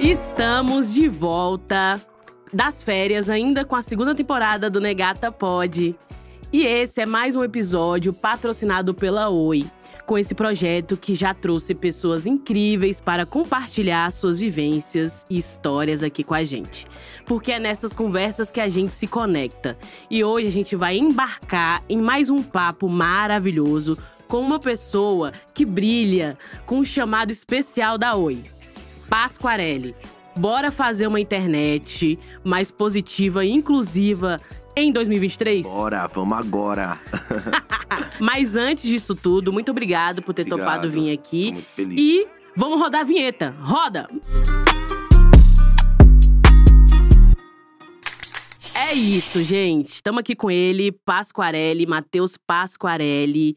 Estamos 0.00 0.94
de 0.94 1.08
volta 1.08 2.00
das 2.50 2.82
férias, 2.82 3.28
ainda 3.28 3.66
com 3.66 3.76
a 3.76 3.82
segunda 3.82 4.14
temporada 4.14 4.70
do 4.70 4.80
Negata 4.80 5.30
Pod. 5.30 5.94
E 6.50 6.64
esse 6.64 7.02
é 7.02 7.06
mais 7.06 7.36
um 7.36 7.44
episódio 7.44 8.10
patrocinado 8.10 8.94
pela 8.94 9.28
Oi, 9.28 9.70
com 10.06 10.16
esse 10.16 10.34
projeto 10.34 10.96
que 10.96 11.14
já 11.14 11.34
trouxe 11.34 11.74
pessoas 11.74 12.26
incríveis 12.26 12.98
para 12.98 13.26
compartilhar 13.26 14.10
suas 14.10 14.40
vivências 14.40 15.26
e 15.28 15.36
histórias 15.36 16.02
aqui 16.02 16.24
com 16.24 16.32
a 16.32 16.44
gente. 16.44 16.86
Porque 17.26 17.52
é 17.52 17.60
nessas 17.60 17.92
conversas 17.92 18.50
que 18.50 18.60
a 18.60 18.70
gente 18.70 18.94
se 18.94 19.06
conecta. 19.06 19.76
E 20.10 20.24
hoje 20.24 20.46
a 20.46 20.50
gente 20.50 20.74
vai 20.74 20.96
embarcar 20.96 21.84
em 21.90 21.98
mais 21.98 22.30
um 22.30 22.42
papo 22.42 22.88
maravilhoso 22.88 23.98
com 24.26 24.40
uma 24.40 24.58
pessoa 24.58 25.30
que 25.52 25.66
brilha 25.66 26.38
com 26.64 26.78
um 26.78 26.84
chamado 26.86 27.30
especial 27.30 27.98
da 27.98 28.14
Oi. 28.14 28.42
Pasquarelli. 29.10 29.94
Bora 30.38 30.70
fazer 30.70 31.08
uma 31.08 31.18
internet 31.18 32.16
mais 32.44 32.70
positiva 32.70 33.44
e 33.44 33.50
inclusiva 33.50 34.36
em 34.76 34.92
2023? 34.92 35.66
Bora, 35.66 36.06
vamos 36.06 36.38
agora. 36.38 36.98
Mas 38.20 38.54
antes 38.54 38.84
disso 38.84 39.16
tudo, 39.16 39.52
muito 39.52 39.72
obrigado 39.72 40.22
por 40.22 40.32
ter 40.32 40.42
Obrigado. 40.42 40.60
topado 40.66 40.90
vir 40.90 41.12
aqui. 41.12 41.46
Tô 41.46 41.52
muito 41.54 41.70
feliz. 41.72 41.98
E 41.98 42.28
vamos 42.56 42.80
rodar 42.80 43.00
a 43.00 43.04
vinheta. 43.04 43.54
Roda! 43.60 44.08
É 48.72 48.94
isso, 48.94 49.42
gente. 49.42 49.94
Estamos 49.94 50.20
aqui 50.20 50.36
com 50.36 50.50
ele, 50.50 50.92
Pasquarelli, 50.92 51.84
Matheus 51.84 52.36
Pasquarelli. 52.38 53.56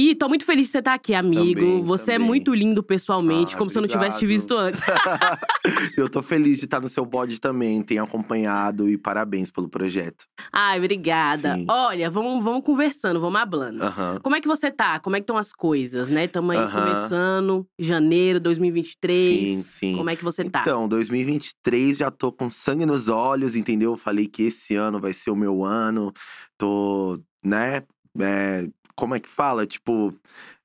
E 0.00 0.14
tô 0.14 0.28
muito 0.28 0.44
feliz 0.44 0.66
de 0.66 0.70
você 0.70 0.78
estar 0.78 0.94
aqui, 0.94 1.12
amigo. 1.12 1.58
Também, 1.60 1.82
você 1.82 2.12
é 2.12 2.14
também. 2.14 2.28
muito 2.28 2.54
lindo 2.54 2.84
pessoalmente, 2.84 3.56
Ah, 3.56 3.58
como 3.58 3.68
se 3.68 3.76
eu 3.76 3.80
não 3.82 3.88
tivesse 3.88 4.16
te 4.16 4.24
obrigado. 4.24 4.38
visto 4.38 4.56
antes. 4.56 4.80
eu 5.98 6.08
tô 6.08 6.22
feliz 6.22 6.58
de 6.60 6.66
estar 6.66 6.80
no 6.80 6.88
seu 6.88 7.04
bode 7.04 7.40
também, 7.40 7.82
tenho 7.82 8.04
acompanhado 8.04 8.88
e 8.88 8.96
parabéns 8.96 9.50
pelo 9.50 9.68
projeto. 9.68 10.24
Ai, 10.52 10.78
obrigada. 10.78 11.56
Sim. 11.56 11.66
Olha, 11.68 12.08
vamos, 12.08 12.44
vamos 12.44 12.62
conversando, 12.62 13.20
vamos 13.20 13.40
hablando. 13.40 13.82
Como 14.22 14.36
é 14.36 14.40
que 14.40 14.46
você 14.46 14.70
tá? 14.70 15.00
Como 15.00 15.16
é 15.16 15.18
que 15.18 15.24
estão 15.24 15.36
as 15.36 15.52
coisas, 15.52 16.10
né? 16.10 16.26
Estamos 16.26 16.54
aí 16.54 16.62
Aham. 16.62 16.80
começando, 16.80 17.66
janeiro 17.76 18.38
2023. 18.38 19.50
Sim, 19.50 19.62
sim. 19.62 19.96
Como 19.96 20.10
é 20.10 20.14
que 20.14 20.22
você 20.22 20.48
tá? 20.48 20.60
Então, 20.60 20.86
2023 20.86 21.98
já 21.98 22.08
tô 22.08 22.30
com 22.30 22.48
sangue 22.48 22.86
nos 22.86 23.08
olhos, 23.08 23.56
entendeu? 23.56 23.96
Falei 23.96 24.28
que 24.28 24.44
esse 24.44 24.76
ano 24.76 25.00
vai 25.00 25.12
ser 25.12 25.32
o 25.32 25.36
meu 25.36 25.64
ano. 25.64 26.12
Tô, 26.56 27.18
né? 27.44 27.82
é, 28.20 28.68
como 28.98 29.14
é 29.14 29.20
que 29.20 29.28
fala? 29.28 29.64
Tipo, 29.64 30.12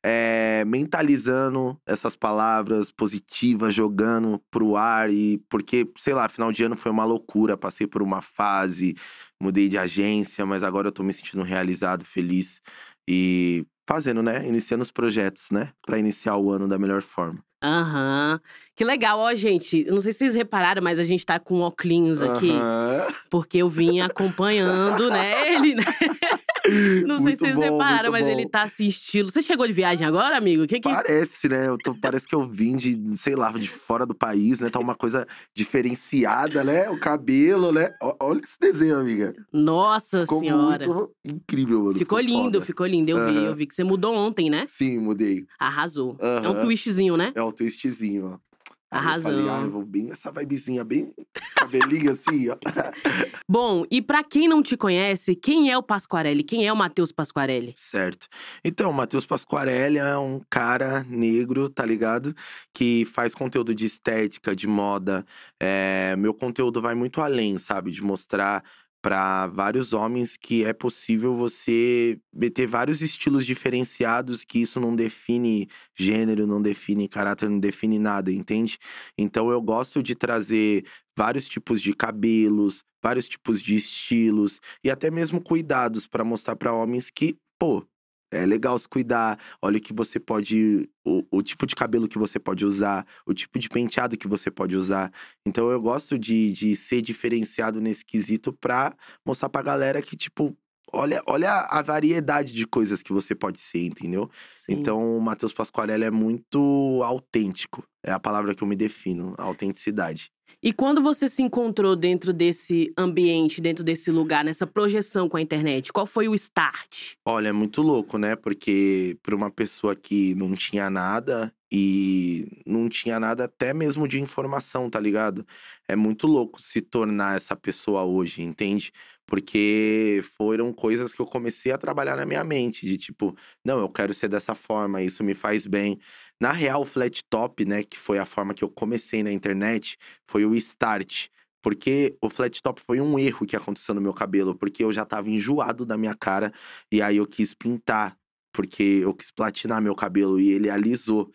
é, 0.02 0.66
mentalizando 0.66 1.80
essas 1.86 2.16
palavras 2.16 2.90
positivas, 2.90 3.76
jogando 3.76 4.42
pro 4.50 4.76
ar 4.76 5.12
e 5.12 5.38
porque, 5.48 5.88
sei 5.96 6.16
lá, 6.16 6.28
final 6.28 6.52
de 6.52 6.64
ano 6.64 6.76
foi 6.76 6.92
uma 6.92 7.06
loucura, 7.06 7.56
passei 7.56 7.86
por 7.86 8.02
uma 8.02 8.24
fase, 8.24 8.96
mudei 9.40 9.70
de 9.70 9.78
agência, 9.78 10.48
mas 10.48 10.64
agora 10.64 10.88
eu 10.88 10.92
tô 10.92 11.04
me 11.04 11.14
sentindo 11.14 11.44
realizado, 11.44 12.04
feliz 12.04 12.64
e 13.08 13.68
fazendo, 13.88 14.24
né? 14.24 14.48
Iniciando 14.48 14.82
os 14.82 14.90
projetos, 14.90 15.52
né? 15.52 15.72
Pra 15.86 16.00
iniciar 16.00 16.36
o 16.38 16.50
ano 16.50 16.68
da 16.68 16.80
melhor 16.80 17.04
forma. 17.04 17.38
Aham. 17.64 18.42
Que 18.76 18.84
legal, 18.84 19.20
ó, 19.20 19.34
gente. 19.36 19.86
Não 19.86 20.00
sei 20.00 20.12
se 20.12 20.20
vocês 20.20 20.36
repararam, 20.36 20.82
mas 20.82 20.98
a 20.98 21.04
gente 21.04 21.24
tá 21.24 21.40
com 21.40 21.62
óculos 21.62 22.22
aqui. 22.22 22.50
Aham. 22.50 23.14
Porque 23.30 23.60
eu 23.60 23.70
vim 23.70 24.02
acompanhando, 24.02 25.10
né? 25.10 25.54
Ele, 25.54 25.76
né? 25.76 25.84
Não 27.06 27.18
sei 27.18 27.26
Muito 27.28 27.46
se 27.46 27.54
vocês 27.56 27.70
bom, 27.70 27.78
mas 27.78 28.24
bom. 28.24 28.30
ele 28.30 28.48
tá 28.48 28.64
assim, 28.64 28.86
estilo. 28.86 29.32
Você 29.32 29.42
chegou 29.42 29.68
de 29.68 29.74
viagem 29.74 30.06
agora, 30.06 30.38
amigo? 30.38 30.66
Que 30.66 30.80
que... 30.80 30.90
Parece, 30.90 31.50
né? 31.50 31.68
Tô, 31.84 31.94
parece 31.96 32.28
que 32.28 32.34
eu 32.34 32.48
vim 32.48 32.76
de, 32.76 33.18
sei 33.18 33.36
lá, 33.36 33.52
de 33.52 33.68
fora 33.68 34.06
do 34.06 34.16
país, 34.16 34.60
né? 34.60 34.70
Tá 34.70 34.80
uma 34.80 34.96
coisa 34.96 35.28
diferenciada, 35.54 36.64
né? 36.64 36.90
O 36.90 37.00
cabelo, 37.00 37.72
né? 37.72 37.94
Olha 38.20 38.40
esse 38.42 38.58
desenho, 38.60 38.98
amiga. 38.98 39.34
Nossa 39.52 40.22
Ficou 40.22 40.40
senhora. 40.40 40.88
muito 40.88 41.12
incrível, 41.26 41.84
mano. 41.84 41.98
Ficou 41.98 42.20
lindo, 42.20 42.54
foda. 42.54 42.62
ficou 42.66 42.86
lindo. 42.86 43.12
Eu 43.12 43.26
vi, 43.28 43.38
Aham. 43.38 43.46
eu 43.48 43.56
vi 43.56 43.66
que 43.66 43.76
você 43.76 43.84
mudou 43.84 44.16
ontem, 44.16 44.50
né? 44.50 44.66
Sim, 44.70 45.00
mudei. 45.00 45.46
Arrasou. 45.60 46.16
É 46.20 46.48
um 46.48 46.62
twistzinho, 46.62 47.18
né? 47.18 47.32
É 47.36 47.42
o 47.42 47.52
twistzinho, 47.52 48.40
ó. 48.40 48.53
Aí 48.94 49.00
Eu 49.00 49.08
Arrasou. 49.08 49.32
falei, 49.34 49.50
ah, 49.50 49.62
eu 49.64 49.72
vou 49.72 49.84
bem 49.86 50.04
nessa 50.04 50.32
vibezinha, 50.32 50.84
bem 50.84 51.12
cabelinho 51.56 52.12
assim, 52.12 52.50
ó. 52.50 52.58
Bom, 53.50 53.84
e 53.90 54.02
pra 54.02 54.24
quem 54.24 54.48
não 54.48 54.62
te 54.62 54.78
conhece, 54.78 55.36
quem 55.36 55.72
é 55.72 55.78
o 55.78 55.82
Pasquarelli? 55.84 56.44
Quem 56.44 56.68
é 56.68 56.72
o 56.72 56.76
Matheus 56.76 57.12
Pasquarelli? 57.12 57.74
Certo. 57.76 58.28
Então, 58.64 58.92
o 58.92 58.94
Matheus 58.94 59.26
Pasquarelli 59.26 59.98
é 59.98 60.18
um 60.18 60.40
cara 60.50 61.04
negro, 61.10 61.70
tá 61.70 61.86
ligado? 61.86 62.36
Que 62.74 63.04
faz 63.06 63.34
conteúdo 63.34 63.74
de 63.74 63.86
estética, 63.86 64.56
de 64.56 64.68
moda. 64.68 65.26
É, 65.60 66.16
meu 66.16 66.34
conteúdo 66.34 66.82
vai 66.82 66.94
muito 66.94 67.20
além, 67.22 67.58
sabe? 67.58 67.90
De 67.92 68.02
mostrar 68.04 68.64
para 69.04 69.48
vários 69.48 69.92
homens 69.92 70.38
que 70.38 70.64
é 70.64 70.72
possível 70.72 71.36
você 71.36 72.18
ter 72.56 72.66
vários 72.66 73.02
estilos 73.02 73.46
diferenciados, 73.46 74.46
que 74.46 74.62
isso 74.62 74.80
não 74.80 74.96
define 74.96 75.68
gênero, 75.94 76.48
não 76.48 76.62
define 76.62 77.10
caráter, 77.10 77.50
não 77.50 77.60
define 77.60 78.00
nada, 78.00 78.32
entende? 78.32 78.80
Então 79.18 79.52
eu 79.52 79.62
gosto 79.62 80.02
de 80.02 80.16
trazer 80.16 80.86
vários 81.18 81.50
tipos 81.50 81.82
de 81.82 81.94
cabelos, 81.94 82.82
vários 83.04 83.28
tipos 83.28 83.62
de 83.62 83.76
estilos 83.76 84.62
e 84.82 84.90
até 84.90 85.12
mesmo 85.12 85.42
cuidados 85.42 86.08
para 86.08 86.24
mostrar 86.24 86.56
para 86.56 86.74
homens 86.74 87.10
que, 87.10 87.36
pô, 87.60 87.86
é 88.34 88.46
legal 88.46 88.78
se 88.80 88.88
cuidar. 88.88 89.40
Olha 89.62 89.78
o 89.78 89.82
que 89.82 89.94
você 89.94 90.20
pode. 90.20 90.90
O, 91.06 91.24
o 91.32 91.42
tipo 91.42 91.66
de 91.66 91.76
cabelo 91.76 92.08
que 92.08 92.18
você 92.18 92.40
pode 92.40 92.66
usar, 92.66 93.06
o 93.26 93.34
tipo 93.34 93.60
de 93.60 93.70
penteado 93.70 94.18
que 94.18 94.28
você 94.28 94.50
pode 94.50 94.76
usar. 94.76 95.12
Então 95.46 95.70
eu 95.70 95.82
gosto 95.82 96.18
de, 96.18 96.52
de 96.52 96.76
ser 96.76 97.02
diferenciado 97.02 97.80
nesse 97.80 98.04
quesito 98.04 98.54
pra 98.54 98.96
mostrar 99.26 99.50
pra 99.50 99.62
galera 99.62 100.02
que, 100.02 100.16
tipo, 100.16 100.56
olha, 100.92 101.22
olha 101.28 101.52
a 101.52 101.82
variedade 101.82 102.54
de 102.54 102.66
coisas 102.66 103.02
que 103.02 103.12
você 103.12 103.36
pode 103.36 103.60
ser, 103.60 103.86
entendeu? 103.86 104.30
Sim. 104.46 104.74
Então 104.74 105.18
o 105.18 105.22
Matheus 105.22 105.52
Pasquarelli 105.52 106.06
é 106.06 106.12
muito 106.12 107.02
autêntico. 107.04 107.84
É 108.04 108.12
a 108.12 108.20
palavra 108.20 108.54
que 108.54 108.64
eu 108.64 108.68
me 108.68 108.76
defino, 108.76 109.34
autenticidade. 109.38 110.32
E 110.62 110.72
quando 110.72 111.02
você 111.02 111.28
se 111.28 111.42
encontrou 111.42 111.96
dentro 111.96 112.32
desse 112.32 112.94
ambiente, 112.98 113.62
dentro 113.62 113.84
desse 113.84 114.12
lugar, 114.12 114.44
nessa 114.44 114.68
projeção 114.68 115.28
com 115.28 115.38
a 115.38 115.42
internet, 115.42 115.92
qual 115.92 116.06
foi 116.06 116.28
o 116.28 116.36
start? 116.36 117.14
Olha, 117.26 117.50
é 117.50 117.52
muito 117.52 117.82
louco, 117.82 118.18
né? 118.18 118.36
Porque 118.36 119.18
para 119.22 119.36
uma 119.36 119.50
pessoa 119.52 119.96
que 119.96 120.36
não 120.36 120.54
tinha 120.54 120.90
nada 120.90 121.54
e 121.72 122.62
não 122.68 122.88
tinha 122.88 123.20
nada 123.20 123.46
até 123.46 123.74
mesmo 123.74 124.08
de 124.08 124.22
informação, 124.22 124.90
tá 124.90 125.00
ligado? 125.00 125.46
É 125.88 125.96
muito 125.96 126.28
louco 126.28 126.62
se 126.62 126.82
tornar 126.82 127.36
essa 127.36 127.56
pessoa 127.56 128.04
hoje, 128.04 128.44
entende? 128.44 128.92
Porque 129.26 130.22
foram 130.38 130.72
coisas 130.72 131.16
que 131.16 131.22
eu 131.22 131.26
comecei 131.26 131.72
a 131.72 131.78
trabalhar 131.78 132.16
na 132.16 132.26
minha 132.26 132.44
mente, 132.44 132.86
de 132.86 132.98
tipo, 132.98 133.36
não, 133.66 133.80
eu 133.80 133.90
quero 133.90 134.14
ser 134.14 134.28
dessa 134.28 134.54
forma, 134.54 135.02
isso 135.02 135.24
me 135.24 135.34
faz 135.34 135.66
bem. 135.66 136.00
Na 136.42 136.52
real, 136.52 136.82
o 136.82 136.86
flat 136.86 137.22
top, 137.30 137.66
né, 137.66 137.84
que 137.84 137.98
foi 137.98 138.18
a 138.20 138.26
forma 138.26 138.54
que 138.54 138.64
eu 138.64 138.70
comecei 138.70 139.24
na 139.24 139.32
internet, 139.32 139.98
foi 140.28 140.46
o 140.46 140.56
start. 140.56 141.28
Porque 141.62 142.18
o 142.22 142.30
flat 142.30 142.62
top 142.62 142.82
foi 142.86 143.00
um 143.00 143.18
erro 143.18 143.46
que 143.46 143.56
aconteceu 143.56 143.96
no 143.96 144.02
meu 144.02 144.14
cabelo, 144.14 144.54
porque 144.54 144.84
eu 144.84 144.92
já 144.92 145.06
tava 145.06 145.30
enjoado 145.30 145.86
da 145.86 145.98
minha 145.98 146.14
cara 146.16 146.52
e 146.92 147.02
aí 147.02 147.18
eu 147.18 147.26
quis 147.26 147.54
pintar, 147.54 148.18
porque 148.52 148.84
eu 149.04 149.14
quis 149.14 149.32
platinar 149.32 149.82
meu 149.82 149.96
cabelo 149.96 150.40
e 150.40 150.50
ele 150.50 150.70
alisou. 150.70 151.32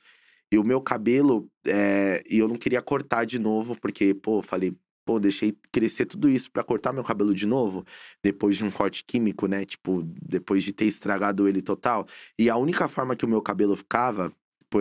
E 0.53 0.59
o 0.59 0.65
meu 0.65 0.81
cabelo, 0.81 1.49
é, 1.67 2.23
e 2.29 2.39
eu 2.39 2.49
não 2.49 2.57
queria 2.57 2.83
cortar 2.83 3.25
de 3.27 3.39
novo, 3.39 3.77
porque, 3.81 4.15
pô, 4.15 4.43
falei, 4.43 4.75
pô, 5.05 5.19
deixei 5.21 5.57
crescer 5.73 6.07
tudo 6.07 6.29
isso 6.29 6.51
pra 6.51 6.65
cortar 6.65 6.93
meu 6.93 7.05
cabelo 7.05 7.35
de 7.35 7.47
novo, 7.47 7.85
depois 8.23 8.57
de 8.57 8.65
um 8.65 8.71
corte 8.71 9.05
químico, 9.05 9.47
né? 9.47 9.65
Tipo, 9.65 10.03
depois 10.05 10.63
de 10.63 10.73
ter 10.73 10.87
estragado 10.87 11.49
ele 11.49 11.63
total. 11.63 12.07
E 12.39 12.51
a 12.51 12.57
única 12.57 12.89
forma 12.89 13.17
que 13.17 13.25
o 13.25 13.29
meu 13.29 13.43
cabelo 13.43 13.77
ficava, 13.77 14.33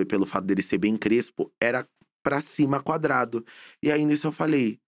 pelo 0.07 0.25
fato 0.25 0.45
dele 0.45 0.61
ser 0.61 0.77
bem 0.77 0.97
crespo, 0.97 1.51
era 1.61 1.87
pra 2.23 2.41
cima 2.41 2.81
quadrado. 2.81 3.45
E 3.81 3.91
aí 3.91 4.05
nisso 4.05 4.27
eu 4.27 4.31
falei, 4.31 4.79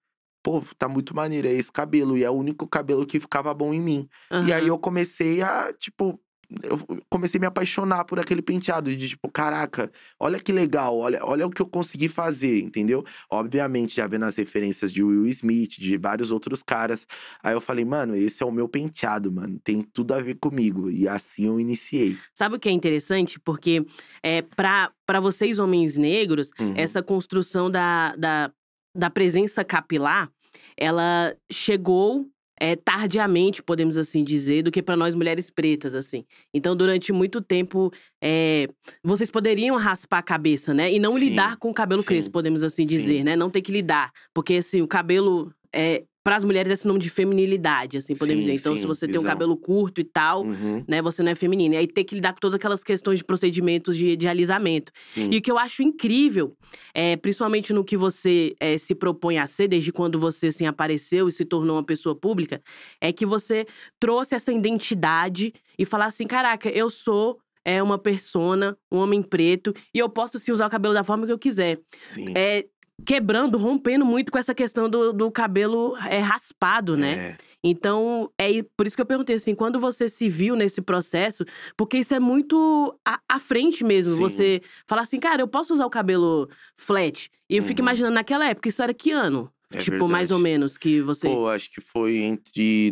pô, 0.43 0.61
tá 0.77 0.87
muito 0.89 1.15
maneiro, 1.15 1.47
é 1.47 1.53
esse 1.53 1.71
cabelo, 1.71 2.17
e 2.17 2.23
é 2.23 2.29
o 2.29 2.33
único 2.33 2.67
cabelo 2.67 3.05
que 3.05 3.19
ficava 3.19 3.53
bom 3.53 3.73
em 3.73 3.81
mim. 3.81 4.09
E 4.47 4.53
aí 4.53 4.67
eu 4.67 4.77
comecei 4.79 5.41
a, 5.41 5.71
tipo, 5.73 6.19
eu 6.63 6.79
comecei 7.09 7.37
a 7.37 7.41
me 7.41 7.45
apaixonar 7.47 8.05
por 8.05 8.19
aquele 8.19 8.41
penteado, 8.41 8.95
de 8.95 9.09
tipo, 9.09 9.29
caraca, 9.31 9.91
olha 10.19 10.39
que 10.39 10.51
legal, 10.51 10.97
olha, 10.97 11.23
olha 11.23 11.45
o 11.45 11.49
que 11.49 11.61
eu 11.61 11.65
consegui 11.67 12.07
fazer, 12.07 12.59
entendeu? 12.61 13.05
Obviamente, 13.29 13.95
já 13.95 14.07
vendo 14.07 14.25
as 14.25 14.35
referências 14.35 14.91
de 14.91 15.03
Will 15.03 15.27
Smith, 15.27 15.77
de 15.79 15.95
vários 15.97 16.31
outros 16.31 16.63
caras. 16.63 17.05
Aí 17.43 17.53
eu 17.53 17.61
falei, 17.61 17.85
mano, 17.85 18.15
esse 18.15 18.41
é 18.41 18.45
o 18.45 18.51
meu 18.51 18.67
penteado, 18.67 19.31
mano, 19.31 19.59
tem 19.63 19.81
tudo 19.81 20.13
a 20.13 20.19
ver 20.21 20.35
comigo. 20.35 20.89
E 20.89 21.07
assim 21.07 21.45
eu 21.45 21.59
iniciei. 21.59 22.17
Sabe 22.33 22.55
o 22.55 22.59
que 22.59 22.69
é 22.69 22.71
interessante? 22.71 23.39
Porque 23.39 23.85
é, 24.23 24.41
para 24.41 25.19
vocês, 25.21 25.59
homens 25.59 25.97
negros, 25.97 26.49
Uhum. 26.59 26.73
essa 26.75 27.01
construção 27.03 27.69
da, 27.69 28.15
da, 28.15 28.51
da 28.95 29.09
presença 29.09 29.63
capilar, 29.63 30.31
ela 30.75 31.35
chegou 31.51 32.27
é, 32.59 32.75
tardiamente, 32.75 33.63
podemos 33.63 33.97
assim 33.97 34.23
dizer, 34.23 34.63
do 34.63 34.71
que 34.71 34.83
para 34.83 34.97
nós 34.97 35.15
mulheres 35.15 35.49
pretas, 35.49 35.95
assim. 35.95 36.25
Então, 36.53 36.75
durante 36.75 37.13
muito 37.13 37.41
tempo, 37.41 37.91
é, 38.21 38.67
vocês 39.03 39.31
poderiam 39.31 39.77
raspar 39.77 40.17
a 40.17 40.23
cabeça, 40.23 40.73
né? 40.73 40.91
E 40.91 40.99
não 40.99 41.13
Sim, 41.13 41.19
lidar 41.19 41.57
com 41.57 41.69
o 41.69 41.73
cabelo 41.73 42.01
sim, 42.01 42.07
crespo, 42.07 42.33
podemos 42.33 42.63
assim 42.63 42.85
dizer, 42.85 43.19
sim. 43.19 43.23
né? 43.23 43.35
Não 43.35 43.49
ter 43.49 43.61
que 43.61 43.71
lidar. 43.71 44.11
Porque, 44.33 44.55
assim, 44.55 44.81
o 44.81 44.87
cabelo. 44.87 45.53
É, 45.73 46.03
para 46.23 46.35
as 46.35 46.43
mulheres 46.43 46.71
é 46.71 46.75
sinônimo 46.75 47.01
de 47.01 47.09
feminilidade, 47.09 47.97
assim, 47.97 48.13
podemos 48.15 48.45
Sim, 48.45 48.51
dizer. 48.51 48.59
Então, 48.61 48.75
sim, 48.75 48.81
se 48.81 48.87
você 48.87 49.07
tem 49.07 49.15
um 49.17 49.21
visão. 49.21 49.31
cabelo 49.31 49.55
curto 49.57 50.01
e 50.01 50.03
tal, 50.03 50.43
Uhum, 50.43 50.83
né, 50.87 51.01
você 51.01 51.23
não 51.23 51.31
é 51.31 51.35
feminina. 51.35 51.75
E 51.75 51.77
aí 51.79 51.87
ter 51.87 52.03
que 52.03 52.13
lidar 52.15 52.33
com 52.33 52.39
todas 52.39 52.55
aquelas 52.55 52.83
questões 52.83 53.19
de 53.19 53.25
procedimentos 53.25 53.95
de, 53.97 54.15
de 54.15 54.27
alisamento. 54.27 54.91
sim. 55.05 55.29
E 55.31 55.37
o 55.37 55.41
que 55.41 55.49
eu 55.51 55.57
acho 55.57 55.81
incrível, 55.81 56.55
é, 56.93 57.15
principalmente 57.15 57.71
no 57.73 57.83
que 57.83 57.95
você 57.97 58.53
é, 58.59 58.77
se 58.77 58.93
propõe 58.93 59.37
a 59.37 59.47
ser, 59.47 59.67
desde 59.69 59.91
quando 59.91 60.19
você 60.19 60.47
assim, 60.47 60.65
apareceu 60.67 61.27
e 61.27 61.31
se 61.31 61.45
tornou 61.45 61.77
uma 61.77 61.83
pessoa 61.83 62.15
pública, 62.15 62.61
é 62.99 63.11
que 63.13 63.25
você 63.25 63.65
trouxe 63.99 64.35
essa 64.35 64.51
identidade 64.51 65.53
e 65.77 65.85
falar 65.85 66.05
assim: 66.07 66.27
caraca, 66.27 66.69
eu 66.69 66.89
sou. 66.89 67.39
É 67.65 67.83
uma 67.83 67.99
persona, 67.99 68.75
um 68.91 68.97
homem 68.97 69.21
preto, 69.21 69.73
e 69.93 69.99
eu 69.99 70.09
posso 70.09 70.39
sim 70.39 70.51
usar 70.51 70.65
o 70.65 70.69
cabelo 70.69 70.93
da 70.93 71.03
forma 71.03 71.25
que 71.27 71.31
eu 71.31 71.37
quiser. 71.37 71.77
sim. 72.07 72.25
É, 72.35 72.65
quebrando, 73.05 73.57
rompendo 73.57 74.05
muito 74.05 74.31
com 74.31 74.37
essa 74.37 74.53
questão 74.53 74.89
do, 74.89 75.11
do 75.13 75.31
cabelo 75.31 75.95
é, 76.09 76.19
raspado, 76.19 76.95
né? 76.97 77.11
É, 77.13 77.37
Então, 77.63 78.31
é 78.37 78.63
por 78.77 78.85
isso 78.87 78.95
que 78.95 79.01
eu 79.01 79.05
perguntei 79.05 79.35
assim, 79.35 79.53
quando 79.53 79.79
você 79.79 80.07
se 80.07 80.29
viu 80.29 80.55
nesse 80.55 80.81
processo, 80.81 81.43
porque 81.75 81.97
isso 81.97 82.13
é 82.13 82.19
muito 82.19 82.97
à, 83.05 83.19
à 83.27 83.39
frente 83.39 83.83
mesmo. 83.83 84.13
Sim. 84.13 84.19
Você 84.21 84.61
falar 84.87 85.01
assim, 85.01 85.19
cara, 85.19 85.41
eu 85.41 85.47
posso 85.47 85.73
usar 85.73 85.85
o 85.85 85.89
cabelo 85.89 86.47
flat. 86.77 87.29
E 87.49 87.57
eu 87.57 87.63
fico 87.63 87.81
Uhum. 87.81 87.85
imaginando 87.85 88.13
naquela 88.15 88.47
época, 88.47 88.69
isso 88.69 88.81
era 88.81 88.93
que 88.93 89.11
ano? 89.11 89.51
é 89.71 89.77
tipo, 89.77 90.07
mais 90.07 90.29
verdade. 90.29 90.33
ou 90.33 90.39
menos, 90.39 90.77
que 90.77 90.99
você. 91.01 91.27
Pô, 91.27 91.47
acho 91.47 91.69
que 91.71 91.79
foi 91.81 92.17
entre 92.17 92.89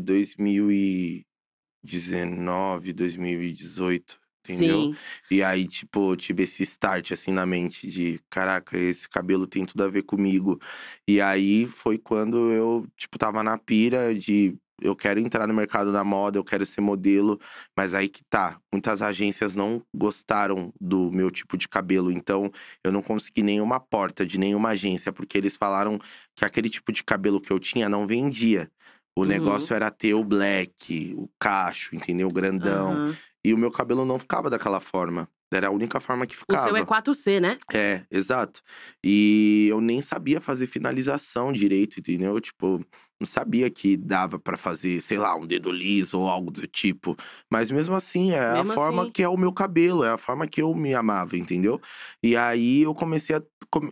2019 1.83 2.89
e 2.89 2.93
2018, 2.93 4.19
entendeu? 4.51 4.93
Sim. 4.93 4.95
E 5.31 5.43
aí, 5.43 5.67
tipo, 5.67 6.11
eu 6.13 6.15
tive 6.15 6.43
esse 6.43 6.63
start, 6.63 7.11
assim, 7.11 7.31
na 7.31 7.45
mente 7.45 7.87
de... 7.89 8.19
Caraca, 8.29 8.77
esse 8.77 9.07
cabelo 9.09 9.45
tem 9.47 9.65
tudo 9.65 9.83
a 9.83 9.87
ver 9.89 10.03
comigo. 10.03 10.59
E 11.07 11.19
aí, 11.21 11.65
foi 11.65 11.97
quando 11.97 12.51
eu, 12.51 12.87
tipo, 12.95 13.17
tava 13.17 13.43
na 13.43 13.57
pira 13.57 14.13
de... 14.15 14.55
Eu 14.79 14.95
quero 14.95 15.19
entrar 15.19 15.47
no 15.47 15.55
mercado 15.55 15.91
da 15.91 16.03
moda, 16.03 16.37
eu 16.37 16.43
quero 16.43 16.63
ser 16.63 16.81
modelo. 16.81 17.39
Mas 17.75 17.95
aí 17.95 18.07
que 18.07 18.23
tá. 18.29 18.59
Muitas 18.71 19.01
agências 19.01 19.55
não 19.55 19.81
gostaram 19.95 20.71
do 20.79 21.11
meu 21.11 21.31
tipo 21.31 21.57
de 21.57 21.67
cabelo. 21.67 22.11
Então, 22.11 22.51
eu 22.83 22.91
não 22.91 23.01
consegui 23.01 23.41
nenhuma 23.41 23.79
porta 23.79 24.23
de 24.23 24.37
nenhuma 24.37 24.69
agência. 24.69 25.11
Porque 25.11 25.35
eles 25.35 25.55
falaram 25.57 25.99
que 26.35 26.45
aquele 26.45 26.69
tipo 26.69 26.91
de 26.91 27.03
cabelo 27.03 27.41
que 27.41 27.51
eu 27.51 27.59
tinha 27.59 27.89
não 27.89 28.05
vendia. 28.05 28.69
O 29.17 29.21
Uhum. 29.21 29.27
negócio 29.27 29.75
era 29.75 29.89
ter 29.89 30.13
o 30.13 30.23
black, 30.23 31.11
o 31.17 31.27
cacho, 31.39 31.95
entendeu? 31.95 32.27
O 32.27 32.31
grandão. 32.31 32.91
Aham. 32.91 33.17
E 33.47 33.53
o 33.53 33.57
meu 33.57 33.71
cabelo 33.71 34.03
não 34.05 34.19
ficava 34.19 34.49
daquela 34.49 34.79
forma. 34.79 35.29
Era 35.53 35.67
a 35.67 35.71
única 35.71 35.99
forma 36.01 36.25
que 36.27 36.35
O 36.35 36.39
ficava. 36.39 36.63
seu 36.67 36.75
é 36.75 36.83
4C, 36.83 37.39
né? 37.39 37.57
É, 37.73 38.03
exato. 38.11 38.61
E 39.01 39.67
eu 39.69 39.79
nem 39.79 40.01
sabia 40.01 40.41
fazer 40.41 40.67
finalização 40.67 41.53
direito, 41.53 41.99
entendeu? 42.01 42.37
Tipo, 42.41 42.83
não 43.19 43.25
sabia 43.25 43.69
que 43.69 43.95
dava 43.95 44.37
pra 44.37 44.57
fazer, 44.57 45.01
sei 45.01 45.17
lá, 45.17 45.33
um 45.37 45.47
dedo 45.47 45.71
liso 45.71 46.19
ou 46.19 46.27
algo 46.27 46.51
do 46.51 46.67
tipo. 46.67 47.15
Mas 47.49 47.71
mesmo 47.71 47.95
assim, 47.95 48.33
é 48.33 48.55
Mesmo 48.55 48.73
a 48.73 48.75
forma 48.75 49.03
assim. 49.03 49.11
que 49.11 49.23
é 49.23 49.29
o 49.29 49.37
meu 49.37 49.53
cabelo, 49.53 50.03
é 50.03 50.09
a 50.11 50.17
forma 50.17 50.45
que 50.45 50.61
eu 50.61 50.73
me 50.75 50.93
amava, 50.93 51.37
entendeu? 51.37 51.79
E 52.21 52.35
aí 52.35 52.81
eu 52.81 52.93
comecei 52.93 53.35
a. 53.37 53.41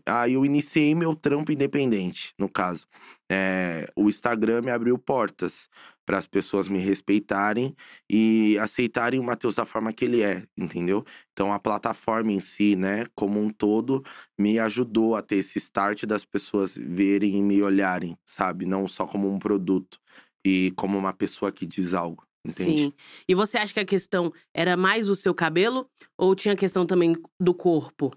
Aí 0.06 0.34
eu 0.34 0.46
iniciei 0.46 0.94
meu 0.94 1.16
trampo 1.16 1.52
independente, 1.54 2.34
no 2.38 2.50
caso. 2.50 2.86
É, 3.32 3.88
o 3.96 4.08
Instagram 4.08 4.62
me 4.62 4.72
abriu 4.72 4.98
portas 5.00 5.68
para 6.06 6.18
as 6.20 6.28
pessoas 6.28 6.68
me 6.68 6.78
respeitarem 6.78 7.76
e 8.10 8.58
aceitarem 8.60 9.20
o 9.20 9.24
Matheus 9.24 9.56
da 9.56 9.66
forma 9.66 9.92
que 9.92 10.06
ele 10.06 10.22
é, 10.22 10.44
entendeu? 10.56 11.04
Então 11.34 11.52
a 11.52 11.60
plataforma 11.60 12.32
em 12.32 12.40
si, 12.40 12.76
né, 12.76 13.06
como 13.16 13.42
um 13.42 13.50
todo, 13.50 14.04
me 14.38 14.60
ajudou 14.60 15.16
a 15.16 15.22
ter 15.22 15.38
esse 15.38 15.58
start 15.58 16.06
das 16.06 16.24
pessoas 16.24 16.76
verem 16.78 17.38
e 17.38 17.42
me 17.42 17.62
olharem, 17.64 18.18
sabe? 18.26 18.66
Não 18.66 18.88
só 18.88 19.08
como 19.08 19.32
um 19.34 19.40
produto 19.40 20.00
e 20.46 20.72
como 20.76 20.98
uma 20.98 21.14
pessoa 21.14 21.52
que 21.52 21.66
diz 21.66 21.94
algo, 21.96 22.25
entende? 22.46 22.84
Sim. 22.84 22.94
E 23.28 23.36
você 23.36 23.58
acha 23.58 23.74
que 23.74 23.80
a 23.80 23.86
questão 23.86 24.32
era 24.54 24.78
mais 24.78 25.10
o 25.10 25.16
seu 25.16 25.34
cabelo 25.34 25.88
ou 26.18 26.36
tinha 26.36 26.56
questão 26.56 26.86
também 26.86 27.16
do 27.40 27.54
corpo? 27.54 28.14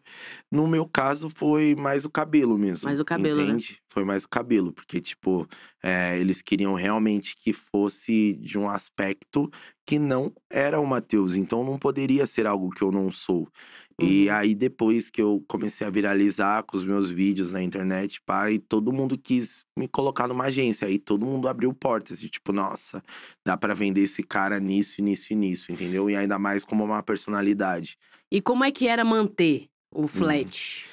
No 0.50 0.66
meu 0.66 0.86
caso, 0.86 1.28
foi 1.28 1.74
mais 1.74 2.04
o 2.04 2.10
cabelo 2.10 2.56
mesmo. 2.58 2.86
Mais 2.86 3.00
o 3.00 3.04
cabelo, 3.04 3.38
né? 3.38 3.44
entende? 3.44 3.80
Foi 3.88 4.04
mais 4.04 4.24
o 4.24 4.28
cabelo, 4.28 4.72
porque, 4.72 5.00
tipo, 5.00 5.46
é, 5.82 6.18
eles 6.18 6.42
queriam 6.42 6.74
realmente 6.74 7.36
que 7.36 7.52
fosse 7.52 8.34
de 8.34 8.58
um 8.58 8.68
aspecto 8.68 9.50
que 9.86 9.98
não 9.98 10.32
era 10.50 10.78
o 10.78 10.86
Matheus. 10.86 11.34
Então 11.34 11.64
não 11.64 11.78
poderia 11.78 12.26
ser 12.26 12.46
algo 12.46 12.70
que 12.70 12.82
eu 12.82 12.92
não 12.92 13.10
sou. 13.10 13.48
E 14.00 14.28
Uhum. 14.28 14.34
aí, 14.34 14.54
depois 14.54 15.10
que 15.10 15.20
eu 15.20 15.44
comecei 15.48 15.84
a 15.86 15.90
viralizar 15.90 16.62
com 16.62 16.76
os 16.76 16.84
meus 16.84 17.10
vídeos 17.10 17.50
na 17.52 17.60
internet, 17.62 18.20
pai, 18.24 18.58
todo 18.58 18.92
mundo 18.92 19.18
quis 19.18 19.64
me 19.76 19.88
colocar 19.88 20.28
numa 20.28 20.44
agência. 20.44 20.86
Aí 20.86 20.98
todo 21.00 21.26
mundo 21.26 21.48
abriu 21.48 21.74
portas 21.74 22.20
de 22.20 22.28
tipo, 22.30 22.52
nossa, 22.52 23.02
dá 23.44 23.56
pra 23.56 23.74
vender 23.74 24.02
esse 24.02 24.22
cara 24.22 24.60
nisso, 24.60 25.02
nisso 25.02 25.32
e 25.32 25.36
nisso, 25.36 25.72
entendeu? 25.72 26.08
E 26.08 26.14
ainda 26.16 26.38
mais 26.38 26.64
como 26.64 26.84
uma 26.84 27.02
personalidade. 27.02 27.98
E 28.30 28.40
como 28.40 28.62
é 28.64 28.70
que 28.70 28.86
era 28.86 29.04
manter 29.04 29.68
Hum. 29.94 30.04
o 30.04 30.06
flat? 30.06 30.86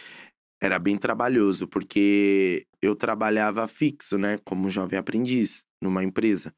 Era 0.61 0.79
bem 0.79 0.97
trabalhoso, 0.97 1.67
porque 1.67 2.65
eu 2.81 2.95
trabalhava 2.95 3.67
fixo, 3.67 4.17
né? 4.17 4.37
Como 4.43 4.69
jovem 4.69 4.97
aprendiz 4.97 5.63
numa 5.81 6.03
empresa. 6.03 6.53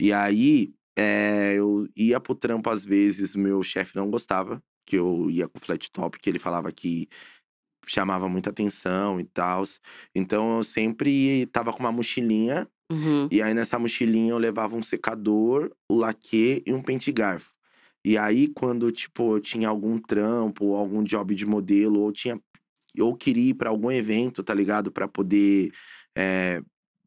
E 0.00 0.12
aí, 0.12 0.72
é, 0.96 1.54
eu 1.56 1.86
ia 1.96 2.20
pro 2.20 2.34
trampo 2.34 2.70
às 2.70 2.84
vezes, 2.84 3.34
meu 3.34 3.62
chefe 3.62 3.96
não 3.96 4.10
gostava 4.10 4.62
que 4.90 4.96
eu 4.96 5.30
ia 5.30 5.46
com 5.46 5.60
flat 5.60 5.88
top, 5.92 6.18
que 6.18 6.28
ele 6.28 6.40
falava 6.40 6.72
que 6.72 7.08
chamava 7.86 8.28
muita 8.28 8.50
atenção 8.50 9.20
e 9.20 9.24
tal. 9.24 9.62
Então 10.12 10.56
eu 10.56 10.64
sempre 10.64 11.46
tava 11.46 11.72
com 11.72 11.78
uma 11.78 11.92
mochilinha, 11.92 12.68
Uhum. 12.90 13.28
e 13.30 13.40
aí 13.40 13.54
nessa 13.54 13.78
mochilinha 13.78 14.32
eu 14.32 14.38
levava 14.38 14.74
um 14.74 14.82
secador, 14.82 15.70
o 15.88 15.94
laque 15.94 16.60
e 16.66 16.72
um 16.72 16.82
pente 16.82 17.12
garfo. 17.12 17.52
E 18.04 18.18
aí, 18.18 18.48
quando, 18.48 18.90
tipo, 18.90 19.36
eu 19.36 19.40
tinha 19.40 19.68
algum 19.68 19.96
trampo, 19.96 20.64
ou 20.64 20.76
algum 20.76 21.04
job 21.04 21.34
de 21.36 21.46
modelo, 21.46 22.00
ou 22.00 22.10
tinha. 22.10 22.40
Ou 22.98 23.14
queria 23.14 23.50
ir 23.50 23.54
pra 23.54 23.70
algum 23.70 23.92
evento, 23.92 24.42
tá 24.42 24.52
ligado? 24.52 24.90
Pra 24.90 25.06
poder 25.06 25.70
é, 26.16 26.62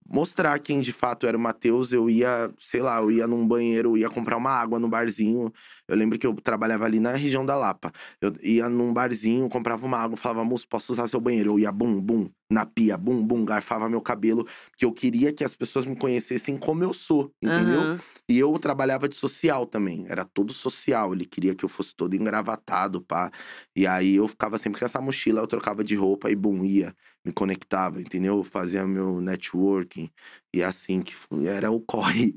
mostrar 0.08 0.58
quem 0.60 0.80
de 0.82 0.94
fato 0.94 1.26
era 1.28 1.36
o 1.38 1.40
Matheus, 1.40 1.92
eu 1.92 2.10
ia, 2.10 2.54
sei 2.60 2.82
lá, 2.82 3.02
eu 3.02 3.12
ia 3.12 3.28
num 3.28 3.48
banheiro, 3.48 3.92
eu 3.92 3.98
ia 3.98 4.10
comprar 4.10 4.38
uma 4.38 4.52
água 4.52 4.80
no 4.80 4.88
barzinho. 4.88 5.52
Eu 5.88 5.96
lembro 5.96 6.18
que 6.18 6.26
eu 6.26 6.34
trabalhava 6.36 6.86
ali 6.86 7.00
na 7.00 7.12
região 7.16 7.46
da 7.46 7.56
Lapa. 7.56 7.92
Eu 8.22 8.34
ia 8.42 8.70
num 8.70 8.94
barzinho, 8.94 9.50
comprava 9.50 9.86
uma 9.86 9.98
água, 9.98 10.18
falava, 10.18 10.44
moço, 10.46 10.68
posso 10.68 10.92
usar 10.94 11.08
seu 11.08 11.20
banheiro? 11.20 11.52
Eu 11.52 11.60
ia 11.60 11.72
bum, 11.72 12.00
bum, 12.02 12.30
na 12.50 12.66
pia, 12.66 12.98
bum, 12.98 13.26
bum, 13.26 13.44
garfava 13.46 13.90
meu 13.90 14.02
cabelo, 14.02 14.46
porque 14.72 14.86
eu 14.86 14.94
queria 14.94 15.34
que 15.34 15.44
as 15.44 15.54
pessoas 15.54 15.86
me 15.86 15.96
conhecessem 15.96 16.58
como 16.58 16.84
eu 16.84 16.94
sou, 16.94 17.34
entendeu? 17.42 17.90
Aham. 17.90 18.00
E 18.30 18.40
eu 18.40 18.58
trabalhava 18.60 19.08
de 19.10 19.16
social 19.16 19.66
também, 19.66 20.06
era 20.08 20.24
todo 20.26 20.54
social. 20.54 21.14
Ele 21.14 21.26
queria 21.26 21.54
que 21.56 21.66
eu 21.66 21.70
fosse 21.70 21.96
todo 21.96 22.16
engravatado, 22.16 23.02
pá. 23.02 23.32
E 23.76 23.86
aí 23.88 24.16
eu 24.16 24.28
ficava 24.28 24.58
sempre 24.58 24.80
com 24.80 24.86
essa 24.86 25.02
mochila, 25.02 25.42
eu 25.42 25.48
trocava 25.48 25.84
de 25.84 25.96
roupa 25.96 26.30
e 26.32 26.36
bum, 26.36 26.64
ia, 26.64 26.96
me 27.26 27.32
conectava, 27.32 28.02
entendeu? 28.02 28.44
Fazia 28.44 28.86
meu 28.88 29.20
networking. 29.22 30.10
E 30.54 30.62
assim 30.62 31.02
que 31.02 31.16
foi, 31.16 31.48
era 31.48 31.72
o 31.72 31.82
corre. 31.82 32.36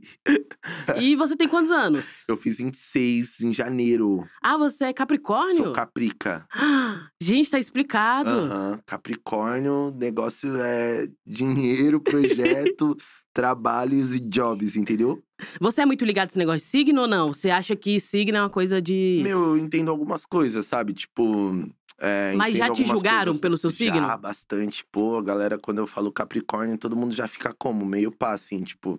E 0.98 1.14
você 1.14 1.36
tem 1.36 1.46
quantos 1.46 1.70
anos? 1.70 2.24
Eu 2.28 2.36
fiz 2.38 2.56
26 2.56 3.40
em 3.40 3.52
janeiro. 3.52 4.26
Ah, 4.42 4.56
você 4.56 4.86
é 4.86 4.92
Capricórnio? 4.92 5.64
Sou 5.64 5.72
caprica. 5.72 6.46
Ah, 6.50 7.08
Gente, 7.20 7.50
tá 7.50 7.58
explicado. 7.58 8.30
Aham, 8.30 8.80
Capricórnio, 8.86 9.94
negócio 9.94 10.56
é 10.56 11.08
dinheiro, 11.26 12.00
projeto, 12.00 12.96
trabalhos 13.36 14.14
e 14.14 14.18
jobs, 14.18 14.76
entendeu? 14.76 15.22
Você 15.60 15.82
é 15.82 15.86
muito 15.86 16.06
ligado 16.06 16.28
a 16.28 16.30
esse 16.30 16.38
negócio 16.38 16.60
de 16.60 16.64
signo 16.64 17.02
ou 17.02 17.06
não? 17.06 17.28
Você 17.28 17.50
acha 17.50 17.76
que 17.76 18.00
signo 18.00 18.38
é 18.38 18.40
uma 18.40 18.48
coisa 18.48 18.80
de. 18.80 19.20
Meu, 19.22 19.48
eu 19.48 19.58
entendo 19.58 19.90
algumas 19.90 20.24
coisas, 20.24 20.64
sabe? 20.64 20.94
Tipo. 20.94 21.68
é, 22.00 22.32
Mas 22.34 22.56
já 22.56 22.70
te 22.70 22.82
julgaram 22.82 23.24
coisas- 23.26 23.40
pelo 23.42 23.58
seu 23.58 23.68
signo? 23.68 23.96
Já, 23.98 24.16
bastante. 24.16 24.86
Pô, 24.90 25.18
a 25.18 25.22
galera, 25.22 25.58
quando 25.58 25.76
eu 25.78 25.86
falo 25.86 26.10
Capricórnio, 26.10 26.78
todo 26.78 26.96
mundo 26.96 27.14
já 27.14 27.28
fica 27.28 27.54
como? 27.58 27.84
Meio 27.84 28.10
pá, 28.10 28.32
assim, 28.32 28.62
tipo, 28.62 28.98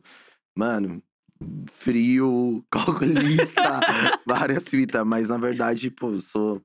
mano, 0.55 1.01
frio, 1.73 2.63
calculista, 2.69 3.79
várias 4.23 4.67
fitas. 4.67 5.03
Mas 5.03 5.29
na 5.29 5.37
verdade, 5.39 5.89
pô, 5.89 6.11
eu 6.11 6.21
sou, 6.21 6.61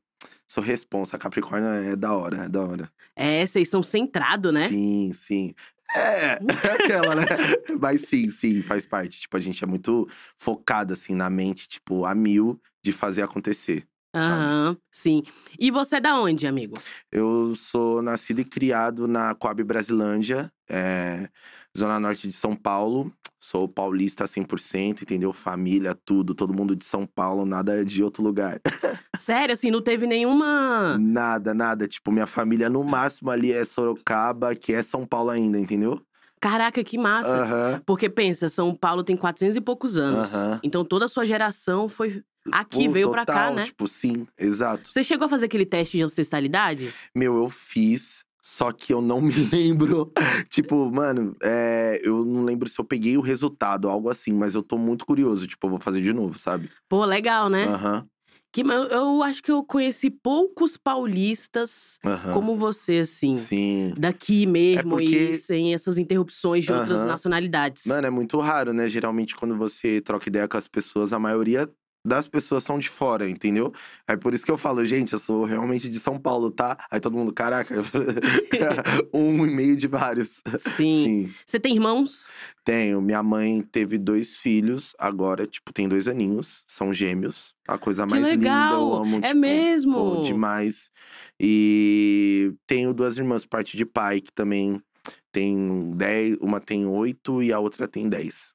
sou 0.47 0.63
responsa. 0.63 1.17
Capricórnio 1.17 1.71
é 1.71 1.97
da 1.97 2.13
hora, 2.15 2.45
é 2.45 2.49
da 2.51 2.61
hora. 2.61 2.93
É, 3.17 3.47
vocês 3.47 3.69
são 3.71 3.83
centrados, 3.83 4.53
né? 4.53 4.69
Sim, 4.69 5.11
sim. 5.15 5.55
É, 5.95 6.39
é 6.39 6.73
aquela, 6.73 7.15
né? 7.15 7.25
Mas 7.81 8.03
sim, 8.03 8.31
sim, 8.31 8.63
faz 8.63 8.87
parte. 8.87 9.21
Tipo, 9.21 9.37
a 9.37 9.41
gente 9.41 9.63
é 9.63 9.67
muito 9.67 10.09
focado, 10.39 10.93
assim, 10.93 11.15
na 11.15 11.29
mente, 11.29 11.69
tipo, 11.69 12.05
a 12.05 12.15
mil 12.15 12.61
de 12.83 12.93
fazer 12.93 13.23
acontecer. 13.23 13.87
Aham, 14.15 14.77
sim. 14.91 15.23
E 15.59 15.71
você 15.71 15.97
é 15.97 16.01
da 16.01 16.19
onde, 16.19 16.47
amigo? 16.47 16.79
Eu 17.11 17.55
sou 17.55 18.03
nascido 18.03 18.41
e 18.41 18.45
criado 18.45 19.09
na 19.09 19.35
Coab 19.35 19.63
Brasilândia, 19.65 20.53
é, 20.69 21.31
zona 21.77 21.99
norte 21.99 22.27
de 22.29 22.33
São 22.35 22.55
Paulo. 22.55 23.13
Sou 23.39 23.67
paulista 23.67 24.25
100%, 24.27 25.03
entendeu? 25.03 25.33
Família, 25.33 25.97
tudo, 26.05 26.33
todo 26.33 26.55
mundo 26.55 26.77
de 26.77 26.87
São 26.87 27.05
Paulo, 27.05 27.45
nada 27.45 27.85
de 27.85 28.03
outro 28.03 28.23
lugar. 28.23 28.61
Sério, 29.17 29.53
assim, 29.53 29.71
não 29.71 29.83
teve 29.83 30.07
nenhuma. 30.07 30.97
Nada, 30.97 31.53
nada. 31.53 31.89
Tipo, 31.89 32.13
minha 32.13 32.27
família 32.27 32.71
no 32.71 32.85
máximo 32.85 33.31
ali 33.31 33.53
é 33.53 33.65
Sorocaba, 33.65 34.55
que 34.55 34.73
é 34.73 34.83
São 34.83 35.05
Paulo 35.05 35.31
ainda, 35.31 35.59
entendeu? 35.59 36.01
Caraca, 36.41 36.83
que 36.83 36.99
massa. 36.99 37.37
Aham. 37.37 37.83
Porque 37.87 38.09
pensa, 38.09 38.49
São 38.49 38.75
Paulo 38.75 39.05
tem 39.05 39.17
400 39.17 39.57
e 39.57 39.61
poucos 39.61 39.99
anos. 39.99 40.33
Aham. 40.35 40.61
Então 40.63 40.85
toda 40.85 41.05
a 41.07 41.09
sua 41.09 41.25
geração 41.25 41.89
foi 41.89 42.23
aqui, 42.51 42.87
Pô, 42.87 42.93
veio 42.93 43.11
pra 43.11 43.25
cá, 43.25 43.33
total, 43.33 43.55
né? 43.55 43.65
Tipo, 43.65 43.87
sim, 43.87 44.27
exato. 44.39 44.89
Você 44.93 45.05
chegou 45.05 45.27
a 45.27 45.29
fazer 45.29 45.47
aquele 45.47 45.67
teste 45.67 45.97
de 45.97 46.03
ancestralidade? 46.03 46.93
Meu, 47.15 47.37
eu 47.37 47.49
fiz, 47.49 48.25
só 48.43 48.73
que 48.73 48.93
eu 48.93 49.01
não 49.01 49.21
me 49.23 49.33
lembro. 49.33 50.13
tipo, 50.51 50.91
mano, 50.91 51.35
é, 51.43 52.01
eu 52.03 52.25
não 52.25 52.45
lembro 52.45 52.69
se 52.69 52.79
eu 52.81 52.85
peguei 52.85 53.17
o 53.17 53.21
resultado, 53.21 53.89
algo 53.89 54.11
assim, 54.11 54.33
mas 54.33 54.55
eu 54.57 54.63
tô 54.63 54.77
muito 54.77 55.07
curioso. 55.07 55.47
Tipo, 55.47 55.67
eu 55.67 55.71
vou 55.71 55.79
fazer 55.81 56.03
de 56.03 56.13
novo, 56.13 56.39
sabe? 56.39 56.69
Pô, 56.89 57.05
legal, 57.05 57.49
né? 57.49 57.67
Aham, 57.67 58.07
Que, 58.53 58.61
eu, 58.63 59.23
acho 59.23 59.43
que 59.43 59.51
eu 59.51 59.63
conheci 59.65 60.11
poucos 60.11 60.77
paulistas 60.77 61.99
aham. 62.05 62.33
como 62.33 62.57
você, 62.57 62.99
assim. 62.99 63.35
Sim. 63.37 63.95
Daqui 63.97 64.45
mesmo 64.47 64.97
É 64.99 65.01
porque- 65.03 65.17
e 65.31 65.35
sem 65.35 65.73
essas 65.75 65.97
interrupções 65.97 66.65
de 66.65 66.73
outras 66.73 67.01
Aham. 67.01 67.09
nacionalidades. 67.09 67.85
Mano, 67.87 68.07
é 68.07 68.11
muito 68.11 68.39
raro, 68.41 68.73
né? 68.73 68.89
Geralmente, 68.89 69.35
quando 69.37 69.57
você 69.57 70.01
troca 70.01 70.29
ideia 70.29 70.47
com 70.49 70.57
as 70.57 70.69
pessoas, 70.69 71.13
a 71.13 71.19
maioria 71.19 71.69
das 72.05 72.27
pessoas 72.27 72.65
são 72.65 72.79
de 72.79 72.89
fora, 72.89 73.29
entendeu? 73.29 73.73
É 74.09 74.17
por 74.17 74.35
isso 74.35 74.45
que 74.45 74.51
eu 74.51 74.59
falo, 74.59 74.85
gente, 74.85 75.13
eu 75.13 75.19
sou 75.19 75.45
realmente 75.45 75.89
de 75.89 76.01
São 76.01 76.19
Paulo, 76.19 76.51
tá? 76.51 76.77
Aí 76.91 76.99
todo 76.99 77.17
mundo, 77.17 77.33
caraca, 77.33 77.75
um 79.15 79.47
e 79.47 79.51
meio 79.51 79.77
de 79.77 79.87
vários. 79.87 80.43
Sim. 80.59 81.33
Você 81.47 81.61
tem 81.61 81.75
irmãos? 81.75 82.27
Tenho. 82.65 83.01
Minha 83.01 83.23
mãe 83.23 83.63
teve 83.63 83.99
dois 83.99 84.37
filhos, 84.37 84.95
agora, 84.99 85.47
tipo, 85.47 85.73
tem 85.73 85.89
dois 85.89 86.09
aninhos, 86.09 86.65
são 86.67 86.93
gêmeos. 86.93 87.55
A 87.67 87.79
coisa 87.79 88.05
mais 88.05 88.29
linda, 88.29 88.49
eu 88.73 88.95
amo. 88.95 89.19
É 89.19 89.29
tipo, 89.29 89.41
mesmo? 89.41 89.95
pô, 89.95 90.23
demais. 90.23 90.91
E 91.39 92.53
tenho 92.67 92.93
duas 92.93 93.17
irmãs, 93.17 93.45
parte 93.45 93.77
de 93.77 93.85
pai, 93.85 94.21
que 94.21 94.33
também 94.33 94.83
tem 95.31 95.93
dez, 95.95 96.37
uma 96.41 96.61
tem 96.61 96.85
oito 96.87 97.43
e 97.43 97.53
a 97.53 97.59
outra 97.59 97.89
tem 97.89 98.09
dez. 98.09 98.52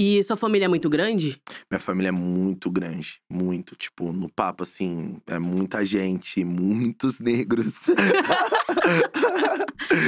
E 0.00 0.22
sua 0.22 0.36
família 0.36 0.66
é 0.66 0.68
muito 0.68 0.88
grande? 0.88 1.40
Minha 1.68 1.80
família 1.80 2.10
é 2.10 2.12
muito 2.12 2.70
grande, 2.70 3.20
muito. 3.28 3.74
Tipo, 3.74 4.12
no 4.12 4.28
papo, 4.28 4.62
assim, 4.62 5.16
é 5.26 5.40
muita 5.40 5.84
gente, 5.84 6.44
muitos 6.44 7.18
negros. 7.18 7.74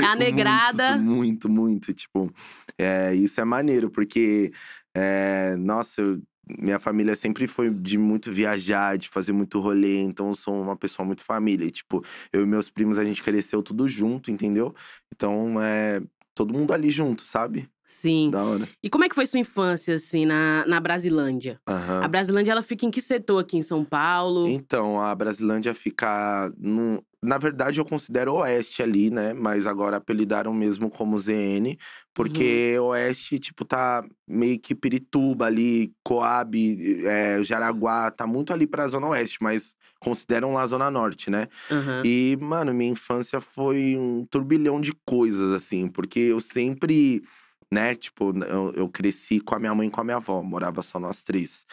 É 0.00 0.04
a 0.06 0.14
negrada. 0.14 0.96
Muitos, 0.96 1.50
muito, 1.50 1.50
muito. 1.50 1.92
Tipo, 1.92 2.32
é, 2.78 3.12
isso 3.16 3.40
é 3.40 3.44
maneiro, 3.44 3.90
porque, 3.90 4.52
é, 4.94 5.56
nossa, 5.56 6.00
eu- 6.02 6.22
minha 6.60 6.78
família 6.78 7.16
sempre 7.16 7.48
foi 7.48 7.68
de 7.68 7.98
muito 7.98 8.30
viajar, 8.30 8.96
de 8.96 9.08
fazer 9.08 9.32
muito 9.32 9.58
rolê, 9.58 10.00
então 10.02 10.28
eu 10.28 10.34
sou 10.34 10.62
uma 10.62 10.76
pessoa 10.76 11.04
muito 11.04 11.24
família. 11.24 11.64
E, 11.64 11.70
tipo, 11.72 12.04
eu 12.32 12.42
e 12.42 12.46
meus 12.46 12.70
primos, 12.70 12.96
a 12.96 13.04
gente 13.04 13.24
cresceu 13.24 13.60
tudo 13.60 13.88
junto, 13.88 14.30
entendeu? 14.30 14.72
Então, 15.12 15.60
é 15.60 16.00
todo 16.32 16.52
mundo 16.54 16.72
ali 16.72 16.90
junto, 16.90 17.22
sabe? 17.22 17.68
Sim. 17.90 18.30
Da 18.30 18.44
hora. 18.44 18.68
E 18.80 18.88
como 18.88 19.02
é 19.02 19.08
que 19.08 19.16
foi 19.16 19.26
sua 19.26 19.40
infância, 19.40 19.96
assim, 19.96 20.24
na, 20.24 20.64
na 20.64 20.78
Brasilândia? 20.78 21.60
Aham. 21.68 22.04
A 22.04 22.06
Brasilândia, 22.06 22.52
ela 22.52 22.62
fica 22.62 22.86
em 22.86 22.90
que 22.90 23.02
setor 23.02 23.40
aqui 23.40 23.56
em 23.56 23.62
São 23.62 23.84
Paulo? 23.84 24.46
Então, 24.46 25.00
a 25.00 25.12
Brasilândia 25.12 25.74
fica. 25.74 26.52
No... 26.56 27.02
Na 27.20 27.36
verdade, 27.36 27.80
eu 27.80 27.84
considero 27.84 28.34
Oeste 28.34 28.80
ali, 28.80 29.10
né? 29.10 29.32
Mas 29.34 29.66
agora 29.66 29.96
apelidaram 29.96 30.54
mesmo 30.54 30.88
como 30.88 31.18
ZN, 31.18 31.76
porque 32.14 32.76
Uhum. 32.78 32.86
Oeste, 32.86 33.40
tipo, 33.40 33.64
tá 33.64 34.04
meio 34.26 34.58
que 34.60 34.72
Pirituba 34.72 35.46
ali, 35.46 35.92
Coab, 36.04 36.56
é, 37.04 37.42
Jaraguá, 37.42 38.08
tá 38.12 38.24
muito 38.24 38.52
ali 38.52 38.68
pra 38.68 38.86
Zona 38.86 39.08
Oeste, 39.08 39.38
mas 39.42 39.74
consideram 39.98 40.54
lá 40.54 40.66
Zona 40.66 40.90
Norte, 40.92 41.28
né? 41.28 41.48
Aham. 41.70 42.02
E, 42.04 42.38
mano, 42.40 42.72
minha 42.72 42.92
infância 42.92 43.40
foi 43.40 43.96
um 43.98 44.24
turbilhão 44.30 44.80
de 44.80 44.92
coisas, 45.04 45.52
assim, 45.52 45.88
porque 45.88 46.20
eu 46.20 46.40
sempre, 46.40 47.22
né, 47.72 47.94
tipo, 47.94 48.32
eu, 48.44 48.72
eu 48.74 48.88
cresci 48.88 49.40
com 49.40 49.54
a 49.54 49.58
minha 49.58 49.74
mãe 49.74 49.88
e 49.88 49.90
com 49.90 50.00
a 50.00 50.04
minha 50.04 50.16
avó, 50.16 50.42
morava 50.42 50.82
só 50.82 50.98
nós 50.98 51.22
três. 51.22 51.64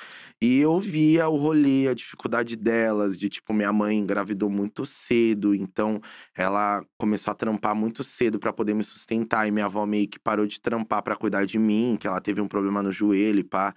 E 0.42 0.60
eu 0.60 0.80
via 0.80 1.28
o 1.28 1.36
rolê, 1.38 1.88
a 1.88 1.94
dificuldade 1.96 2.56
delas, 2.56 3.18
de 3.18 3.30
tipo, 3.30 3.52
minha 3.54 3.74
mãe 3.74 3.98
engravidou 3.98 4.50
muito 4.50 4.86
cedo, 4.86 5.56
então 5.56 6.00
ela 6.36 6.86
começou 6.98 7.32
a 7.32 7.36
trampar 7.36 7.76
muito 7.76 8.04
cedo 8.04 8.38
pra 8.40 8.54
poder 8.54 8.76
me 8.76 8.84
sustentar, 8.84 9.48
e 9.48 9.52
minha 9.52 9.66
avó 9.66 9.86
meio 9.86 10.08
que 10.08 10.20
parou 10.20 10.46
de 10.46 10.62
trampar 10.62 11.02
pra 11.02 11.16
cuidar 11.16 11.46
de 11.46 11.58
mim, 11.58 11.98
que 12.00 12.08
ela 12.08 12.22
teve 12.22 12.40
um 12.42 12.48
problema 12.48 12.84
no 12.84 12.92
joelho 12.92 13.40
e 13.40 13.44
pá. 13.44 13.74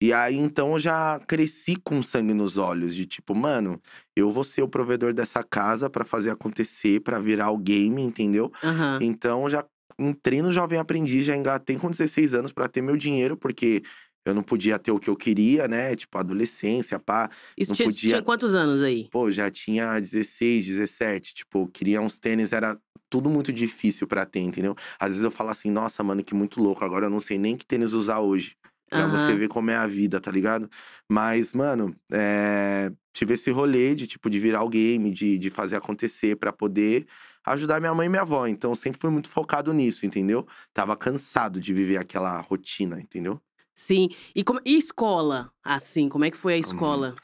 E 0.00 0.12
aí, 0.12 0.36
então, 0.36 0.72
eu 0.72 0.80
já 0.80 1.18
cresci 1.26 1.76
com 1.76 2.02
sangue 2.02 2.34
nos 2.34 2.56
olhos, 2.58 2.94
de 2.94 3.06
tipo, 3.06 3.34
mano, 3.34 3.80
eu 4.16 4.30
vou 4.30 4.44
ser 4.44 4.62
o 4.62 4.68
provedor 4.68 5.12
dessa 5.14 5.42
casa 5.42 5.88
pra 5.88 6.04
fazer 6.04 6.30
acontecer, 6.30 7.00
pra 7.00 7.18
virar 7.18 7.50
o 7.50 7.58
game, 7.58 8.02
entendeu? 8.02 8.52
Aham. 8.62 8.98
Então, 9.00 9.44
eu 9.44 9.50
já 9.50 9.64
entrei 9.98 10.42
no 10.42 10.52
Jovem 10.52 10.78
Aprendiz, 10.78 11.24
já 11.26 11.36
engatei 11.36 11.76
com 11.76 11.90
16 11.90 12.34
anos 12.34 12.52
pra 12.52 12.68
ter 12.68 12.82
meu 12.82 12.96
dinheiro, 12.96 13.36
porque 13.36 13.82
eu 14.24 14.34
não 14.34 14.42
podia 14.42 14.78
ter 14.78 14.92
o 14.92 14.98
que 15.00 15.10
eu 15.10 15.16
queria, 15.16 15.66
né? 15.66 15.96
Tipo, 15.96 16.16
adolescência, 16.18 16.98
pá. 16.98 17.28
Isso 17.58 17.72
não 17.72 17.76
tinha, 17.76 17.88
podia- 17.88 18.10
tinha 18.10 18.22
quantos 18.22 18.54
anos 18.54 18.82
aí? 18.82 19.08
Pô, 19.10 19.30
já 19.30 19.50
tinha 19.50 19.98
16, 19.98 20.64
17. 20.66 21.34
Tipo, 21.34 21.66
queria 21.68 22.00
uns 22.00 22.18
tênis, 22.18 22.52
era 22.52 22.78
tudo 23.10 23.28
muito 23.28 23.52
difícil 23.52 24.06
pra 24.06 24.24
ter, 24.24 24.40
entendeu? 24.40 24.74
Às 24.98 25.10
vezes 25.10 25.24
eu 25.24 25.30
falo 25.30 25.50
assim, 25.50 25.70
nossa, 25.70 26.02
mano, 26.04 26.22
que 26.22 26.34
muito 26.34 26.62
louco. 26.62 26.84
Agora 26.84 27.06
eu 27.06 27.10
não 27.10 27.20
sei 27.20 27.36
nem 27.38 27.56
que 27.56 27.66
tênis 27.66 27.92
usar 27.92 28.20
hoje. 28.20 28.54
Pra 28.88 29.06
você 29.06 29.30
Aham. 29.32 29.38
ver 29.40 29.48
como 29.48 29.70
é 29.70 29.76
a 29.76 29.86
vida, 29.86 30.20
tá 30.20 30.30
ligado? 30.30 30.68
Mas, 31.10 31.50
mano, 31.52 31.96
é, 32.12 32.92
tive 33.12 33.34
esse 33.34 33.50
rolê 33.50 33.94
de, 33.94 34.06
tipo, 34.06 34.28
de 34.30 34.38
virar 34.38 34.62
o 34.62 34.68
game, 34.68 35.10
de, 35.10 35.36
de 35.38 35.50
fazer 35.50 35.76
acontecer 35.76 36.36
pra 36.36 36.52
poder 36.52 37.06
ajudar 37.44 37.80
minha 37.80 37.94
mãe 37.94 38.06
e 38.06 38.08
minha 38.08 38.22
avó. 38.22 38.46
Então, 38.46 38.70
eu 38.70 38.76
sempre 38.76 39.00
fui 39.00 39.10
muito 39.10 39.28
focado 39.28 39.72
nisso, 39.72 40.06
entendeu? 40.06 40.46
Tava 40.72 40.96
cansado 40.96 41.60
de 41.60 41.72
viver 41.72 41.96
aquela 41.98 42.40
rotina, 42.40 43.00
entendeu? 43.00 43.40
Sim. 43.74 44.10
E, 44.34 44.44
como, 44.44 44.60
e 44.64 44.76
escola, 44.76 45.50
assim, 45.64 46.08
como 46.08 46.24
é 46.24 46.30
que 46.30 46.36
foi 46.36 46.54
a 46.54 46.58
escola? 46.58 47.16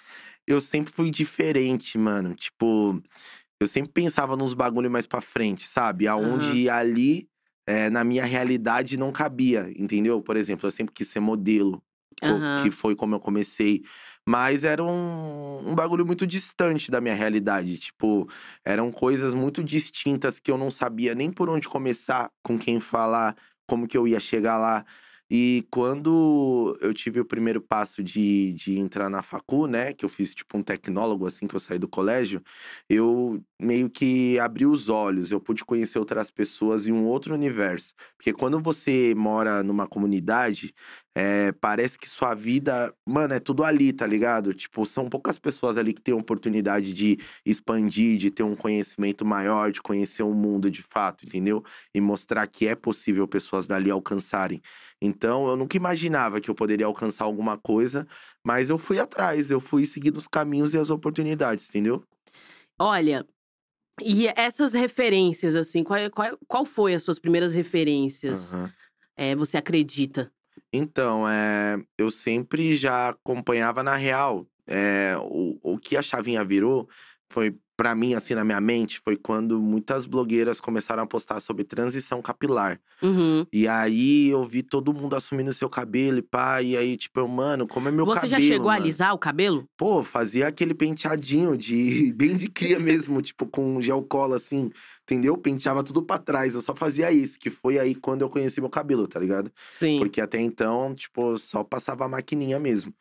eu 0.47 0.61
sempre 0.61 0.93
fui 0.93 1.11
diferente, 1.11 1.99
mano. 1.99 2.35
Tipo, 2.35 3.01
eu 3.61 3.69
sempre 3.69 3.93
pensava 3.93 4.37
nos 4.37 4.55
bagulho 4.55 4.91
mais 4.91 5.07
pra 5.07 5.21
frente, 5.21 5.67
sabe? 5.69 6.09
Aonde 6.09 6.71
ali, 6.71 7.29
é, 7.67 7.91
na 7.91 8.03
minha 8.03 8.25
realidade, 8.25 8.97
não 8.97 9.13
cabia, 9.13 9.71
entendeu? 9.77 10.23
Por 10.23 10.37
exemplo, 10.37 10.67
eu 10.67 10.71
sempre 10.71 10.95
quis 10.95 11.09
ser 11.09 11.21
modelo, 11.21 11.83
Aham. 12.23 12.63
que 12.63 12.71
foi 12.71 12.97
como 12.97 13.15
eu 13.15 13.21
comecei. 13.21 13.83
Mas 14.31 14.63
era 14.63 14.85
um, 14.85 15.71
um 15.71 15.75
bagulho 15.75 16.05
muito 16.05 16.27
distante 16.27 16.91
da 16.91 17.01
minha 17.01 17.15
realidade. 17.15 17.79
Tipo, 17.79 18.29
eram 18.63 18.93
coisas 18.93 19.33
muito 19.33 19.65
distintas 19.65 20.39
que 20.39 20.51
eu 20.51 20.59
não 20.59 20.71
sabia 20.71 21.15
nem 21.15 21.33
por 21.33 21.49
onde 21.49 21.67
começar, 21.67 22.31
com 22.43 22.59
quem 22.59 22.79
falar, 22.79 23.35
como 23.67 23.89
que 23.89 23.97
eu 23.97 24.07
ia 24.07 24.21
chegar 24.21 24.59
lá. 24.59 24.85
E 25.31 25.67
quando 25.71 26.77
eu 26.81 26.95
tive 26.95 27.21
o 27.21 27.25
primeiro 27.25 27.61
passo 27.61 28.03
de, 28.03 28.53
de 28.55 28.79
entrar 28.79 29.11
na 29.11 29.23
facu, 29.23 29.67
né? 29.67 29.93
Que 29.93 30.05
eu 30.05 30.09
fiz 30.09 30.35
tipo 30.35 30.57
um 30.57 30.63
tecnólogo 30.63 31.27
assim 31.27 31.47
que 31.47 31.55
eu 31.55 31.61
saí 31.61 31.79
do 31.79 31.89
colégio, 31.89 32.43
eu 32.89 33.43
meio 33.61 33.91
que 33.91 34.39
abri 34.39 34.65
os 34.67 34.89
olhos, 34.89 35.31
eu 35.31 35.41
pude 35.41 35.65
conhecer 35.65 35.99
outras 35.99 36.31
pessoas 36.31 36.87
em 36.87 36.93
um 36.93 37.05
outro 37.05 37.35
universo. 37.35 37.95
Porque 38.17 38.33
quando 38.33 38.59
você 38.61 39.15
mora 39.15 39.63
numa 39.63 39.87
comunidade, 39.87 40.75
é, 41.15 41.51
parece 41.53 41.99
que 41.99 42.09
sua 42.09 42.33
vida, 42.35 42.95
mano, 43.05 43.35
é 43.35 43.41
tudo 43.41 43.65
ali, 43.65 43.93
tá 43.93 44.07
ligado? 44.07 44.55
Tipo, 44.55 44.87
são 44.87 45.09
poucas 45.09 45.39
pessoas 45.39 45.77
ali 45.77 45.93
que 45.93 46.01
têm 46.01 46.15
oportunidade 46.15 46.95
de 46.95 47.19
expandir, 47.45 48.19
de 48.19 48.31
ter 48.31 48.45
um 48.45 48.55
conhecimento 48.55 49.25
maior, 49.25 49.73
de 49.73 49.83
conhecer 49.83 50.23
o 50.23 50.33
mundo 50.33 50.71
de 50.71 50.83
fato, 50.83 51.27
entendeu? 51.27 51.65
E 51.95 52.01
mostrar 52.01 52.47
que 52.47 52.69
é 52.69 52.75
possível 52.77 53.27
pessoas 53.27 53.67
dali 53.67 53.91
alcançarem. 53.91 54.63
Então, 55.01 55.47
eu 55.49 55.57
nunca 55.57 55.77
imaginava 55.77 56.41
que 56.41 56.51
eu 56.51 56.55
poderia 56.55 56.87
alcançar 56.87 57.25
alguma 57.25 57.57
coisa, 57.57 58.07
mas 58.45 58.69
eu 58.69 58.79
fui 58.79 58.99
atrás, 58.99 59.51
eu 59.51 59.61
fui 59.61 59.87
seguindo 59.87 60.17
os 60.17 60.27
caminhos 60.27 60.75
e 60.75 60.79
as 60.79 60.91
oportunidades, 60.91 61.69
entendeu? 61.69 62.03
Olha, 62.79 63.27
e 64.03 64.27
essas 64.29 64.75
referências, 64.75 65.57
assim, 65.57 65.85
qual, 65.85 66.11
qual, 66.11 66.39
qual 66.47 66.65
foi 66.65 66.95
as 66.95 67.03
suas 67.03 67.19
primeiras 67.19 67.55
referências? 67.55 68.53
Aham. 68.55 68.73
É, 69.17 69.35
você 69.35 69.57
acredita? 69.57 70.33
Então, 70.73 71.29
é, 71.29 71.77
eu 71.97 72.11
sempre 72.11 72.77
já 72.77 73.09
acompanhava 73.09 73.83
na 73.83 73.97
real. 73.97 74.47
É, 74.67 75.17
o, 75.19 75.59
o 75.63 75.79
que 75.79 75.97
a 75.97 76.03
chavinha 76.03 76.45
virou 76.45 76.89
foi 77.29 77.59
pra 77.79 77.95
mim, 77.95 78.13
assim, 78.15 78.35
na 78.35 78.45
minha 78.45 78.61
mente, 78.61 78.99
foi 78.99 79.17
quando 79.17 79.61
muitas 79.61 80.05
blogueiras 80.05 80.59
começaram 80.61 81.01
a 81.05 81.07
postar 81.07 81.39
sobre 81.39 81.63
transição 81.63 82.21
capilar. 82.21 82.81
Uhum. 83.01 83.47
E 83.53 83.69
aí 83.69 84.27
eu 84.31 84.43
vi 84.43 84.65
todo 84.65 84.93
mundo 84.93 85.15
assumindo 85.15 85.53
seu 85.53 85.71
cabelo 85.71 86.19
e 86.19 86.23
pá. 86.23 86.61
E 86.61 86.77
aí, 86.77 86.97
tipo, 86.97 87.21
eu, 87.21 87.29
mano, 87.29 87.69
como 87.69 87.87
é 87.89 87.93
meu 87.93 88.05
Você 88.05 88.23
cabelo? 88.23 88.31
já 88.43 88.49
chegou 88.49 88.69
a 88.69 88.73
mano? 88.73 88.85
alisar 88.85 89.15
o 89.15 89.19
cabelo? 89.19 89.65
Pô, 89.77 90.03
fazia 90.03 90.49
aquele 90.49 90.75
penteadinho 90.75 91.57
de 91.57 92.13
bem 92.19 92.37
de 92.37 92.49
cria 92.49 92.81
mesmo, 92.81 93.23
tipo, 93.23 93.47
com 93.47 93.81
gel 93.81 94.03
cola, 94.03 94.35
assim, 94.37 94.71
entendeu? 95.05 95.37
Penteava 95.39 95.85
tudo 95.85 96.03
pra 96.03 96.19
trás. 96.19 96.57
Eu 96.57 96.61
só 96.61 96.75
fazia 96.75 97.13
isso, 97.13 97.39
que 97.39 97.49
foi 97.49 97.79
aí 97.79 97.95
quando 97.95 98.23
eu 98.23 98.29
conheci 98.29 98.61
meu 98.61 98.69
cabelo, 98.71 99.07
tá 99.07 99.21
ligado? 99.21 99.53
Sim. 99.69 99.99
Porque 100.01 100.21
até 100.21 100.41
então, 100.41 100.97
tipo, 100.97 101.39
só 101.39 101.63
passava 101.63 102.05
a 102.07 102.09
maquininha 102.09 102.59
mesmo. 102.59 102.93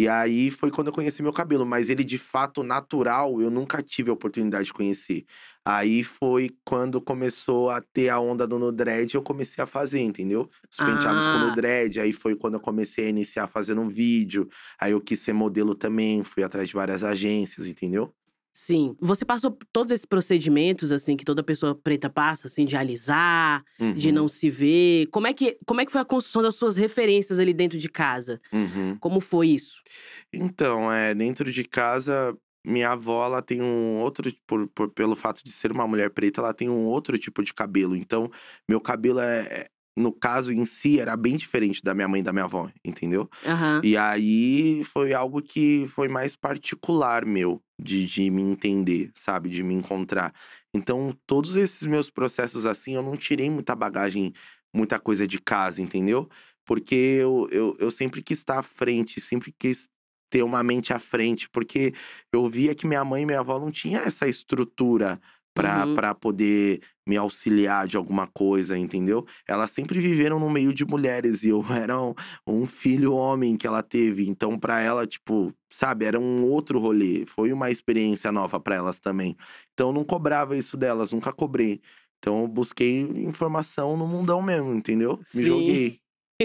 E 0.00 0.08
aí 0.08 0.50
foi 0.50 0.70
quando 0.70 0.86
eu 0.86 0.92
conheci 0.94 1.22
meu 1.22 1.32
cabelo, 1.32 1.66
mas 1.66 1.90
ele 1.90 2.02
de 2.04 2.16
fato 2.16 2.62
natural, 2.62 3.40
eu 3.42 3.50
nunca 3.50 3.82
tive 3.82 4.08
a 4.10 4.14
oportunidade 4.14 4.66
de 4.66 4.72
conhecer. 4.72 5.26
Aí 5.62 6.02
foi 6.02 6.50
quando 6.64 7.02
começou 7.02 7.68
a 7.68 7.82
ter 7.82 8.08
a 8.08 8.18
onda 8.18 8.46
do 8.46 8.58
no 8.58 8.72
dread, 8.72 9.14
eu 9.14 9.22
comecei 9.22 9.62
a 9.62 9.66
fazer, 9.66 10.00
entendeu? 10.00 10.48
Os 10.70 10.80
penteados 10.80 11.26
com 11.28 11.36
Ah. 11.36 11.38
no 11.38 11.50
dread, 11.50 12.00
aí 12.00 12.12
foi 12.14 12.34
quando 12.34 12.54
eu 12.54 12.60
comecei 12.60 13.06
a 13.06 13.08
iniciar 13.10 13.46
fazendo 13.48 13.82
um 13.82 13.88
vídeo. 13.88 14.48
Aí 14.80 14.92
eu 14.92 15.00
quis 15.02 15.20
ser 15.20 15.34
modelo 15.34 15.74
também, 15.74 16.22
fui 16.22 16.42
atrás 16.42 16.68
de 16.68 16.74
várias 16.74 17.04
agências, 17.04 17.66
entendeu? 17.66 18.14
Sim. 18.52 18.96
Você 19.00 19.24
passou 19.24 19.56
todos 19.72 19.92
esses 19.92 20.04
procedimentos, 20.04 20.90
assim, 20.92 21.16
que 21.16 21.24
toda 21.24 21.42
pessoa 21.42 21.74
preta 21.74 22.10
passa, 22.10 22.48
assim, 22.48 22.64
de 22.64 22.76
alisar, 22.76 23.64
de 23.94 24.08
Uhum, 24.08 24.14
não 24.14 24.28
se 24.28 24.50
ver. 24.50 25.06
Como 25.08 25.26
é, 25.26 25.32
que, 25.32 25.58
como 25.66 25.80
é 25.80 25.86
que 25.86 25.92
foi 25.92 26.00
a 26.00 26.04
construção 26.04 26.42
das 26.42 26.56
suas 26.56 26.76
referências 26.76 27.38
ali 27.38 27.52
dentro 27.54 27.78
de 27.78 27.88
casa? 27.88 28.40
uhum. 28.52 28.98
Como 28.98 29.20
foi 29.20 29.48
isso? 29.50 29.82
Então, 30.32 30.90
é, 30.92 31.14
dentro 31.14 31.50
de 31.52 31.64
casa, 31.64 32.36
minha 32.64 32.90
avó, 32.90 33.24
ela 33.26 33.42
tem 33.42 33.62
um 33.62 34.00
outro, 34.00 34.32
por, 34.46 34.68
por- 34.68 34.90
pelo 34.90 35.16
fato 35.16 35.42
de 35.44 35.52
ser 35.52 35.72
uma 35.72 35.86
mulher 35.86 36.10
preta, 36.10 36.40
ela 36.40 36.54
tem 36.54 36.68
um 36.68 36.86
outro 36.86 37.18
tipo 37.18 37.42
de 37.42 37.54
cabelo. 37.54 37.96
Então, 37.96 38.30
meu 38.68 38.80
cabelo 38.80 39.20
é, 39.20 39.40
é- 39.42 39.70
no 40.00 40.12
caso 40.12 40.52
em 40.52 40.64
si, 40.64 40.98
era 40.98 41.16
bem 41.16 41.36
diferente 41.36 41.82
da 41.82 41.94
minha 41.94 42.08
mãe 42.08 42.20
e 42.20 42.24
da 42.24 42.32
minha 42.32 42.44
avó, 42.44 42.70
entendeu? 42.84 43.28
Aham. 43.44 43.80
E 43.84 43.96
aí 43.96 44.82
foi 44.84 45.12
algo 45.12 45.40
que 45.40 45.86
foi 45.94 46.08
mais 46.08 46.34
particular 46.34 47.24
meu, 47.24 47.62
de, 47.78 48.06
de 48.06 48.30
me 48.30 48.42
entender, 48.42 49.10
sabe? 49.14 49.48
De 49.48 49.62
me 49.62 49.74
encontrar. 49.74 50.34
Então, 50.74 51.16
todos 51.26 51.56
esses 51.56 51.86
meus 51.86 52.10
processos 52.10 52.66
assim, 52.66 52.94
eu 52.94 53.02
não 53.02 53.16
tirei 53.16 53.50
muita 53.50 53.74
bagagem, 53.76 54.32
muita 54.74 54.98
coisa 54.98 55.26
de 55.26 55.40
casa, 55.40 55.82
entendeu? 55.82 56.28
Porque 56.64 56.94
eu, 56.94 57.48
eu, 57.50 57.76
eu 57.78 57.90
sempre 57.90 58.22
quis 58.22 58.38
estar 58.38 58.58
à 58.58 58.62
frente, 58.62 59.20
sempre 59.20 59.54
quis 59.58 59.88
ter 60.30 60.44
uma 60.44 60.62
mente 60.62 60.92
à 60.92 61.00
frente, 61.00 61.48
porque 61.50 61.92
eu 62.32 62.48
via 62.48 62.74
que 62.74 62.86
minha 62.86 63.04
mãe 63.04 63.22
e 63.22 63.26
minha 63.26 63.40
avó 63.40 63.58
não 63.58 63.70
tinham 63.70 64.02
essa 64.02 64.28
estrutura 64.28 65.20
para 65.54 65.84
Uhum. 65.86 65.94
para 65.94 66.14
poder 66.14 66.80
me 67.06 67.16
auxiliar 67.16 67.86
de 67.88 67.96
alguma 67.96 68.26
coisa, 68.28 68.78
entendeu? 68.78 69.26
Elas 69.48 69.70
sempre 69.72 69.98
viveram 69.98 70.38
no 70.38 70.48
meio 70.48 70.72
de 70.72 70.84
mulheres 70.84 71.42
e 71.42 71.48
eu 71.48 71.60
era 71.88 72.00
um, 72.00 72.14
um 72.46 72.66
filho 72.66 73.12
homem 73.14 73.56
que 73.56 73.66
ela 73.66 73.82
teve, 73.82 74.28
então 74.28 74.58
para 74.58 74.80
ela, 74.80 75.06
tipo, 75.06 75.52
sabe, 75.68 76.04
era 76.04 76.18
um 76.20 76.44
outro 76.44 76.78
rolê, 76.78 77.24
foi 77.26 77.52
uma 77.52 77.70
experiência 77.70 78.30
nova 78.30 78.60
para 78.60 78.76
elas 78.76 79.00
também. 79.00 79.36
Então 79.74 79.88
eu 79.88 79.92
não 79.94 80.04
cobrava 80.04 80.56
isso 80.56 80.76
delas, 80.76 81.12
nunca 81.12 81.32
cobrei. 81.32 81.80
Então 82.18 82.42
eu 82.42 82.48
busquei 82.48 83.00
informação 83.00 83.96
no 83.96 84.06
mundão 84.06 84.42
mesmo, 84.42 84.72
entendeu? 84.74 85.18
Me 85.34 85.42
Sim. 85.42 85.48
joguei. 85.48 86.00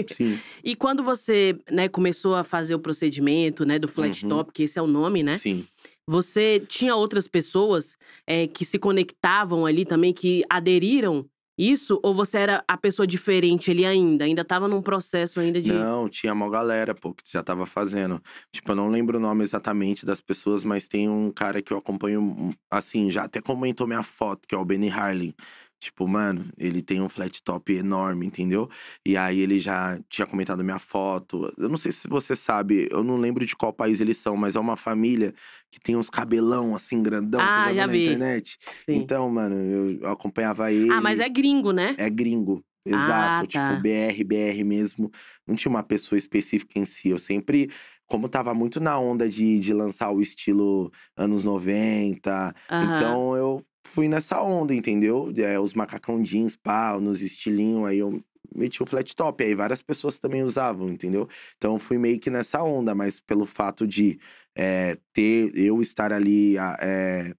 Sim, 0.08 0.38
E 0.64 0.74
quando 0.76 1.02
você, 1.02 1.58
né, 1.70 1.88
começou 1.88 2.34
a 2.34 2.44
fazer 2.44 2.74
o 2.74 2.78
procedimento, 2.78 3.64
né, 3.64 3.78
do 3.78 3.88
flat 3.88 4.22
Uhum. 4.24 4.28
top, 4.30 4.52
que 4.52 4.64
esse 4.64 4.78
é 4.78 4.82
o 4.82 4.86
nome, 4.86 5.22
né? 5.22 5.36
sim. 5.38 5.66
Você 6.08 6.60
tinha 6.60 6.94
outras 6.94 7.26
pessoas 7.26 7.96
eh, 8.26 8.46
que 8.46 8.64
se 8.64 8.78
conectavam 8.78 9.66
ali 9.66 9.84
também, 9.84 10.12
que 10.12 10.44
aderiram 10.48 11.28
isso? 11.58 11.98
Ou 12.02 12.14
você 12.14 12.38
era 12.38 12.64
a 12.68 12.76
pessoa 12.76 13.06
diferente 13.06 13.70
ali 13.70 13.84
ainda? 13.84 14.24
Ainda 14.24 14.44
tava 14.44 14.68
num 14.68 14.82
processo 14.82 15.40
ainda 15.40 15.60
de. 15.60 15.72
Não, 15.72 16.08
tinha 16.08 16.32
uma 16.32 16.50
galera, 16.50 16.94
pô, 16.94 17.14
que 17.14 17.22
já 17.30 17.42
tava 17.42 17.66
fazendo. 17.66 18.22
Tipo, 18.52 18.72
eu 18.72 18.76
não 18.76 18.88
lembro 18.88 19.16
o 19.16 19.20
nome 19.20 19.42
exatamente 19.42 20.04
das 20.04 20.20
pessoas, 20.20 20.64
mas 20.64 20.86
tem 20.86 21.08
um 21.08 21.30
cara 21.32 21.62
que 21.62 21.72
eu 21.72 21.78
acompanho, 21.78 22.20
um, 22.20 22.52
assim, 22.70 23.10
já 23.10 23.24
até 23.24 23.40
comentou 23.40 23.86
minha 23.86 24.02
foto, 24.02 24.46
que 24.46 24.54
é 24.54 24.58
o 24.58 24.64
Benny 24.64 24.90
Harlin. 24.90 25.34
Tipo, 25.78 26.08
mano, 26.08 26.46
ele 26.58 26.82
tem 26.82 27.02
um 27.02 27.08
flat 27.08 27.42
top 27.42 27.72
enorme, 27.74 28.26
entendeu? 28.26 28.68
E 29.04 29.16
aí 29.16 29.38
ele 29.40 29.60
já 29.60 30.00
tinha 30.08 30.26
comentado 30.26 30.64
minha 30.64 30.78
foto. 30.78 31.52
Eu 31.58 31.68
não 31.68 31.76
sei 31.76 31.92
se 31.92 32.08
você 32.08 32.34
sabe, 32.34 32.88
eu 32.90 33.04
não 33.04 33.16
lembro 33.18 33.44
de 33.44 33.54
qual 33.54 33.72
país 33.72 34.00
eles 34.00 34.16
são, 34.16 34.36
mas 34.36 34.56
é 34.56 34.60
uma 34.60 34.76
família 34.76 35.34
que 35.70 35.78
tem 35.78 35.94
uns 35.96 36.08
cabelão 36.10 36.74
assim, 36.74 37.02
grandão, 37.02 37.42
Ah, 37.42 37.48
você 37.48 37.62
já 37.62 37.74
já 37.74 37.86
na 37.86 37.92
vi. 37.92 37.98
internet? 37.98 38.56
Sim. 38.88 39.02
Então, 39.02 39.28
mano, 39.30 39.54
eu, 40.00 40.08
acompanhava 40.08 40.72
ele. 40.72 40.96
Ah, 40.96 41.00
mas 41.02 41.20
é 41.20 41.28
gringo, 41.28 41.72
né? 41.72 41.94
É 41.98 42.08
gringo. 42.10 42.64
Exato, 42.84 43.42
Ah, 43.42 43.46
tá. 43.46 43.72
tipo 43.72 43.76
BR, 43.76 44.22
BR 44.24 44.64
mesmo. 44.64 45.10
Não 45.46 45.56
tinha 45.56 45.70
uma 45.70 45.82
pessoa 45.82 46.16
específica 46.18 46.78
em 46.78 46.84
si. 46.84 47.08
Eu 47.08 47.18
sempre, 47.18 47.68
como 48.06 48.28
tava 48.28 48.54
muito 48.54 48.78
na 48.80 48.98
onda 48.98 49.28
de, 49.28 49.58
de 49.58 49.72
lançar 49.74 50.10
o 50.12 50.20
estilo 50.20 50.90
anos 51.16 51.44
90, 51.44 52.54
Aham. 52.70 52.84
então 52.92 53.36
eu 53.36 53.64
fui 53.86 54.08
nessa 54.08 54.42
onda, 54.42 54.74
entendeu? 54.74 55.32
É, 55.36 55.58
os 55.58 55.72
macacão 55.72 56.22
jeans, 56.22 56.56
pá, 56.56 56.98
nos 57.00 57.22
estilinhos, 57.22 57.86
aí 57.86 57.98
eu 57.98 58.22
meti 58.54 58.82
o 58.82 58.86
flat 58.86 59.14
top. 59.14 59.44
Aí 59.44 59.54
várias 59.54 59.82
pessoas 59.82 60.18
também 60.18 60.42
usavam, 60.42 60.88
entendeu? 60.88 61.28
Então 61.56 61.78
fui 61.78 61.98
meio 61.98 62.18
que 62.18 62.30
nessa 62.30 62.62
onda, 62.62 62.94
mas 62.94 63.20
pelo 63.20 63.46
fato 63.46 63.86
de 63.86 64.18
é, 64.54 64.98
ter, 65.12 65.50
eu 65.54 65.80
estar 65.80 66.12
ali 66.12 66.56
é, 66.58 67.34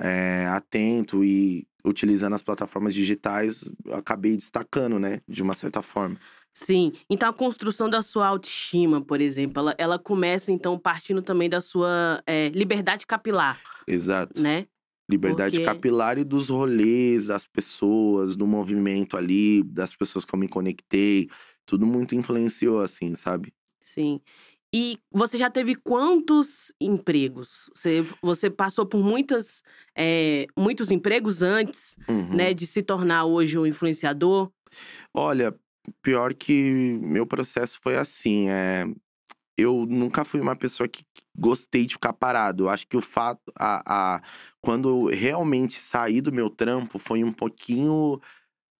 é, 0.00 0.46
atento 0.48 1.24
e 1.24 1.66
utilizando 1.84 2.34
as 2.34 2.42
plataformas 2.42 2.94
digitais, 2.94 3.64
acabei 3.92 4.36
destacando, 4.36 4.98
né? 4.98 5.20
De 5.28 5.42
uma 5.42 5.54
certa 5.54 5.82
forma. 5.82 6.18
Sim. 6.52 6.92
Então 7.08 7.28
a 7.28 7.32
construção 7.32 7.88
da 7.88 8.02
sua 8.02 8.26
autoestima, 8.26 9.00
por 9.00 9.20
exemplo, 9.20 9.60
ela, 9.60 9.74
ela 9.78 9.98
começa 9.98 10.50
então 10.50 10.78
partindo 10.78 11.22
também 11.22 11.50
da 11.50 11.60
sua 11.60 12.22
liberdade 12.52 13.06
capilar, 13.06 13.60
Exato. 13.86 14.40
né? 14.40 14.66
Liberdade 15.08 15.58
Porque- 15.58 15.64
capilar 15.64 16.18
e 16.18 16.24
dos 16.24 16.48
rolês, 16.48 17.26
das 17.26 17.46
pessoas, 17.46 18.34
do 18.34 18.46
movimento 18.46 19.16
ali, 19.16 19.62
das 19.62 19.94
pessoas 19.94 20.24
que 20.24 20.34
eu 20.34 20.38
me 20.38 20.48
conectei. 20.48 21.28
Tudo 21.64 21.86
muito 21.86 22.14
influenciou, 22.14 22.80
assim, 22.80 23.14
sabe? 23.14 23.52
Sim. 23.82 24.20
E 24.74 24.98
você 25.12 25.38
já 25.38 25.48
teve 25.48 25.76
quantos 25.76 26.72
empregos? 26.80 27.70
Você, 27.74 28.04
você 28.20 28.50
passou 28.50 28.84
por 28.84 29.02
muitas, 29.02 29.62
eh, 29.96 30.46
muitos 30.58 30.90
empregos 30.90 31.42
antes, 31.42 31.96
Uhum. 32.08 32.34
né, 32.34 32.52
de 32.52 32.66
se 32.66 32.82
tornar 32.82 33.24
hoje 33.24 33.56
um 33.56 33.64
influenciador? 33.64 34.50
Olha, 35.14 35.54
pior 36.02 36.34
que 36.34 36.52
meu 37.00 37.24
processo 37.26 37.78
foi 37.80 37.96
assim, 37.96 38.48
é... 38.48 38.84
Eu 39.56 39.86
nunca 39.86 40.24
fui 40.24 40.40
uma 40.40 40.56
pessoa 40.56 40.88
que 40.88 41.04
gostei 41.36 41.86
de 41.86 41.94
ficar 41.94 42.12
parado. 42.12 42.64
Eu 42.64 42.68
acho 42.70 42.86
que 42.86 42.96
o 42.96 43.02
fato, 43.02 43.52
a, 43.58 44.16
a... 44.16 44.22
quando 44.60 44.88
eu 44.88 45.16
realmente 45.16 45.80
saí 45.80 46.20
do 46.20 46.32
meu 46.32 46.50
trampo, 46.50 46.98
foi 46.98 47.24
um 47.24 47.32
pouquinho, 47.32 48.20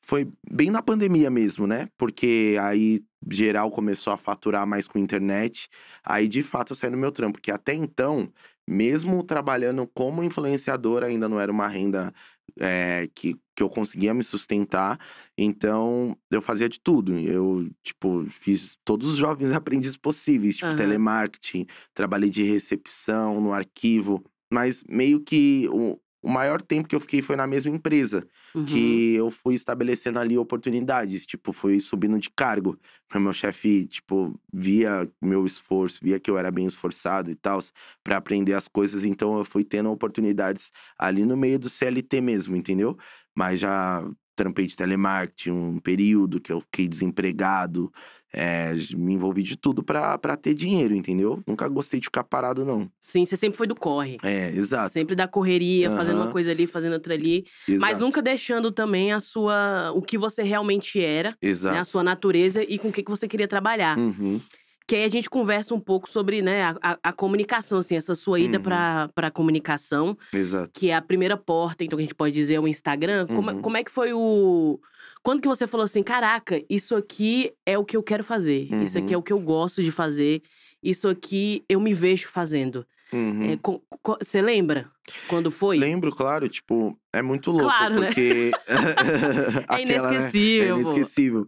foi 0.03 0.31
bem 0.51 0.71
na 0.71 0.83
pandemia 0.83 1.31
mesmo, 1.31 1.67
né? 1.67 1.89
Porque 1.97 2.57
aí 2.61 3.03
geral 3.31 3.71
começou 3.71 4.13
a 4.13 4.17
faturar 4.17 4.67
mais 4.67 4.87
com 4.87 4.99
internet. 4.99 5.69
Aí 6.05 6.29
de 6.29 6.43
fato 6.43 6.73
eu 6.73 6.77
saí 6.77 6.91
do 6.91 6.97
meu 6.97 7.13
trampo, 7.13 7.35
porque 7.35 7.51
até 7.51 7.75
então, 7.75 8.33
mesmo 8.69 9.23
trabalhando 9.23 9.87
como 9.95 10.23
influenciador, 10.23 11.03
ainda 11.03 11.29
não 11.29 11.41
era 11.41 11.51
uma 11.53 11.69
renda 11.69 12.13
é, 12.59 13.09
que, 13.15 13.37
que 13.55 13.63
eu 13.63 13.69
conseguia 13.69 14.15
me 14.15 14.23
sustentar. 14.23 14.99
Então, 15.37 16.17
eu 16.31 16.41
fazia 16.41 16.69
de 16.69 16.81
tudo. 16.81 17.19
Eu, 17.19 17.69
tipo, 17.83 18.25
fiz 18.27 18.77
todos 18.85 19.09
os 19.09 19.17
jovens 19.17 19.51
aprendizes 19.53 19.97
possíveis, 19.97 20.57
tipo, 20.57 20.69
Aham. 20.69 20.77
telemarketing, 20.77 21.67
trabalhei 21.95 22.31
de 22.31 22.43
recepção 22.43 23.41
no 23.41 23.53
arquivo. 23.53 24.25
Mas 24.53 24.83
meio 24.89 25.21
que 25.21 25.69
o, 25.73 25.99
o 26.23 26.29
maior 26.31 26.61
tempo 26.63 26.89
que 26.89 26.95
eu 26.97 27.01
fiquei 27.01 27.23
foi 27.23 27.37
na 27.37 27.47
mesma 27.47 27.71
empresa, 27.71 28.27
Uhum. 28.55 29.05
que 29.05 29.15
eu 29.15 29.31
fui 29.31 29.55
estabelecendo 29.55 30.19
ali 30.19 30.37
oportunidades, 30.37 31.25
tipo, 31.25 31.53
fui 31.53 31.79
subindo 31.81 32.19
de 32.19 32.31
cargo. 32.31 32.79
O 33.15 33.19
meu 33.21 33.33
chefe, 33.33 33.87
tipo, 33.87 34.39
via 34.53 35.09
meu 35.23 35.47
esforço, 35.47 36.01
via 36.03 36.19
que 36.19 36.31
eu 36.31 36.37
era 36.37 36.51
bem 36.51 36.67
esforçado 36.67 37.31
e 37.31 37.37
tal, 37.37 37.61
para 38.03 38.17
aprender 38.17 38.55
as 38.55 38.69
coisas, 38.69 39.05
então 39.05 39.39
eu 39.39 39.45
fui 39.45 39.65
tendo 39.65 39.91
oportunidades 39.91 40.71
ali 40.99 41.25
no 41.25 41.37
meio 41.37 41.59
do 41.59 41.69
CLT 41.69 42.21
mesmo, 42.21 42.57
entendeu? 42.57 42.97
Mas 43.35 43.61
já 43.61 44.09
trampei 44.35 44.67
de 44.67 44.77
telemarketing 44.77 45.51
um 45.51 45.79
período 45.81 46.41
que 46.41 46.53
eu 46.53 46.61
fiquei 46.61 46.89
desempregado, 46.89 47.91
é, 48.37 48.75
me 48.95 49.15
envolvi 49.15 49.43
de 49.43 49.57
tudo 49.57 49.83
pra, 49.83 50.19
pra 50.19 50.37
ter 50.37 50.53
dinheiro, 50.55 50.95
entendeu? 50.95 51.43
Nunca 51.47 51.67
gostei 51.69 51.99
de 51.99 52.07
ficar 52.07 52.23
parado, 52.23 52.65
não. 52.65 52.89
Sim, 53.01 53.25
você 53.25 53.37
sempre 53.37 53.57
foi 53.57 53.67
do 53.67 53.75
corre. 53.75 54.19
É, 54.23 54.51
exato. 54.55 54.93
Sempre 54.93 55.17
da 55.17 55.27
correria, 55.27 55.91
fazendo 55.93 56.17
uma 56.21 56.31
coisa 56.31 56.51
ali, 56.51 56.67
fazendo 56.67 56.93
outra 56.93 57.15
ali. 57.15 57.47
Mas 57.67 57.77
exato, 57.77 58.01
nunca 58.01 58.21
deixando 58.21 58.71
também 58.71 59.13
a 59.13 59.21
sua. 59.21 59.91
o 59.95 60.03
que 60.03 60.19
você 60.19 60.43
realmente 60.43 61.03
era, 61.03 61.31
né? 61.31 61.37
A 61.43 61.47
Exato. 61.47 61.89
sua 61.89 62.03
natureza 62.03 62.63
e 62.63 62.79
com 62.79 62.89
o 62.89 62.93
que 62.93 63.03
que 63.03 63.11
você 63.11 63.27
queria 63.27 63.49
trabalhar. 63.49 63.97
Uhum. 63.99 64.41
Que 64.89 64.95
aí 64.97 65.05
a 65.05 65.09
gente 65.09 65.29
conversa 65.29 65.75
um 65.75 65.81
pouco 65.81 66.09
sobre, 66.09 66.41
né, 66.43 66.63
a, 66.63 66.77
a, 66.81 66.99
a 67.05 67.13
comunicação, 67.13 67.79
assim, 67.79 67.97
essa 67.97 68.15
sua 68.15 68.39
ida 68.39 68.59
Uhum. 68.59 68.63
pra, 68.65 69.11
pra 69.15 69.31
comunicação, 69.33 70.17
Exato. 70.33 70.71
que 70.73 70.91
é 70.91 70.95
a 70.95 71.03
primeira 71.03 71.37
porta, 71.37 71.83
então, 71.83 71.97
que 71.97 72.03
a 72.03 72.07
gente 72.07 72.15
pode 72.15 72.33
dizer, 72.33 72.55
é 72.55 72.61
o 72.61 72.69
Instagram. 72.69 73.27
Como, 73.27 73.51
Uhum. 73.51 73.61
como 73.63 73.77
é 73.77 73.83
que 73.83 73.91
foi 73.91 74.13
o. 74.13 74.79
Quando 75.25 75.41
que 75.43 75.49
você 75.49 75.67
falou 75.67 75.85
assim, 75.85 76.05
caraca, 76.05 76.63
isso 76.71 76.95
aqui 76.95 77.53
é 77.67 77.77
o 77.77 77.85
que 77.85 77.97
eu 77.97 78.03
quero 78.03 78.23
fazer, 78.23 78.69
isso 78.85 78.97
aqui 78.97 79.13
é 79.13 79.17
Uhum. 79.17 79.21
o 79.21 79.25
que 79.25 79.33
eu 79.33 79.41
gosto 79.41 79.83
de 79.83 79.91
fazer, 79.91 80.41
isso 80.81 81.09
aqui 81.09 81.65
eu 81.69 81.81
me 81.81 81.93
vejo 81.93 82.29
fazendo. 82.29 82.87
Uhum. 83.13 83.53
É, 83.53 83.57
co- 83.57 83.83
Você 84.21 84.41
lembra 84.43 84.87
quando 85.29 85.51
foi? 85.51 85.79
Lembro, 85.79 86.13
claro, 86.15 86.49
tipo, 86.49 86.97
é 87.13 87.23
muito 87.23 87.51
louco, 87.51 87.67
Claro, 87.67 88.01
né? 88.01 88.07
porque. 88.07 88.51
É 89.69 89.77
né? 89.77 89.83
inesquecível. 89.83 90.67
É 90.67 90.71
pô. 90.71 90.77
inesquecível. 90.91 91.47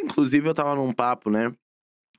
Inclusive, 0.00 0.48
eu 0.48 0.54
tava 0.54 0.74
num 0.74 0.92
papo, 0.92 1.30
né? 1.30 1.52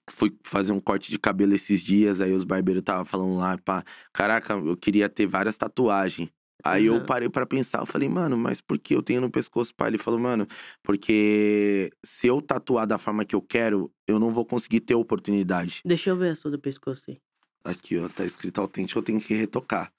Fui 0.09 0.35
fazer 0.43 0.73
um 0.73 0.79
corte 0.79 1.09
de 1.09 1.17
cabelo 1.17 1.53
esses 1.55 1.81
dias, 1.81 2.19
aí 2.19 2.33
os 2.33 2.43
barbeiros 2.43 2.81
estavam 2.81 3.05
falando 3.05 3.35
lá, 3.35 3.57
pá, 3.57 3.83
caraca, 4.11 4.53
eu 4.53 4.75
queria 4.75 5.07
ter 5.07 5.25
várias 5.25 5.57
tatuagens. 5.57 6.29
Aí 6.65 6.85
eu 6.85 6.95
Aham. 6.95 7.05
parei 7.05 7.29
pra 7.29 7.45
pensar, 7.45 7.79
eu 7.79 7.85
falei, 7.85 8.07
mano, 8.07 8.37
mas 8.37 8.61
por 8.61 8.77
que 8.79 8.95
eu 8.95 9.03
tenho 9.03 9.19
no 9.21 9.29
pescoço? 9.29 9.73
Pai, 9.75 9.89
ele 9.89 9.97
falou, 9.97 10.19
mano, 10.19 10.47
porque 10.81 11.91
se 12.05 12.27
eu 12.27 12.41
tatuar 12.41 12.87
da 12.87 12.97
forma 12.97 13.25
que 13.25 13.35
eu 13.35 13.41
quero, 13.41 13.91
eu 14.07 14.19
não 14.19 14.31
vou 14.31 14.45
conseguir 14.45 14.79
ter 14.81 14.95
oportunidade. 14.95 15.81
Deixa 15.85 16.09
eu 16.09 16.17
ver 16.17 16.31
a 16.31 16.35
sua 16.35 16.51
do 16.51 16.59
pescoço 16.59 17.03
aí. 17.09 17.19
Aqui, 17.65 17.97
ó, 17.97 18.07
tá 18.09 18.25
escrito 18.25 18.59
autêntico, 18.59 18.99
eu 18.99 19.03
tenho 19.03 19.21
que 19.21 19.33
retocar. 19.33 19.91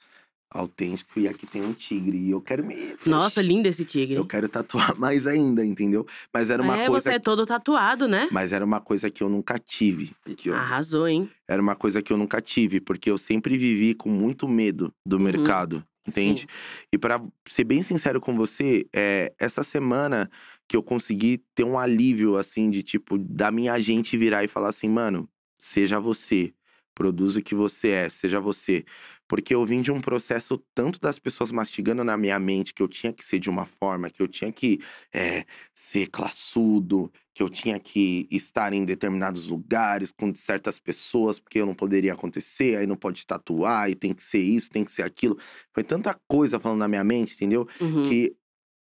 Autêntico, 0.54 1.18
e 1.18 1.26
aqui 1.26 1.46
tem 1.48 1.62
um 1.62 1.72
tigre. 1.72 2.16
E 2.16 2.30
eu 2.30 2.40
quero 2.40 2.64
me. 2.64 2.94
Nossa, 3.04 3.42
lindo 3.42 3.66
esse 3.68 3.84
tigre. 3.84 4.14
Eu 4.14 4.24
quero 4.24 4.48
tatuar 4.48 4.94
mais 4.98 5.26
ainda, 5.26 5.64
entendeu? 5.64 6.06
Mas 6.32 6.48
era 6.48 6.62
uma 6.62 6.78
é, 6.78 6.86
coisa. 6.86 7.10
você 7.10 7.16
é 7.16 7.18
todo 7.18 7.44
tatuado, 7.44 8.06
né? 8.06 8.28
Mas 8.30 8.52
era 8.52 8.64
uma 8.64 8.80
coisa 8.80 9.10
que 9.10 9.22
eu 9.22 9.28
nunca 9.28 9.58
tive. 9.58 10.12
Ó. 10.48 10.54
Arrasou, 10.54 11.08
hein? 11.08 11.28
Era 11.48 11.60
uma 11.60 11.74
coisa 11.74 12.00
que 12.00 12.12
eu 12.12 12.16
nunca 12.16 12.40
tive, 12.40 12.80
porque 12.80 13.10
eu 13.10 13.18
sempre 13.18 13.58
vivi 13.58 13.94
com 13.94 14.08
muito 14.08 14.46
medo 14.46 14.94
do 15.04 15.16
Uhum. 15.16 15.22
mercado. 15.24 15.84
Entende? 16.06 16.42
Sim. 16.42 16.46
E 16.92 16.98
pra 16.98 17.20
ser 17.48 17.64
bem 17.64 17.82
sincero 17.82 18.20
com 18.20 18.36
você, 18.36 18.86
é, 18.94 19.32
essa 19.38 19.64
semana 19.64 20.30
que 20.68 20.76
eu 20.76 20.82
consegui 20.82 21.42
ter 21.54 21.64
um 21.64 21.78
alívio, 21.78 22.36
assim, 22.36 22.70
de 22.70 22.82
tipo, 22.82 23.18
da 23.18 23.50
minha 23.50 23.78
gente 23.80 24.16
virar 24.16 24.44
e 24.44 24.48
falar 24.48 24.68
assim, 24.68 24.88
mano, 24.88 25.26
seja 25.58 25.98
você, 25.98 26.52
produza 26.94 27.40
o 27.40 27.42
que 27.42 27.54
você 27.54 27.88
é, 27.88 28.08
seja 28.10 28.38
você. 28.38 28.84
Porque 29.28 29.54
eu 29.54 29.64
vim 29.64 29.80
de 29.80 29.90
um 29.90 30.00
processo 30.00 30.62
tanto 30.74 31.00
das 31.00 31.18
pessoas 31.18 31.50
mastigando 31.50 32.04
na 32.04 32.16
minha 32.16 32.38
mente 32.38 32.74
que 32.74 32.82
eu 32.82 32.88
tinha 32.88 33.12
que 33.12 33.24
ser 33.24 33.38
de 33.38 33.48
uma 33.48 33.64
forma, 33.64 34.10
que 34.10 34.22
eu 34.22 34.28
tinha 34.28 34.52
que 34.52 34.80
é, 35.12 35.44
ser 35.74 36.08
classudo, 36.08 37.10
que 37.34 37.42
eu 37.42 37.48
tinha 37.48 37.78
que 37.80 38.28
estar 38.30 38.72
em 38.72 38.84
determinados 38.84 39.46
lugares 39.46 40.12
com 40.12 40.32
certas 40.34 40.78
pessoas, 40.78 41.40
porque 41.40 41.58
eu 41.58 41.66
não 41.66 41.74
poderia 41.74 42.12
acontecer, 42.12 42.76
aí 42.76 42.86
não 42.86 42.96
pode 42.96 43.26
tatuar, 43.26 43.90
e 43.90 43.94
tem 43.94 44.12
que 44.12 44.22
ser 44.22 44.38
isso, 44.38 44.70
tem 44.70 44.84
que 44.84 44.92
ser 44.92 45.02
aquilo. 45.02 45.36
Foi 45.72 45.82
tanta 45.82 46.18
coisa 46.28 46.60
falando 46.60 46.78
na 46.78 46.88
minha 46.88 47.02
mente, 47.04 47.34
entendeu? 47.34 47.66
Uhum. 47.80 48.08
Que 48.08 48.36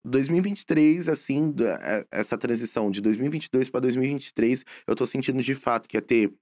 2023, 0.06 1.08
assim, 1.08 1.56
é- 1.82 2.06
essa 2.12 2.38
transição 2.38 2.92
de 2.92 3.02
2022 3.02 3.70
para 3.70 3.82
2023, 3.82 4.64
eu 4.86 4.96
tô 4.96 5.08
sentindo 5.08 5.42
de 5.42 5.56
fato 5.56 5.88
que 5.88 5.98
é 5.98 6.02
ter 6.02 6.34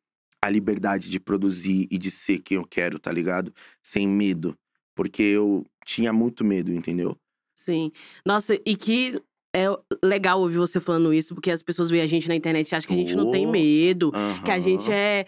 a 0.44 0.50
liberdade 0.50 1.10
de 1.10 1.20
produzir 1.20 1.88
e 1.92 1.98
de 1.98 2.10
ser 2.10 2.40
quem 2.40 2.58
eu 2.58 2.66
quero, 2.66 2.98
tá 3.00 3.12
ligado? 3.12 3.54
Sem 3.82 4.08
medo. 4.08 4.56
Porque 4.96 5.22
eu 5.22 5.66
tinha 5.86 6.12
muito 6.12 6.44
medo, 6.44 6.74
entendeu? 6.74 7.16
Sim. 7.56 7.92
Nossa, 8.26 8.60
e 8.66 8.76
que 8.76 9.22
é 9.56 9.66
legal 10.04 10.40
ouvir 10.42 10.58
você 10.58 10.80
falando 10.80 11.14
isso, 11.14 11.36
porque 11.36 11.52
as 11.52 11.62
pessoas 11.62 11.90
veem 11.90 12.02
a 12.02 12.08
gente 12.08 12.28
na 12.28 12.36
internet 12.36 12.70
e 12.70 12.76
acham 12.76 12.88
que 12.88 12.94
a 12.94 12.98
gente 12.98 13.16
não 13.16 13.30
tem 13.32 13.46
medo. 13.46 14.12
Que 14.44 14.52
a 14.52 14.60
gente 14.60 14.92
é 14.92 15.26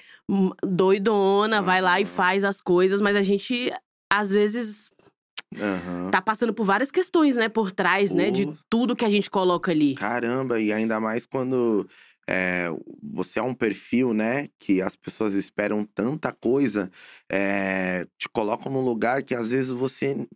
doidona, 0.63 1.62
vai 1.62 1.82
lá 1.82 1.99
e 1.99 2.06
faz 2.06 2.43
as 2.43 2.60
coisas, 2.62 3.02
mas 3.02 3.15
a 3.15 3.21
gente, 3.21 3.71
às 4.12 4.32
vezes, 4.32 4.89
Aham. 5.60 6.10
tá 6.10 6.21
passando 6.21 6.54
por 6.54 6.65
várias 6.65 6.89
questões, 6.89 7.36
né, 7.36 7.49
por 7.49 7.71
trás, 7.71 8.12
né, 8.12 8.32
de 8.32 8.52
tudo 8.69 8.95
que 8.95 9.06
a 9.06 9.10
gente 9.10 9.30
coloca 9.30 9.71
ali. 9.71 9.93
Caramba, 9.95 10.60
e 10.60 10.71
ainda 10.73 10.99
mais 10.99 11.26
quando 11.26 11.88
é, 12.29 12.67
você 13.01 13.39
é 13.39 13.43
um 13.43 13.53
perfil, 13.53 14.13
né? 14.13 14.49
Que 14.59 14.81
as 14.81 14.95
pessoas 14.95 15.33
esperam 15.33 15.86
tanta 15.86 16.31
coisa, 16.31 16.91
é, 17.29 18.07
te 18.17 18.29
colocam 18.29 18.71
num 18.71 18.81
lugar 18.81 19.23
que 19.23 19.36
às 19.36 19.51
vezes 19.51 19.71
você 19.71 20.27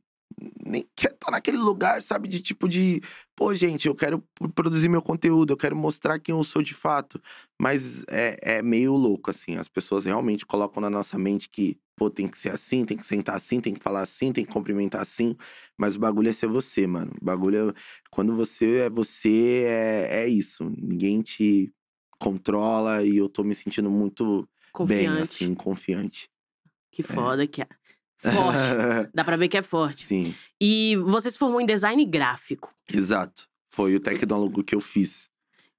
nem 0.64 0.88
quer 0.96 1.12
estar 1.12 1.32
naquele 1.32 1.58
lugar, 1.58 2.02
sabe? 2.04 2.28
De 2.28 2.40
tipo 2.40 2.68
de, 2.70 3.02
pô, 3.36 3.54
gente, 3.56 3.88
eu 3.88 3.96
quero 3.96 4.24
produzir 4.54 4.90
meu 4.90 5.02
conteúdo, 5.02 5.54
eu 5.54 5.58
quero 5.58 5.76
mostrar 5.76 6.20
quem 6.20 6.34
eu 6.36 6.44
sou 6.44 6.62
de 6.62 6.74
fato. 6.74 7.22
Mas 7.60 8.04
é, 8.08 8.58
é 8.58 8.62
meio 8.62 8.94
louco, 8.96 9.32
assim. 9.32 9.56
As 9.58 9.68
pessoas 9.68 10.06
realmente 10.06 10.46
colocam 10.46 10.82
na 10.82 10.90
nossa 10.90 11.18
mente 11.18 11.50
que, 11.50 11.78
pô, 11.96 12.10
tem 12.10 12.28
que 12.28 12.38
ser 12.38 12.50
assim, 12.54 12.86
tem 12.86 12.98
que 12.98 13.06
sentar 13.06 13.36
assim, 13.36 13.60
tem 13.60 13.74
que 13.74 13.82
falar 13.82 14.02
assim, 14.02 14.32
tem 14.32 14.46
que 14.46 14.52
cumprimentar 14.52 15.02
assim. 15.02 15.36
Mas 15.78 15.96
o 15.96 16.00
bagulho 16.00 16.30
é 16.30 16.34
ser 16.34 16.48
você, 16.48 16.86
mano. 16.86 17.12
O 17.20 17.26
bagulho 17.26 17.70
é. 17.70 17.74
Quando 18.12 18.36
você 18.36 18.78
é 18.82 18.90
você, 18.90 19.64
é, 19.68 20.24
é 20.24 20.28
isso. 20.28 20.72
Ninguém 20.78 21.22
te 21.22 21.74
controla 22.20 23.04
e 23.04 23.18
eu 23.18 23.30
tô 23.30 23.44
me 23.44 23.54
sentindo 23.56 23.90
muito 23.90 24.48
Confiante. 24.72 25.10
bem, 25.14 25.22
assim, 25.22 25.54
confiante. 25.56 26.30
Que 26.92 27.04
foda 27.04 27.46
que 27.48 27.62
é. 27.62 27.68
Forte. 28.18 29.12
Dá 29.14 29.24
pra 29.24 29.38
ver 29.38 29.48
que 29.48 29.58
é 29.58 29.62
forte. 29.62 30.06
Sim, 30.06 30.34
E 30.60 30.96
você 30.98 31.30
se 31.30 31.38
formou 31.38 31.62
em 31.62 31.66
design 31.68 32.04
gráfico. 32.06 32.74
exato. 32.92 33.48
Foi 33.70 33.96
o 33.96 34.00
tecnólogo 34.00 34.64
que 34.64 34.74
eu 34.74 34.82
fiz. 34.82 35.30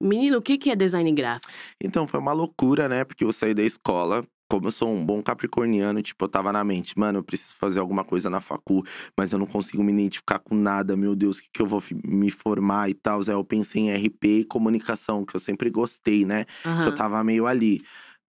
Menino, 0.01 0.37
o 0.37 0.41
que 0.41 0.57
que 0.57 0.69
é 0.71 0.75
design 0.75 1.11
gráfico? 1.11 1.51
Então 1.83 2.07
foi 2.07 2.17
uma 2.19 2.31
loucura, 2.31 2.87
né? 2.87 3.03
Porque 3.03 3.25
eu 3.25 3.33
saí 3.33 3.53
da 3.53 3.61
escola. 3.63 4.25
Como 4.49 4.65
eu 4.67 4.71
sou 4.71 4.91
um 4.91 5.05
bom 5.05 5.21
capricorniano, 5.21 6.01
tipo, 6.01 6.25
eu 6.25 6.29
tava 6.29 6.51
na 6.51 6.63
mente, 6.63 6.97
mano, 6.97 7.19
eu 7.19 7.23
preciso 7.23 7.55
fazer 7.55 7.79
alguma 7.79 8.03
coisa 8.03 8.29
na 8.31 8.41
facu, 8.41 8.83
mas 9.15 9.31
eu 9.31 9.37
não 9.37 9.45
consigo 9.45 9.83
me 9.83 9.93
identificar 9.93 10.39
com 10.39 10.55
nada, 10.55 10.97
meu 10.97 11.15
Deus, 11.15 11.37
o 11.37 11.41
que, 11.43 11.49
que 11.53 11.61
eu 11.61 11.67
vou 11.67 11.83
me 12.03 12.31
formar 12.31 12.89
e 12.89 12.95
tal. 12.95 13.19
Aí 13.21 13.29
eu 13.29 13.43
pensei 13.43 13.83
em 13.83 13.93
RP 13.93 14.25
e 14.39 14.43
comunicação, 14.45 15.23
que 15.23 15.35
eu 15.35 15.39
sempre 15.39 15.69
gostei, 15.69 16.25
né? 16.25 16.45
que 16.81 16.89
eu 16.89 16.95
tava 16.95 17.23
meio 17.23 17.45
ali. 17.45 17.81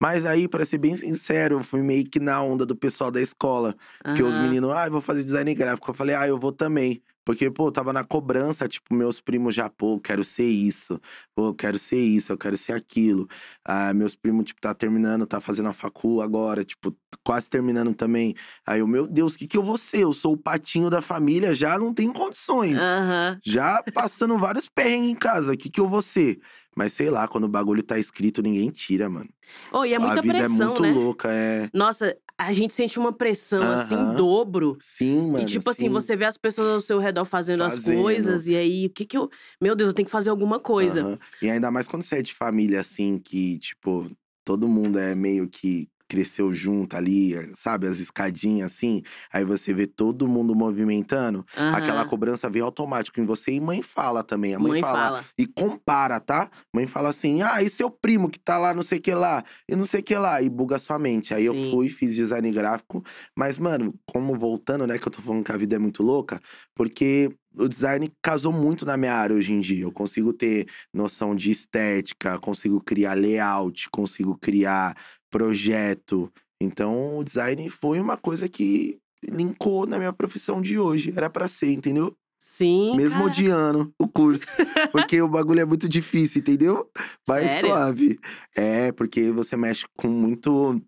Mas 0.01 0.25
aí, 0.25 0.47
pra 0.47 0.65
ser 0.65 0.77
bem 0.77 0.95
sincero, 0.95 1.55
eu 1.55 1.63
fui 1.63 1.81
meio 1.81 2.05
que 2.05 2.19
na 2.19 2.41
onda 2.41 2.65
do 2.65 2.75
pessoal 2.75 3.11
da 3.11 3.21
escola. 3.21 3.75
Que 4.15 4.23
os 4.23 4.35
meninos, 4.43 4.71
ah, 4.71 4.87
eu 4.87 4.91
vou 4.91 5.01
fazer 5.01 5.23
design 5.23 5.53
gráfico. 5.53 5.89
Eu 5.89 5.93
falei, 5.93 6.15
ah, 6.15 6.27
eu 6.27 6.37
vou 6.39 6.51
também. 6.53 7.01
Porque, 7.29 7.47
pô, 7.51 7.71
tava 7.71 7.93
na 7.93 8.03
cobrança, 8.03 8.67
tipo, 8.67 8.91
meus 8.91 9.21
primos 9.21 9.53
já, 9.53 9.69
pô, 9.69 9.93
eu 9.93 9.99
quero 9.99 10.23
ser 10.23 10.47
isso. 10.47 10.99
Pô, 11.35 11.49
eu 11.49 11.53
quero 11.53 11.77
ser 11.77 11.99
isso, 11.99 12.31
eu 12.31 12.37
quero 12.39 12.57
ser 12.57 12.73
aquilo. 12.73 13.29
Ah, 13.63 13.93
meus 13.93 14.15
primos, 14.15 14.45
tipo, 14.45 14.59
tá 14.59 14.73
terminando, 14.73 15.27
tá 15.27 15.39
fazendo 15.39 15.69
a 15.69 15.73
facu 15.73 16.23
agora, 16.23 16.65
tipo, 16.65 16.91
quase 17.23 17.47
terminando 17.47 17.93
também. 17.93 18.33
Aí 18.65 18.79
eu, 18.79 18.87
meu 18.87 19.05
Deus, 19.05 19.35
o 19.35 19.37
que 19.37 19.45
que 19.45 19.55
eu 19.55 19.61
vou 19.61 19.77
ser? 19.77 19.99
Eu 19.99 20.11
sou 20.11 20.33
o 20.33 20.37
patinho 20.37 20.89
da 20.89 21.03
família, 21.03 21.53
já 21.53 21.77
não 21.77 21.93
tenho 21.93 22.11
condições. 22.13 22.81
Aham. 22.81 23.39
Já 23.45 23.83
passando 23.93 24.35
vários 24.39 24.67
perrengues 24.67 25.11
em 25.11 25.15
casa, 25.15 25.53
o 25.53 25.57
que 25.57 25.69
que 25.69 25.79
eu 25.79 25.87
vou 25.87 26.01
ser? 26.01 26.39
Mas 26.79 26.93
sei 26.93 27.09
lá, 27.09 27.27
quando 27.27 27.43
o 27.43 27.49
bagulho 27.49 27.83
tá 27.83 27.99
escrito, 27.99 28.41
ninguém 28.41 28.69
tira, 28.69 29.09
mano. 29.09 29.27
Oh, 29.69 29.83
e 29.83 29.93
é 29.93 29.99
muita 29.99 30.19
a 30.19 30.21
vida 30.21 30.33
pressão, 30.35 30.67
é 30.67 30.69
muito 30.69 30.81
né? 30.81 30.93
louca, 30.93 31.29
é. 31.29 31.69
Nossa, 31.73 32.15
a 32.37 32.53
gente 32.53 32.73
sente 32.73 32.97
uma 32.97 33.11
pressão, 33.11 33.69
assim, 33.69 33.95
em 33.95 33.97
Aham. 33.97 34.15
dobro. 34.15 34.77
Sim, 34.79 35.29
mano. 35.29 35.43
e 35.43 35.45
tipo 35.45 35.69
assim, 35.69 35.87
sim. 35.87 35.89
você 35.89 36.15
vê 36.15 36.23
as 36.23 36.37
pessoas 36.37 36.69
ao 36.69 36.79
seu 36.79 36.97
redor 36.97 37.25
fazendo, 37.25 37.63
as 37.63 37.73
Fazendo. 37.75 37.97
coisas, 37.97 38.47
e 38.47 38.55
aí, 38.55 38.85
o 38.85 38.89
que 38.91 39.05
que 39.05 39.17
eu. 39.17 39.29
Meu 39.59 39.75
Deus, 39.75 39.89
eu 39.89 39.93
tenho 39.93 40.05
que 40.05 40.11
fazer 40.11 40.29
alguma 40.29 40.57
coisa. 40.57 41.01
Aham. 41.01 41.19
E 41.41 41.49
ainda 41.49 41.69
mais 41.69 41.85
quando 41.85 42.03
você 42.03 42.19
é 42.19 42.21
de 42.21 42.33
família, 42.33 42.79
assim, 42.79 43.19
que, 43.19 43.59
tipo, 43.59 44.09
todo 44.45 44.65
mundo 44.65 44.97
é 44.97 45.13
meio 45.13 45.49
que 45.49 45.89
cresceu 46.09 46.51
junto 46.51 46.97
ali, 46.97 47.33
sabe? 47.55 47.87
As 47.87 47.99
escadinhas, 47.99 48.73
assim. 48.73 49.03
Aí 49.31 49.45
você 49.45 49.71
vê 49.73 49.85
todo 49.85 50.27
mundo 50.27 50.55
movimentando. 50.55 51.45
Aham. 51.55 51.77
Aquela 51.77 52.03
cobrança 52.03 52.49
vem 52.49 52.61
automático 52.61 53.21
em 53.21 53.25
você. 53.25 53.51
E 53.51 53.61
mãe 53.61 53.81
fala 53.83 54.23
também. 54.23 54.55
A 54.55 54.59
mãe, 54.59 54.71
Mãe 54.71 54.81
fala, 54.81 54.97
fala. 54.99 55.25
E 55.37 55.45
compara, 55.45 56.19
tá? 56.19 56.49
Mãe 56.73 56.87
fala 56.87 57.09
assim: 57.09 57.41
ah, 57.43 57.61
e 57.61 57.69
seu 57.69 57.89
primo 57.91 58.29
que 58.29 58.39
tá 58.39 58.57
lá, 58.57 58.73
não 58.73 58.81
sei 58.83 58.97
o 58.97 59.01
que 59.01 59.13
lá, 59.13 59.43
e 59.67 59.75
não 59.75 59.85
sei 59.85 60.01
o 60.01 60.03
que 60.03 60.15
lá, 60.15 60.41
e 60.41 60.49
buga 60.49 60.79
sua 60.79 60.97
mente. 60.97 61.33
Aí 61.33 61.45
eu 61.45 61.55
Sim. 61.55 61.69
fui, 61.69 61.89
fiz 61.89 62.15
design 62.15 62.51
gráfico, 62.51 63.03
mas, 63.35 63.57
mano, 63.57 63.93
como 64.05 64.35
voltando, 64.35 64.87
né, 64.87 64.97
que 64.97 65.07
eu 65.07 65.11
tô 65.11 65.21
falando 65.21 65.43
que 65.43 65.51
a 65.51 65.57
vida 65.57 65.75
é 65.75 65.79
muito 65.79 66.01
louca, 66.01 66.41
porque 66.75 67.29
o 67.55 67.67
design 67.67 68.11
casou 68.21 68.53
muito 68.53 68.85
na 68.85 68.97
minha 68.97 69.13
área 69.13 69.35
hoje 69.35 69.53
em 69.53 69.59
dia. 69.59 69.83
Eu 69.83 69.91
consigo 69.91 70.33
ter 70.33 70.67
noção 70.93 71.35
de 71.35 71.51
estética, 71.51 72.39
consigo 72.39 72.79
criar 72.81 73.13
layout, 73.13 73.89
consigo 73.89 74.37
criar 74.37 74.95
projeto. 75.29 76.31
Então, 76.61 77.17
o 77.17 77.23
design 77.23 77.69
foi 77.69 77.99
uma 77.99 78.17
coisa 78.17 78.47
que 78.47 78.99
linkou 79.23 79.85
na 79.85 79.97
minha 79.97 80.13
profissão 80.13 80.61
de 80.61 80.77
hoje. 80.77 81.13
Era 81.15 81.29
pra 81.29 81.47
ser, 81.47 81.71
entendeu? 81.71 82.15
Sim. 82.37 82.95
Mesmo 82.95 83.19
cara. 83.19 83.25
odiando 83.31 83.93
o 83.99 84.07
curso. 84.07 84.45
Porque 84.91 85.21
o 85.21 85.27
bagulho 85.27 85.59
é 85.59 85.65
muito 85.65 85.89
difícil, 85.89 86.39
entendeu? 86.39 86.89
Sério? 87.27 87.59
suave. 87.59 88.19
É, 88.55 88.91
porque 88.93 89.31
você 89.31 89.57
mexe 89.57 89.85
com 89.97 90.07
muito, 90.07 90.81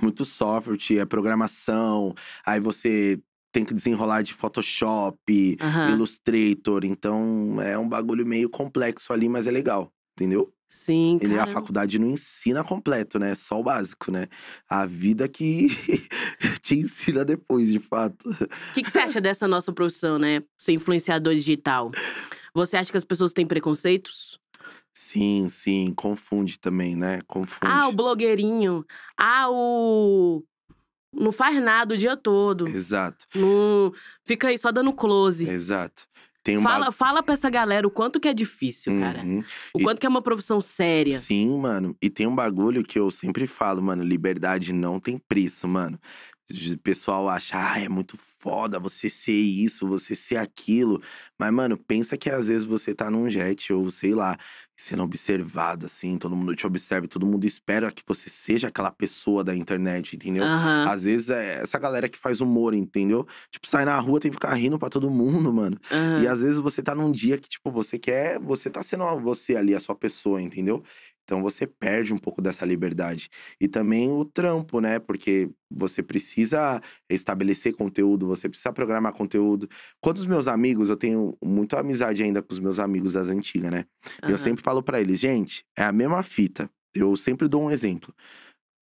muito 0.00 0.24
software, 0.24 0.78
é 0.98 1.04
programação. 1.04 2.14
Aí 2.44 2.58
você 2.58 3.20
tem 3.54 3.64
que 3.64 3.72
desenrolar 3.72 4.22
de 4.22 4.34
Photoshop, 4.34 5.56
Aham. 5.60 5.90
Illustrator. 5.92 6.84
Então 6.84 7.60
é 7.62 7.78
um 7.78 7.88
bagulho 7.88 8.26
meio 8.26 8.50
complexo 8.50 9.12
ali, 9.12 9.28
mas 9.28 9.46
é 9.46 9.50
legal. 9.52 9.92
Entendeu? 10.14 10.52
Sim, 10.68 11.20
E 11.22 11.28
nem 11.28 11.38
a 11.38 11.46
faculdade 11.46 12.00
não 12.00 12.10
ensina 12.10 12.64
completo, 12.64 13.16
né? 13.16 13.36
Só 13.36 13.60
o 13.60 13.62
básico, 13.62 14.10
né? 14.10 14.26
A 14.68 14.84
vida 14.84 15.28
que 15.28 15.68
te 16.62 16.74
ensina 16.76 17.24
depois, 17.24 17.70
de 17.70 17.78
fato. 17.78 18.28
O 18.28 18.74
que, 18.74 18.82
que 18.82 18.90
você 18.90 18.98
acha 18.98 19.20
dessa 19.20 19.46
nossa 19.46 19.72
profissão, 19.72 20.18
né? 20.18 20.42
Ser 20.58 20.72
influenciador 20.72 21.32
digital. 21.32 21.92
Você 22.52 22.76
acha 22.76 22.90
que 22.90 22.96
as 22.96 23.04
pessoas 23.04 23.32
têm 23.32 23.46
preconceitos? 23.46 24.40
Sim, 24.92 25.46
sim, 25.48 25.92
confunde 25.94 26.58
também, 26.58 26.96
né? 26.96 27.20
Confunde. 27.26 27.72
Ah, 27.72 27.88
o 27.88 27.92
blogueirinho. 27.92 28.84
Ah, 29.16 29.48
o. 29.48 30.42
Não 31.16 31.32
faz 31.32 31.62
nada 31.62 31.94
o 31.94 31.98
dia 31.98 32.16
todo. 32.16 32.68
Exato, 32.68 33.26
Não... 33.34 33.92
Fica 34.24 34.48
aí 34.48 34.58
só 34.58 34.70
dando 34.72 34.92
close. 34.92 35.48
exato. 35.48 36.06
Tem 36.42 36.58
um 36.58 36.62
Fala, 36.62 36.92
fala 36.92 37.22
pra 37.22 37.32
essa 37.32 37.48
galera 37.48 37.86
o 37.86 37.90
quanto 37.90 38.20
que 38.20 38.28
é 38.28 38.34
difícil, 38.34 39.00
cara. 39.00 39.22
Uhum. 39.22 39.42
O 39.72 39.80
E- 39.80 39.82
quanto 39.82 39.98
que 39.98 40.04
é 40.04 40.08
uma 40.10 40.20
profissão 40.20 40.60
séria. 40.60 41.18
Sim, 41.18 41.58
mano. 41.58 41.96
E 42.02 42.10
tem 42.10 42.26
um 42.26 42.34
bagulho 42.34 42.84
que 42.84 42.98
eu 42.98 43.10
sempre 43.10 43.46
falo, 43.46 43.80
mano. 43.80 44.04
Liberdade 44.04 44.70
não 44.70 45.00
tem 45.00 45.16
preço, 45.16 45.66
mano. 45.66 45.98
O 46.50 46.78
pessoal 46.78 47.26
acha, 47.30 47.56
ah, 47.56 47.80
é 47.80 47.88
muito 47.88 48.18
foda 48.18 48.78
você 48.78 49.08
ser 49.08 49.32
isso, 49.32 49.88
você 49.88 50.14
ser 50.14 50.36
aquilo. 50.36 51.00
Mas, 51.38 51.50
mano, 51.50 51.78
pensa 51.78 52.18
que 52.18 52.28
às 52.28 52.48
vezes 52.48 52.66
você 52.66 52.94
tá 52.94 53.10
num 53.10 53.30
jet 53.30 53.72
ou 53.72 53.90
sei 53.90 54.14
lá, 54.14 54.36
sendo 54.76 55.02
observado, 55.02 55.86
assim, 55.86 56.18
todo 56.18 56.36
mundo 56.36 56.54
te 56.54 56.66
observa, 56.66 57.08
todo 57.08 57.24
mundo 57.26 57.46
espera 57.46 57.90
que 57.90 58.02
você 58.06 58.28
seja 58.28 58.68
aquela 58.68 58.90
pessoa 58.90 59.42
da 59.42 59.56
internet, 59.56 60.16
entendeu? 60.16 60.50
Aham. 60.50 60.84
Às 60.84 61.04
vezes 61.04 61.30
é 61.30 61.62
essa 61.62 61.78
galera 61.78 62.10
que 62.10 62.18
faz 62.18 62.42
humor, 62.42 62.74
entendeu? 62.74 63.26
Tipo, 63.50 63.66
sai 63.66 63.86
na 63.86 63.98
rua 63.98 64.20
tem 64.20 64.30
que 64.30 64.36
ficar 64.36 64.52
rindo 64.54 64.78
pra 64.78 64.90
todo 64.90 65.08
mundo, 65.10 65.50
mano. 65.52 65.78
aham. 65.90 66.14
E 66.14 66.26
às 66.26 66.42
vezes 66.42 66.58
você 66.58 66.82
tá 66.82 66.94
num 66.94 67.10
dia 67.10 67.38
que, 67.38 67.48
tipo, 67.48 67.70
você 67.70 67.98
quer. 67.98 68.38
Você 68.40 68.68
tá 68.68 68.82
sendo 68.82 69.04
você 69.20 69.56
ali, 69.56 69.74
a 69.74 69.80
sua 69.80 69.94
pessoa, 69.94 70.42
entendeu? 70.42 70.82
Então 71.24 71.42
você 71.42 71.66
perde 71.66 72.12
um 72.12 72.18
pouco 72.18 72.40
dessa 72.42 72.64
liberdade. 72.64 73.28
E 73.60 73.66
também 73.66 74.10
o 74.10 74.24
trampo, 74.24 74.80
né? 74.80 74.98
Porque 74.98 75.50
você 75.70 76.02
precisa 76.02 76.80
estabelecer 77.08 77.74
conteúdo, 77.74 78.26
você 78.26 78.48
precisa 78.48 78.72
programar 78.72 79.14
conteúdo. 79.14 79.68
Quando 80.00 80.18
os 80.18 80.26
meus 80.26 80.46
amigos, 80.46 80.90
eu 80.90 80.96
tenho 80.96 81.36
muita 81.42 81.80
amizade 81.80 82.22
ainda 82.22 82.42
com 82.42 82.52
os 82.52 82.60
meus 82.60 82.78
amigos 82.78 83.12
das 83.14 83.28
antigas, 83.28 83.70
né? 83.72 83.86
E 84.26 84.30
Eu 84.30 84.38
sempre 84.38 84.62
falo 84.62 84.82
pra 84.82 85.00
eles, 85.00 85.18
gente, 85.18 85.64
é 85.76 85.82
a 85.82 85.92
mesma 85.92 86.22
fita. 86.22 86.70
Eu 86.94 87.16
sempre 87.16 87.48
dou 87.48 87.62
um 87.62 87.70
exemplo. 87.70 88.14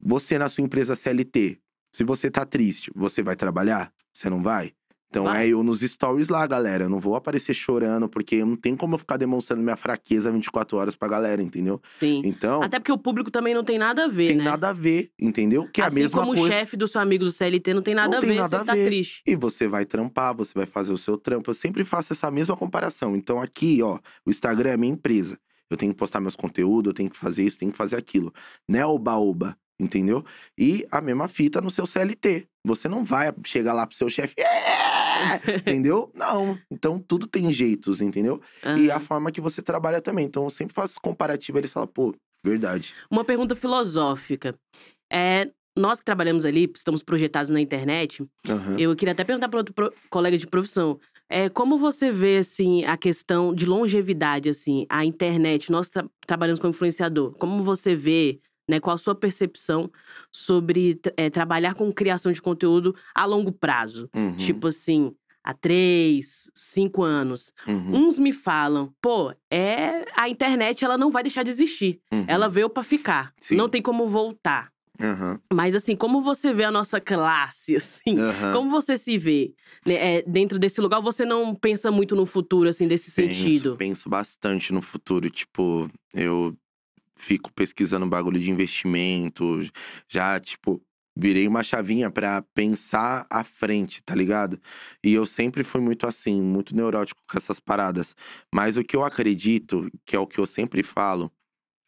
Você 0.01 0.37
na 0.39 0.47
sua 0.47 0.63
empresa 0.63 0.95
CLT, 0.95 1.59
se 1.93 2.03
você 2.03 2.31
tá 2.31 2.45
triste, 2.45 2.91
você 2.95 3.21
vai 3.21 3.35
trabalhar? 3.35 3.93
Você 4.13 4.29
não 4.29 4.41
vai? 4.41 4.73
Então 5.09 5.23
Vai. 5.23 5.45
é 5.47 5.49
eu 5.49 5.63
nos 5.63 5.79
stories 5.79 6.29
lá, 6.29 6.45
galera. 6.45 6.83
Eu 6.83 6.89
não 6.89 6.99
vou 6.99 7.15
aparecer 7.15 7.53
chorando, 7.55 8.07
porque 8.07 8.45
não 8.45 8.55
tem 8.55 8.75
como 8.75 8.93
eu 8.93 8.99
ficar 8.99 9.17
demonstrando 9.17 9.63
minha 9.63 9.75
fraqueza 9.75 10.31
24 10.31 10.77
horas 10.77 10.95
pra 10.95 11.07
galera, 11.07 11.41
entendeu? 11.41 11.81
Sim. 11.87 12.21
Então, 12.23 12.61
Até 12.61 12.77
porque 12.77 12.91
o 12.91 12.97
público 12.97 13.31
também 13.31 13.55
não 13.55 13.63
tem 13.63 13.79
nada 13.79 14.05
a 14.05 14.07
ver, 14.07 14.27
tem 14.27 14.37
né? 14.37 14.43
nada 14.43 14.69
a 14.69 14.73
ver, 14.73 15.09
entendeu? 15.19 15.67
Que 15.73 15.81
é 15.81 15.85
assim 15.85 15.97
a 15.97 16.03
mesma 16.03 16.19
como 16.19 16.33
coisa. 16.35 16.47
o 16.47 16.47
chefe 16.59 16.77
do 16.77 16.87
seu 16.87 17.01
amigo 17.01 17.25
do 17.25 17.31
CLT 17.31 17.73
não 17.73 17.81
tem 17.81 17.95
nada 17.95 18.09
Não 18.11 18.17
a 18.19 18.21
tem 18.21 18.29
ver, 18.29 18.35
nada 18.35 18.49
você 18.49 18.55
a 18.55 18.63
tá 18.63 18.73
ver. 18.75 18.85
triste. 18.85 19.23
E 19.25 19.35
você 19.35 19.67
vai 19.67 19.83
trampar, 19.83 20.35
você 20.35 20.53
vai 20.53 20.67
fazer 20.67 20.93
o 20.93 20.97
seu 20.97 21.17
trampo. 21.17 21.49
Eu 21.49 21.55
sempre 21.55 21.83
faço 21.83 22.13
essa 22.13 22.29
mesma 22.29 22.55
comparação. 22.55 23.15
Então, 23.15 23.41
aqui, 23.41 23.81
ó, 23.81 23.97
o 24.23 24.29
Instagram 24.29 24.69
é 24.69 24.77
minha 24.77 24.93
empresa. 24.93 25.39
Eu 25.71 25.75
tenho 25.77 25.91
que 25.91 25.97
postar 25.97 26.19
meus 26.19 26.35
conteúdos, 26.35 26.89
eu 26.91 26.93
tenho 26.93 27.09
que 27.09 27.17
fazer 27.17 27.43
isso, 27.45 27.57
tenho 27.57 27.71
que 27.71 27.77
fazer 27.77 27.95
aquilo. 27.95 28.31
Não 28.67 28.79
é 28.79 28.85
oba-oba, 28.85 29.57
entendeu? 29.79 30.23
E 30.57 30.85
a 30.91 31.01
mesma 31.01 31.27
fita 31.27 31.59
no 31.61 31.71
seu 31.71 31.87
CLT. 31.87 32.45
Você 32.63 32.87
não 32.87 33.03
vai 33.03 33.33
chegar 33.45 33.73
lá 33.73 33.87
pro 33.87 33.95
seu 33.97 34.09
chefe. 34.09 34.33
"É!" 34.37 34.88
entendeu? 35.57 36.11
Não. 36.13 36.57
Então, 36.71 36.99
tudo 36.99 37.27
tem 37.27 37.51
jeitos, 37.51 38.01
entendeu? 38.01 38.41
E 38.77 38.89
a 38.91 38.99
forma 38.99 39.31
que 39.31 39.41
você 39.41 39.61
trabalha 39.61 40.01
também. 40.01 40.25
Então, 40.25 40.43
eu 40.43 40.49
sempre 40.49 40.73
faço 40.73 40.99
comparativo. 41.01 41.57
Eles 41.57 41.71
falam, 41.73 41.87
pô, 41.87 42.13
verdade. 42.43 42.93
Uma 43.11 43.23
pergunta 43.23 43.55
filosófica. 43.55 44.55
É, 45.11 45.49
nós 45.77 45.99
que 45.99 46.05
trabalhamos 46.05 46.45
ali, 46.45 46.69
estamos 46.75 47.01
projetados 47.03 47.49
na 47.51 47.59
internet, 47.61 48.23
Aham. 48.47 48.77
eu 48.77 48.95
queria 48.95 49.13
até 49.13 49.23
perguntar 49.23 49.47
para 49.49 49.59
outro 49.59 49.73
pro- 49.73 49.93
colega 50.09 50.37
de 50.37 50.45
profissão. 50.47 50.99
É, 51.29 51.47
como 51.47 51.77
você 51.77 52.11
vê, 52.11 52.37
assim, 52.37 52.83
a 52.85 52.97
questão 52.97 53.53
de 53.53 53.65
longevidade, 53.65 54.49
assim, 54.49 54.85
a 54.89 55.05
internet, 55.05 55.71
nós 55.71 55.87
tra 55.89 56.05
trabalhamos 56.25 56.59
como 56.59 56.71
influenciador, 56.71 57.31
como 57.37 57.63
você 57.63 57.95
vê, 57.95 58.39
né, 58.69 58.79
qual 58.79 58.93
a 58.93 58.97
sua 58.97 59.15
percepção 59.15 59.91
sobre 60.31 60.99
é, 61.17 61.29
trabalhar 61.29 61.73
com 61.73 61.91
criação 61.91 62.31
de 62.31 62.41
conteúdo 62.41 62.95
a 63.13 63.25
longo 63.25 63.51
prazo? 63.51 64.09
Uhum, 64.15 64.35
Tipo 64.35 64.67
assim, 64.67 65.13
há 65.43 65.53
três, 65.53 66.51
cinco 66.53 67.03
anos. 67.03 67.51
uhum, 67.67 68.05
Uns 68.07 68.19
me 68.19 68.31
falam, 68.31 68.93
pô, 69.01 69.33
é 69.51 70.05
a 70.15 70.29
internet 70.29 70.85
ela 70.85 70.97
não 70.97 71.09
vai 71.09 71.23
deixar 71.23 71.43
de 71.43 71.49
existir. 71.49 71.99
uhum. 72.11 72.25
Ela 72.27 72.47
veio 72.47 72.69
pra 72.69 72.83
ficar. 72.83 73.33
Sim. 73.39 73.55
Não 73.55 73.67
tem 73.67 73.81
como 73.81 74.07
voltar. 74.07 74.71
Aham, 75.01 75.39
Mas 75.53 75.75
assim, 75.75 75.95
como 75.95 76.21
você 76.21 76.53
vê 76.53 76.65
a 76.65 76.71
nossa 76.71 76.99
classe, 76.99 77.73
assim? 77.77 78.19
aham. 78.19 78.51
Como 78.53 78.69
você 78.69 78.97
se 78.97 79.17
vê 79.17 79.53
né, 79.85 80.17
é, 80.17 80.21
dentro 80.23 80.59
desse 80.59 80.81
lugar? 80.81 80.99
Você 81.01 81.23
não 81.23 81.55
pensa 81.55 81.89
muito 81.89 82.15
no 82.17 82.25
futuro, 82.25 82.67
assim, 82.69 82.85
desse 82.85 83.09
sentido? 83.09 83.77
Penso, 83.77 83.77
penso 83.77 84.09
bastante 84.09 84.73
no 84.73 84.81
futuro. 84.81 85.29
Tipo, 85.29 85.89
eu 86.13 86.53
fico 87.19 87.51
pesquisando 87.53 88.07
bagulho 88.07 88.39
de 88.39 88.49
investimento. 88.49 89.61
Já, 90.07 90.39
tipo, 90.39 90.81
virei 91.15 91.47
uma 91.47 91.63
chavinha 91.63 92.09
pra 92.09 92.41
pensar 92.53 93.27
à 93.29 93.43
frente, 93.43 94.01
tá 94.03 94.15
ligado? 94.15 94.59
E 95.03 95.13
eu 95.13 95.25
sempre 95.25 95.63
fui 95.63 95.81
muito 95.81 96.07
assim, 96.07 96.41
muito 96.41 96.75
neurótico 96.75 97.21
com 97.29 97.37
essas 97.37 97.59
paradas. 97.59 98.15
Mas 98.53 98.77
o 98.77 98.83
que 98.83 98.95
eu 98.95 99.03
acredito, 99.03 99.89
que 100.05 100.15
é 100.15 100.19
o 100.19 100.27
que 100.27 100.39
eu 100.39 100.45
sempre 100.45 100.81
falo, 100.83 101.31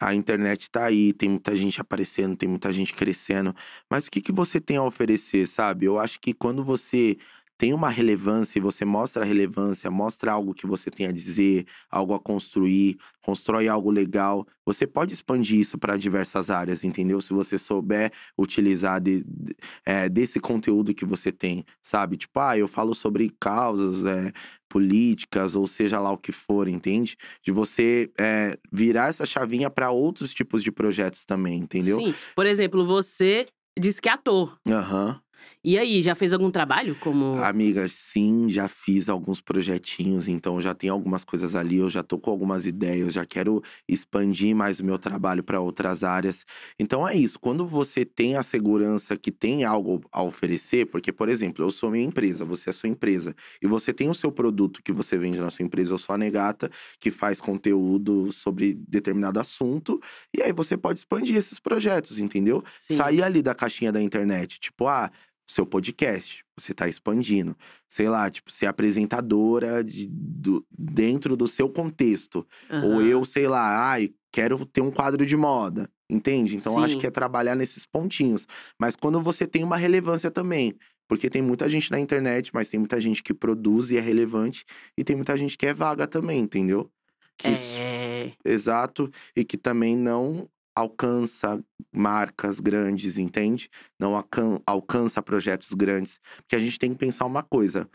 a 0.01 0.15
internet 0.15 0.69
tá 0.71 0.85
aí, 0.85 1.13
tem 1.13 1.29
muita 1.29 1.55
gente 1.55 1.79
aparecendo, 1.79 2.35
tem 2.35 2.49
muita 2.49 2.71
gente 2.71 2.93
crescendo. 2.93 3.55
Mas 3.89 4.07
o 4.07 4.11
que, 4.11 4.21
que 4.21 4.31
você 4.31 4.59
tem 4.59 4.77
a 4.77 4.83
oferecer, 4.83 5.47
sabe? 5.47 5.85
Eu 5.85 5.99
acho 5.99 6.19
que 6.19 6.33
quando 6.33 6.63
você 6.63 7.17
tem 7.61 7.75
uma 7.75 7.89
relevância 7.91 8.57
e 8.57 8.61
você 8.61 8.83
mostra 8.83 9.21
a 9.21 9.25
relevância, 9.27 9.91
mostra 9.91 10.31
algo 10.31 10.51
que 10.51 10.65
você 10.65 10.89
tem 10.89 11.05
a 11.05 11.11
dizer, 11.11 11.67
algo 11.91 12.15
a 12.15 12.19
construir, 12.19 12.97
constrói 13.21 13.67
algo 13.67 13.91
legal, 13.91 14.47
você 14.65 14.87
pode 14.87 15.13
expandir 15.13 15.59
isso 15.59 15.77
para 15.77 15.95
diversas 15.95 16.49
áreas, 16.49 16.83
entendeu? 16.83 17.21
Se 17.21 17.31
você 17.33 17.59
souber 17.59 18.11
utilizar 18.35 18.99
de- 18.99 19.23
de- 19.23 19.55
é, 19.85 20.09
desse 20.09 20.39
conteúdo 20.39 20.91
que 20.91 21.05
você 21.05 21.31
tem, 21.31 21.63
sabe? 21.83 22.17
Tipo, 22.17 22.39
ah, 22.39 22.57
eu 22.57 22.67
falo 22.67 22.95
sobre 22.95 23.31
causas 23.39 24.07
é, 24.07 24.33
políticas, 24.67 25.55
ou 25.55 25.67
seja 25.67 25.99
lá 25.99 26.11
o 26.11 26.17
que 26.17 26.31
for, 26.31 26.67
entende? 26.67 27.15
De 27.43 27.51
você 27.51 28.09
é, 28.19 28.57
virar 28.71 29.09
essa 29.09 29.23
chavinha 29.25 29.69
para 29.69 29.91
outros 29.91 30.33
tipos 30.33 30.63
de 30.63 30.71
projetos 30.71 31.25
também, 31.25 31.59
entendeu? 31.59 31.97
Sim. 31.99 32.15
Por 32.35 32.47
exemplo, 32.47 32.83
você 32.87 33.45
disse 33.79 34.01
que 34.01 34.09
é 34.09 34.13
ator. 34.13 34.57
Aham. 34.67 35.21
E 35.63 35.77
aí, 35.77 36.01
já 36.01 36.15
fez 36.15 36.33
algum 36.33 36.49
trabalho 36.49 36.95
como. 36.99 37.35
Amiga, 37.43 37.87
sim, 37.87 38.49
já 38.49 38.67
fiz 38.67 39.09
alguns 39.09 39.39
projetinhos, 39.39 40.27
então 40.27 40.59
já 40.61 40.73
tem 40.73 40.89
algumas 40.89 41.23
coisas 41.23 41.55
ali, 41.55 41.77
eu 41.77 41.89
já 41.89 42.03
tô 42.03 42.17
com 42.17 42.31
algumas 42.31 42.65
ideias, 42.65 43.13
já 43.13 43.25
quero 43.25 43.61
expandir 43.87 44.55
mais 44.55 44.79
o 44.79 44.85
meu 44.85 44.97
trabalho 44.97 45.43
para 45.43 45.59
outras 45.59 46.03
áreas. 46.03 46.45
Então 46.79 47.07
é 47.07 47.15
isso, 47.15 47.39
quando 47.39 47.65
você 47.65 48.03
tem 48.05 48.35
a 48.35 48.43
segurança 48.43 49.17
que 49.17 49.31
tem 49.31 49.63
algo 49.63 50.01
a 50.11 50.23
oferecer, 50.23 50.85
porque, 50.87 51.11
por 51.11 51.29
exemplo, 51.29 51.63
eu 51.63 51.71
sou 51.71 51.91
minha 51.91 52.05
empresa, 52.05 52.43
você 52.43 52.69
é 52.69 52.73
sua 52.73 52.89
empresa, 52.89 53.35
e 53.61 53.67
você 53.67 53.93
tem 53.93 54.09
o 54.09 54.13
seu 54.13 54.31
produto 54.31 54.81
que 54.83 54.91
você 54.91 55.17
vende 55.17 55.39
na 55.39 55.49
sua 55.49 55.63
empresa, 55.65 55.93
eu 55.93 55.97
sou 55.97 56.15
a 56.15 56.17
Negata, 56.17 56.69
que 56.99 57.11
faz 57.11 57.39
conteúdo 57.39 58.31
sobre 58.31 58.73
determinado 58.73 59.39
assunto, 59.39 60.01
e 60.35 60.41
aí 60.41 60.51
você 60.51 60.77
pode 60.77 60.99
expandir 60.99 61.35
esses 61.35 61.59
projetos, 61.59 62.19
entendeu? 62.19 62.63
Sim. 62.77 62.95
Sair 62.95 63.23
ali 63.23 63.41
da 63.41 63.53
caixinha 63.55 63.91
da 63.91 64.01
internet, 64.01 64.59
tipo, 64.59 64.87
ah, 64.87 65.11
seu 65.51 65.65
podcast, 65.65 66.43
você 66.57 66.73
tá 66.73 66.87
expandindo. 66.87 67.55
Sei 67.89 68.07
lá, 68.09 68.29
tipo, 68.29 68.51
ser 68.51 68.65
apresentadora 68.67 69.83
de, 69.83 70.07
do, 70.09 70.65
dentro 70.77 71.35
do 71.35 71.47
seu 71.47 71.69
contexto. 71.69 72.45
Ou 72.71 72.93
Aham. 72.99 73.01
eu, 73.03 73.25
sei 73.25 73.47
lá, 73.47 73.89
ai, 73.91 74.13
quero 74.31 74.65
ter 74.65 74.81
um 74.81 74.91
quadro 74.91 75.25
de 75.25 75.35
moda. 75.35 75.89
Entende? 76.09 76.55
Então, 76.57 76.77
acho 76.83 76.95
Sim. 76.95 76.99
que 76.99 77.07
é 77.07 77.11
trabalhar 77.11 77.55
nesses 77.55 77.85
pontinhos. 77.85 78.45
Mas 78.77 78.95
quando 78.95 79.21
você 79.21 79.47
tem 79.47 79.63
uma 79.63 79.77
relevância 79.77 80.29
também. 80.29 80.75
Porque 81.07 81.29
tem 81.29 81.41
muita 81.41 81.67
gente 81.67 81.91
na 81.91 81.99
internet, 81.99 82.51
mas 82.53 82.69
tem 82.69 82.79
muita 82.79 82.99
gente 83.01 83.21
que 83.21 83.33
produz 83.33 83.91
e 83.91 83.97
é 83.97 83.99
relevante. 83.99 84.63
E 84.97 85.03
tem 85.03 85.15
muita 85.15 85.35
gente 85.37 85.57
que 85.57 85.65
é 85.65 85.73
vaga 85.73 86.07
também, 86.07 86.39
entendeu? 86.39 86.89
Que 87.37 87.49
isso- 87.49 87.75
É. 87.77 88.31
Exato, 88.45 89.11
e 89.35 89.43
que 89.43 89.57
também 89.57 89.97
não 89.97 90.47
alcança 90.75 91.63
marcas 91.93 92.59
grandes, 92.59 93.17
entende? 93.17 93.69
Não 93.99 94.15
alcan- 94.15 94.61
alcança 94.65 95.21
projetos 95.21 95.69
grandes. 95.73 96.19
Porque 96.37 96.55
a 96.55 96.59
gente 96.59 96.79
tem 96.79 96.91
que 96.91 96.97
pensar 96.99 97.25
uma 97.25 97.43
coisa: 97.43 97.89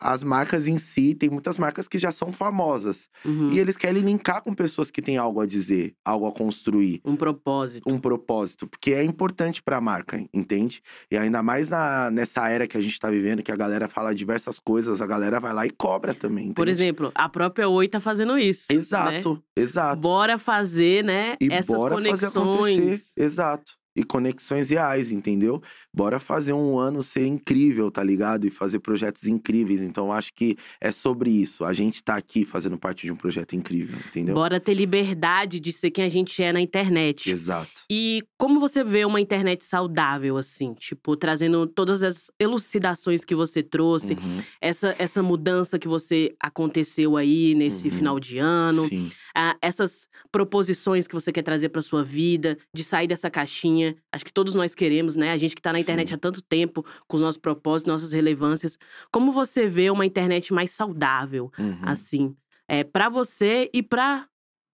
as 0.00 0.22
marcas 0.24 0.66
em 0.66 0.78
si, 0.78 1.14
tem 1.14 1.28
muitas 1.28 1.58
marcas 1.58 1.86
que 1.86 1.98
já 1.98 2.10
são 2.10 2.32
famosas. 2.32 3.08
Uhum. 3.24 3.52
E 3.52 3.58
eles 3.58 3.76
querem 3.76 4.02
linkar 4.02 4.42
com 4.42 4.54
pessoas 4.54 4.90
que 4.90 5.02
têm 5.02 5.16
algo 5.18 5.40
a 5.40 5.46
dizer, 5.46 5.94
algo 6.04 6.26
a 6.26 6.32
construir. 6.32 7.00
Um 7.04 7.16
propósito. 7.16 7.88
Um 7.88 7.98
propósito, 7.98 8.66
porque 8.66 8.92
é 8.92 9.04
importante 9.04 9.62
para 9.62 9.76
a 9.76 9.80
marca, 9.80 10.24
entende? 10.32 10.82
E 11.10 11.16
ainda 11.16 11.42
mais 11.42 11.68
na, 11.68 12.10
nessa 12.10 12.48
era 12.48 12.66
que 12.66 12.76
a 12.76 12.80
gente 12.80 12.98
tá 12.98 13.10
vivendo, 13.10 13.42
que 13.42 13.52
a 13.52 13.56
galera 13.56 13.88
fala 13.88 14.14
diversas 14.14 14.58
coisas, 14.58 15.00
a 15.02 15.06
galera 15.06 15.38
vai 15.38 15.52
lá 15.52 15.66
e 15.66 15.70
cobra 15.70 16.14
também. 16.14 16.44
Entende? 16.44 16.54
Por 16.54 16.68
exemplo, 16.68 17.12
a 17.14 17.28
própria 17.28 17.68
Oi 17.68 17.86
tá 17.88 18.00
fazendo 18.00 18.38
isso. 18.38 18.66
né? 18.70 18.76
Exato, 18.78 19.42
exato. 19.54 20.00
Bora 20.00 20.38
fazer, 20.38 21.04
né, 21.04 21.36
E 21.40 21.52
essas 21.52 21.76
bora 21.76 21.94
fazer 21.96 22.26
acontecer. 22.26 22.38
conexões. 22.40 23.16
Exato. 23.16 23.79
E 23.96 24.04
conexões 24.04 24.70
reais, 24.70 25.10
entendeu? 25.10 25.60
Bora 25.92 26.20
fazer 26.20 26.52
um 26.52 26.78
ano 26.78 27.02
ser 27.02 27.26
incrível, 27.26 27.90
tá 27.90 28.02
ligado? 28.04 28.46
E 28.46 28.50
fazer 28.50 28.78
projetos 28.78 29.24
incríveis. 29.26 29.80
Então, 29.80 30.12
acho 30.12 30.32
que 30.32 30.56
é 30.80 30.92
sobre 30.92 31.30
isso. 31.30 31.64
A 31.64 31.72
gente 31.72 32.02
tá 32.02 32.14
aqui 32.14 32.44
fazendo 32.44 32.78
parte 32.78 33.04
de 33.06 33.10
um 33.12 33.16
projeto 33.16 33.56
incrível, 33.56 33.98
entendeu? 34.08 34.34
Bora 34.34 34.60
ter 34.60 34.74
liberdade 34.74 35.58
de 35.58 35.72
ser 35.72 35.90
quem 35.90 36.04
a 36.04 36.08
gente 36.08 36.40
é 36.42 36.52
na 36.52 36.60
internet. 36.60 37.30
Exato. 37.30 37.68
E 37.90 38.22
como 38.38 38.60
você 38.60 38.84
vê 38.84 39.04
uma 39.04 39.20
internet 39.20 39.64
saudável, 39.64 40.36
assim? 40.36 40.72
Tipo, 40.74 41.16
trazendo 41.16 41.66
todas 41.66 42.04
as 42.04 42.30
elucidações 42.38 43.24
que 43.24 43.34
você 43.34 43.62
trouxe, 43.62 44.14
Uhum, 44.14 44.42
essa, 44.60 44.94
essa 44.98 45.22
mudança 45.22 45.78
que 45.78 45.88
você 45.88 46.32
aconteceu 46.38 47.16
aí 47.16 47.54
nesse 47.56 47.88
Uhum. 47.88 47.94
final 47.96 48.20
de 48.20 48.38
ano, 48.38 48.88
ah, 49.34 49.56
essas 49.60 50.08
proposições 50.30 51.06
que 51.08 51.14
você 51.14 51.32
quer 51.32 51.42
trazer 51.42 51.68
pra 51.70 51.82
sua 51.82 52.04
vida, 52.04 52.56
de 52.74 52.84
sair 52.84 53.06
dessa 53.08 53.28
caixinha. 53.28 53.79
Acho 54.12 54.24
que 54.24 54.32
todos 54.32 54.54
nós 54.54 54.74
queremos, 54.74 55.16
né? 55.16 55.30
A 55.32 55.36
gente 55.36 55.54
que 55.54 55.62
tá 55.62 55.72
na 55.72 55.80
internet 55.80 56.08
Sim. 56.08 56.14
há 56.14 56.18
tanto 56.18 56.42
tempo, 56.42 56.84
com 57.06 57.16
os 57.16 57.22
nossos 57.22 57.40
propósitos, 57.40 57.92
nossas 57.92 58.12
relevâncias. 58.12 58.78
Como 59.12 59.32
você 59.32 59.66
vê 59.66 59.90
uma 59.90 60.06
internet 60.06 60.52
mais 60.52 60.70
saudável, 60.70 61.50
Uhum, 61.58 61.80
assim? 61.82 62.36
É, 62.68 62.84
para 62.84 63.08
você 63.08 63.68
e 63.74 63.82
pra, 63.82 64.28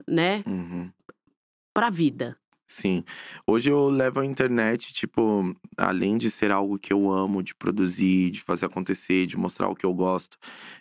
né, 0.07 0.43
uhum. 0.47 0.91
pra 1.75 1.91
vida. 1.91 2.37
Sim. 2.69 3.05
Hoje 3.47 3.71
eu 3.71 3.89
levo 3.89 4.19
a 4.21 4.27
internet, 4.27 4.93
tipo, 4.93 5.55
além 5.77 6.19
de 6.19 6.31
ser 6.31 6.51
algo 6.51 6.79
que 6.79 6.93
eu 6.93 7.11
amo, 7.13 7.43
de 7.43 7.55
produzir, 7.55 8.31
de 8.33 8.43
fazer 8.43 8.67
acontecer, 8.67 9.27
de 9.27 9.37
mostrar 9.37 9.69
o 9.69 9.75
que 9.75 9.87
eu 9.87 9.95
gosto, 9.95 10.37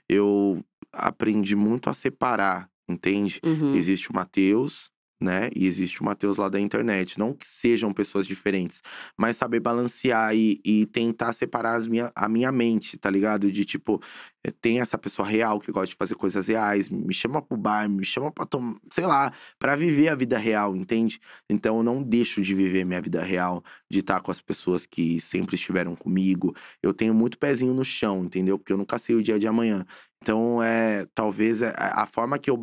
eu 0.09 0.65
aprendi 0.91 1.55
muito 1.55 1.89
a 1.89 1.93
separar, 1.93 2.69
entende? 2.89 3.39
Uhum. 3.45 3.75
Existe 3.75 4.09
o 4.09 4.15
Matheus, 4.15 4.89
né? 5.19 5.49
E 5.55 5.65
existe 5.67 6.01
o 6.01 6.05
Matheus 6.05 6.37
lá 6.37 6.49
da 6.49 6.59
internet. 6.59 7.17
Não 7.17 7.33
que 7.33 7.47
sejam 7.47 7.93
pessoas 7.93 8.27
diferentes, 8.27 8.81
mas 9.17 9.37
saber 9.37 9.59
balancear 9.59 10.35
e, 10.35 10.59
e 10.63 10.85
tentar 10.87 11.33
separar 11.33 11.75
as 11.75 11.87
minha, 11.87 12.11
a 12.15 12.27
minha 12.27 12.51
mente, 12.51 12.97
tá 12.97 13.09
ligado? 13.09 13.51
De 13.51 13.65
tipo, 13.65 14.01
eh, 14.43 14.51
tem 14.61 14.79
essa 14.81 14.97
pessoa 14.97 15.27
real 15.27 15.59
que 15.59 15.71
gosta 15.71 15.87
de 15.87 15.95
fazer 15.95 16.15
coisas 16.15 16.47
reais, 16.47 16.89
me 16.89 17.13
chama 17.13 17.41
pro 17.41 17.57
bar, 17.57 17.89
me 17.89 18.05
chama 18.05 18.31
pra 18.31 18.45
tomar, 18.45 18.77
sei 18.91 19.05
lá, 19.05 19.33
pra 19.59 19.75
viver 19.75 20.09
a 20.09 20.15
vida 20.15 20.37
real, 20.37 20.75
entende? 20.75 21.19
Então 21.49 21.77
eu 21.77 21.83
não 21.83 22.03
deixo 22.03 22.41
de 22.41 22.53
viver 22.53 22.85
minha 22.85 23.01
vida 23.01 23.21
real, 23.23 23.63
de 23.89 23.99
estar 23.99 24.21
com 24.21 24.31
as 24.31 24.41
pessoas 24.41 24.85
que 24.85 25.19
sempre 25.21 25.55
estiveram 25.55 25.95
comigo. 25.95 26.55
Eu 26.81 26.93
tenho 26.93 27.13
muito 27.13 27.37
pezinho 27.39 27.73
no 27.73 27.83
chão, 27.85 28.23
entendeu? 28.25 28.57
Porque 28.59 28.73
eu 28.73 28.77
nunca 28.77 28.97
sei 28.99 29.15
o 29.15 29.23
dia 29.23 29.39
de 29.39 29.47
amanhã. 29.47 29.85
Então, 30.21 30.61
é, 30.63 31.05
talvez 31.13 31.61
é- 31.61 31.73
a 31.77 32.05
forma 32.07 32.39
que 32.39 32.49
eu, 32.49 32.59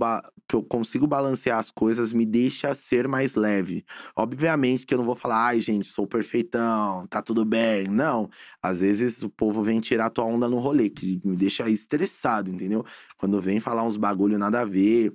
que 0.49 0.57
eu 0.57 0.63
consigo 0.65 1.07
balancear 1.07 1.59
as 1.59 1.71
coisas 1.71 2.13
me 2.13 2.27
deixa 2.27 2.75
ser 2.75 3.07
mais 3.07 3.35
leve. 3.37 3.85
Obviamente 4.17 4.85
que 4.85 4.93
eu 4.95 4.99
não 4.99 5.05
vou 5.05 5.15
falar, 5.15 5.47
ai, 5.47 5.61
gente, 5.61 5.87
sou 5.87 6.07
perfeitão, 6.07 7.07
tá 7.07 7.23
tudo 7.23 7.45
bem. 7.45 7.87
Não. 7.89 8.29
Às 8.61 8.81
vezes 8.81 9.23
o 9.23 9.31
povo 9.31 9.63
vem 9.63 9.81
tirar 9.81 10.11
tua 10.11 10.25
onda 10.25 10.49
no 10.49 10.59
rolê, 10.59 10.91
que 10.91 11.21
me 11.25 11.37
deixa 11.37 11.69
estressado, 11.71 12.51
entendeu? 12.51 12.85
Quando 13.17 13.41
vem 13.41 13.61
falar 13.61 13.85
uns 13.85 13.97
bagulho 13.97 14.39
nada 14.39 14.61
a 14.63 14.65
ver, 14.65 15.13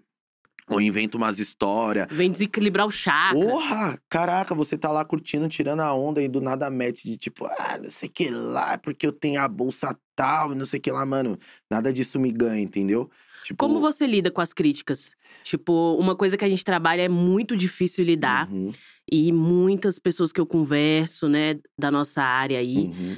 ou 0.70 0.82
inventa 0.82 1.18
umas 1.18 1.40
histórias. 1.40 2.08
Vem 2.12 2.32
desequilibrar 2.32 2.86
o 2.86 2.92
chakra. 2.92 3.40
Porra! 3.40 4.02
Caraca, 4.10 4.54
você 4.54 4.78
tá 4.78 4.92
lá 4.92 5.04
curtindo, 5.06 5.48
tirando 5.48 5.80
a 5.82 5.94
onda 5.94 6.22
e 6.22 6.28
do 6.28 6.42
nada 6.42 6.70
mete 6.70 7.04
de 7.10 7.18
tipo, 7.18 7.46
ah, 7.46 7.80
não 7.82 7.90
sei 7.90 8.10
o 8.10 8.12
que 8.12 8.30
lá, 8.30 8.78
porque 8.78 9.08
eu 9.08 9.12
tenho 9.12 9.40
a 9.42 9.48
bolsa 9.48 9.98
tal, 10.16 10.54
não 10.54 10.66
sei 10.66 10.80
o 10.80 10.82
que 10.82 10.92
lá, 10.92 11.06
mano. 11.06 11.38
Nada 11.70 11.92
disso 11.94 12.20
me 12.20 12.32
ganha, 12.32 12.62
entendeu? 12.62 13.10
Tipo, 13.44 13.58
Como 13.66 13.80
você 13.80 14.06
lida 14.06 14.30
com 14.30 14.42
as 14.42 14.52
críticas? 14.52 15.16
Tipo, 15.44 15.96
uma 15.98 16.16
coisa 16.16 16.36
que 16.36 16.44
a 16.44 16.50
gente 16.50 16.66
trabalha 16.66 17.04
é 17.04 17.08
muito 17.10 17.56
difícil 17.56 18.04
lidar. 18.04 18.52
Uhum, 18.52 18.72
E 19.10 19.32
muitas 19.32 19.98
pessoas 19.98 20.34
que 20.34 20.42
eu 20.42 20.46
converso, 20.46 21.30
né, 21.30 21.58
da 21.80 21.90
nossa 21.90 22.22
área 22.22 22.60
aí. 22.60 22.76
uhum. 22.78 23.16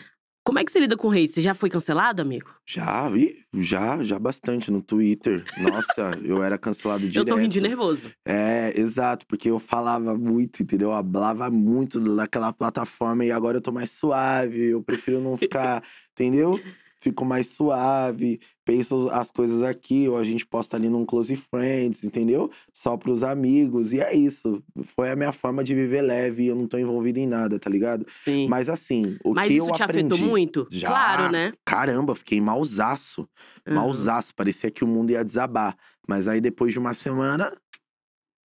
Como 0.49 0.57
é 0.57 0.65
que 0.65 0.71
você 0.71 0.79
lida 0.79 0.97
com 0.97 1.11
hate? 1.11 1.31
Você 1.31 1.43
já 1.43 1.53
foi 1.53 1.69
cancelado, 1.69 2.23
amigo? 2.23 2.49
Já, 2.65 3.07
vi, 3.07 3.45
já, 3.53 4.01
já 4.01 4.17
bastante 4.17 4.71
no 4.71 4.81
Twitter. 4.81 5.43
Nossa, 5.59 6.09
eu 6.25 6.41
era 6.41 6.57
cancelado 6.57 7.07
direto. 7.07 7.17
Eu 7.17 7.35
tô 7.35 7.39
rindo 7.39 7.53
de 7.53 7.61
nervoso. 7.61 8.11
É, 8.25 8.73
exato, 8.75 9.27
porque 9.27 9.51
eu 9.51 9.59
falava 9.59 10.17
muito, 10.17 10.63
entendeu? 10.63 10.89
Eu 10.89 11.05
falava 11.13 11.51
muito 11.51 11.99
daquela 12.15 12.51
plataforma 12.51 13.23
e 13.23 13.31
agora 13.31 13.57
eu 13.57 13.61
tô 13.61 13.71
mais 13.71 13.91
suave, 13.91 14.71
eu 14.71 14.81
prefiro 14.81 15.21
não 15.21 15.37
ficar, 15.37 15.83
entendeu? 16.13 16.59
Fico 17.01 17.23
mais 17.23 17.47
suave, 17.47 18.41
penso 18.65 19.09
as 19.11 19.31
coisas 19.31 19.61
aqui, 19.61 20.07
ou 20.09 20.17
a 20.17 20.23
gente 20.23 20.45
posta 20.45 20.75
ali 20.75 20.89
num 20.89 21.05
Close 21.05 21.35
Friends, 21.35 22.03
entendeu? 22.03 22.51
Só 22.73 22.97
pros 22.97 23.23
amigos, 23.23 23.93
e 23.93 24.01
é 24.01 24.13
isso. 24.13 24.61
Foi 24.95 25.09
a 25.09 25.15
minha 25.15 25.31
forma 25.31 25.63
de 25.63 25.73
viver 25.73 26.01
leve, 26.01 26.47
eu 26.47 26.55
não 26.55 26.67
tô 26.67 26.77
envolvido 26.77 27.19
em 27.19 27.27
nada, 27.27 27.57
tá 27.57 27.69
ligado? 27.69 28.05
Sim. 28.09 28.47
Mas 28.47 28.69
assim, 28.69 29.17
o 29.23 29.33
Mas 29.33 29.47
que 29.47 29.53
isso 29.55 29.69
eu 29.69 29.73
te 29.73 29.83
aprendi... 29.83 30.13
afetou 30.13 30.29
muito? 30.29 30.67
Já. 30.69 30.87
Claro, 30.87 31.31
né? 31.31 31.53
Caramba, 31.65 32.15
fiquei 32.15 32.41
mausaço. 32.41 33.27
Uhum. 33.67 33.75
Mausaço, 33.75 34.35
parecia 34.35 34.69
que 34.69 34.83
o 34.83 34.87
mundo 34.87 35.11
ia 35.11 35.23
desabar. 35.23 35.77
Mas 36.07 36.27
aí 36.27 36.41
depois 36.41 36.73
de 36.73 36.79
uma 36.79 36.93
semana, 36.93 37.55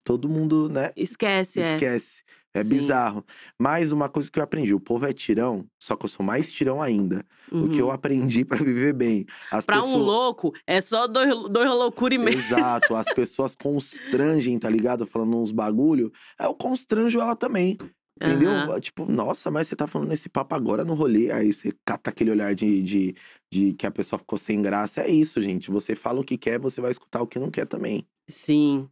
todo 0.04 0.28
mundo, 0.28 0.68
né, 0.68 0.92
Esquece, 0.96 1.60
é. 1.60 1.72
esquece. 1.72 2.22
É 2.28 2.43
Sim. 2.62 2.68
bizarro. 2.68 3.24
Mas 3.58 3.90
uma 3.90 4.08
coisa 4.08 4.30
que 4.30 4.38
eu 4.38 4.42
aprendi, 4.44 4.72
o 4.72 4.78
povo 4.80 5.04
é 5.06 5.12
tirão, 5.12 5.66
só 5.78 5.96
que 5.96 6.04
eu 6.04 6.08
sou 6.08 6.24
mais 6.24 6.52
tirão 6.52 6.80
ainda. 6.80 7.24
O 7.50 7.68
que 7.68 7.80
eu 7.80 7.86
Uhum. 7.86 7.92
aprendi 7.92 8.44
pra 8.44 8.58
viver 8.58 8.92
bem. 8.92 9.26
As 9.50 9.66
Pra 9.66 9.76
pessoas... 9.76 9.94
um 9.94 9.98
louco, 9.98 10.52
é 10.66 10.80
só 10.80 11.06
dois, 11.06 11.28
dois 11.50 11.68
loucura 11.70 12.14
e 12.14 12.18
meio. 12.18 12.38
Exato, 12.38 12.94
as 12.94 13.06
pessoas 13.14 13.54
constrangem, 13.56 14.58
tá 14.58 14.70
ligado? 14.70 15.06
Falando 15.06 15.36
uns 15.38 15.50
bagulho. 15.50 16.12
Eu 16.38 16.54
constranjo 16.54 17.20
ela 17.20 17.34
também. 17.34 17.76
Entendeu? 18.16 18.50
Aham. 18.52 18.78
Tipo, 18.78 19.04
nossa, 19.10 19.50
mas 19.50 19.66
você 19.66 19.74
tá 19.74 19.88
falando 19.88 20.12
esse 20.12 20.28
papo 20.28 20.54
agora 20.54 20.84
no 20.84 20.94
rolê. 20.94 21.32
Aí 21.32 21.52
você 21.52 21.72
cata 21.84 22.10
aquele 22.10 22.30
olhar 22.30 22.54
de, 22.54 22.80
de, 22.80 23.14
de 23.52 23.72
que 23.72 23.84
a 23.86 23.90
pessoa 23.90 24.20
ficou 24.20 24.38
sem 24.38 24.62
graça. 24.62 25.00
É 25.00 25.08
isso, 25.10 25.42
gente. 25.42 25.68
Você 25.68 25.96
fala 25.96 26.20
o 26.20 26.24
que 26.24 26.38
quer, 26.38 26.60
você 26.60 26.80
vai 26.80 26.92
escutar 26.92 27.20
o 27.22 27.26
que 27.26 27.40
não 27.40 27.50
quer 27.50 27.66
também. 27.66 28.06
Sim. 28.30 28.88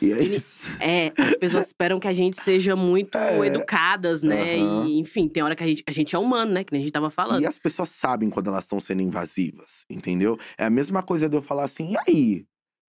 E 0.00 0.12
é 0.12 0.22
isso. 0.22 0.62
É, 0.80 1.12
as 1.16 1.34
pessoas 1.36 1.66
esperam 1.66 2.00
que 2.00 2.08
a 2.08 2.12
gente 2.14 2.40
seja 2.40 2.74
muito 2.74 3.16
É. 3.16 3.46
educadas, 3.46 4.22
né? 4.22 4.56
Aham. 4.56 4.86
E, 4.86 4.98
enfim, 4.98 5.28
tem 5.28 5.42
hora 5.42 5.54
que 5.54 5.62
a 5.62 5.66
gente, 5.66 5.84
a 5.86 5.90
gente 5.92 6.14
é 6.16 6.18
humano, 6.18 6.52
né? 6.52 6.64
Que 6.64 6.72
nem 6.72 6.80
a 6.80 6.84
gente 6.84 6.92
tava 6.92 7.10
falando. 7.10 7.40
E 7.40 7.46
as 7.46 7.58
pessoas 7.58 7.90
sabem 7.90 8.30
quando 8.30 8.48
elas 8.48 8.64
estão 8.64 8.80
sendo 8.80 9.02
invasivas, 9.02 9.84
entendeu? 9.88 10.38
É 10.58 10.64
a 10.64 10.70
mesma 10.70 11.02
coisa 11.02 11.28
de 11.28 11.36
eu 11.36 11.42
falar 11.42 11.64
assim, 11.64 11.92
e 11.92 11.96
aí? 12.06 12.46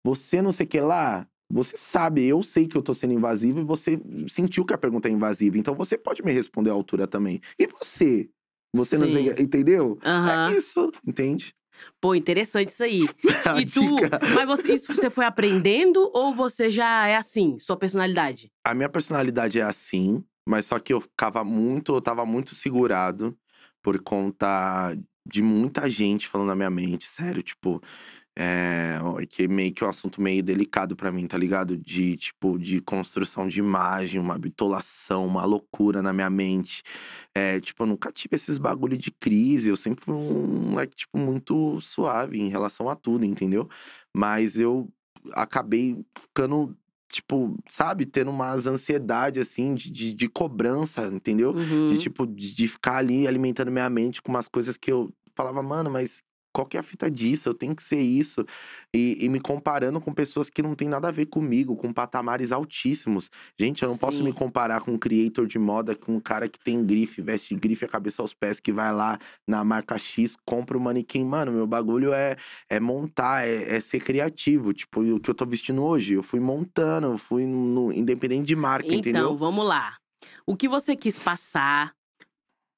Você 0.04 0.40
não 0.40 0.52
sei 0.52 0.66
o 0.66 0.68
que 0.68 0.80
lá? 0.80 1.26
Você 1.52 1.76
sabe, 1.76 2.24
eu 2.24 2.42
sei 2.44 2.68
que 2.68 2.76
eu 2.76 2.82
tô 2.82 2.94
sendo 2.94 3.12
invasivo 3.12 3.58
e 3.60 3.64
você 3.64 4.00
sentiu 4.28 4.64
que 4.64 4.72
a 4.72 4.78
pergunta 4.78 5.08
é 5.08 5.10
invasiva. 5.10 5.58
Então 5.58 5.74
você 5.74 5.98
pode 5.98 6.22
me 6.22 6.30
responder 6.32 6.70
à 6.70 6.74
altura 6.74 7.08
também. 7.08 7.40
E 7.58 7.66
você? 7.66 8.30
Você 8.74 8.96
não 8.96 9.10
sei, 9.10 9.26
Sim. 9.34 9.42
entendeu? 9.42 9.98
Aham. 10.04 10.52
É 10.52 10.56
isso, 10.56 10.92
entende? 11.04 11.54
Pô, 12.00 12.14
interessante 12.14 12.70
isso 12.70 12.82
aí. 12.82 13.08
E 13.60 13.64
tu, 13.64 13.96
mas 14.34 14.46
você, 14.46 14.74
isso 14.74 14.94
você 14.94 15.10
foi 15.10 15.24
aprendendo 15.24 16.10
ou 16.14 16.34
você 16.34 16.70
já 16.70 17.06
é 17.08 17.16
assim, 17.16 17.58
sua 17.58 17.76
personalidade? 17.76 18.52
A 18.64 18.74
minha 18.74 18.88
personalidade 18.88 19.58
é 19.58 19.62
assim, 19.62 20.22
mas 20.46 20.66
só 20.66 20.78
que 20.78 20.92
eu 20.92 21.00
ficava 21.00 21.42
muito, 21.42 21.94
eu 21.94 22.00
tava 22.00 22.24
muito 22.24 22.54
segurado 22.54 23.36
por 23.82 24.00
conta 24.02 24.96
de 25.26 25.42
muita 25.42 25.88
gente 25.88 26.28
falando 26.28 26.48
na 26.48 26.54
minha 26.54 26.70
mente, 26.70 27.06
sério, 27.06 27.42
tipo, 27.42 27.82
é, 28.42 28.98
que 29.28 29.46
meio 29.46 29.70
que 29.70 29.84
é 29.84 29.86
um 29.86 29.90
assunto 29.90 30.18
meio 30.18 30.42
delicado 30.42 30.96
pra 30.96 31.12
mim, 31.12 31.26
tá 31.26 31.36
ligado? 31.36 31.76
De 31.76 32.16
tipo, 32.16 32.58
de 32.58 32.80
construção 32.80 33.46
de 33.46 33.58
imagem, 33.58 34.18
uma 34.18 34.38
bitolação, 34.38 35.26
uma 35.26 35.44
loucura 35.44 36.00
na 36.00 36.10
minha 36.10 36.30
mente. 36.30 36.82
É, 37.34 37.60
tipo, 37.60 37.82
eu 37.82 37.86
nunca 37.86 38.10
tive 38.10 38.36
esses 38.36 38.56
bagulho 38.56 38.96
de 38.96 39.10
crise, 39.10 39.68
eu 39.68 39.76
sempre 39.76 40.02
fui 40.02 40.14
um 40.14 40.70
moleque, 40.70 40.96
tipo, 40.96 41.18
muito 41.18 41.82
suave 41.82 42.40
em 42.40 42.48
relação 42.48 42.88
a 42.88 42.96
tudo, 42.96 43.26
entendeu? 43.26 43.68
Mas 44.16 44.58
eu 44.58 44.88
acabei 45.34 46.02
ficando 46.18 46.74
tipo, 47.10 47.58
sabe, 47.68 48.06
tendo 48.06 48.30
umas 48.30 48.66
ansiedade, 48.66 49.38
assim, 49.38 49.74
de, 49.74 49.90
de, 49.90 50.14
de 50.14 50.28
cobrança, 50.28 51.06
entendeu? 51.08 51.50
Uhum. 51.50 51.90
De, 51.90 51.98
tipo, 51.98 52.26
de, 52.26 52.54
de 52.54 52.68
ficar 52.68 52.96
ali 52.96 53.26
alimentando 53.26 53.70
minha 53.70 53.90
mente 53.90 54.22
com 54.22 54.30
umas 54.30 54.48
coisas 54.48 54.76
que 54.78 54.90
eu 54.90 55.12
falava, 55.34 55.60
mano, 55.62 55.90
mas 55.90 56.22
qual 56.52 56.66
que 56.66 56.76
é 56.76 56.80
a 56.80 56.82
fita 56.82 57.10
disso? 57.10 57.48
Eu 57.48 57.54
tenho 57.54 57.74
que 57.74 57.82
ser 57.82 58.00
isso. 58.00 58.44
E, 58.94 59.24
e 59.24 59.28
me 59.28 59.40
comparando 59.40 60.00
com 60.00 60.12
pessoas 60.12 60.50
que 60.50 60.62
não 60.62 60.74
tem 60.74 60.88
nada 60.88 61.08
a 61.08 61.12
ver 61.12 61.26
comigo, 61.26 61.76
com 61.76 61.92
patamares 61.92 62.50
altíssimos. 62.52 63.30
Gente, 63.58 63.82
eu 63.82 63.88
não 63.88 63.96
posso 63.96 64.18
Sim. 64.18 64.24
me 64.24 64.32
comparar 64.32 64.80
com 64.80 64.92
um 64.92 64.98
creator 64.98 65.46
de 65.46 65.58
moda, 65.58 65.94
com 65.94 66.16
um 66.16 66.20
cara 66.20 66.48
que 66.48 66.58
tem 66.58 66.84
grife, 66.84 67.22
veste 67.22 67.54
grife 67.54 67.84
a 67.84 67.88
cabeça 67.88 68.20
aos 68.20 68.34
pés, 68.34 68.58
que 68.58 68.72
vai 68.72 68.92
lá 68.92 69.18
na 69.46 69.64
marca 69.64 69.96
X, 69.96 70.36
compra 70.44 70.76
o 70.76 70.80
manequim. 70.80 71.24
Mano, 71.24 71.52
meu 71.52 71.66
bagulho 71.66 72.12
é, 72.12 72.36
é 72.68 72.80
montar, 72.80 73.46
é, 73.46 73.76
é 73.76 73.80
ser 73.80 74.00
criativo. 74.00 74.72
Tipo, 74.72 75.02
o 75.02 75.20
que 75.20 75.30
eu 75.30 75.34
tô 75.34 75.46
vestindo 75.46 75.82
hoje, 75.82 76.14
eu 76.14 76.22
fui 76.22 76.40
montando, 76.40 77.08
eu 77.08 77.18
fui 77.18 77.46
no, 77.46 77.92
independente 77.92 78.46
de 78.46 78.56
marca, 78.56 78.86
Então, 78.88 78.98
entendeu? 78.98 79.36
vamos 79.36 79.64
lá. 79.64 79.96
O 80.46 80.56
que 80.56 80.68
você 80.68 80.96
quis 80.96 81.18
passar? 81.18 81.94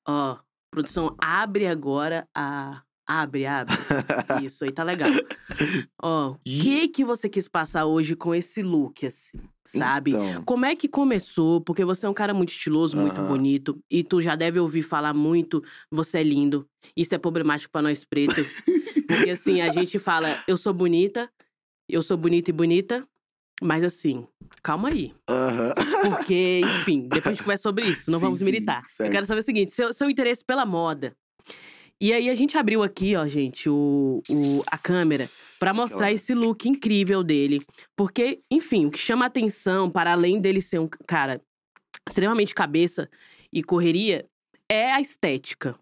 Ó, 0.06 0.38
produção, 0.70 1.14
abre 1.18 1.66
agora 1.66 2.28
a. 2.34 2.82
Abre, 3.20 3.44
abre. 3.46 3.74
Isso 4.42 4.64
aí 4.64 4.72
tá 4.72 4.82
legal. 4.82 5.10
Ó, 6.02 6.30
o 6.32 6.38
Ih. 6.46 6.60
que 6.62 6.88
que 6.88 7.04
você 7.04 7.28
quis 7.28 7.46
passar 7.46 7.84
hoje 7.84 8.16
com 8.16 8.34
esse 8.34 8.62
look, 8.62 9.04
assim? 9.04 9.38
Sabe? 9.66 10.12
Então, 10.12 10.42
Como 10.44 10.64
é 10.64 10.74
que 10.74 10.88
começou? 10.88 11.60
Porque 11.60 11.84
você 11.84 12.06
é 12.06 12.08
um 12.08 12.14
cara 12.14 12.32
muito 12.34 12.50
estiloso, 12.50 12.96
muito 12.96 13.20
Aham. 13.20 13.28
bonito. 13.28 13.78
E 13.90 14.02
tu 14.02 14.20
já 14.20 14.34
deve 14.34 14.58
ouvir 14.58 14.82
falar 14.82 15.14
muito, 15.14 15.62
você 15.90 16.18
é 16.18 16.22
lindo. 16.22 16.66
Isso 16.96 17.14
é 17.14 17.18
problemático 17.18 17.70
pra 17.72 17.82
nós 17.82 18.04
pretos. 18.04 18.46
Porque 19.06 19.30
assim, 19.30 19.60
a 19.60 19.70
gente 19.70 19.98
fala, 19.98 20.42
eu 20.48 20.56
sou 20.56 20.72
bonita, 20.72 21.30
eu 21.88 22.02
sou 22.02 22.16
bonita 22.16 22.50
e 22.50 22.52
bonita. 22.52 23.06
Mas 23.62 23.84
assim, 23.84 24.26
calma 24.62 24.88
aí. 24.88 25.12
aham. 25.28 25.72
Porque, 26.02 26.60
enfim, 26.64 27.08
depois 27.08 27.26
a 27.26 27.30
gente 27.30 27.42
conversa 27.44 27.62
sobre 27.62 27.84
isso, 27.84 28.10
não 28.10 28.18
Sim, 28.18 28.24
vamos 28.24 28.38
sim, 28.40 28.44
militar. 28.46 28.82
Eu 28.82 28.88
certo. 28.88 29.12
quero 29.12 29.26
saber 29.26 29.40
o 29.40 29.44
seguinte: 29.44 29.72
seu, 29.72 29.94
seu 29.94 30.10
interesse 30.10 30.44
pela 30.44 30.66
moda. 30.66 31.14
E 32.02 32.12
aí 32.12 32.28
a 32.28 32.34
gente 32.34 32.58
abriu 32.58 32.82
aqui, 32.82 33.14
ó, 33.14 33.24
gente, 33.28 33.68
o, 33.68 34.20
o- 34.28 34.62
a 34.66 34.76
câmera 34.76 35.30
pra 35.60 35.72
mostrar 35.72 36.10
esse 36.10 36.34
look 36.34 36.68
incrível 36.68 37.22
dele. 37.22 37.60
Porque, 37.96 38.42
enfim, 38.50 38.86
o 38.86 38.90
que 38.90 38.98
chama 38.98 39.24
atenção, 39.24 39.88
para 39.88 40.10
além 40.10 40.40
dele 40.40 40.60
ser 40.60 40.80
um 40.80 40.88
cara 41.06 41.40
extremamente 42.08 42.56
cabeça 42.56 43.08
e 43.52 43.62
correria, 43.62 44.26
é 44.68 44.90
a 44.92 45.00
estética. 45.00 45.78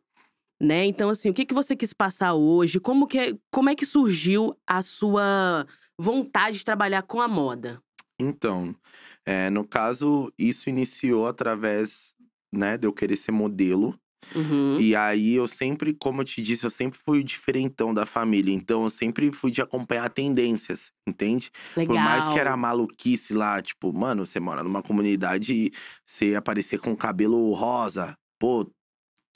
Né? 0.60 0.84
Então, 0.84 1.08
assim, 1.08 1.30
o 1.30 1.32
que, 1.32 1.46
que 1.46 1.54
você 1.54 1.74
quis 1.74 1.94
passar 1.94 2.34
hoje? 2.34 2.78
Como, 2.78 3.06
que, 3.06 3.18
é- 3.18 3.32
como 3.50 3.70
é 3.70 3.74
que 3.74 3.86
surgiu 3.86 4.54
a 4.66 4.82
sua 4.82 5.66
vontade 5.98 6.58
de 6.58 6.64
trabalhar 6.66 7.02
com 7.04 7.22
a 7.22 7.28
moda? 7.28 7.80
Então, 8.18 8.76
é, 9.24 9.48
no 9.48 9.66
caso, 9.66 10.30
isso 10.38 10.68
iniciou 10.68 11.26
através, 11.26 12.14
né, 12.52 12.76
de 12.76 12.86
eu 12.86 12.92
querer 12.92 13.16
ser 13.16 13.32
modelo. 13.32 13.98
Uhum. 14.34 14.78
E 14.80 14.94
aí 14.94 15.34
eu 15.34 15.46
sempre, 15.46 15.92
como 15.94 16.20
eu 16.20 16.24
te 16.24 16.42
disse, 16.42 16.64
eu 16.64 16.70
sempre 16.70 16.98
fui 17.04 17.20
o 17.20 17.24
diferentão 17.24 17.92
da 17.92 18.06
família. 18.06 18.52
Então 18.54 18.84
eu 18.84 18.90
sempre 18.90 19.32
fui 19.32 19.50
de 19.50 19.60
acompanhar 19.60 20.08
tendências, 20.10 20.92
entende? 21.06 21.50
Legal. 21.76 21.96
Por 21.96 22.00
mais 22.00 22.28
que 22.28 22.38
era 22.38 22.56
maluquice 22.56 23.34
lá, 23.34 23.60
tipo, 23.60 23.92
mano, 23.92 24.26
você 24.26 24.38
mora 24.40 24.62
numa 24.62 24.82
comunidade 24.82 25.52
e 25.54 25.72
você 26.06 26.34
aparecer 26.34 26.78
com 26.80 26.94
cabelo 26.96 27.52
rosa, 27.52 28.16
pô, 28.38 28.70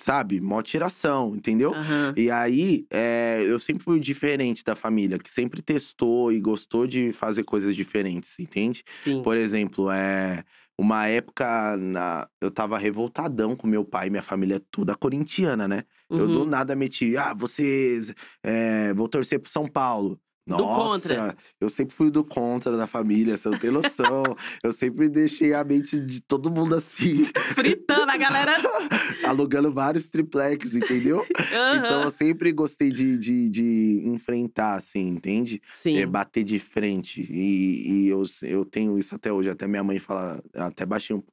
sabe? 0.00 0.40
Mó 0.40 0.60
tiração, 0.62 1.34
entendeu? 1.36 1.72
Aham. 1.72 2.14
E 2.16 2.30
aí, 2.30 2.86
é, 2.90 3.40
eu 3.44 3.58
sempre 3.58 3.84
fui 3.84 3.98
o 3.98 4.00
diferente 4.00 4.64
da 4.64 4.74
família, 4.76 5.18
que 5.18 5.30
sempre 5.30 5.62
testou 5.62 6.32
e 6.32 6.40
gostou 6.40 6.86
de 6.86 7.12
fazer 7.12 7.44
coisas 7.44 7.74
diferentes, 7.74 8.38
entende? 8.38 8.84
Sim. 8.94 9.22
Por 9.22 9.36
exemplo, 9.36 9.90
é. 9.90 10.44
Uma 10.78 11.06
época, 11.06 11.76
na, 11.76 12.28
eu 12.40 12.50
tava 12.50 12.76
revoltadão 12.78 13.54
com 13.56 13.66
meu 13.66 13.84
pai, 13.84 14.10
minha 14.10 14.22
família 14.22 14.56
é 14.56 14.60
toda 14.70 14.96
corintiana, 14.96 15.68
né? 15.68 15.84
Eu 16.16 16.28
do 16.28 16.40
Uhum. 16.40 16.44
nada 16.44 16.74
meti, 16.76 17.16
ah, 17.16 17.32
vocês, 17.34 18.12
é, 18.42 18.92
vou 18.94 19.08
torcer 19.08 19.40
pro 19.40 19.50
São 19.50 19.66
Paulo. 19.68 20.20
Do 20.46 20.58
Nossa, 20.58 21.08
contra. 21.08 21.36
eu 21.58 21.70
sempre 21.70 21.94
fui 21.94 22.10
do 22.10 22.22
contra 22.22 22.76
da 22.76 22.86
família, 22.86 23.34
você 23.34 23.48
não 23.48 23.58
tem 23.58 23.70
noção. 23.70 24.22
eu 24.62 24.72
sempre 24.74 25.08
deixei 25.08 25.54
a 25.54 25.64
mente 25.64 25.98
de 25.98 26.20
todo 26.20 26.50
mundo 26.50 26.74
assim, 26.74 27.24
Fritando 27.54 28.10
a 28.10 28.16
galera. 28.18 28.52
alugando 29.26 29.72
vários 29.72 30.08
triplex, 30.08 30.74
entendeu? 30.74 31.24
Então 31.30 32.00
Aham. 32.00 32.02
eu 32.04 32.10
sempre 32.10 32.52
gostei 32.52 32.90
de, 32.90 33.16
de, 33.16 33.48
de 33.48 34.02
enfrentar, 34.04 34.74
assim, 34.74 35.08
entende? 35.08 35.62
Sim. 35.72 35.96
É, 35.96 36.04
bater 36.04 36.44
de 36.44 36.58
frente. 36.58 37.22
E, 37.22 38.04
e 38.04 38.08
eu, 38.08 38.22
eu 38.42 38.66
tenho 38.66 38.98
isso 38.98 39.14
até 39.14 39.32
hoje. 39.32 39.48
Até 39.48 39.66
minha 39.66 39.82
mãe 39.82 39.98
fala, 39.98 40.42
até 40.54 40.84
baixinho. 40.84 41.24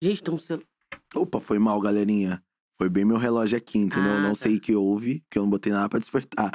Gente, 0.00 0.20
então 0.20 0.38
você. 0.38 0.60
Opa, 1.14 1.40
foi 1.40 1.58
mal, 1.58 1.80
galerinha. 1.80 2.40
Foi 2.80 2.88
bem 2.88 3.04
meu 3.04 3.18
relógio 3.18 3.58
aqui, 3.58 3.78
entendeu? 3.78 4.12
Ah, 4.14 4.20
não 4.20 4.30
tá. 4.30 4.36
sei 4.36 4.56
o 4.56 4.60
que 4.60 4.74
houve, 4.74 5.22
que 5.28 5.36
eu 5.36 5.42
não 5.42 5.50
botei 5.50 5.70
nada 5.70 5.86
pra 5.86 5.98
despertar. 5.98 6.50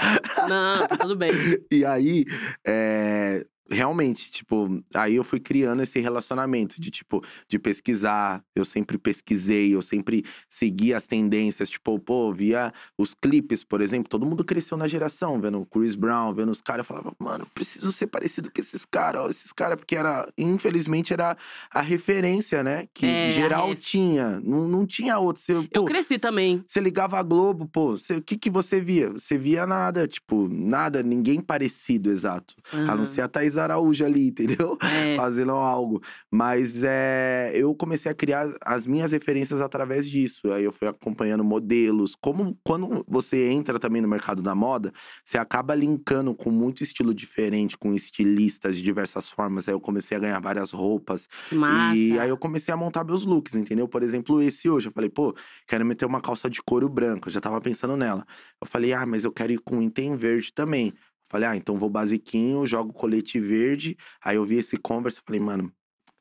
Não, 0.49 0.87
tá 0.87 0.97
tudo 0.97 1.15
bem. 1.15 1.29
E 1.71 1.85
aí, 1.85 2.25
é, 2.65 3.45
realmente, 3.69 4.29
tipo, 4.31 4.83
aí 4.93 5.15
eu 5.15 5.23
fui 5.23 5.39
criando 5.39 5.81
esse 5.81 5.99
relacionamento 5.99 6.79
de, 6.79 6.91
tipo, 6.91 7.23
de 7.47 7.57
pesquisar. 7.57 8.43
Eu 8.55 8.63
sempre 8.65 8.97
pesquisei, 8.97 9.73
eu 9.75 9.81
sempre 9.81 10.23
segui 10.47 10.93
as 10.93 11.07
tendências. 11.07 11.69
Tipo, 11.69 11.97
pô, 11.99 12.31
via 12.33 12.73
os 12.97 13.13
clipes, 13.13 13.63
por 13.63 13.81
exemplo. 13.81 14.09
Todo 14.09 14.25
mundo 14.25 14.43
cresceu 14.43 14.77
na 14.77 14.87
geração, 14.87 15.39
vendo 15.39 15.59
o 15.61 15.65
Chris 15.65 15.95
Brown, 15.95 16.33
vendo 16.33 16.51
os 16.51 16.61
caras. 16.61 16.79
Eu 16.87 16.95
falava, 16.95 17.13
mano, 17.19 17.43
eu 17.45 17.47
preciso 17.53 17.91
ser 17.91 18.07
parecido 18.07 18.51
com 18.51 18.61
esses 18.61 18.85
caras, 18.85 19.29
esses 19.31 19.51
caras. 19.51 19.77
Porque 19.77 19.95
era, 19.95 20.27
infelizmente, 20.37 21.11
era 21.13 21.35
a 21.71 21.81
referência, 21.81 22.63
né? 22.63 22.87
Que 22.93 23.05
É, 23.05 23.29
geral 23.31 23.69
ref- 23.69 23.79
tinha. 23.81 24.39
Não, 24.41 24.67
não 24.67 24.85
tinha 24.85 25.17
outro. 25.17 25.41
Você, 25.41 25.53
Eu 25.53 25.63
pô, 25.81 25.85
cresci 25.85 26.17
também. 26.17 26.63
você 26.67 26.79
ligava 26.79 27.17
a 27.19 27.23
Globo, 27.23 27.67
pô, 27.67 27.93
o 27.95 28.21
que, 28.21 28.37
que 28.37 28.49
você 28.49 28.79
via? 28.79 29.09
Você 29.11 29.37
via 29.37 29.65
nada, 29.65 30.07
tipo, 30.07 30.47
nada, 30.49 31.01
ninguém 31.01 31.41
parecido, 31.41 32.11
exato. 32.11 32.55
A 32.71 32.95
não 32.95 33.05
ser 33.05 33.21
a 33.21 33.27
Thaís 33.27 33.54
Araújo 33.57 34.05
ali, 34.05 34.27
entendeu? 34.27 34.77
É. 34.95 35.15
Fazendo 35.17 35.51
algo. 35.51 36.01
Mas 36.31 36.83
é, 36.83 37.51
eu 37.53 37.73
comecei 37.75 38.11
a 38.11 38.15
criar 38.15 38.53
as 38.61 38.85
minhas 38.87 39.11
referências 39.11 39.59
através 39.59 40.09
disso. 40.09 40.51
Aí 40.53 40.63
eu 40.63 40.71
fui 40.71 40.87
acompanhando 40.87 41.43
modelos. 41.43 42.15
Como 42.15 42.57
quando 42.63 43.03
você 43.07 43.49
entra 43.49 43.79
também 43.79 44.01
no 44.01 44.07
mercado 44.07 44.41
da 44.41 44.53
moda, 44.55 44.93
você 45.23 45.37
acaba 45.37 45.75
linkando 45.75 46.33
com 46.35 46.49
muito 46.51 46.83
estilo 46.83 47.13
diferente, 47.13 47.77
com 47.77 47.93
estilistas 47.93 48.77
de 48.77 48.83
diversas 48.83 49.29
formas. 49.29 49.67
Aí 49.67 49.73
eu 49.73 49.79
comecei 49.79 50.15
a 50.15 50.19
ganhar 50.19 50.39
várias 50.39 50.71
roupas. 50.71 51.27
Massa. 51.51 51.97
E 51.97 52.19
aí 52.19 52.29
eu 52.29 52.37
comecei 52.37 52.73
a 52.73 52.77
montar 52.77 53.03
meus 53.03 53.23
looks, 53.23 53.55
entendeu? 53.55 53.87
Por 53.87 54.03
exemplo, 54.03 54.41
esse 54.41 54.69
hoje, 54.69 54.87
eu 54.87 54.91
falei, 54.91 55.09
pô, 55.09 55.35
quero 55.67 55.85
meter 55.85 56.05
uma 56.05 56.21
calça 56.21 56.49
de 56.49 56.61
couro 56.61 56.87
branco. 56.87 57.27
Eu 57.27 57.33
já 57.33 57.41
tava 57.41 57.59
pensando 57.59 57.97
nela. 57.97 58.25
Eu 58.61 58.67
falei, 58.67 58.93
ah, 58.93 59.05
mas 59.05 59.25
eu 59.25 59.31
quero 59.31 59.51
ir 59.51 59.59
com 59.59 59.81
item 59.81 60.15
verde 60.15 60.53
também. 60.53 60.93
Falei, 61.35 61.49
ah, 61.49 61.57
então 61.57 61.77
vou 61.77 61.89
basiquinho, 61.89 62.65
jogo 62.65 62.93
colete 62.93 63.41
verde. 63.41 63.97
Aí 64.23 64.37
eu 64.37 64.45
vi 64.45 64.55
esse 64.55 64.77
Converse, 64.77 65.19
falei, 65.21 65.41
mano, 65.41 65.69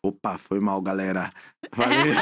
opa, 0.02 0.36
foi 0.38 0.58
mal, 0.58 0.82
galera. 0.82 1.32
Falei... 1.72 2.14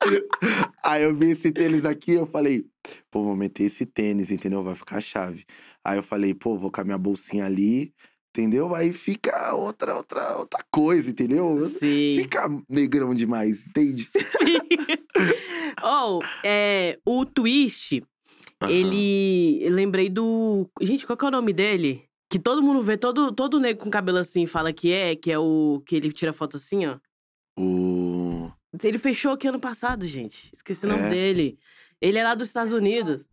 aí 0.84 1.02
eu 1.02 1.16
vi 1.16 1.30
esse 1.30 1.50
tênis 1.50 1.86
aqui, 1.86 2.12
eu 2.12 2.26
falei, 2.26 2.66
pô, 3.10 3.24
vou 3.24 3.34
meter 3.34 3.64
esse 3.64 3.86
tênis, 3.86 4.30
entendeu? 4.30 4.62
Vai 4.62 4.74
ficar 4.74 5.00
chave. 5.00 5.46
Aí 5.82 5.96
eu 5.96 6.02
falei, 6.02 6.34
pô, 6.34 6.58
vou 6.58 6.70
com 6.70 6.82
a 6.82 6.84
minha 6.84 6.98
bolsinha 6.98 7.46
ali, 7.46 7.94
entendeu? 8.28 8.74
Aí 8.74 8.92
fica 8.92 9.54
outra, 9.54 9.94
outra, 9.94 10.36
outra 10.36 10.62
coisa, 10.70 11.08
entendeu? 11.08 11.62
Sim. 11.62 12.18
Fica 12.18 12.50
negrão 12.68 13.14
demais, 13.14 13.66
entende? 13.66 14.06
oh, 15.82 16.20
é, 16.44 16.98
o 17.02 17.24
Twist, 17.24 18.02
Aham. 18.62 18.70
ele. 18.72 19.68
Lembrei 19.70 20.08
do. 20.08 20.68
Gente, 20.80 21.06
qual 21.06 21.16
que 21.16 21.24
é 21.24 21.28
o 21.28 21.30
nome 21.30 21.52
dele? 21.52 22.04
Que 22.30 22.38
todo 22.38 22.62
mundo 22.62 22.82
vê, 22.82 22.96
todo, 22.96 23.30
todo 23.32 23.60
negro 23.60 23.84
com 23.84 23.90
cabelo 23.90 24.18
assim 24.18 24.46
fala 24.46 24.72
que 24.72 24.90
é, 24.92 25.14
que 25.14 25.30
é 25.30 25.38
o. 25.38 25.82
Que 25.86 25.96
ele 25.96 26.10
tira 26.12 26.32
foto 26.32 26.56
assim, 26.56 26.86
ó. 26.86 26.98
O... 27.58 28.50
Ele 28.82 28.98
fechou 28.98 29.32
aqui 29.32 29.46
ano 29.46 29.60
passado, 29.60 30.04
gente. 30.06 30.50
Esqueci 30.52 30.84
o 30.86 30.88
nome 30.88 31.04
É? 31.04 31.10
dele. 31.10 31.58
Ele 32.00 32.18
é 32.18 32.24
lá 32.24 32.34
dos 32.34 32.48
Estados 32.48 32.72
Unidos. 32.72 33.26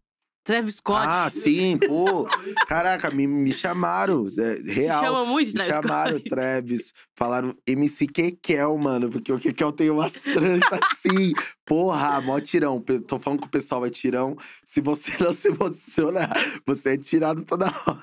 Travis 0.43 0.75
Scott. 0.75 1.05
Ah, 1.07 1.29
sim, 1.29 1.77
pô. 1.77 2.27
Caraca, 2.67 3.11
me, 3.11 3.27
me 3.27 3.53
chamaram. 3.53 4.25
É, 4.37 4.71
real. 4.73 5.03
chama 5.03 5.25
muito 5.25 5.49
Me 5.49 5.53
Travis 5.53 5.75
chamaram 5.75 6.11
Scott. 6.17 6.29
Travis, 6.29 6.93
falaram 7.15 7.55
MC 7.67 8.07
Kekel, 8.07 8.77
mano, 8.77 9.09
porque 9.09 9.31
o 9.31 9.37
Kekel 9.39 9.71
tem 9.71 9.89
umas 9.89 10.11
tranças 10.11 10.79
assim. 10.91 11.33
Porra, 11.65 12.19
mó 12.21 12.39
tirão. 12.39 12.83
Tô 13.07 13.19
falando 13.19 13.41
que 13.41 13.47
o 13.47 13.51
pessoal 13.51 13.85
é 13.85 13.89
tirão. 13.89 14.35
Se 14.65 14.81
você 14.81 15.11
não 15.23 15.33
se 15.33 15.49
emociona, 15.49 16.29
você 16.65 16.93
é 16.93 16.97
tirado 16.97 17.43
toda 17.43 17.67
hora. 17.67 18.01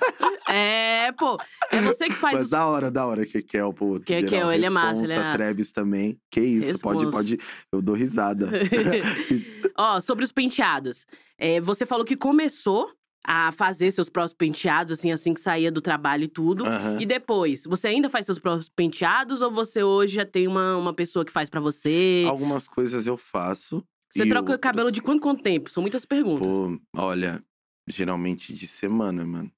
É, 0.49 1.12
pô. 1.12 1.36
É 1.70 1.80
você 1.82 2.07
que 2.07 2.14
faz 2.14 2.34
Mas 2.34 2.45
os. 2.45 2.51
da 2.51 2.66
hora, 2.66 2.91
da 2.91 3.05
hora, 3.07 3.26
Kekel, 3.26 3.72
pô. 3.72 4.01
Kekel, 4.01 4.28
geral, 4.28 4.53
ele 4.53 4.66
é 4.66 4.70
massa, 4.70 5.03
ele 5.03 5.12
é 5.12 5.16
responsa, 5.16 5.26
massa. 5.26 5.39
Travis 5.39 5.72
também. 5.72 6.20
Que 6.30 6.41
isso, 6.41 6.78
pode, 6.80 7.05
Responsa. 7.05 7.16
pode. 7.16 7.39
Eu 7.72 7.82
dou 7.82 7.95
risada. 7.95 8.49
Ó, 9.76 10.01
sobre 10.01 10.24
os 10.24 10.32
penteados. 10.32 11.05
É, 11.39 11.61
você 11.61 11.86
falou 11.86 12.05
que 12.05 12.16
começou 12.16 12.91
a 13.24 13.53
fazer 13.53 13.91
seus 13.91 14.09
próprios 14.09 14.32
penteados, 14.32 14.93
assim, 14.99 15.12
assim 15.12 15.34
que 15.34 15.41
saía 15.41 15.70
do 15.70 15.80
trabalho 15.80 16.24
e 16.24 16.28
tudo. 16.28 16.64
Aham. 16.64 16.99
E 17.01 17.05
depois, 17.07 17.64
você 17.64 17.89
ainda 17.89 18.09
faz 18.09 18.24
seus 18.26 18.39
próprios 18.39 18.68
penteados 18.70 19.43
ou 19.43 19.51
você 19.51 19.82
hoje 19.82 20.14
já 20.14 20.24
tem 20.24 20.49
uma, 20.49 20.76
uma 20.76 20.95
pessoa 20.95 21.24
que 21.24 21.32
faz 21.32 21.51
pra 21.51 21.61
você? 21.61 22.24
Algumas 22.26 22.66
coisas 22.66 23.07
eu 23.07 23.16
faço. 23.16 23.84
Você 24.11 24.24
troca 24.26 24.49
o 24.49 24.53
outras- 24.53 24.61
cabelo 24.61 24.91
de 24.91 25.03
quanto 25.03 25.20
quanto 25.20 25.43
tempo? 25.43 25.70
São 25.70 25.82
muitas 25.82 26.07
perguntas. 26.07 26.47
Pô, 26.49 26.78
olha, 26.97 27.43
geralmente 27.86 28.55
de 28.55 28.66
semana, 28.66 29.24
mano. 29.26 29.53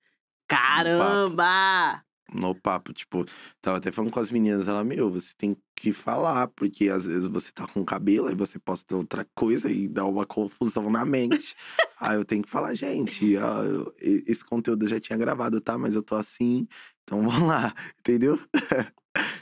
Caramba! 0.49 2.03
No 2.33 2.55
papo, 2.55 2.93
tipo, 2.93 3.25
tava 3.61 3.79
até 3.79 3.91
falando 3.91 4.13
com 4.13 4.21
as 4.21 4.31
meninas, 4.31 4.69
ela, 4.69 4.85
meu, 4.85 5.11
você 5.11 5.33
tem 5.37 5.57
que 5.81 5.93
falar, 5.93 6.49
porque 6.49 6.89
às 6.89 7.07
vezes 7.07 7.27
você 7.29 7.51
tá 7.53 7.67
com 7.67 7.85
cabelo, 7.85 8.29
aí 8.29 8.35
você 8.35 8.59
posta 8.59 8.97
outra 8.97 9.27
coisa 9.35 9.71
e 9.71 9.89
dá 9.89 10.05
uma 10.05 10.27
confusão 10.27 10.91
na 10.91 11.05
mente. 11.05 11.55
aí 11.99 12.17
eu 12.17 12.25
tenho 12.25 12.43
que 12.43 12.51
falar, 12.51 12.75
gente, 12.75 13.37
ó, 13.37 13.63
e- 14.01 14.25
esse 14.27 14.45
conteúdo 14.45 14.85
eu 14.85 14.89
já 14.91 15.01
tinha 15.01 15.19
gravado, 15.19 15.61
tá? 15.61 15.77
Mas 15.79 15.95
eu 15.95 16.03
tô 16.03 16.17
assim, 16.17 16.67
então 17.03 17.23
vamos 17.29 17.49
lá, 17.49 17.75
entendeu? 17.99 18.39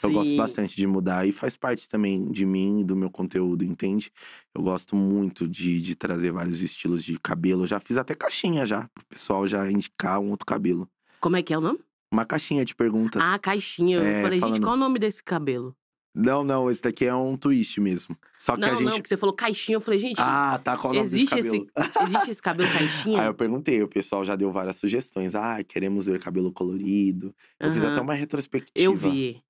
Eu 0.02 0.12
gosto 0.12 0.34
bastante 0.36 0.74
de 0.76 0.86
mudar 0.86 1.26
e 1.28 1.32
faz 1.32 1.54
parte 1.56 1.88
também 1.88 2.30
de 2.30 2.46
mim 2.46 2.80
e 2.80 2.84
do 2.84 2.96
meu 2.96 3.10
conteúdo, 3.10 3.64
entende? 3.64 4.10
Eu 4.54 4.62
gosto 4.62 4.96
muito 4.96 5.46
de, 5.46 5.80
de 5.80 5.94
trazer 5.94 6.32
vários 6.32 6.62
estilos 6.62 7.04
de 7.04 7.18
cabelo. 7.18 7.66
Já 7.66 7.78
fiz 7.78 7.96
até 7.98 8.14
caixinha 8.14 8.64
já, 8.64 8.88
pro 8.94 9.04
pessoal 9.06 9.46
já 9.46 9.70
indicar 9.70 10.18
um 10.20 10.30
outro 10.30 10.46
cabelo. 10.46 10.88
Como 11.20 11.36
é 11.36 11.42
que 11.42 11.52
é 11.52 11.58
o 11.58 11.60
nome? 11.60 11.80
Uma 12.10 12.24
caixinha 12.24 12.64
de 12.64 12.74
perguntas. 12.74 13.22
Ah, 13.22 13.38
caixinha. 13.38 13.98
Eu 13.98 14.02
É, 14.02 14.22
falei, 14.22 14.38
gente, 14.40 14.48
falando- 14.48 14.62
qual 14.64 14.74
o 14.76 14.78
nome 14.78 14.98
desse 14.98 15.22
cabelo? 15.22 15.76
Não, 16.20 16.42
não, 16.42 16.68
esse 16.70 16.82
daqui 16.82 17.04
é 17.04 17.14
um 17.14 17.36
twist 17.36 17.80
mesmo. 17.80 18.18
Só 18.36 18.54
que 18.56 18.60
não, 18.60 18.68
a 18.68 18.70
gente. 18.72 18.84
não, 18.84 18.92
porque 18.94 19.08
você 19.08 19.16
falou 19.16 19.32
caixinha. 19.34 19.76
Eu 19.76 19.80
falei, 19.80 20.00
gente, 20.00 20.16
Ah, 20.18 20.60
tá, 20.62 20.76
qual 20.76 20.92
o 20.92 20.96
nome 20.96 21.06
existe, 21.06 21.34
desse 21.36 21.48
esse, 21.56 21.66
cabelo? 21.66 21.92
existe 22.08 22.30
esse 22.30 22.42
cabelo 22.42 22.68
caixinha? 22.72 23.20
Aí 23.22 23.26
eu 23.28 23.34
perguntei, 23.34 23.82
o 23.82 23.88
pessoal 23.88 24.24
já 24.24 24.34
deu 24.34 24.50
várias 24.50 24.76
sugestões. 24.76 25.34
Ah, 25.36 25.62
queremos 25.62 26.06
ver 26.06 26.18
cabelo 26.18 26.50
colorido. 26.52 27.32
Eu 27.60 27.72
fiz 27.72 27.82
Aham. 27.82 27.92
até 27.92 28.00
uma 28.00 28.14
retrospectiva. 28.14 28.72
Eu 28.84 28.94
vi. 28.96 29.40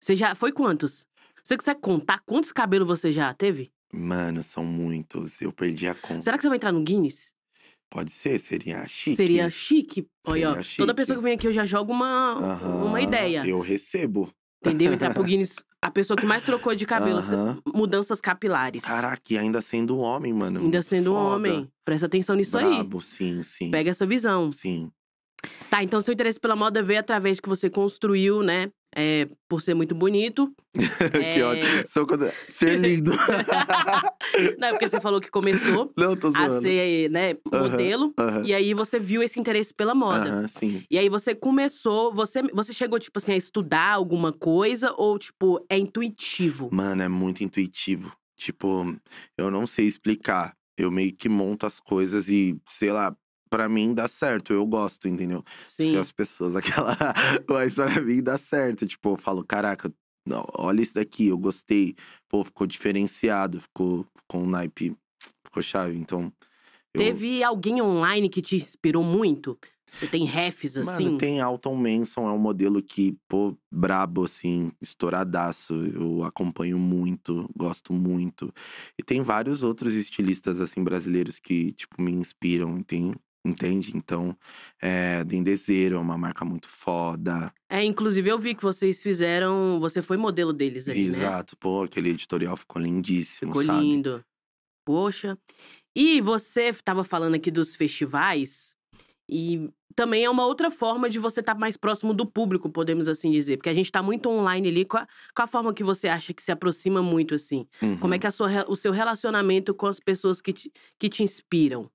Você 0.00 0.14
já. 0.14 0.34
Foi 0.34 0.52
quantos? 0.52 1.06
Você 1.42 1.56
consegue 1.56 1.80
contar 1.80 2.20
quantos 2.26 2.52
cabelos 2.52 2.86
você 2.86 3.10
já 3.10 3.32
teve? 3.32 3.72
Mano, 3.90 4.42
são 4.42 4.62
muitos. 4.64 5.40
Eu 5.40 5.50
perdi 5.50 5.88
a 5.88 5.94
conta. 5.94 6.20
Será 6.20 6.36
que 6.36 6.42
você 6.42 6.48
vai 6.48 6.56
entrar 6.56 6.72
no 6.72 6.82
Guinness? 6.82 7.32
Pode 7.90 8.12
ser? 8.12 8.38
Seria 8.38 8.86
chique. 8.86 9.16
Seria 9.16 9.48
chique. 9.48 10.06
Olha, 10.26 10.50
ó. 10.50 10.52
Seria 10.52 10.76
Toda 10.76 10.92
chique. 10.92 10.94
pessoa 10.94 11.16
que 11.16 11.24
vem 11.24 11.34
aqui 11.34 11.46
eu 11.48 11.52
já 11.54 11.64
jogo 11.64 11.90
uma, 11.90 12.32
Aham, 12.34 12.84
uma 12.84 13.00
ideia. 13.00 13.46
Eu 13.46 13.60
recebo. 13.60 14.30
Entendeu? 14.60 14.92
Entrar 14.92 15.14
pro 15.14 15.22
Guinness. 15.24 15.56
A 15.80 15.90
pessoa 15.90 16.16
que 16.16 16.26
mais 16.26 16.42
trocou 16.42 16.74
de 16.74 16.84
cabelo. 16.84 17.18
Aham. 17.18 17.58
Mudanças 17.72 18.20
capilares. 18.20 18.84
Caraca, 18.84 19.22
e 19.30 19.38
ainda 19.38 19.62
sendo 19.62 19.98
homem, 19.98 20.32
mano. 20.32 20.60
Ainda 20.60 20.82
sendo 20.82 21.12
um 21.12 21.16
Foda. 21.16 21.34
homem. 21.36 21.70
Presta 21.84 22.06
atenção 22.06 22.34
nisso 22.34 22.58
aí. 22.58 22.64
Brabo, 22.64 23.00
sim, 23.00 23.42
sim. 23.44 23.70
Pega 23.70 23.90
essa 23.90 24.04
visão. 24.04 24.50
Sim. 24.50 24.90
Tá, 25.70 25.82
então 25.84 26.00
seu 26.00 26.12
interesse 26.12 26.40
pela 26.40 26.56
moda 26.56 26.82
veio 26.82 26.98
através 26.98 27.38
que 27.38 27.48
você 27.48 27.70
construiu, 27.70 28.42
né? 28.42 28.70
É, 29.00 29.28
por 29.48 29.62
ser 29.62 29.74
muito 29.74 29.94
bonito. 29.94 30.52
que 30.74 31.40
É. 31.40 31.44
ótimo. 31.44 31.86
Só 31.86 32.04
quando... 32.04 32.32
Ser 32.48 32.78
lindo. 32.80 33.12
Não, 34.58 34.68
é 34.68 34.70
porque 34.72 34.88
você 34.88 35.00
falou 35.00 35.20
que 35.20 35.30
começou 35.30 35.92
Não, 35.96 36.16
tô 36.16 36.28
a 36.34 36.50
ser, 36.50 37.08
né, 37.08 37.36
modelo. 37.52 38.12
aham, 38.18 38.44
E 38.44 38.52
aí 38.52 38.74
você 38.74 38.98
viu 38.98 39.22
esse 39.22 39.38
interesse 39.38 39.72
pela 39.72 39.94
moda. 39.94 40.30
aham, 40.30 40.48
sim. 40.48 40.84
E 40.90 40.98
aí 40.98 41.08
você 41.08 41.32
começou, 41.34 42.12
você, 42.12 42.42
você 42.52 42.72
chegou, 42.72 42.98
tipo 42.98 43.18
assim, 43.18 43.32
a 43.32 43.36
estudar 43.36 43.92
alguma 43.92 44.32
coisa 44.32 44.92
ou, 44.96 45.16
tipo, 45.18 45.64
é 45.70 45.78
intuitivo? 45.78 46.68
Mano, 46.72 47.02
é 47.02 47.08
muito 47.08 47.44
intuitivo. 47.44 48.12
Tipo, 48.36 48.96
eu 49.36 49.50
não 49.50 49.66
sei 49.66 49.86
explicar. 49.86 50.56
Eu 50.76 50.90
meio 50.90 51.12
que 51.14 51.28
monto 51.28 51.66
as 51.66 51.80
coisas 51.80 52.28
e, 52.28 52.56
sei 52.68 52.92
lá, 52.92 53.16
pra 53.48 53.68
mim 53.68 53.94
dá 53.94 54.06
certo. 54.08 54.52
Eu 54.52 54.66
gosto, 54.66 55.08
entendeu? 55.08 55.44
Se 55.62 55.84
Sim. 55.88 55.96
as 55.96 56.10
pessoas, 56.12 56.54
aquela. 56.56 56.96
Mas 57.48 57.74
pra 57.74 58.00
mim 58.00 58.22
dá 58.22 58.36
certo. 58.38 58.86
Tipo, 58.86 59.10
eu 59.10 59.16
falo, 59.16 59.44
caraca, 59.44 59.92
não, 60.26 60.44
olha 60.56 60.82
isso 60.82 60.94
daqui, 60.94 61.28
eu 61.28 61.38
gostei. 61.38 61.94
Pô, 62.28 62.44
ficou 62.44 62.66
diferenciado, 62.66 63.60
ficou 63.60 64.06
com 64.26 64.42
um 64.42 64.46
naipe, 64.48 64.94
ficou 65.44 65.62
chave. 65.62 65.96
Então. 65.98 66.32
eu- 66.94 67.00
Teve 67.00 67.42
alguém 67.42 67.80
online 67.80 68.28
que 68.28 68.42
te 68.42 68.56
inspirou 68.56 69.02
muito? 69.02 69.58
Você 69.98 70.06
tem 70.06 70.24
refs 70.26 70.76
assim? 70.76 71.04
Mano, 71.06 71.18
tem 71.18 71.40
Alton 71.40 71.74
Manson, 71.74 72.28
é 72.28 72.32
um 72.32 72.38
modelo 72.38 72.82
que, 72.82 73.16
pô, 73.26 73.56
brabo, 73.72 74.24
assim, 74.24 74.70
estouradaço. 74.82 75.72
Eu 75.86 76.22
acompanho 76.24 76.78
muito, 76.78 77.48
gosto 77.56 77.92
muito. 77.92 78.52
E 78.98 79.02
tem 79.02 79.22
vários 79.22 79.64
outros 79.64 79.94
estilistas, 79.94 80.60
assim, 80.60 80.84
brasileiros 80.84 81.38
que, 81.40 81.72
tipo, 81.72 82.00
me 82.00 82.12
inspiram, 82.12 82.76
entende? 82.78 83.16
Entende? 83.48 83.96
Então, 83.96 84.36
é, 84.80 85.24
Dendezeiro 85.24 85.96
é 85.96 85.98
uma 85.98 86.18
marca 86.18 86.44
muito 86.44 86.68
foda. 86.68 87.52
É, 87.68 87.82
inclusive 87.82 88.28
eu 88.28 88.38
vi 88.38 88.54
que 88.54 88.62
vocês 88.62 89.02
fizeram. 89.02 89.80
Você 89.80 90.02
foi 90.02 90.16
modelo 90.16 90.52
deles 90.52 90.88
ali, 90.88 91.02
né? 91.02 91.08
Exato, 91.08 91.56
pô, 91.56 91.82
aquele 91.82 92.10
editorial 92.10 92.56
ficou 92.56 92.80
lindíssimo, 92.80 93.52
Ficou 93.52 93.64
sabe? 93.64 93.80
lindo. 93.80 94.24
Poxa. 94.84 95.38
E 95.96 96.20
você 96.20 96.68
estava 96.68 97.02
falando 97.02 97.34
aqui 97.34 97.50
dos 97.50 97.74
festivais. 97.74 98.76
E 99.30 99.68
também 99.94 100.24
é 100.24 100.30
uma 100.30 100.46
outra 100.46 100.70
forma 100.70 101.10
de 101.10 101.18
você 101.18 101.40
estar 101.40 101.54
mais 101.54 101.76
próximo 101.76 102.14
do 102.14 102.24
público, 102.24 102.70
podemos 102.70 103.08
assim 103.08 103.30
dizer. 103.30 103.56
Porque 103.56 103.68
a 103.68 103.74
gente 103.74 103.92
tá 103.92 104.02
muito 104.02 104.28
online 104.30 104.68
ali. 104.68 104.84
Qual 104.84 105.02
a, 105.02 105.08
qual 105.34 105.44
a 105.44 105.48
forma 105.48 105.74
que 105.74 105.84
você 105.84 106.08
acha 106.08 106.32
que 106.32 106.42
se 106.42 106.52
aproxima 106.52 107.02
muito, 107.02 107.34
assim? 107.34 107.66
Como 108.00 108.14
é 108.14 108.18
que 108.18 108.26
é 108.26 108.30
sua 108.30 108.64
o 108.68 108.76
seu 108.76 108.92
relacionamento 108.92 109.74
com 109.74 109.86
as 109.86 110.00
pessoas 110.00 110.40
que 110.40 110.52
te, 110.52 110.72
que 110.98 111.08
te 111.08 111.22
inspiram 111.22 111.90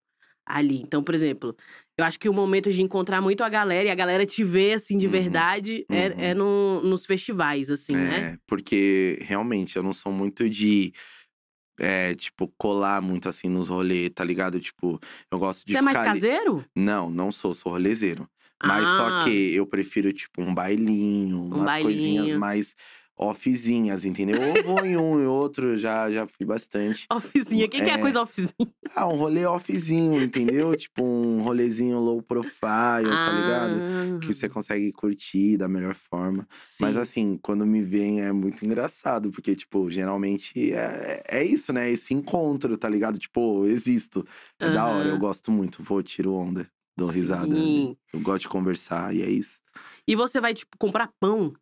ali? 0.45 0.81
Então, 0.81 1.03
por 1.03 1.13
exemplo, 1.15 1.55
eu 1.97 2.05
acho 2.05 2.19
que 2.19 2.29
o 2.29 2.33
momento 2.33 2.71
de 2.71 2.81
encontrar 2.81 3.21
muito 3.21 3.43
a 3.43 3.49
galera 3.49 3.87
e 3.87 3.91
a 3.91 3.95
galera 3.95 4.25
te 4.25 4.43
ver, 4.43 4.73
assim, 4.73 4.97
de 4.97 5.07
Uhum, 5.07 5.11
verdade, 5.11 5.85
uhum. 5.89 5.97
é, 5.97 6.29
é 6.31 6.33
no- 6.33 6.81
nos 6.83 7.05
festivais, 7.05 7.69
assim, 7.71 7.95
é, 7.95 8.31
né? 8.31 8.37
porque 8.47 9.19
realmente 9.21 9.75
eu 9.75 9.83
não 9.83 9.93
sou 9.93 10.11
muito 10.11 10.49
de. 10.49 10.93
É, 11.79 12.15
tipo, 12.15 12.47
colar 12.57 13.01
muito 13.01 13.29
assim 13.29 13.49
nos 13.49 13.69
rolês, 13.69 14.11
tá 14.15 14.23
ligado? 14.23 14.59
Tipo, 14.59 14.99
eu 15.31 15.39
gosto 15.39 15.65
de 15.65 15.73
Você 15.73 15.77
é 15.79 15.81
mais 15.81 15.97
ficar 15.97 16.03
ali- 16.03 16.19
caseiro? 16.21 16.65
Não, 16.75 17.09
não 17.09 17.31
sou, 17.31 17.53
sou 17.53 17.71
rolezeiro. 17.73 18.29
Mas 18.63 18.89
Ah. 18.89 18.95
só 18.97 19.11
que 19.11 19.53
eu 19.55 19.67
prefiro, 19.67 20.13
tipo, 20.13 20.41
um 20.41 20.53
bailinho, 20.55 21.43
umas 21.43 21.75
coisinhas 21.75 22.33
bailinho. 22.33 22.39
mais 22.39 22.75
offzinhas, 23.17 24.05
entendeu? 24.05 24.41
Ou 24.41 24.63
vou 24.63 24.85
em 24.85 24.97
um 24.97 25.21
e 25.21 25.25
outro, 25.25 25.75
já, 25.77 26.09
já 26.11 26.27
fui 26.27 26.45
bastante. 26.45 27.05
Offzinha. 27.11 27.65
O 27.65 27.69
que, 27.69 27.77
que 27.81 27.89
é 27.89 27.93
É. 27.93 27.97
coisa 27.97 28.21
offzinha? 28.21 28.51
Ah, 28.95 29.07
um 29.07 29.15
rolê 29.15 29.45
offzinho, 29.45 30.21
entendeu? 30.21 30.75
tipo, 30.77 31.03
um 31.03 31.41
rolezinho 31.41 31.99
low 31.99 32.21
profile, 32.21 33.09
tá 33.09 33.31
ligado? 33.31 34.19
Que 34.19 34.27
você 34.33 34.49
consegue 34.49 34.91
curtir 34.91 35.57
da 35.57 35.67
melhor 35.67 35.95
forma. 35.95 36.47
Mas 36.79 36.97
Ah, 36.97 37.05
sim. 37.05 37.31
assim, 37.31 37.39
quando 37.41 37.65
me 37.65 37.81
veem 37.81 38.21
é 38.21 38.31
muito 38.31 38.65
engraçado, 38.65 39.31
porque, 39.31 39.55
tipo, 39.55 39.89
geralmente 39.89 40.73
é, 40.73 41.23
é 41.27 41.43
isso, 41.43 41.71
né? 41.71 41.89
Esse 41.89 42.13
encontro, 42.13 42.75
tá 42.77 42.89
ligado? 42.89 43.17
Tipo, 43.19 43.65
eu 43.65 43.71
existo. 43.71 44.25
É 44.59 44.69
da 44.71 44.85
hora, 44.87 45.09
eu 45.09 45.17
gosto 45.17 45.51
muito. 45.51 45.83
Vou, 45.83 46.01
tiro 46.03 46.33
onda, 46.33 46.67
dou 46.97 47.09
risada. 47.09 47.55
Sim. 47.55 47.95
Eu 48.13 48.19
gosto 48.21 48.41
de 48.43 48.49
conversar 48.49 49.13
e 49.15 49.21
é 49.21 49.29
isso. 49.29 49.61
E 50.07 50.15
você 50.15 50.39
vai, 50.41 50.53
tipo, 50.53 50.77
comprar 50.77 51.09
pão 51.19 51.53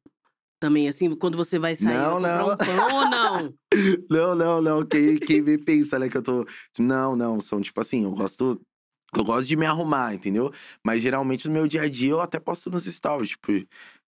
também, 0.62 0.88
assim, 0.88 1.14
quando 1.16 1.36
você 1.36 1.58
vai 1.58 1.76
sair? 1.76 1.98
Não, 1.98 2.20
não. 2.20 2.54
um 2.54 2.56
pão 2.56 2.96
ou 2.96 3.10
não? 3.10 3.54
Não, 4.12 4.36
não, 4.36 4.62
não. 4.62 4.86
Quem, 4.86 5.18
quem 5.18 5.42
me 5.42 5.58
pensa, 5.58 5.98
né, 5.98 6.10
que 6.10 6.18
eu 6.18 6.22
tô. 6.22 6.46
Não, 6.78 7.16
não. 7.16 7.40
São 7.40 7.62
tipo 7.62 7.80
assim, 7.80 8.04
eu 8.04 8.12
gosto. 8.12 8.62
Eu 9.16 9.24
gosto 9.24 9.48
de 9.48 9.56
me 9.56 9.66
arrumar, 9.66 10.14
entendeu? 10.14 10.54
Mas 10.86 11.02
geralmente 11.02 11.48
no 11.48 11.54
meu 11.54 11.68
dia 11.68 11.84
a 11.84 11.90
dia 11.90 12.12
eu 12.12 12.20
até 12.20 12.38
posto 12.38 12.70
nos 12.70 12.84
stories, 12.84 13.30
tipo, 13.30 13.52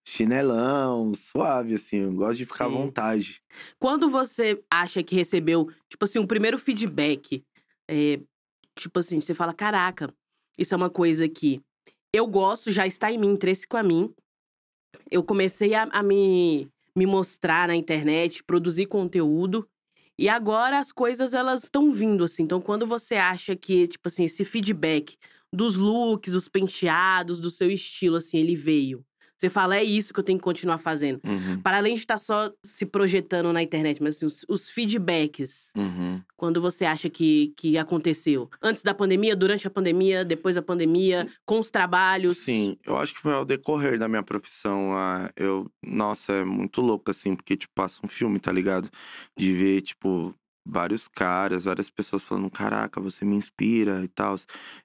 chinelão, 0.03 1.13
suave, 1.13 1.75
assim. 1.75 1.97
Eu 1.97 2.13
gosto 2.13 2.39
de 2.39 2.45
ficar 2.45 2.65
à 2.65 2.69
Sim. 2.69 2.73
vontade. 2.73 3.41
Quando 3.79 4.09
você 4.09 4.61
acha 4.69 5.03
que 5.03 5.15
recebeu, 5.15 5.69
tipo 5.87 6.05
assim, 6.05 6.17
um 6.17 6.27
primeiro 6.27 6.57
feedback, 6.57 7.43
é, 7.87 8.19
tipo 8.75 8.99
assim, 8.99 9.21
você 9.21 9.35
fala: 9.35 9.53
caraca, 9.53 10.11
isso 10.57 10.73
é 10.73 10.77
uma 10.77 10.89
coisa 10.89 11.29
que 11.29 11.61
eu 12.13 12.25
gosto, 12.25 12.71
já 12.71 12.85
está 12.87 13.11
em 13.11 13.17
mim, 13.17 13.29
intrínseco 13.29 13.77
a 13.77 13.83
mim. 13.83 14.11
Eu 15.09 15.23
comecei 15.23 15.73
a, 15.73 15.83
a 15.83 16.03
me, 16.03 16.69
me 16.95 17.05
mostrar 17.05 17.67
na 17.67 17.75
internet, 17.75 18.43
produzir 18.43 18.85
conteúdo. 18.87 19.67
E 20.17 20.29
agora 20.29 20.79
as 20.79 20.91
coisas, 20.91 21.33
elas 21.33 21.63
estão 21.63 21.91
vindo, 21.91 22.23
assim. 22.23 22.43
Então, 22.43 22.61
quando 22.61 22.85
você 22.85 23.15
acha 23.15 23.55
que, 23.55 23.87
tipo 23.87 24.07
assim, 24.07 24.25
esse 24.25 24.45
feedback 24.45 25.17
dos 25.51 25.75
looks, 25.75 26.33
dos 26.33 26.47
penteados, 26.47 27.39
do 27.39 27.49
seu 27.49 27.69
estilo, 27.69 28.17
assim, 28.17 28.37
ele 28.37 28.55
veio. 28.55 29.03
Você 29.41 29.49
fala, 29.49 29.75
é 29.75 29.83
isso 29.83 30.13
que 30.13 30.19
eu 30.19 30.23
tenho 30.23 30.37
que 30.37 30.43
continuar 30.43 30.77
fazendo. 30.77 31.19
Uhum, 31.25 31.59
Para 31.63 31.77
além 31.77 31.95
de 31.95 32.01
estar 32.01 32.19
só 32.19 32.51
se 32.63 32.85
projetando 32.85 33.51
na 33.51 33.63
internet, 33.63 34.01
mas 34.01 34.15
assim, 34.15 34.27
os, 34.27 34.45
os 34.47 34.69
feedbacks, 34.69 35.71
uhum. 35.75 36.21
quando 36.37 36.61
você 36.61 36.85
acha 36.85 37.09
que, 37.09 37.51
que 37.57 37.75
aconteceu? 37.75 38.47
Antes 38.61 38.83
da 38.83 38.93
pandemia, 38.93 39.35
durante 39.35 39.65
a 39.65 39.71
pandemia, 39.71 40.23
depois 40.23 40.55
da 40.55 40.61
pandemia, 40.61 41.27
com 41.43 41.57
os 41.57 41.71
trabalhos? 41.71 42.37
Sim, 42.37 42.77
eu 42.85 42.95
acho 42.95 43.15
que 43.15 43.19
foi 43.19 43.33
ao 43.33 43.43
decorrer 43.43 43.97
da 43.97 44.07
minha 44.07 44.21
profissão. 44.21 44.93
ah, 44.93 45.31
eu, 45.35 45.67
nossa, 45.83 46.33
é 46.33 46.45
muito 46.45 46.79
louco, 46.79 47.09
assim, 47.09 47.35
porque, 47.35 47.57
tipo, 47.57 47.73
passa 47.73 47.99
um 48.05 48.07
filme, 48.07 48.39
tá 48.39 48.51
ligado? 48.51 48.91
De 49.35 49.51
ver, 49.55 49.81
tipo, 49.81 50.35
vários 50.63 51.07
caras, 51.07 51.63
várias 51.63 51.89
pessoas 51.89 52.23
falando, 52.23 52.47
caraca, 52.51 53.01
você 53.01 53.25
me 53.25 53.35
inspira 53.35 54.03
e 54.03 54.07
tal. 54.07 54.35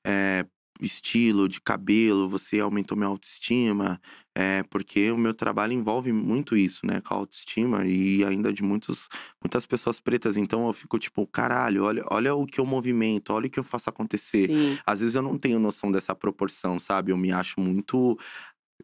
É, 0.03 0.47
estilo, 0.85 1.49
de 1.49 1.61
cabelo, 1.61 2.29
você 2.29 2.61
aumentou 2.61 2.97
minha 2.97 3.09
autoestima. 3.09 4.01
É, 4.35 4.63
porque 4.65 5.11
o 5.11 5.17
meu 5.17 5.33
trabalho 5.33 5.73
envolve 5.73 6.13
muito 6.13 6.57
isso, 6.57 6.85
né? 6.85 7.01
Com 7.01 7.15
a 7.15 7.17
autoestima 7.17 7.87
e 7.87 8.23
ainda 8.23 8.53
de 8.53 8.63
muitos, 8.63 9.09
muitas 9.43 9.65
pessoas 9.65 9.99
pretas. 9.99 10.37
Então 10.37 10.67
eu 10.67 10.73
fico 10.75 10.99
tipo, 10.99 11.27
caralho, 11.27 11.85
olha, 11.85 12.03
olha 12.11 12.35
o 12.35 12.47
que 12.47 12.61
eu 12.61 12.67
movimento, 12.67 13.33
olha 13.33 13.47
o 13.47 13.51
que 13.51 13.59
eu 13.59 13.65
faço 13.65 13.89
acontecer. 13.89 14.49
Sim. 14.49 14.79
Às 14.85 15.01
vezes 15.01 15.15
eu 15.15 15.23
não 15.23 15.39
tenho 15.39 15.59
noção 15.59 15.91
dessa 15.91 16.15
proporção, 16.15 16.79
sabe? 16.79 17.13
Eu 17.13 17.17
me 17.17 17.33
acho 17.33 17.59
muito. 17.61 18.19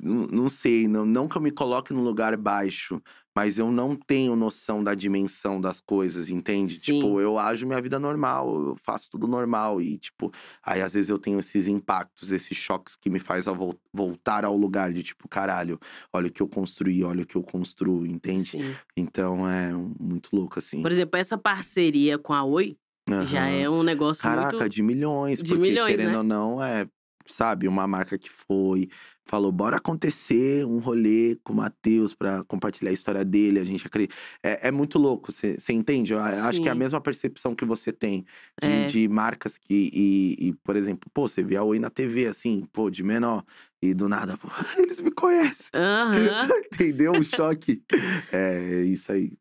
Não, 0.01 0.27
não 0.27 0.49
sei, 0.49 0.89
não, 0.89 1.05
não 1.05 1.29
que 1.29 1.37
eu 1.37 1.43
me 1.43 1.51
coloque 1.51 1.93
num 1.93 2.03
lugar 2.03 2.37
baixo, 2.37 3.01
mas 3.37 3.59
eu 3.59 3.71
não 3.71 3.95
tenho 3.95 4.35
noção 4.35 4.83
da 4.83 4.95
dimensão 4.95 5.61
das 5.61 5.81
coisas, 5.81 6.29
entende? 6.29 6.77
Sim. 6.77 6.95
Tipo, 6.95 7.21
eu 7.21 7.39
ajo 7.39 7.67
minha 7.67 7.81
vida 7.81 7.99
normal, 7.99 8.69
eu 8.69 8.77
faço 8.77 9.11
tudo 9.11 9.27
normal 9.27 9.81
e 9.81 9.99
tipo, 9.99 10.33
aí 10.63 10.81
às 10.81 10.95
vezes 10.95 11.11
eu 11.11 11.19
tenho 11.19 11.39
esses 11.39 11.67
impactos, 11.67 12.33
esses 12.33 12.57
choques 12.57 12.97
que 12.97 13.11
me 13.11 13.19
faz 13.19 13.45
vol- 13.45 13.79
voltar 13.93 14.45
ao 14.45 14.57
lugar 14.57 14.93
de 14.93 15.03
tipo, 15.03 15.29
caralho, 15.29 15.79
olha 16.13 16.29
o 16.29 16.33
que 16.33 16.43
eu 16.43 16.49
construí, 16.49 17.05
olha 17.05 17.23
o 17.23 17.27
que 17.27 17.37
eu 17.37 17.43
construo, 17.43 18.07
entende? 18.07 18.51
Sim. 18.51 18.75
Então 18.97 19.49
é 19.49 19.73
muito 20.01 20.31
louco 20.35 20.59
assim. 20.59 20.83
Por 20.83 20.91
exemplo, 20.91 21.19
essa 21.19 21.37
parceria 21.39 22.19
com 22.19 22.33
a 22.33 22.43
Oi 22.45 22.77
já 23.25 23.41
Aham. 23.49 23.61
é 23.63 23.69
um 23.71 23.83
negócio 23.83 24.23
Caraca, 24.23 24.57
muito. 24.59 24.69
de 24.71 24.83
milhões, 24.83 25.43
de 25.43 25.51
porque 25.51 25.71
milhões, 25.71 25.97
querendo 25.97 26.13
né? 26.13 26.19
ou 26.19 26.25
não, 26.25 26.63
é, 26.63 26.87
sabe, 27.33 27.67
uma 27.69 27.87
marca 27.87 28.19
que 28.19 28.31
foi, 28.31 28.89
falou, 29.25 29.51
bora 29.53 29.77
acontecer 29.77 30.65
um 30.67 30.79
rolê 30.79 31.37
com 31.45 31.53
o 31.53 31.57
Matheus 31.57 32.13
pra 32.15 32.45
compartilhar 32.45 32.91
a 32.91 32.95
história 32.95 33.25
dele, 33.25 33.59
a 33.61 33.65
gente 33.65 33.87
acredita. 33.87 34.15
É, 34.43 34.69
é 34.69 34.71
muito 34.71 34.99
louco, 34.99 35.33
você 35.33 35.57
entende? 35.73 36.13
Eu 36.13 36.19
a- 36.21 36.49
acho 36.49 36.61
que 36.61 36.69
é 36.69 36.71
a 36.73 36.75
Sim. 36.75 36.79
mesma 36.81 37.01
percepção 37.01 37.55
que 37.55 37.65
você 37.65 37.93
tem 37.93 38.25
de, 38.63 38.71
É. 38.71 38.87
de 38.87 39.09
marcas 39.09 39.57
que, 39.59 39.91
e, 39.93 40.49
e, 40.49 40.53
por 40.65 40.77
exemplo, 40.77 41.11
pô, 41.15 41.27
você 41.29 41.43
vê 41.43 41.57
a 41.57 41.63
Oi 41.65 41.79
na 41.79 41.91
TV, 41.91 42.27
assim, 42.27 42.67
pô, 42.73 42.91
de 42.91 43.03
menor, 43.03 43.45
e 43.83 43.93
do 43.93 44.09
nada, 44.09 44.39
pô, 44.39 44.49
eles 44.79 45.01
me 45.01 45.11
conhecem, 45.11 45.69
Aham. 45.75 46.49
entendeu? 46.73 47.13
O 47.13 47.25
choque. 47.25 47.83
É 48.31 48.83
isso 48.85 49.11
aí. 49.11 49.33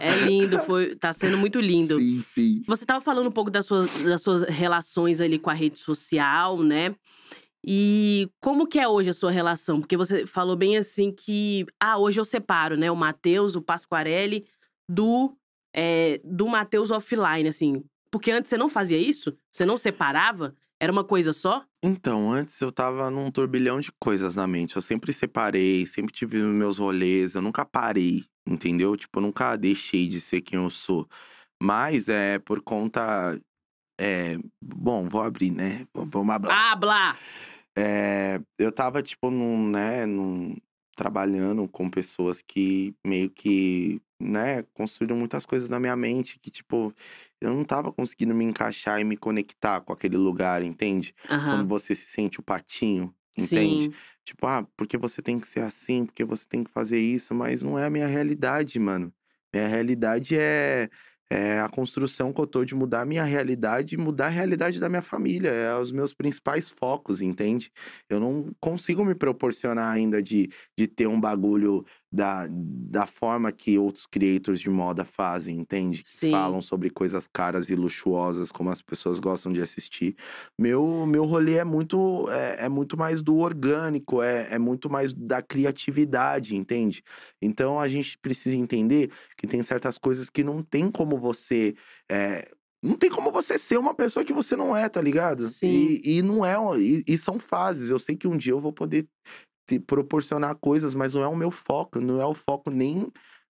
É 0.00 0.26
lindo, 0.26 0.60
foi, 0.60 0.94
tá 0.94 1.12
sendo 1.12 1.36
muito 1.36 1.60
lindo. 1.60 1.98
Sim, 1.98 2.20
sim. 2.20 2.62
Você 2.68 2.86
tava 2.86 3.00
falando 3.00 3.26
um 3.26 3.32
pouco 3.32 3.50
das 3.50 3.66
suas, 3.66 3.90
das 4.04 4.22
suas 4.22 4.42
relações 4.42 5.20
ali 5.20 5.38
com 5.38 5.50
a 5.50 5.54
rede 5.54 5.78
social, 5.78 6.62
né? 6.62 6.94
E 7.66 8.30
como 8.40 8.66
que 8.66 8.78
é 8.78 8.88
hoje 8.88 9.10
a 9.10 9.14
sua 9.14 9.32
relação? 9.32 9.80
Porque 9.80 9.96
você 9.96 10.24
falou 10.24 10.56
bem 10.56 10.76
assim 10.76 11.12
que… 11.12 11.66
Ah, 11.80 11.98
hoje 11.98 12.20
eu 12.20 12.24
separo, 12.24 12.76
né? 12.76 12.90
O 12.90 12.96
Matheus, 12.96 13.56
o 13.56 13.60
Pasquarelli, 13.60 14.46
do, 14.88 15.36
é, 15.74 16.20
do 16.24 16.46
Matheus 16.46 16.90
offline, 16.90 17.48
assim. 17.48 17.84
Porque 18.10 18.30
antes 18.30 18.48
você 18.48 18.56
não 18.56 18.68
fazia 18.68 18.98
isso? 18.98 19.36
Você 19.50 19.66
não 19.66 19.76
separava? 19.76 20.54
Era 20.80 20.90
uma 20.90 21.04
coisa 21.04 21.30
só? 21.32 21.62
Então, 21.82 22.32
antes 22.32 22.58
eu 22.60 22.72
tava 22.72 23.10
num 23.10 23.30
turbilhão 23.30 23.80
de 23.80 23.92
coisas 24.00 24.34
na 24.34 24.46
mente. 24.46 24.76
Eu 24.76 24.82
sempre 24.82 25.12
separei, 25.12 25.86
sempre 25.86 26.12
tive 26.12 26.38
meus 26.38 26.78
rolês, 26.78 27.34
eu 27.34 27.42
nunca 27.42 27.66
parei, 27.66 28.24
entendeu? 28.48 28.96
Tipo, 28.96 29.18
eu 29.18 29.22
nunca 29.22 29.54
deixei 29.56 30.08
de 30.08 30.22
ser 30.22 30.40
quem 30.40 30.58
eu 30.58 30.70
sou. 30.70 31.06
Mas 31.62 32.08
é 32.08 32.38
por 32.38 32.62
conta. 32.62 33.38
É, 34.00 34.38
bom, 34.62 35.06
vou 35.06 35.20
abrir, 35.20 35.50
né? 35.50 35.86
Vamos 35.92 36.34
abrir. 36.34 36.50
Ah, 36.50 36.74
blá! 36.74 37.18
É, 37.76 38.40
eu 38.58 38.72
tava, 38.72 39.02
tipo, 39.02 39.30
num, 39.30 39.68
né, 39.68 40.06
num, 40.06 40.56
trabalhando 40.96 41.68
com 41.68 41.90
pessoas 41.90 42.42
que 42.42 42.94
meio 43.06 43.30
que, 43.30 44.00
né, 44.20 44.62
construíram 44.74 45.16
muitas 45.16 45.46
coisas 45.46 45.68
na 45.68 45.78
minha 45.78 45.96
mente 45.96 46.38
que, 46.38 46.50
tipo, 46.50 46.94
eu 47.40 47.54
não 47.54 47.64
tava 47.64 47.92
conseguindo 47.92 48.34
me 48.34 48.44
encaixar 48.44 49.00
e 49.00 49.04
me 49.04 49.16
conectar 49.16 49.80
com 49.80 49.92
aquele 49.92 50.16
lugar, 50.16 50.62
entende? 50.62 51.14
Quando 51.48 51.64
Aham. 51.64 51.66
você 51.66 51.94
se 51.94 52.06
sente 52.06 52.40
o 52.40 52.42
patinho, 52.42 53.14
entende? 53.36 53.88
Sim. 53.88 53.98
Tipo, 54.24 54.46
ah, 54.46 54.66
porque 54.76 54.96
você 54.98 55.22
tem 55.22 55.38
que 55.40 55.46
ser 55.48 55.60
assim, 55.60 56.04
porque 56.06 56.24
você 56.24 56.46
tem 56.46 56.64
que 56.64 56.70
fazer 56.70 56.98
isso, 57.00 57.34
mas 57.34 57.62
não 57.62 57.78
é 57.78 57.86
a 57.86 57.90
minha 57.90 58.06
realidade, 58.06 58.78
mano. 58.78 59.12
Minha 59.52 59.66
realidade 59.68 60.36
é, 60.38 60.88
é 61.28 61.60
a 61.60 61.68
construção 61.68 62.32
que 62.32 62.40
eu 62.40 62.46
tô 62.46 62.64
de 62.64 62.74
mudar 62.74 63.02
a 63.02 63.04
minha 63.06 63.24
realidade 63.24 63.94
e 63.94 63.98
mudar 63.98 64.26
a 64.26 64.28
realidade 64.28 64.78
da 64.80 64.88
minha 64.88 65.02
família. 65.02 65.48
É 65.50 65.74
os 65.76 65.90
meus 65.92 66.12
principais 66.12 66.70
focos, 66.70 67.20
entende? 67.22 67.72
Eu 68.08 68.20
não 68.20 68.52
consigo 68.60 69.04
me 69.04 69.14
proporcionar 69.14 69.92
ainda 69.92 70.22
de, 70.22 70.48
de 70.76 70.86
ter 70.86 71.06
um 71.06 71.20
bagulho 71.20 71.84
da, 72.12 72.46
da 72.50 73.06
forma 73.06 73.52
que 73.52 73.78
outros 73.78 74.04
creators 74.04 74.60
de 74.60 74.68
moda 74.68 75.04
fazem, 75.04 75.58
entende? 75.58 76.02
Sim. 76.04 76.32
falam 76.32 76.60
sobre 76.60 76.90
coisas 76.90 77.28
caras 77.28 77.68
e 77.70 77.76
luxuosas, 77.76 78.50
como 78.50 78.70
as 78.70 78.82
pessoas 78.82 79.20
gostam 79.20 79.52
de 79.52 79.62
assistir. 79.62 80.16
Meu, 80.58 81.06
meu 81.06 81.24
rolê 81.24 81.54
é 81.54 81.64
muito, 81.64 82.28
é, 82.30 82.64
é 82.64 82.68
muito 82.68 82.96
mais 82.96 83.22
do 83.22 83.36
orgânico, 83.36 84.22
é, 84.22 84.48
é 84.50 84.58
muito 84.58 84.90
mais 84.90 85.12
da 85.12 85.40
criatividade, 85.40 86.56
entende? 86.56 87.04
Então 87.40 87.78
a 87.78 87.88
gente 87.88 88.18
precisa 88.18 88.56
entender 88.56 89.10
que 89.36 89.46
tem 89.46 89.62
certas 89.62 89.96
coisas 89.96 90.28
que 90.28 90.42
não 90.42 90.62
tem 90.62 90.90
como 90.90 91.16
você. 91.16 91.74
é, 92.10 92.50
não 92.82 92.96
tem 92.96 93.10
como 93.10 93.30
você 93.30 93.58
ser 93.58 93.78
uma 93.78 93.94
pessoa 93.94 94.24
que 94.24 94.32
você 94.32 94.56
não 94.56 94.74
é, 94.74 94.88
tá 94.88 95.02
ligado? 95.02 95.44
Sim. 95.46 96.00
E, 96.02 96.18
e 96.18 96.22
não 96.22 96.44
é. 96.44 96.56
E, 96.80 97.04
e 97.06 97.18
são 97.18 97.38
fases. 97.38 97.90
Eu 97.90 97.98
sei 97.98 98.16
que 98.16 98.26
um 98.26 98.36
dia 98.38 98.52
eu 98.52 98.60
vou 98.60 98.72
poder 98.72 99.06
proporcionar 99.78 100.56
coisas, 100.56 100.94
mas 100.94 101.14
não 101.14 101.22
é 101.22 101.28
o 101.28 101.36
meu 101.36 101.50
foco, 101.50 102.00
não 102.00 102.20
é 102.20 102.26
o 102.26 102.34
foco 102.34 102.70
nem 102.70 103.10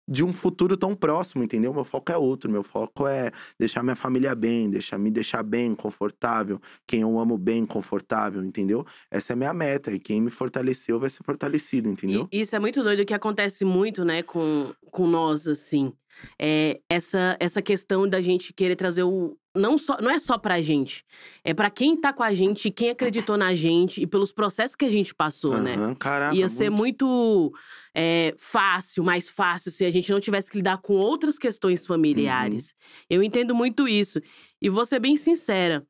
de 0.08 0.24
um 0.24 0.32
futuro 0.32 0.74
tão 0.74 0.96
próximo, 0.96 1.44
entendeu? 1.44 1.72
Meu 1.74 1.84
foco 1.84 2.10
é 2.10 2.16
outro, 2.16 2.50
meu 2.50 2.62
foco 2.62 3.06
é 3.06 3.30
deixar 3.58 3.82
minha 3.82 3.94
família 3.94 4.34
bem, 4.34 4.70
deixar 4.70 4.96
me 4.96 5.10
deixar 5.10 5.42
bem, 5.42 5.74
confortável, 5.74 6.58
quem 6.86 7.02
eu 7.02 7.18
amo 7.18 7.36
bem, 7.36 7.66
confortável, 7.66 8.42
entendeu? 8.42 8.86
Essa 9.10 9.32
é 9.32 9.34
a 9.34 9.36
minha 9.36 9.52
meta 9.52 9.92
e 9.92 9.98
quem 9.98 10.22
me 10.22 10.30
fortaleceu 10.30 10.98
vai 10.98 11.10
ser 11.10 11.22
fortalecido, 11.22 11.90
entendeu? 11.90 12.26
E 12.32 12.40
isso 12.40 12.56
é 12.56 12.58
muito 12.58 12.82
doido, 12.82 13.04
que 13.04 13.12
acontece 13.12 13.66
muito, 13.66 14.02
né, 14.02 14.22
com, 14.22 14.72
com 14.90 15.06
nós, 15.06 15.46
assim. 15.46 15.92
É 16.38 16.80
essa, 16.88 17.36
essa 17.40 17.60
questão 17.62 18.08
da 18.08 18.20
gente 18.20 18.52
querer 18.52 18.76
trazer 18.76 19.02
o. 19.02 19.36
Não, 19.54 19.76
só, 19.76 19.96
não 20.00 20.10
é 20.10 20.18
só 20.18 20.38
pra 20.38 20.60
gente. 20.60 21.04
É 21.42 21.52
pra 21.52 21.68
quem 21.70 21.96
tá 21.96 22.12
com 22.12 22.22
a 22.22 22.32
gente, 22.32 22.70
quem 22.70 22.90
acreditou 22.90 23.36
na 23.36 23.54
gente 23.54 24.00
e 24.00 24.06
pelos 24.06 24.32
processos 24.32 24.76
que 24.76 24.84
a 24.84 24.90
gente 24.90 25.14
passou, 25.14 25.58
né? 25.58 25.74
Aham, 25.74 25.94
caraca, 25.96 26.34
Ia 26.36 26.48
ser 26.48 26.70
muito 26.70 27.52
é, 27.94 28.34
fácil, 28.38 29.02
mais 29.02 29.28
fácil, 29.28 29.72
se 29.72 29.84
a 29.84 29.90
gente 29.90 30.12
não 30.12 30.20
tivesse 30.20 30.50
que 30.50 30.58
lidar 30.58 30.78
com 30.78 30.94
outras 30.94 31.38
questões 31.38 31.84
familiares. 31.86 32.74
Eu 33.10 33.22
entendo 33.22 33.54
muito 33.54 33.88
isso. 33.88 34.20
E 34.62 34.68
vou 34.68 34.86
ser 34.86 35.00
bem 35.00 35.16
sincera. 35.16 35.84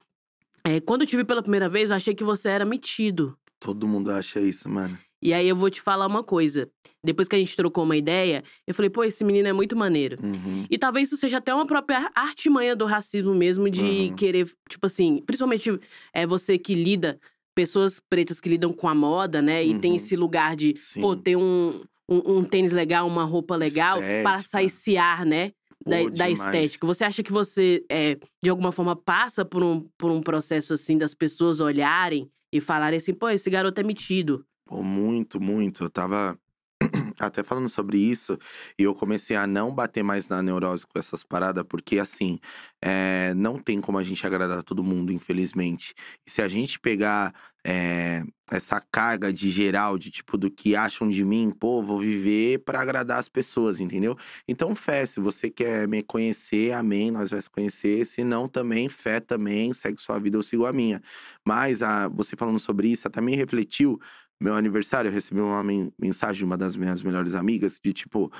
é, 0.65 0.81
quando 0.81 1.03
eu 1.03 1.07
te 1.07 1.17
vi 1.17 1.25
pela 1.25 1.43
primeira 1.43 1.69
vez, 1.69 1.91
eu 1.91 1.97
achei 1.97 2.15
que 2.15 2.25
você 2.25 2.49
era 2.49 2.65
metido. 2.65 3.37
Todo 3.61 3.89
mundo 3.89 4.11
acha 4.11 4.41
isso, 4.41 4.69
mano. 4.69 4.99
E 5.23 5.33
aí 5.33 5.49
eu 5.49 5.57
vou 5.57 5.69
te 5.71 5.81
falar 5.81 6.07
uma 6.07 6.23
coisa. 6.23 6.69
Depois 7.03 7.29
que 7.29 7.37
a 7.37 7.39
gente 7.39 7.57
trocou 7.57 7.85
uma 7.85 7.97
ideia, 7.97 8.43
eu 8.67 8.75
falei, 8.75 8.89
pô, 8.91 9.03
esse 9.05 9.25
menino 9.25 9.49
é 9.49 9.53
muito 9.53 9.77
maneiro. 9.77 10.17
Uhum. 10.23 10.67
E 10.71 10.79
talvez 10.79 11.09
isso 11.09 11.17
seja 11.17 11.39
até 11.39 11.53
uma 11.55 11.67
própria 11.67 12.11
artimanha 12.15 12.75
do 12.77 12.85
racismo 12.87 13.35
mesmo, 13.35 13.69
de 13.71 14.09
Uhum. 14.11 14.17
querer, 14.17 14.47
tipo 14.69 14.87
assim, 14.87 15.23
principalmente 15.27 15.79
é 16.13 16.27
você 16.27 16.59
que 16.59 16.75
lida, 16.75 17.19
pessoas 17.55 18.01
pretas 18.09 18.41
que 18.41 18.49
lidam 18.49 18.73
com 18.73 18.89
a 18.89 18.95
moda, 18.95 19.43
né? 19.43 19.65
E 19.65 19.79
tem 19.81 19.91
Uhum. 19.93 19.97
esse 19.97 20.15
lugar 20.15 20.55
de, 20.55 20.75
pô, 21.01 21.15
Sim. 21.15 21.23
ter 21.23 21.37
um, 21.37 21.83
um, 22.09 22.39
um 22.39 22.45
tênis 22.45 22.73
legal, 22.73 23.07
uma 23.07 23.25
roupa 23.25 23.57
legal, 23.57 24.01
passar 24.23 24.63
esse 24.63 24.97
ar, 24.97 25.27
né? 25.27 25.53
Da, 25.87 25.99
Pô, 26.03 26.11
da 26.11 26.29
estética. 26.29 26.87
Você 26.87 27.05
acha 27.05 27.23
que 27.23 27.33
você, 27.33 27.85
é, 27.91 28.17
de 28.43 28.51
alguma 28.51 28.71
forma, 28.73 28.95
passa 28.95 29.45
por 29.45 29.63
um, 29.63 29.87
por 29.97 30.11
um 30.11 30.21
processo 30.21 30.75
assim 30.75 30.99
das 30.99 31.15
pessoas 31.15 31.61
olharem 31.61 32.29
e 32.53 32.61
falarem 32.61 32.99
assim, 32.99 33.15
pô, 33.15 33.29
esse 33.31 33.49
garoto 33.49 33.81
é 33.81 33.85
metido. 33.85 34.45
Pô, 34.69 34.83
muito, 34.83 35.41
muito. 35.41 35.85
Eu 35.85 35.89
tava 35.91 36.39
até 37.19 37.43
falando 37.43 37.71
sobre 37.71 37.97
isso 37.97 38.39
e 38.79 38.83
eu 38.83 38.95
comecei 38.95 39.35
a 39.35 39.47
não 39.47 39.75
bater 39.75 40.03
mais 40.03 40.29
na 40.29 40.43
neurose 40.43 40.87
com 40.87 40.99
essas 40.99 41.25
paradas, 41.25 41.65
porque 41.67 41.99
assim, 41.99 42.39
é, 42.83 43.33
não 43.35 43.59
tem 43.59 43.81
como 43.81 43.97
a 43.99 44.03
gente 44.03 44.27
agradar 44.27 44.63
todo 44.63 44.85
mundo, 44.85 45.11
infelizmente. 45.11 45.95
E 46.27 46.31
se 46.31 46.43
a 46.43 46.49
gente 46.49 46.79
pegar 46.79 47.35
é, 47.67 48.23
essa 48.51 48.79
carga 48.93 49.33
de 49.33 49.51
geral, 49.51 49.99
de 49.99 50.11
tipo, 50.11 50.37
do 50.37 50.51
que 50.51 50.77
acham 50.77 51.09
de 51.09 51.25
mim, 51.25 51.51
pô, 51.51 51.83
vou 51.83 51.99
viver 51.99 52.59
pra 52.61 52.81
agradar 52.83 53.19
as 53.19 53.29
pessoas, 53.29 53.81
entendeu? 53.81 54.17
Então, 54.47 54.75
fé, 54.77 55.07
se 55.07 55.19
você 55.19 55.49
quer 55.51 55.89
me 55.89 56.03
conhecer, 56.03 56.73
amém, 56.73 57.11
nós 57.11 57.31
vamos 57.31 57.49
conhecer. 57.49 58.05
Se 58.07 58.23
não, 58.23 58.47
também, 58.49 58.89
fé 58.91 59.19
também, 59.19 59.73
segue 59.73 59.99
sua 60.01 60.19
vida, 60.19 60.37
eu 60.37 60.43
sigo 60.43 60.67
a 60.67 60.73
minha. 60.75 61.03
Mas 61.45 61.83
a, 61.83 62.07
você 62.09 62.37
falando 62.37 62.59
sobre 62.59 62.89
isso, 62.89 63.09
até 63.09 63.21
me 63.21 63.35
refletiu. 63.35 63.99
Meu 64.41 64.55
aniversário, 64.55 65.09
eu 65.09 65.13
recebi 65.13 65.41
uma 65.41 65.63
men- 65.65 65.93
mensagem 65.99 66.39
de 66.39 66.45
uma 66.45 66.57
das 66.57 66.77
minhas 66.77 67.03
melhores 67.03 67.35
amigas, 67.35 67.81
de 67.83 67.93
tipo, 67.93 68.33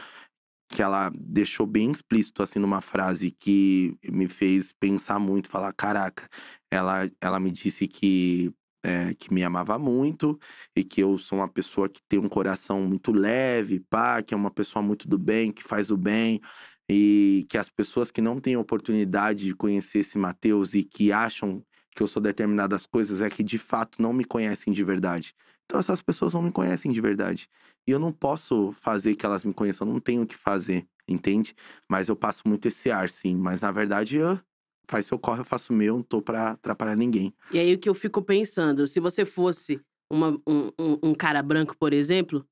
que 0.71 0.83
ela 0.83 1.11
deixou 1.15 1.67
bem 1.67 1.91
explícito, 1.91 2.43
assim, 2.43 2.59
numa 2.59 2.81
frase 2.81 3.31
que 3.31 3.97
me 4.05 4.29
fez 4.29 4.73
pensar 4.73 5.19
muito, 5.19 5.49
falar, 5.49 5.73
caraca, 5.73 6.29
ela, 6.71 7.11
ela 7.21 7.41
me 7.41 7.51
disse 7.51 7.89
que, 7.89 8.53
é, 8.85 9.15
que 9.15 9.33
me 9.33 9.43
amava 9.43 9.79
muito 9.79 10.39
e 10.77 10.85
que 10.85 11.03
eu 11.03 11.19
sou 11.19 11.39
uma 11.39 11.49
pessoa 11.49 11.89
que 11.89 12.01
tem 12.09 12.19
um 12.19 12.29
coração 12.29 12.83
muito 12.83 13.13
leve, 13.13 13.81
pá, 13.81 14.23
que 14.23 14.35
é 14.35 14.37
uma 14.37 14.51
pessoa 14.51 14.83
muito 14.83 15.09
do 15.09 15.19
bem, 15.19 15.51
que 15.53 15.63
faz 15.65 15.91
o 15.91 15.97
bem. 15.97 16.41
E 16.91 17.47
que 17.51 17.59
as 17.59 17.69
pessoas 17.69 18.11
que 18.11 18.21
não 18.23 18.41
têm 18.41 18.57
oportunidade 18.57 19.45
de 19.47 19.55
conhecer 19.55 19.99
esse 20.01 20.17
Mateus 20.19 20.73
e 20.75 20.83
que 20.85 21.13
acham 21.13 21.63
que 21.95 22.03
eu 22.03 22.07
sou 22.07 22.23
determinadas 22.23 22.87
coisas 22.87 23.21
é 23.21 23.29
que 23.29 23.43
de 23.43 23.59
fato 23.59 24.01
não 24.01 24.13
me 24.13 24.25
conhecem 24.25 24.73
de 24.73 24.83
verdade. 24.85 25.35
Então 25.69 25.79
essas 25.79 26.01
pessoas 26.01 26.33
não 26.33 26.41
me 26.41 26.51
conhecem 26.51 26.91
de 26.91 26.99
verdade. 27.01 27.47
E 27.87 27.91
eu 27.91 27.99
não 27.99 28.11
posso 28.11 28.73
fazer 28.81 29.15
que 29.15 29.27
elas 29.27 29.45
me 29.45 29.53
conheçam, 29.53 29.87
eu 29.87 29.93
não 29.93 30.01
tenho 30.01 30.23
o 30.23 30.27
que 30.27 30.35
fazer, 30.35 30.87
entende? 31.07 31.55
Mas 31.87 32.09
eu 32.09 32.17
passo 32.17 32.43
muito 32.47 32.67
esse 32.69 32.91
ar, 32.91 33.11
sim. 33.11 33.37
Mas 33.37 33.61
na 33.61 33.71
verdade, 33.71 34.17
eu, 34.17 34.41
faz 34.89 35.05
seu 35.05 35.19
corre, 35.19 35.41
eu 35.41 35.45
faço 35.45 35.73
o 35.73 35.77
meu, 35.77 35.97
não 35.97 36.03
tô 36.03 36.23
pra 36.23 36.53
atrapalhar 36.53 36.97
ninguém. 36.97 37.35
E 37.53 37.59
aí 37.59 37.75
o 37.75 37.79
que 37.79 37.89
eu 37.89 37.95
fico 37.95 38.23
pensando, 38.23 38.87
se 38.87 38.99
você 38.99 39.27
fosse 39.27 39.79
uma- 40.11 40.41
um, 40.49 40.69
um- 40.79 40.99
um 41.11 41.15
cara 41.15 41.43
branco, 41.43 41.77
por 41.77 41.93
exemplo, 41.93 42.47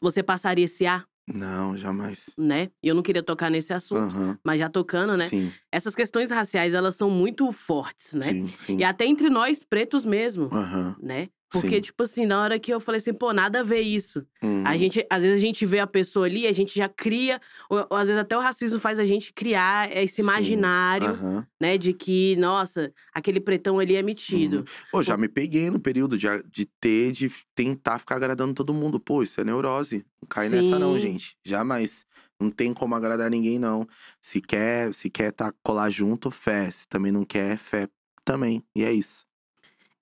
você 0.00 0.22
passaria 0.22 0.64
esse 0.64 0.86
ar, 0.86 1.06
Não, 1.28 1.76
jamais. 1.76 2.30
né? 2.38 2.70
E 2.82 2.88
eu 2.88 2.94
não 2.94 3.02
queria 3.02 3.22
tocar 3.22 3.50
nesse 3.50 3.74
assunto, 3.74 4.14
Aham. 4.16 4.38
mas 4.42 4.58
já 4.58 4.70
tocando, 4.70 5.16
né? 5.18 5.28
Sim, 5.28 5.52
Essas 5.70 5.94
questões 5.94 6.30
raciais, 6.30 6.72
elas 6.72 6.96
são 6.96 7.10
muito 7.10 7.52
fortes, 7.52 8.14
né? 8.14 8.26
sim, 8.26 8.46
sim. 8.56 8.78
E 8.78 8.84
até 8.84 9.04
entre 9.04 9.28
nós 9.28 9.62
pretos 9.62 10.02
mesmo, 10.04 10.48
Aham. 10.50 10.96
né? 10.98 11.28
Porque, 11.54 11.76
Sim. 11.76 11.80
tipo 11.80 12.02
assim, 12.02 12.26
na 12.26 12.42
hora 12.42 12.58
que 12.58 12.72
eu 12.74 12.80
falei 12.80 12.98
assim, 12.98 13.14
pô, 13.14 13.32
nada 13.32 13.60
a 13.60 13.62
ver 13.62 13.80
isso. 13.80 14.26
A 14.42 14.46
Uhum. 14.72 14.78
gente, 14.78 15.06
às 15.08 15.22
vezes 15.22 15.38
a 15.38 15.40
gente 15.46 15.64
vê 15.64 15.78
a 15.78 15.86
pessoa 15.86 16.26
ali, 16.26 16.46
a 16.46 16.52
gente 16.52 16.76
já 16.76 16.88
cria, 16.88 17.40
ou, 17.70 17.86
ou 17.90 17.96
às 17.96 18.08
vezes 18.08 18.20
até 18.20 18.36
o 18.36 18.40
racismo 18.40 18.80
faz 18.80 18.98
a 18.98 19.06
gente 19.06 19.32
criar 19.32 19.94
esse 19.96 20.16
Sim. 20.16 20.22
imaginário, 20.22 21.10
Aham. 21.10 21.46
né? 21.60 21.78
De 21.78 21.92
que, 21.92 22.34
nossa, 22.36 22.92
aquele 23.12 23.38
pretão 23.40 23.78
ali 23.78 23.94
é 23.94 24.02
metido. 24.02 24.58
Uhum. 24.58 24.64
Pô, 24.90 25.02
já 25.02 25.16
me 25.16 25.28
peguei 25.28 25.70
no 25.70 25.78
período 25.78 26.18
de, 26.18 26.26
de 26.50 26.66
ter, 26.66 27.12
de 27.12 27.30
tentar 27.54 27.98
ficar 27.98 28.16
agradando 28.16 28.52
todo 28.54 28.74
mundo. 28.74 28.98
Pô, 28.98 29.22
isso 29.22 29.40
é 29.40 29.44
neurose. 29.44 30.04
Não 30.20 30.28
cai 30.28 30.48
nessa, 30.48 30.78
não, 30.78 30.94
Sim. 30.94 31.00
gente. 31.00 31.36
Jamais. 31.44 32.04
Não 32.40 32.50
tem 32.50 32.74
como 32.74 32.94
agradar 32.94 33.30
ninguém, 33.30 33.58
não. 33.58 33.86
Se 34.20 34.40
quer, 34.40 34.92
se 34.92 35.08
quer 35.08 35.30
tá, 35.30 35.52
colar 35.62 35.88
junto, 35.90 36.30
fé. 36.30 36.70
Se 36.70 36.86
também 36.88 37.12
não 37.12 37.24
quer, 37.24 37.56
fé 37.56 37.88
também. 38.24 38.62
E 38.74 38.82
é 38.82 38.92
isso. 38.92 39.24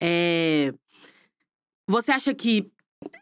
É, 0.00 0.72
Você 1.86 2.12
acha 2.12 2.34
que 2.34 2.70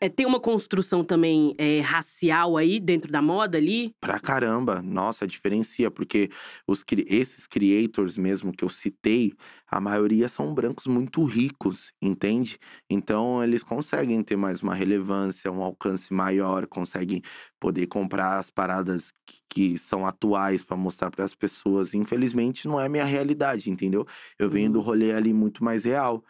é, 0.00 0.08
tem 0.08 0.26
uma 0.26 0.40
construção 0.40 1.04
também 1.04 1.54
é, 1.58 1.80
racial 1.80 2.56
aí 2.56 2.80
dentro 2.80 3.10
da 3.10 3.22
moda 3.22 3.58
ali? 3.58 3.94
Pra 4.02 4.18
caramba. 4.18 4.80
Nossa, 4.80 5.26
diferencia, 5.26 5.90
porque 5.90 6.30
os, 6.66 6.82
esses 7.06 7.46
creators 7.46 8.16
mesmo 8.16 8.50
que 8.50 8.64
eu 8.64 8.70
citei, 8.70 9.34
a 9.70 9.78
maioria 9.78 10.26
são 10.26 10.54
brancos 10.54 10.86
muito 10.86 11.22
ricos, 11.24 11.92
entende? 12.00 12.58
Então 12.88 13.44
eles 13.44 13.62
conseguem 13.62 14.22
ter 14.22 14.36
mais 14.36 14.62
uma 14.62 14.74
relevância, 14.74 15.52
um 15.52 15.62
alcance 15.62 16.14
maior, 16.14 16.66
conseguem 16.66 17.20
poder 17.60 17.88
comprar 17.88 18.38
as 18.38 18.48
paradas 18.48 19.10
que, 19.26 19.42
que 19.74 19.78
são 19.78 20.06
atuais 20.06 20.62
pra 20.62 20.78
mostrar 20.78 21.10
para 21.10 21.22
as 21.26 21.34
pessoas. 21.34 21.92
Infelizmente 21.92 22.66
não 22.66 22.80
é 22.80 22.88
minha 22.88 23.04
realidade, 23.04 23.68
entendeu? 23.70 24.06
Eu 24.38 24.48
venho 24.48 24.72
do 24.72 24.80
Uhum. 24.80 24.80
rolê 24.80 25.12
ali 25.12 25.34
muito 25.34 25.62
mais 25.62 25.84
real. 25.84 26.24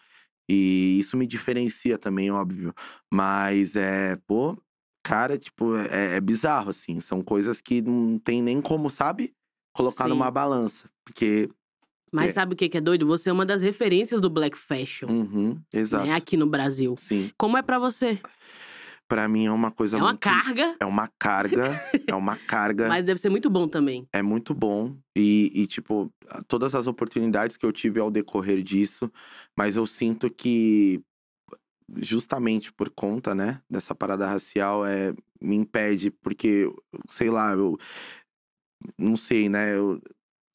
E 0.53 0.98
isso 0.98 1.16
me 1.16 1.26
diferencia 1.26 1.96
também, 1.96 2.30
óbvio. 2.30 2.74
Mas 3.12 3.76
é, 3.76 4.16
pô, 4.26 4.57
cara, 5.05 5.38
tipo, 5.38 5.76
é, 5.76 6.16
é 6.16 6.20
bizarro, 6.20 6.70
assim. 6.70 6.98
São 6.98 7.22
coisas 7.22 7.61
que 7.61 7.80
não 7.80 8.18
tem 8.18 8.42
nem 8.42 8.61
como, 8.61 8.90
sabe? 8.90 9.32
Colocar 9.72 10.05
Sim. 10.05 10.11
numa 10.11 10.30
balança. 10.30 10.90
Porque. 11.05 11.48
Mas 12.12 12.30
É. 12.30 12.30
sabe 12.32 12.55
o 12.55 12.57
que 12.57 12.76
é 12.76 12.80
doido? 12.80 13.07
Você 13.07 13.30
é 13.30 13.32
uma 13.32 13.46
das 13.46 13.62
referências 13.62 14.20
do 14.20 14.28
Black 14.28 14.59
Fashion, 14.59 15.09
Uhum, 15.09 15.61
exato. 15.72 16.07
né? 16.09 16.12
Aqui 16.14 16.36
no 16.36 16.46
Brasil. 16.48 16.96
Sim. 16.98 17.30
Como 17.38 17.57
é 17.57 17.62
pra 17.62 17.78
você? 17.78 18.18
Pra 19.11 19.26
mim 19.26 19.46
é 19.46 19.50
uma 19.50 19.72
coisa 19.72 19.96
é 19.96 19.98
uma 20.00 20.11
muito. 20.11 20.20
carga, 20.20 20.76
É 20.78 20.86
uma 20.86 21.08
carga. 21.18 21.72
é 22.06 22.14
uma 22.14 22.36
carga. 22.46 22.86
mas 22.88 23.04
deve 23.04 23.20
ser 23.20 23.28
muito 23.28 23.50
bom 23.50 23.66
também. 23.66 24.06
é 24.12 24.22
muito 24.22 24.54
bom. 24.54 24.96
E, 25.16 25.50
e, 25.52 25.66
tipo, 25.66 26.12
todas 26.46 26.76
as 26.76 26.86
oportunidades 26.86 27.56
que 27.56 27.66
eu 27.66 27.72
tive 27.72 27.98
ao 27.98 28.08
decorrer 28.08 28.62
disso, 28.62 29.11
mas 29.58 29.74
eu 29.74 29.84
sinto 29.84 30.30
que 30.30 31.02
justamente 31.96 32.72
por 32.72 32.88
conta, 32.88 33.34
né, 33.34 33.61
dessa 33.68 33.96
parada 33.96 34.28
racial, 34.28 34.86
é, 34.86 35.12
me 35.42 35.56
impede, 35.56 36.12
porque, 36.12 36.72
sei 37.08 37.30
lá, 37.30 37.52
eu 37.52 37.76
não 38.96 39.16
sei, 39.16 39.48
né, 39.48 39.74
eu 39.76 40.00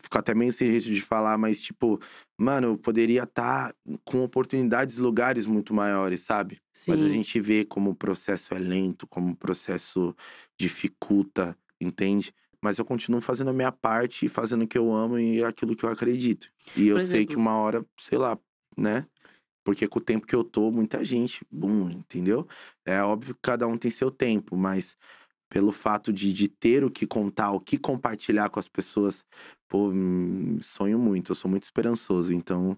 fico 0.06 0.18
até 0.18 0.34
meio 0.34 0.54
sem 0.54 0.70
jeito 0.72 0.86
de 0.94 1.02
falar, 1.02 1.38
mas, 1.38 1.62
tipo, 1.62 2.00
mano, 2.38 2.68
eu 2.70 2.78
poderia 2.78 3.24
estar 3.24 3.74
com 4.06 4.24
oportunidades 4.24 4.98
lugares 4.98 5.46
muito 5.46 5.74
maiores, 5.74 6.22
sabe? 6.22 6.62
Sim. 6.74 6.92
Mas 6.92 7.02
a 7.04 7.10
gente 7.10 7.40
vê 7.42 7.66
como 7.66 7.92
o 7.92 7.96
processo 7.96 8.54
é 8.56 8.60
lento, 8.60 9.08
como 9.08 9.32
o 9.34 9.36
processo 9.36 10.16
dificulta, 10.60 11.58
entende? 11.80 12.34
Mas 12.62 12.78
eu 12.78 12.86
continuo 12.86 13.22
fazendo 13.22 13.50
a 13.50 13.54
minha 13.54 13.72
parte, 13.72 14.28
fazendo 14.28 14.64
o 14.64 14.68
que 14.68 14.78
eu 14.78 14.92
amo 14.94 15.20
e 15.20 15.44
aquilo 15.44 15.76
que 15.76 15.86
eu 15.86 15.90
acredito. 15.92 16.50
E 16.76 16.88
eu 16.88 16.96
Por 16.96 17.02
sei 17.02 17.26
que 17.26 17.36
exemplo- 17.36 17.42
uma 17.42 17.58
hora, 17.58 17.86
sei 18.00 18.18
lá, 18.18 18.38
né? 18.78 19.06
Porque 19.64 19.88
com 19.88 20.00
o 20.00 20.02
tempo 20.02 20.28
que 20.28 20.36
eu 20.36 20.44
tô, 20.44 20.72
muita 20.72 21.04
gente, 21.06 21.46
bum, 21.52 21.90
entendeu? 21.90 22.48
É 22.86 23.02
óbvio 23.02 23.36
que 23.36 23.42
cada 23.44 23.68
um 23.68 23.78
tem 23.78 23.92
seu 23.92 24.12
tempo, 24.12 24.56
mas 24.58 24.98
pelo 25.50 25.72
fato 25.72 26.12
de, 26.14 26.34
de 26.34 26.48
ter 26.48 26.84
o 26.84 26.92
que 26.92 27.06
contar, 27.08 27.52
o 27.52 27.60
que 27.60 27.78
compartilhar 27.78 28.50
com 28.50 28.60
as 28.60 28.68
pessoas, 28.68 29.24
pô, 29.70 29.90
hum, 29.92 30.60
sonho 30.62 31.00
muito, 31.00 31.32
eu 31.32 31.36
sou 31.36 31.50
muito 31.50 31.64
esperançoso. 31.64 32.34
Então, 32.34 32.78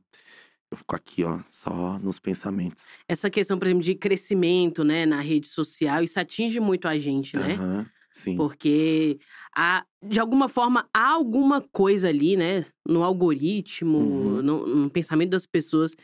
eu 0.71 0.77
fico 0.77 0.95
aqui, 0.95 1.23
ó, 1.23 1.39
só 1.49 1.99
nos 1.99 2.19
pensamentos. 2.19 2.91
Essa 3.07 3.29
questão, 3.29 3.57
por 3.57 3.65
exemplo, 3.67 3.83
de 3.83 3.95
crescimento, 3.95 4.83
né, 4.83 5.05
na 5.05 5.21
rede 5.21 5.47
social, 5.47 6.03
isso 6.03 6.19
atinge 6.19 6.59
muito 6.59 6.87
a 6.87 6.97
gente, 6.97 7.37
né? 7.37 7.59
Aham, 7.59 7.89
sim. 8.11 8.37
Porque 8.37 9.19
há, 9.55 9.85
de 10.03 10.19
alguma 10.19 10.47
forma 10.47 10.87
há 10.93 11.07
alguma 11.09 11.61
coisa 11.61 12.09
ali, 12.09 12.37
né, 12.37 12.65
no 12.87 13.03
algoritmo, 13.03 13.97
Uhum. 13.97 14.41
no, 14.43 14.67
no 14.67 14.89
pensamento 14.89 15.31
das 15.31 15.45
pessoas, 15.45 15.95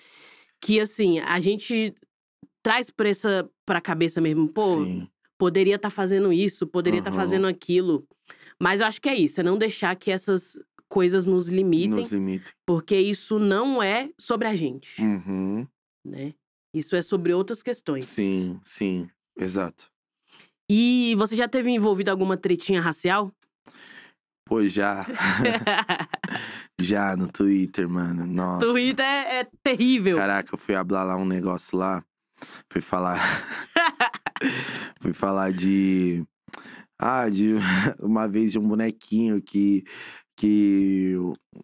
que 0.61 0.79
assim, 0.79 1.19
a 1.19 1.39
gente 1.39 1.93
traz 2.63 2.89
pra, 2.91 3.09
essa, 3.09 3.49
pra 3.65 3.81
cabeça 3.81 4.21
mesmo, 4.21 4.49
pô, 4.49 4.85
Sim. 4.85 5.07
Poderia 5.37 5.75
estar 5.75 5.89
fazendo 5.89 6.31
isso, 6.33 6.65
poderia 6.67 6.99
estar 6.99 7.11
Aham. 7.11 7.19
fazendo 7.19 7.47
aquilo. 7.47 8.05
Mas 8.59 8.81
eu 8.81 8.87
acho 8.87 9.01
que 9.01 9.09
é 9.09 9.15
isso, 9.15 9.39
é 9.39 9.43
não 9.43 9.57
deixar 9.57 9.95
que 9.95 10.11
essas 10.11 10.59
coisas 10.87 11.25
nos 11.25 11.47
limitem, 11.47 11.89
Nos 11.89 12.11
limites. 12.11 12.53
porque 12.65 12.95
isso 12.95 13.39
não 13.39 13.81
é 13.81 14.09
sobre 14.17 14.47
a 14.47 14.55
gente, 14.55 15.01
Uhum. 15.01 15.67
né? 16.05 16.33
Isso 16.73 16.95
é 16.95 17.01
sobre 17.01 17.33
outras 17.33 17.61
questões. 17.63 18.05
Sim, 18.07 18.59
sim. 18.63 19.09
Exato. 19.37 19.91
E 20.69 21.13
você 21.17 21.35
já 21.35 21.47
teve 21.47 21.69
envolvido 21.71 22.09
alguma 22.11 22.37
tretinha 22.37 22.79
racial? 22.81 23.31
Pô, 24.45 24.65
já. 24.67 25.05
já 26.79 27.15
no 27.15 27.27
Twitter, 27.27 27.87
mano. 27.87 28.25
Nossa. 28.25 28.65
Twitter 28.65 29.05
é, 29.05 29.39
é 29.41 29.47
terrível. 29.63 30.17
Caraca, 30.17 30.53
eu 30.53 30.57
fui 30.59 30.75
hablar 30.75 31.03
lá 31.03 31.15
um 31.15 31.25
negócio 31.25 31.77
lá. 31.77 32.03
Fui 32.69 32.81
falar. 32.81 33.19
fui 35.01 35.13
falar 35.13 35.51
de. 35.53 36.23
Ah, 36.99 37.27
de 37.29 37.55
uma 38.01 38.27
vez 38.27 38.51
de 38.51 38.59
um 38.59 38.67
bonequinho 38.67 39.41
que. 39.41 39.83
Que 40.35 41.15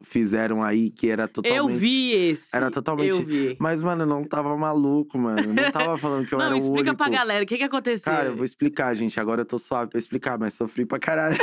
fizeram 0.04 0.62
aí 0.62 0.92
que 0.92 1.10
era 1.10 1.28
totalmente. 1.28 1.58
Eu 1.58 1.68
vi 1.68 2.12
esse. 2.14 2.56
Era 2.56 2.70
totalmente- 2.70 3.10
Eu 3.10 3.26
vi. 3.26 3.58
Mas, 3.60 3.82
mano, 3.82 4.04
eu 4.04 4.06
não 4.08 4.24
tava 4.24 4.56
maluco, 4.56 5.18
mano. 5.18 5.52
Não 5.56 5.72
tava 5.74 5.98
falando 5.98 6.28
que 6.28 6.34
eu 6.36 6.38
Não, 6.38 6.46
era 6.46 6.54
o 6.54 6.58
explica 6.60 6.82
único. 6.92 6.96
pra 6.96 7.10
galera 7.10 7.44
o 7.44 7.48
que, 7.48 7.58
que 7.58 7.64
aconteceu. 7.64 8.14
Cara, 8.14 8.30
eu 8.30 8.36
vou 8.36 8.46
explicar, 8.46 8.94
gente. 8.96 9.20
Agora 9.20 9.42
eu 9.42 9.46
tô 9.46 9.58
suave 9.58 9.90
pra 9.90 9.98
explicar, 9.98 10.38
mas 10.38 10.54
sofri 10.54 10.86
pra 10.86 11.00
caralho. 11.00 11.36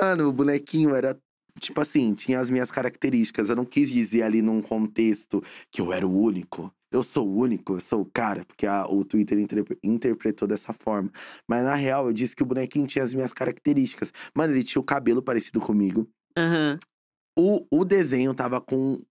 Mano, 0.00 0.28
o 0.28 0.32
bonequinho 0.32 0.94
era. 0.94 1.18
Tipo 1.58 1.80
assim, 1.80 2.12
tinha 2.14 2.38
as 2.38 2.50
minhas 2.50 2.70
características. 2.70 3.48
Eu 3.48 3.56
não 3.56 3.64
quis 3.64 3.90
dizer 3.90 4.22
ali 4.22 4.42
num 4.42 4.60
contexto 4.60 5.42
que 5.72 5.80
eu 5.80 5.92
era 5.92 6.06
o 6.06 6.20
único. 6.22 6.70
Eu 6.90 7.02
sou 7.02 7.26
o 7.28 7.36
único, 7.36 7.74
eu 7.74 7.80
sou 7.80 8.02
o 8.02 8.06
cara, 8.06 8.44
porque 8.44 8.66
a- 8.66 8.86
o 8.86 9.04
Twitter 9.04 9.38
interpre- 9.38 9.78
interpretou 9.82 10.46
dessa 10.46 10.72
forma. 10.72 11.10
Mas 11.48 11.64
na 11.64 11.74
real, 11.74 12.06
eu 12.06 12.12
disse 12.12 12.34
que 12.36 12.42
o 12.42 12.46
bonequinho 12.46 12.86
tinha 12.86 13.04
as 13.04 13.12
minhas 13.12 13.32
características. 13.32 14.12
Mano, 14.34 14.54
ele 14.54 14.62
tinha 14.64 14.80
o 14.80 14.84
cabelo 14.84 15.20
parecido 15.22 15.60
comigo. 15.60 16.08
Aham. 16.36 16.78
O, 17.38 17.66
o 17.70 17.84
desenho 17.84 18.32
tava 18.32 18.60
com, 18.60 19.02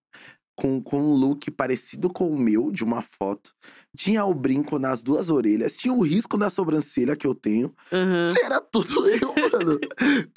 com, 0.56 0.82
com 0.82 1.00
um 1.00 1.14
look 1.14 1.52
parecido 1.52 2.10
com 2.10 2.30
o 2.32 2.40
meu, 2.40 2.72
de 2.72 2.84
uma 2.84 3.02
foto. 3.04 3.54
Tinha 3.96 4.26
o 4.26 4.34
brinco 4.34 4.80
nas 4.80 5.04
duas 5.04 5.30
orelhas, 5.30 5.76
tinha 5.78 5.94
o 5.94 6.02
risco 6.02 6.38
na 6.38 6.50
sobrancelha 6.50 7.16
que 7.16 7.28
eu 7.28 7.36
tenho. 7.36 7.72
Aham. 7.92 8.34
Era 8.44 8.60
tudo 8.62 9.06
eu, 9.10 9.28
mano. 9.36 9.80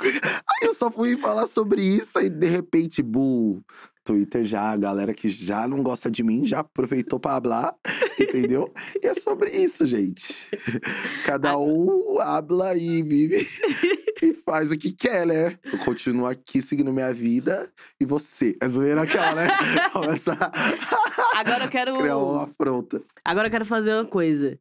Aí 0.02 0.68
eu 0.68 0.74
só 0.74 0.90
fui 0.90 1.16
falar 1.16 1.46
sobre 1.46 1.82
isso, 1.82 2.18
aí 2.18 2.28
de 2.28 2.46
repente, 2.46 3.02
bu, 3.02 3.62
Twitter 4.08 4.46
já, 4.46 4.70
a 4.70 4.76
galera 4.76 5.12
que 5.12 5.28
já 5.28 5.68
não 5.68 5.82
gosta 5.82 6.10
de 6.10 6.22
mim, 6.22 6.42
já 6.46 6.60
aproveitou 6.60 7.20
pra 7.20 7.34
hablar, 7.36 7.74
entendeu? 8.18 8.72
E 9.02 9.06
é 9.06 9.12
sobre 9.12 9.50
isso, 9.50 9.86
gente. 9.86 10.48
Cada 11.26 11.58
um 11.58 12.18
habla 12.18 12.74
e 12.74 13.02
vive 13.02 13.46
e 14.22 14.32
faz 14.32 14.70
o 14.72 14.78
que 14.78 14.92
quer, 14.92 15.26
né? 15.26 15.58
Eu 15.62 15.78
continuo 15.80 16.24
aqui 16.26 16.62
seguindo 16.62 16.90
minha 16.90 17.12
vida 17.12 17.70
e 18.00 18.06
você. 18.06 18.56
É 18.62 18.66
zoeira 18.66 19.02
aquela, 19.02 19.34
né? 19.34 19.48
Começa 19.92 20.32
a 20.40 21.38
Agora 21.38 21.64
eu 21.64 21.68
quero. 21.68 21.98
criar 21.98 22.16
uma 22.16 22.44
afronta. 22.44 23.02
Agora 23.22 23.48
eu 23.48 23.50
quero 23.50 23.66
fazer 23.66 23.92
uma 23.92 24.06
coisa. 24.06 24.58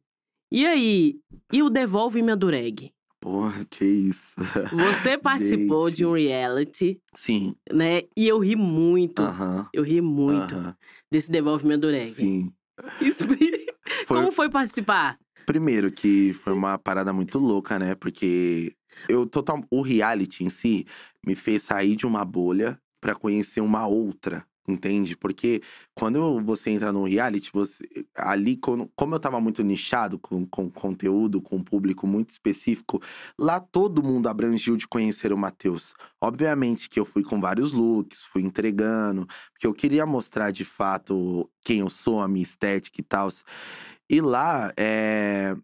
E 0.52 0.66
aí? 0.66 1.20
E 1.50 1.62
o 1.62 1.70
Devolve 1.70 2.20
Minha 2.22 2.36
Dureg? 2.36 2.92
Porra, 3.20 3.64
que 3.68 3.84
isso. 3.84 4.34
Você 4.72 5.18
participou 5.18 5.90
de 5.90 6.06
um 6.06 6.12
reality, 6.12 7.00
Sim. 7.14 7.54
né? 7.72 8.02
E 8.16 8.28
eu 8.28 8.38
ri 8.38 8.54
muito. 8.54 9.22
Aham. 9.22 9.68
Eu 9.72 9.82
ri 9.82 10.00
muito 10.00 10.54
aham, 10.54 10.76
desse 11.10 11.30
desenvolvimento 11.30 11.82
do 11.82 11.90
reggae. 11.90 12.12
Sim. 12.14 12.52
Explica. 13.00 13.58
Foi- 14.06 14.18
Como 14.18 14.30
foi 14.30 14.48
participar? 14.50 15.18
Primeiro 15.46 15.90
que 15.90 16.32
foi 16.44 16.52
uma 16.52 16.78
parada 16.78 17.12
muito 17.12 17.38
louca, 17.38 17.78
né? 17.78 17.94
Porque 17.94 18.74
eu 19.08 19.26
total 19.26 19.64
o 19.70 19.80
reality 19.80 20.44
em 20.44 20.50
si 20.50 20.86
me 21.26 21.34
fez 21.34 21.62
sair 21.62 21.96
de 21.96 22.06
uma 22.06 22.24
bolha 22.24 22.78
pra 23.00 23.14
conhecer 23.14 23.60
uma 23.62 23.86
outra, 23.86 24.44
entende? 24.70 25.16
Porque 25.16 25.62
quando 25.94 26.40
você 26.42 26.70
entra 26.70 26.92
no 26.92 27.04
reality, 27.04 27.50
você 27.52 27.84
ali 28.14 28.56
como 28.56 29.14
eu 29.14 29.20
tava 29.20 29.40
muito 29.40 29.62
nichado 29.62 30.18
com, 30.18 30.46
com 30.46 30.70
conteúdo, 30.70 31.40
com 31.40 31.56
um 31.56 31.64
público 31.64 32.06
muito 32.06 32.30
específico, 32.30 33.02
lá 33.38 33.60
todo 33.60 34.02
mundo 34.02 34.28
abrangiu 34.28 34.76
de 34.76 34.86
conhecer 34.86 35.32
o 35.32 35.38
Matheus. 35.38 35.94
Obviamente 36.20 36.88
que 36.88 36.98
eu 37.00 37.04
fui 37.04 37.22
com 37.22 37.40
vários 37.40 37.72
looks, 37.72 38.24
fui 38.24 38.42
entregando, 38.42 39.26
porque 39.52 39.66
eu 39.66 39.74
queria 39.74 40.04
mostrar 40.04 40.50
de 40.50 40.64
fato 40.64 41.48
quem 41.62 41.80
eu 41.80 41.88
sou, 41.88 42.20
a 42.20 42.28
minha 42.28 42.42
estética 42.42 43.00
e 43.00 43.04
tal. 43.04 43.28
E 44.10 44.20
lá 44.20 44.72
é. 44.76 45.54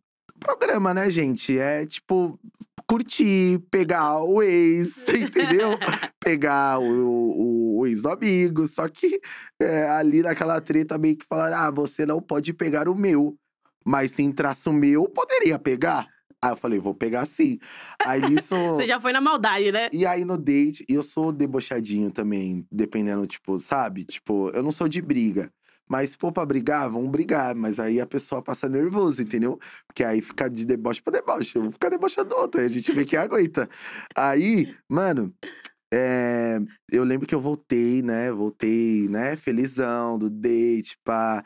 Programa, 0.44 0.92
né, 0.92 1.10
gente? 1.10 1.58
É 1.58 1.86
tipo. 1.86 2.38
Curtir, 2.86 3.60
pegar 3.70 4.20
o 4.20 4.42
ex, 4.42 5.08
entendeu? 5.08 5.78
pegar 6.20 6.78
o, 6.78 6.84
o, 6.84 7.78
o 7.78 7.86
ex 7.86 8.02
do 8.02 8.10
amigo. 8.10 8.66
Só 8.66 8.86
que 8.88 9.18
é, 9.58 9.88
ali 9.88 10.20
naquela 10.20 10.60
treta 10.60 10.98
meio 10.98 11.16
que 11.16 11.24
falaram: 11.24 11.56
ah, 11.56 11.70
você 11.70 12.04
não 12.04 12.20
pode 12.20 12.52
pegar 12.52 12.86
o 12.86 12.94
meu. 12.94 13.34
Mas 13.86 14.12
se 14.12 14.22
entrasse 14.22 14.68
o 14.68 14.72
meu, 14.72 15.08
poderia 15.08 15.58
pegar. 15.58 16.06
Aí 16.44 16.52
eu 16.52 16.56
falei, 16.56 16.78
vou 16.78 16.94
pegar 16.94 17.24
sim. 17.24 17.58
Aí 18.04 18.20
nisso. 18.20 18.54
Você 18.76 18.86
já 18.86 19.00
foi 19.00 19.14
na 19.14 19.20
maldade, 19.20 19.72
né? 19.72 19.88
E 19.90 20.04
aí 20.04 20.26
no 20.26 20.36
date, 20.36 20.84
eu 20.86 21.02
sou 21.02 21.32
debochadinho 21.32 22.10
também, 22.10 22.66
dependendo, 22.70 23.26
tipo, 23.26 23.58
sabe? 23.58 24.04
Tipo, 24.04 24.50
eu 24.50 24.62
não 24.62 24.70
sou 24.70 24.86
de 24.86 25.00
briga. 25.00 25.50
Mas 25.88 26.10
se 26.10 26.16
for 26.18 26.32
pra 26.32 26.46
brigar, 26.46 26.90
vamos 26.90 27.10
brigar. 27.10 27.54
Mas 27.54 27.78
aí 27.78 28.00
a 28.00 28.06
pessoa 28.06 28.42
passa 28.42 28.68
nervoso, 28.68 29.22
entendeu? 29.22 29.58
Porque 29.86 30.04
aí 30.04 30.20
fica 30.20 30.48
de 30.48 30.64
deboche 30.64 31.02
pra 31.02 31.12
deboche. 31.12 31.56
Eu 31.56 31.62
vou 31.62 31.72
ficar 31.72 31.88
debochando 31.90 32.30
do 32.30 32.36
outro, 32.36 32.60
aí 32.60 32.66
a 32.66 32.70
gente 32.70 32.92
vê 32.92 33.04
que 33.04 33.16
aguenta. 33.16 33.68
Aí, 34.16 34.74
mano, 34.88 35.34
é, 35.92 36.58
eu 36.90 37.04
lembro 37.04 37.26
que 37.26 37.34
eu 37.34 37.40
voltei, 37.40 38.02
né? 38.02 38.32
Voltei, 38.32 39.08
né? 39.08 39.36
Felizão 39.36 40.18
do 40.18 40.28
date, 40.28 40.98
pá. 41.04 41.44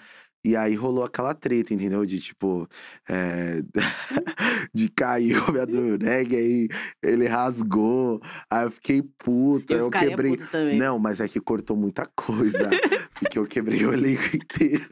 E 0.48 0.56
aí 0.56 0.74
rolou 0.74 1.04
aquela 1.04 1.34
treta, 1.34 1.74
entendeu? 1.74 2.06
De 2.06 2.18
tipo. 2.18 2.66
é, 3.06 3.60
de 4.72 4.88
cair 4.88 5.36
o 5.42 5.52
viado 5.52 5.98
reggae, 6.00 6.36
aí 6.36 6.68
ele 7.02 7.26
rasgou. 7.26 8.18
Aí 8.48 8.64
eu 8.64 8.70
fiquei 8.70 9.02
puto, 9.02 9.74
aí 9.74 9.78
Eu 9.78 9.84
eu 9.84 9.92
ficaria 9.92 10.08
quebrei. 10.08 10.78
Não, 10.78 10.98
mas 10.98 11.20
é 11.20 11.28
que 11.28 11.38
cortou 11.38 11.76
muita 11.76 12.06
coisa. 12.16 12.70
porque 13.20 13.38
eu 13.38 13.44
quebrei 13.46 13.84
o 13.84 13.92
elenco 13.92 14.34
inteiro. 14.34 14.88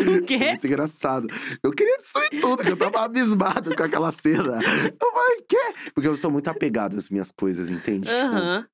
O 0.00 0.22
quê? 0.24 0.38
muito 0.38 0.66
engraçado. 0.66 1.28
Eu 1.62 1.70
queria 1.70 1.98
destruir 1.98 2.40
tudo, 2.40 2.62
que 2.62 2.70
eu 2.70 2.76
tava 2.78 3.00
abismado 3.04 3.76
com 3.76 3.82
aquela 3.82 4.12
cena. 4.12 4.60
Eu 4.62 5.12
falei, 5.12 5.44
quê? 5.46 5.74
Porque 5.94 6.08
eu 6.08 6.16
sou 6.16 6.30
muito 6.30 6.48
apegado 6.48 6.96
às 6.96 7.10
minhas 7.10 7.30
coisas, 7.30 7.68
entende? 7.68 8.06
Tipo, 8.06 8.18
Aham. 8.18 8.66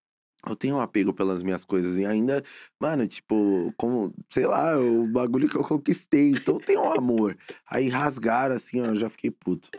Eu 0.47 0.57
tenho 0.57 0.77
um 0.77 0.81
apego 0.81 1.13
pelas 1.15 1.43
minhas 1.43 1.65
coisas 1.65 1.97
e 1.99 2.05
ainda, 2.07 2.43
mano, 2.81 3.07
tipo, 3.07 3.73
como, 3.77 4.15
sei 4.31 4.47
lá, 4.47 4.79
o 4.81 5.07
bagulho 5.07 5.49
que 5.49 5.57
eu 5.57 5.65
conquistei. 5.65 6.31
Então 6.33 6.55
eu 6.57 6.61
tenho 6.61 6.83
um 6.83 6.93
amor. 6.93 7.37
Aí 7.69 7.89
rasgaram 7.89 8.55
assim, 8.57 8.81
ó, 8.81 8.87
eu 8.87 8.97
já 8.97 9.11
fiquei 9.11 9.31
puto. 9.31 9.71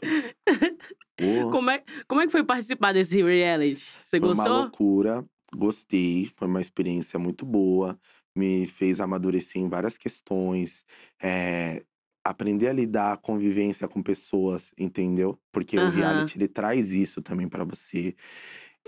Porra, 1.15 1.55
Como, 1.55 1.69
é, 1.71 1.83
como 2.07 2.21
é 2.21 2.25
que 2.25 2.31
foi 2.31 2.43
participar 2.43 2.93
desse 2.93 3.21
reality? 3.21 3.83
Você 4.01 4.19
foi 4.19 4.29
uma 4.29 4.45
gostou? 4.45 4.47
loucura, 4.47 5.25
gostei, 5.55 6.31
foi 6.37 6.47
uma 6.47 6.61
experiência 6.61 7.17
muito 7.19 7.45
boa, 7.45 7.99
me 8.35 8.67
fez 8.67 8.99
amadurecer 9.01 9.61
em 9.61 9.69
várias 9.69 9.97
questões, 9.97 10.85
é, 11.21 11.83
aprender 12.23 12.67
a 12.67 12.73
lidar, 12.73 13.13
a 13.13 13.17
convivência 13.17 13.87
com 13.87 14.01
pessoas, 14.03 14.71
entendeu? 14.77 15.39
Porque 15.51 15.77
o 15.79 15.87
Aham. 15.87 15.89
reality, 15.89 16.37
ele 16.37 16.47
traz 16.47 16.91
isso 16.91 17.21
também 17.21 17.49
pra 17.49 17.63
você. 17.63 18.15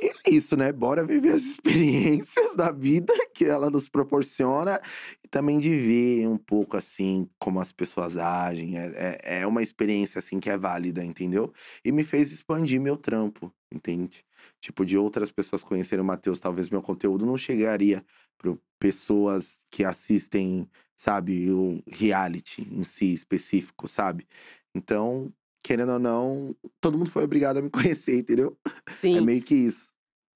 E 0.03 0.11
é 0.25 0.33
isso, 0.33 0.57
né? 0.57 0.73
Bora 0.73 1.05
viver 1.05 1.31
as 1.33 1.43
experiências 1.55 2.57
da 2.57 2.71
vida 2.71 3.13
que 3.33 3.45
ela 3.45 3.69
nos 3.69 3.87
proporciona 3.87 4.81
e 5.23 5.27
também 5.29 5.57
de 5.57 5.69
ver 5.69 6.27
um 6.27 6.37
pouco 6.37 6.75
assim 6.75 7.29
como 7.39 7.61
as 7.61 7.71
pessoas 7.71 8.17
agem. 8.17 8.77
É, 8.77 9.19
é, 9.23 9.39
é 9.41 9.47
uma 9.47 9.63
experiência 9.63 10.19
assim 10.19 10.41
que 10.41 10.49
é 10.49 10.57
válida, 10.57 11.03
entendeu? 11.05 11.53
E 11.85 11.91
me 11.91 12.03
fez 12.03 12.33
expandir 12.33 12.81
meu 12.81 12.97
trampo, 12.97 13.53
entende? 13.71 14.25
Tipo, 14.59 14.85
de 14.85 14.97
outras 14.97 15.31
pessoas 15.31 15.63
conhecerem 15.63 16.03
o 16.03 16.05
Matheus, 16.05 16.39
talvez 16.39 16.69
meu 16.69 16.81
conteúdo 16.81 17.25
não 17.25 17.37
chegaria 17.37 18.05
para 18.37 18.53
pessoas 18.77 19.59
que 19.71 19.85
assistem, 19.85 20.67
sabe, 20.97 21.49
o 21.49 21.81
reality 21.87 22.67
em 22.69 22.83
si 22.83 23.13
específico, 23.13 23.87
sabe? 23.87 24.27
Então, 24.75 25.31
querendo 25.63 25.93
ou 25.93 25.99
não, 25.99 26.53
todo 26.81 26.97
mundo 26.97 27.09
foi 27.09 27.23
obrigado 27.23 27.57
a 27.57 27.61
me 27.61 27.69
conhecer, 27.71 28.17
entendeu? 28.17 28.57
Sim. 28.89 29.17
É 29.17 29.21
meio 29.21 29.41
que 29.41 29.55
isso. 29.55 29.92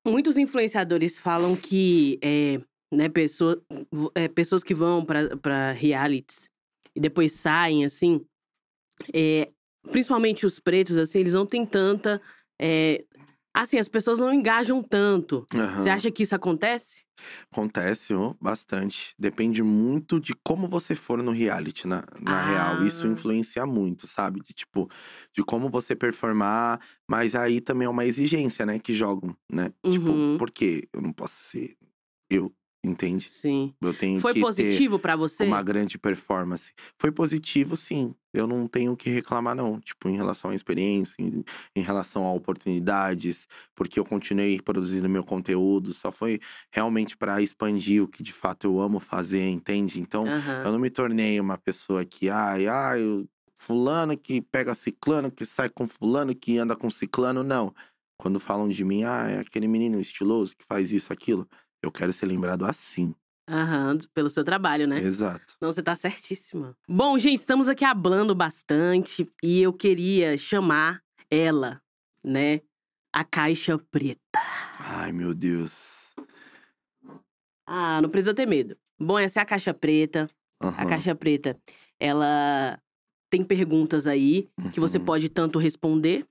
Muitos 0.08 0.38
influenciadores 0.38 1.20
falam 1.20 1.55
que 1.55 2.18
é, 2.24 2.62
né, 2.93 3.10
pessoa, 3.10 3.62
é, 4.16 4.28
pessoas 4.28 4.64
que 4.64 4.74
vão 4.74 5.05
pra 5.05 5.72
realities 5.74 6.49
e 6.95 6.99
depois 6.99 7.34
saem, 7.34 7.86
assim, 7.86 8.26
é, 9.14 9.49
principalmente 9.91 10.45
os 10.45 10.60
pretos, 10.60 10.97
assim, 10.97 11.20
eles 11.20 11.34
não 11.34 11.45
têm 11.45 11.66
tanta. 11.66 12.22
é, 12.60 13.05
assim, 13.64 13.78
as 13.80 13.88
pessoas 13.89 14.20
não 14.20 14.34
engajam 14.34 14.82
tanto. 14.84 15.45
Você 15.51 15.89
Aham. 15.89 15.95
acha 15.95 16.12
que 16.12 16.24
isso 16.24 16.36
acontece? 16.36 17.05
Acontece, 17.51 18.14
ó, 18.14 18.34
bastante. 18.39 19.14
Depende 19.18 19.64
muito 19.64 20.20
de 20.20 20.34
como 20.43 20.68
você 20.68 20.95
for 20.95 21.22
no 21.24 21.32
reality, 21.32 21.88
na, 21.88 22.03
na 22.20 22.41
real. 22.41 22.82
Isso 22.84 23.08
Ah. 23.08 23.12
influencia 23.12 23.66
muito, 23.66 24.08
sabe? 24.08 24.41
De 24.41 24.53
tipo, 24.53 24.88
de 25.34 25.43
como 25.43 25.70
você 25.70 25.95
performar. 25.95 26.80
Mas 27.10 27.36
aí 27.36 27.60
também 27.62 27.86
é 27.86 27.89
uma 27.89 28.05
exigência, 28.05 28.66
né? 28.66 28.80
Que 28.80 28.93
jogam, 28.93 29.36
né? 29.51 29.72
Uhum. 29.84 29.91
Tipo, 29.91 30.38
por 30.38 30.51
quê? 30.51 30.88
Eu 30.93 31.01
não 31.01 31.12
posso 31.12 31.36
ser 31.43 31.76
eu, 32.30 32.53
entende? 32.84 33.30
Sim. 33.32 33.74
Eu 33.82 33.93
tenho 33.93 34.20
Foi 34.20 34.34
que 34.34 34.41
positivo 34.41 34.99
pra 34.99 35.16
você? 35.16 35.45
uma 35.45 35.64
grande 35.64 35.97
performance. 35.97 36.74
Foi 36.99 37.12
positivo, 37.12 37.76
sim. 37.78 38.14
Eu 38.39 38.47
não 38.47 38.67
tenho 38.67 38.93
o 38.93 38.97
que 38.97 39.09
reclamar, 39.09 39.55
não. 39.55 39.79
Tipo, 39.79 40.09
em 40.09 40.15
relação 40.15 40.51
à 40.51 40.55
experiência, 40.55 41.15
em, 41.19 41.43
em 41.75 41.81
relação 41.81 42.25
a 42.25 42.33
oportunidades, 42.33 43.47
porque 43.75 43.99
eu 43.99 44.05
continuei 44.05 44.61
produzindo 44.61 45.09
meu 45.09 45.23
conteúdo, 45.23 45.93
só 45.93 46.11
foi 46.11 46.39
realmente 46.71 47.17
para 47.17 47.41
expandir 47.41 48.03
o 48.03 48.07
que 48.07 48.23
de 48.23 48.33
fato 48.33 48.65
eu 48.67 48.79
amo 48.81 48.99
fazer, 48.99 49.47
entende? 49.47 49.99
Então, 49.99 50.25
Aham. 50.27 50.63
eu 50.65 50.71
não 50.71 50.79
me 50.79 50.89
tornei 50.89 51.39
uma 51.39 51.57
pessoa 51.57 52.05
que, 52.05 52.29
ai, 52.29 52.67
ai, 52.67 53.27
fulano 53.55 54.17
que 54.17 54.41
pega 54.41 54.73
ciclano, 54.75 55.31
que 55.31 55.45
sai 55.45 55.69
com 55.69 55.88
fulano, 55.88 56.33
que 56.35 56.57
anda 56.57 56.75
com 56.75 56.89
ciclano, 56.89 57.43
não. 57.43 57.73
Quando 58.17 58.39
falam 58.39 58.67
de 58.67 58.83
mim, 58.83 59.03
ah, 59.03 59.27
é 59.29 59.39
aquele 59.39 59.67
menino 59.67 59.99
estiloso 59.99 60.55
que 60.55 60.65
faz 60.65 60.91
isso, 60.91 61.13
aquilo, 61.13 61.47
eu 61.81 61.91
quero 61.91 62.11
ser 62.13 62.25
lembrado 62.25 62.65
assim. 62.65 63.13
Aham, 63.49 63.97
pelo 64.13 64.29
seu 64.29 64.43
trabalho, 64.43 64.85
né? 64.87 64.99
Exato. 64.99 65.55
Não, 65.61 65.71
você 65.71 65.81
tá 65.81 65.95
certíssima. 65.95 66.75
Bom, 66.87 67.17
gente, 67.17 67.39
estamos 67.39 67.67
aqui 67.69 67.85
hablando 67.85 68.35
bastante 68.35 69.27
e 69.41 69.61
eu 69.61 69.71
queria 69.73 70.37
chamar 70.37 71.01
ela, 71.31 71.81
né? 72.23 72.61
A 73.13 73.23
Caixa 73.23 73.77
Preta. 73.77 74.19
Ai, 74.79 75.11
meu 75.11 75.33
Deus. 75.33 76.13
Ah, 77.65 78.01
não 78.01 78.09
precisa 78.09 78.33
ter 78.33 78.45
medo. 78.45 78.77
Bom, 78.99 79.17
essa 79.17 79.39
é 79.39 79.43
a 79.43 79.45
Caixa 79.45 79.73
Preta. 79.73 80.29
A 80.59 80.67
Aham. 80.67 80.87
Caixa 80.87 81.15
Preta, 81.15 81.57
ela 81.99 82.79
tem 83.29 83.43
perguntas 83.43 84.07
aí 84.07 84.49
que 84.73 84.79
você 84.79 84.97
Uhum. 84.97 85.05
pode 85.05 85.29
tanto 85.29 85.57
responder 85.59 86.25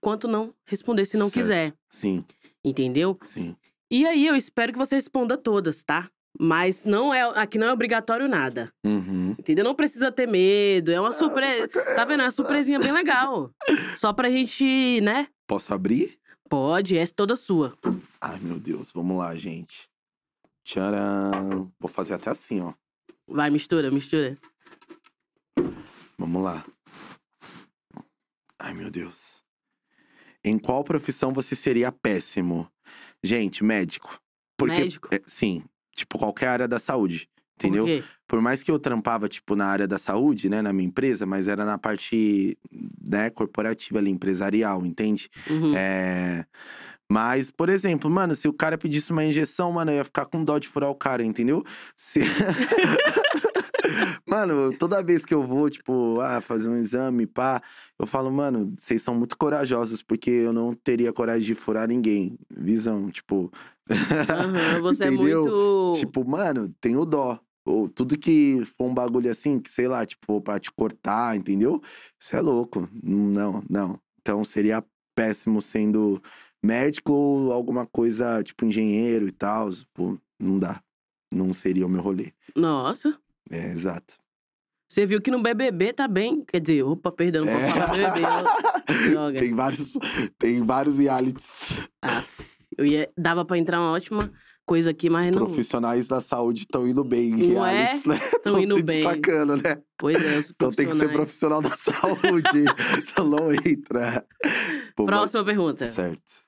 quanto 0.00 0.26
não 0.28 0.54
responder 0.66 1.06
se 1.06 1.16
não 1.16 1.26
Certo. 1.28 1.34
quiser, 1.34 1.74
Sim, 1.90 2.24
entendeu? 2.64 3.18
sim. 3.22 3.56
E 3.90 4.06
aí 4.06 4.26
eu 4.26 4.34
espero 4.36 4.72
que 4.72 4.78
você 4.78 4.94
responda 4.96 5.36
todas, 5.36 5.82
tá? 5.84 6.10
Mas 6.42 6.86
não 6.86 7.12
é, 7.12 7.20
aqui 7.38 7.58
não 7.58 7.66
é 7.66 7.72
obrigatório 7.72 8.26
nada, 8.26 8.72
Uhum. 8.82 9.32
entendeu? 9.38 9.62
Não 9.62 9.74
precisa 9.74 10.10
ter 10.10 10.26
medo, 10.26 10.90
é 10.90 10.98
uma 10.98 11.12
surpresa. 11.12 11.68
Tá 11.68 12.02
vendo? 12.06 12.20
É 12.22 12.24
uma 12.24 12.30
surpresinha 12.30 12.78
bem 12.78 12.92
legal. 12.92 13.52
Só 13.98 14.10
pra 14.10 14.30
gente, 14.30 15.02
né? 15.02 15.28
Posso 15.46 15.74
abrir? 15.74 16.18
Pode, 16.48 16.96
é 16.96 17.06
toda 17.06 17.36
sua. 17.36 17.76
Ai, 18.18 18.38
meu 18.40 18.58
Deus. 18.58 18.90
Vamos 18.92 19.18
lá, 19.18 19.34
gente. 19.36 19.86
Tcharam. 20.64 21.70
Vou 21.78 21.90
fazer 21.90 22.14
até 22.14 22.30
assim, 22.30 22.60
ó. 22.62 22.72
Vai, 23.28 23.50
mistura, 23.50 23.90
mistura. 23.90 24.38
Vamos 26.18 26.42
lá. 26.42 26.64
Ai, 28.58 28.72
meu 28.72 28.90
Deus. 28.90 29.42
Em 30.42 30.58
qual 30.58 30.82
profissão 30.84 31.32
você 31.34 31.54
seria 31.54 31.92
péssimo? 31.92 32.66
Gente, 33.22 33.62
médico. 33.62 34.18
Porque, 34.56 34.80
Médico? 34.80 35.08
é, 35.14 35.20
sim. 35.26 35.62
Tipo, 35.94 36.18
qualquer 36.18 36.48
área 36.48 36.68
da 36.68 36.78
saúde. 36.78 37.28
Entendeu? 37.56 37.84
Por? 37.84 38.04
Por 38.26 38.40
mais 38.40 38.62
que 38.62 38.70
eu 38.70 38.78
trampava, 38.78 39.28
tipo, 39.28 39.54
na 39.54 39.66
área 39.66 39.86
da 39.86 39.98
saúde, 39.98 40.48
né, 40.48 40.62
na 40.62 40.72
minha 40.72 40.86
empresa, 40.86 41.26
mas 41.26 41.48
era 41.48 41.64
na 41.64 41.76
parte, 41.76 42.56
né, 43.02 43.28
corporativa 43.28 43.98
ali, 43.98 44.10
empresarial, 44.10 44.86
entende? 44.86 45.28
Uhum. 45.48 45.76
É. 45.76 46.46
Mas, 47.10 47.50
por 47.50 47.68
exemplo, 47.68 48.08
mano, 48.08 48.36
se 48.36 48.46
o 48.46 48.52
cara 48.52 48.78
pedisse 48.78 49.10
uma 49.10 49.24
injeção, 49.24 49.72
mano, 49.72 49.90
eu 49.90 49.96
ia 49.96 50.04
ficar 50.04 50.26
com 50.26 50.44
dó 50.44 50.58
de 50.58 50.68
furar 50.68 50.88
o 50.88 50.94
cara, 50.94 51.24
entendeu? 51.24 51.64
Se... 51.96 52.20
mano, 54.26 54.72
toda 54.78 55.02
vez 55.02 55.24
que 55.24 55.34
eu 55.34 55.42
vou, 55.42 55.68
tipo, 55.70 56.20
ah, 56.20 56.40
fazer 56.40 56.68
um 56.68 56.76
exame, 56.76 57.26
pá, 57.26 57.62
eu 57.98 58.06
falo, 58.06 58.30
mano, 58.30 58.72
vocês 58.78 59.02
são 59.02 59.14
muito 59.14 59.36
corajosos, 59.36 60.02
porque 60.02 60.30
eu 60.30 60.52
não 60.52 60.74
teria 60.74 61.12
coragem 61.12 61.46
de 61.46 61.54
furar 61.54 61.88
ninguém. 61.88 62.38
Visão, 62.50 63.10
tipo. 63.10 63.52
Aham, 63.90 64.80
Você 64.82 65.04
é 65.04 65.06
Entendeu? 65.08 65.42
muito. 65.44 65.92
Tipo, 66.00 66.24
mano, 66.28 66.72
tenho 66.80 67.04
dó. 67.04 67.38
Ou 67.64 67.88
tudo 67.88 68.16
que 68.18 68.64
for 68.76 68.86
um 68.86 68.94
bagulho 68.94 69.30
assim, 69.30 69.58
que 69.60 69.70
sei 69.70 69.86
lá, 69.86 70.04
tipo, 70.06 70.40
pra 70.40 70.58
te 70.58 70.70
cortar, 70.72 71.36
entendeu? 71.36 71.82
Isso 72.18 72.34
é 72.34 72.40
louco. 72.40 72.88
Não, 73.02 73.62
não. 73.68 74.00
Então 74.20 74.42
seria 74.44 74.82
péssimo 75.14 75.60
sendo 75.60 76.22
médico 76.62 77.12
ou 77.12 77.52
alguma 77.52 77.86
coisa, 77.86 78.42
tipo, 78.42 78.64
engenheiro 78.64 79.28
e 79.28 79.32
tal. 79.32 79.68
Pô, 79.92 80.16
não 80.38 80.58
dá. 80.58 80.82
Não 81.32 81.52
seria 81.52 81.86
o 81.86 81.88
meu 81.88 82.00
rolê. 82.02 82.32
Nossa. 82.56 83.16
É, 83.50 83.70
exato. 83.70 84.14
Você 84.88 85.06
viu 85.06 85.20
que 85.20 85.30
no 85.30 85.40
BBB 85.42 85.92
tá 85.92 86.08
bem. 86.08 86.44
Quer 86.44 86.60
dizer, 86.60 86.82
opa, 86.82 87.12
perdão, 87.12 87.44
não 87.44 87.52
É. 87.52 87.72
pode 87.72 87.80
falar 87.80 87.92
BBB. 87.92 88.20
Droga. 89.10 89.38
Tem 89.40 89.54
vários, 89.54 89.92
tem 90.38 90.62
vários 90.62 90.98
realities 90.98 91.68
Ah, 92.02 92.24
eu 92.76 92.84
ia, 92.84 93.08
dava 93.16 93.44
pra 93.44 93.56
entrar 93.58 93.78
uma 93.80 93.92
ótima 93.92 94.32
coisa 94.66 94.90
aqui, 94.90 95.08
mas 95.10 95.34
não. 95.34 95.46
profissionais 95.46 96.06
da 96.08 96.20
saúde 96.20 96.60
estão 96.62 96.86
indo 96.86 97.02
bem 97.04 97.30
em 97.30 97.52
Não 97.54 97.64
é? 97.66 97.72
realities, 97.82 98.04
né? 98.04 98.18
Tão 98.42 98.60
indo 98.60 98.76
se 98.76 98.82
bem. 98.82 99.02
destacando, 99.02 99.56
né? 99.56 99.80
Pois 99.98 100.16
é, 100.24 100.38
os 100.38 100.50
Então 100.54 100.70
tem 100.72 100.88
que 100.88 100.94
ser 100.96 101.12
profissional 101.12 101.60
da 101.62 101.70
saúde. 101.76 102.64
Então 102.98 103.28
não 103.28 103.52
entra. 103.52 104.24
Pô, 104.96 105.04
mas- 105.04 105.06
Próxima 105.06 105.44
pergunta. 105.44 105.84
Certo. 105.86 106.39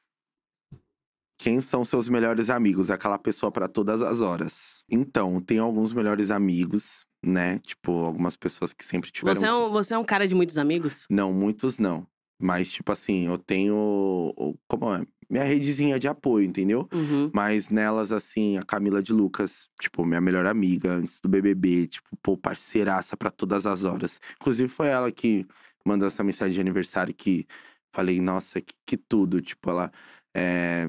Quem 1.43 1.61
são 1.61 1.85
seus 1.85 2.09
melhores 2.09 2.49
amigos? 2.49 2.89
Aquela 2.89 3.19
pessoa 3.19 3.51
pra 3.51 3.67
todas 3.67 4.01
as 4.01 4.21
horas. 4.21 4.85
Então, 4.89 5.41
tenho 5.41 5.65
alguns 5.65 5.93
melhores 5.93 6.31
amigos, 6.31 7.05
né? 7.21 7.59
Tipo, 7.67 8.05
algumas 8.05 8.37
pessoas 8.37 8.73
que 8.73 8.85
sempre 8.85 9.11
tiveram. 9.11 9.35
Você 9.35 9.47
é, 9.47 9.53
um, 9.53 9.69
você 9.69 9.95
é 9.95 9.99
um 9.99 10.05
cara 10.05 10.29
de 10.29 10.37
muitos 10.37 10.57
amigos? 10.57 11.05
Não, 11.11 11.33
muitos 11.33 11.81
não. 11.81 12.07
Mas, 12.41 12.71
tipo 12.71 12.93
assim, 12.93 13.27
eu 13.27 13.37
tenho. 13.39 14.33
Como 14.69 14.95
é? 14.95 15.05
Minha 15.29 15.43
redezinha 15.43 15.99
de 15.99 16.07
apoio, 16.07 16.47
entendeu? 16.47 16.89
Uhum. 16.93 17.29
Mas 17.35 17.71
nelas, 17.71 18.13
assim, 18.13 18.57
a 18.57 18.63
Camila 18.63 19.03
de 19.03 19.13
Lucas, 19.13 19.69
tipo, 19.81 20.05
minha 20.05 20.21
melhor 20.21 20.47
amiga 20.47 20.93
antes 20.93 21.21
do 21.21 21.29
BBB, 21.29 21.89
tipo, 21.89 22.17
pô, 22.23 22.37
parceiraça 22.37 23.17
pra 23.17 23.33
todas 23.33 23.67
as 23.67 23.83
horas. 23.83 24.21
Inclusive, 24.41 24.69
foi 24.69 24.87
ela 24.87 25.11
que 25.11 25.45
mandou 25.85 26.07
essa 26.07 26.23
mensagem 26.23 26.55
de 26.55 26.61
aniversário 26.61 27.13
que 27.13 27.49
falei, 27.93 28.21
nossa, 28.21 28.61
que, 28.61 28.75
que 28.87 28.97
tudo. 28.97 29.41
Tipo, 29.41 29.71
ela 29.71 29.91
é, 30.35 30.89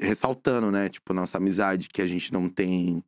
ressaltando, 0.00 0.70
né, 0.70 0.88
tipo, 0.88 1.12
nossa 1.12 1.38
amizade, 1.38 1.88
que 1.88 2.02
a 2.02 2.06
gente 2.06 2.32
não 2.32 2.48
tem 2.48 3.04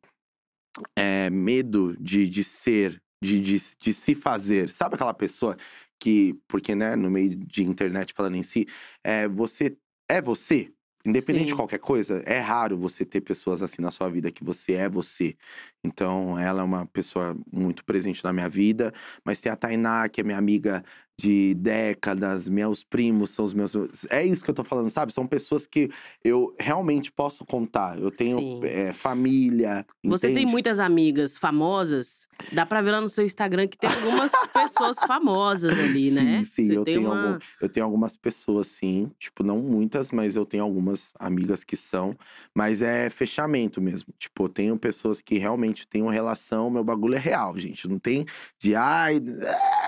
é, 0.95 1.29
medo 1.29 1.95
de, 1.99 2.27
de 2.27 2.43
ser, 2.43 3.01
de, 3.23 3.39
de, 3.39 3.61
de 3.79 3.93
se 3.93 4.15
fazer. 4.15 4.69
Sabe 4.69 4.95
aquela 4.95 5.13
pessoa 5.13 5.57
que, 5.99 6.39
porque, 6.47 6.75
né, 6.75 6.95
no 6.95 7.09
meio 7.09 7.35
de 7.35 7.63
internet 7.63 8.13
falando 8.13 8.35
em 8.35 8.43
si, 8.43 8.67
é, 9.03 9.27
você 9.27 9.77
é 10.09 10.21
você. 10.21 10.71
Independente 11.05 11.43
Sim. 11.43 11.47
de 11.49 11.55
qualquer 11.55 11.79
coisa, 11.79 12.23
é 12.25 12.39
raro 12.39 12.77
você 12.77 13.03
ter 13.03 13.19
pessoas 13.19 13.61
assim 13.61 13.81
na 13.81 13.91
sua 13.91 14.09
vida 14.09 14.31
que 14.31 14.43
você 14.43 14.73
é 14.73 14.87
você. 14.87 15.35
Então, 15.83 16.39
ela 16.39 16.61
é 16.61 16.63
uma 16.65 16.85
pessoa 16.85 17.35
muito 17.51 17.83
presente 17.83 18.23
na 18.23 18.31
minha 18.31 18.47
vida. 18.49 18.93
Mas 19.23 19.41
tem 19.41 19.51
a 19.51 19.55
Tainá, 19.55 20.07
que 20.07 20.21
é 20.21 20.23
minha 20.23 20.37
amiga 20.37 20.83
de 21.15 21.53
décadas, 21.53 22.49
meus 22.49 22.83
primos 22.83 23.29
são 23.29 23.45
os 23.45 23.53
meus. 23.53 23.73
É 24.09 24.25
isso 24.25 24.43
que 24.43 24.49
eu 24.49 24.53
tô 24.55 24.63
falando, 24.63 24.89
sabe? 24.89 25.13
São 25.13 25.27
pessoas 25.27 25.67
que 25.67 25.91
eu 26.23 26.55
realmente 26.59 27.11
posso 27.11 27.45
contar. 27.45 27.99
Eu 27.99 28.09
tenho 28.09 28.39
Sim. 28.39 28.59
é, 28.63 28.93
família. 28.93 29.85
Você 30.03 30.27
tem 30.27 30.37
entende? 30.37 30.51
muitas 30.51 30.79
amigas 30.79 31.37
famosas. 31.37 32.27
Dá 32.51 32.65
pra 32.65 32.81
ver 32.81 32.91
lá 32.91 32.99
no 33.01 33.09
seu 33.09 33.23
Instagram 33.25 33.67
que 33.67 33.77
tem 33.77 33.89
algumas 33.91 34.31
pessoas 34.51 34.97
famosas 35.05 35.77
ali, 35.79 36.09
né? 36.09 36.43
Sim, 36.43 36.43
sim, 36.43 36.65
Você 36.65 36.77
eu 36.77 36.83
tem 36.83 36.95
tenho, 36.95 37.11
uma... 37.11 37.27
algum- 37.27 37.39
eu 37.61 37.69
tenho 37.69 37.85
algumas 37.85 38.15
pessoas, 38.15 38.67
sim. 38.67 39.11
Tipo, 39.19 39.43
não 39.43 39.59
muitas, 39.61 40.11
mas 40.11 40.35
eu 40.35 40.45
tenho 40.47 40.63
algumas 40.63 41.13
amigas 41.19 41.63
que 41.63 41.75
são. 41.77 42.17
Mas 42.55 42.81
é 42.81 43.09
fechamento 43.11 43.79
mesmo. 43.79 44.11
Tipo, 44.17 44.45
eu 44.45 44.49
tenho 44.49 44.77
pessoas 44.77 45.21
que 45.21 45.37
realmente 45.37 45.72
têm 45.87 46.01
uma 46.01 46.13
relação, 46.13 46.69
meu 46.69 46.83
bagulho 46.83 47.15
é 47.15 47.19
real, 47.19 47.57
gente. 47.57 47.87
Não 47.87 47.97
tem 47.97 48.25
de, 48.59 48.75
ai, 48.75 49.21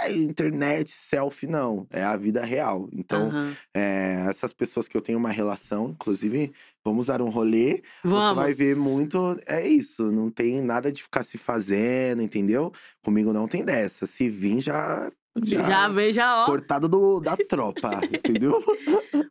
ai, 0.02 0.14
internet, 0.16 0.92
selfie, 0.92 1.48
não. 1.48 1.88
É 1.92 2.04
a 2.04 2.18
vida 2.18 2.44
real. 2.44 2.90
Então, 2.92 3.28
Aham. 3.30 3.56
é, 3.74 4.26
essas 4.28 4.52
pessoas 4.52 4.88
que 4.88 4.98
eu 4.98 5.02
tenho 5.02 5.18
uma 5.18 5.30
relação, 5.30 5.90
inclusive, 5.90 6.52
vamos 6.84 7.06
dar 7.08 7.22
um 7.22 7.30
rolê. 7.30 7.84
Vamos. 8.04 8.26
Você 8.26 8.36
vai 8.36 8.54
ver 8.54 8.76
muito. 8.76 9.38
É 9.48 9.68
isso, 9.68 10.12
não 10.12 10.30
tem 10.30 10.62
nada 10.62 10.92
de 10.92 11.04
ficar 11.04 11.24
se 11.24 11.38
fazendo, 11.38 12.22
entendeu? 12.22 12.72
Comigo 13.04 13.32
não 13.32 13.48
tem 13.48 13.64
dessa. 13.64 14.06
Se 14.06 14.30
vir, 14.30 14.62
já. 14.62 15.12
Já 15.44 15.90
veja, 15.90 16.44
ó. 16.44 16.46
Cortado 16.46 16.88
do, 16.88 17.20
da 17.20 17.36
tropa, 17.36 18.00
entendeu? 18.12 18.64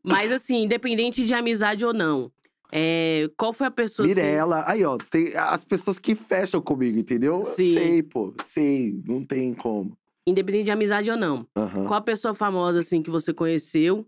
Mas 0.02 0.30
assim, 0.30 0.64
independente 0.64 1.24
de 1.24 1.32
amizade 1.32 1.84
ou 1.84 1.94
não. 1.94 2.30
É, 2.76 3.30
qual 3.36 3.52
foi 3.52 3.68
a 3.68 3.70
pessoa 3.70 4.04
assim, 4.04 4.16
Mirella. 4.16 4.64
Aí, 4.66 4.84
ó, 4.84 4.98
tem 4.98 5.32
as 5.36 5.62
pessoas 5.62 5.96
que 5.96 6.16
fecham 6.16 6.60
comigo, 6.60 6.98
entendeu? 6.98 7.38
Eu 7.38 7.44
Sim. 7.44 7.72
Sei, 7.72 8.02
pô, 8.02 8.34
sei, 8.42 9.00
não 9.06 9.24
tem 9.24 9.54
como. 9.54 9.96
independente 10.26 10.64
de 10.64 10.72
amizade 10.72 11.08
ou 11.08 11.16
não? 11.16 11.46
Qual 11.54 11.94
a 11.94 12.00
pessoa 12.00 12.34
famosa 12.34 12.80
assim 12.80 13.00
que 13.00 13.10
você 13.10 13.32
conheceu 13.32 14.04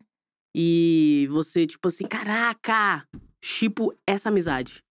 e 0.52 1.28
você 1.30 1.64
tipo 1.64 1.86
assim, 1.86 2.06
caraca, 2.08 3.06
tipo 3.40 3.94
essa 4.04 4.30
amizade? 4.30 4.82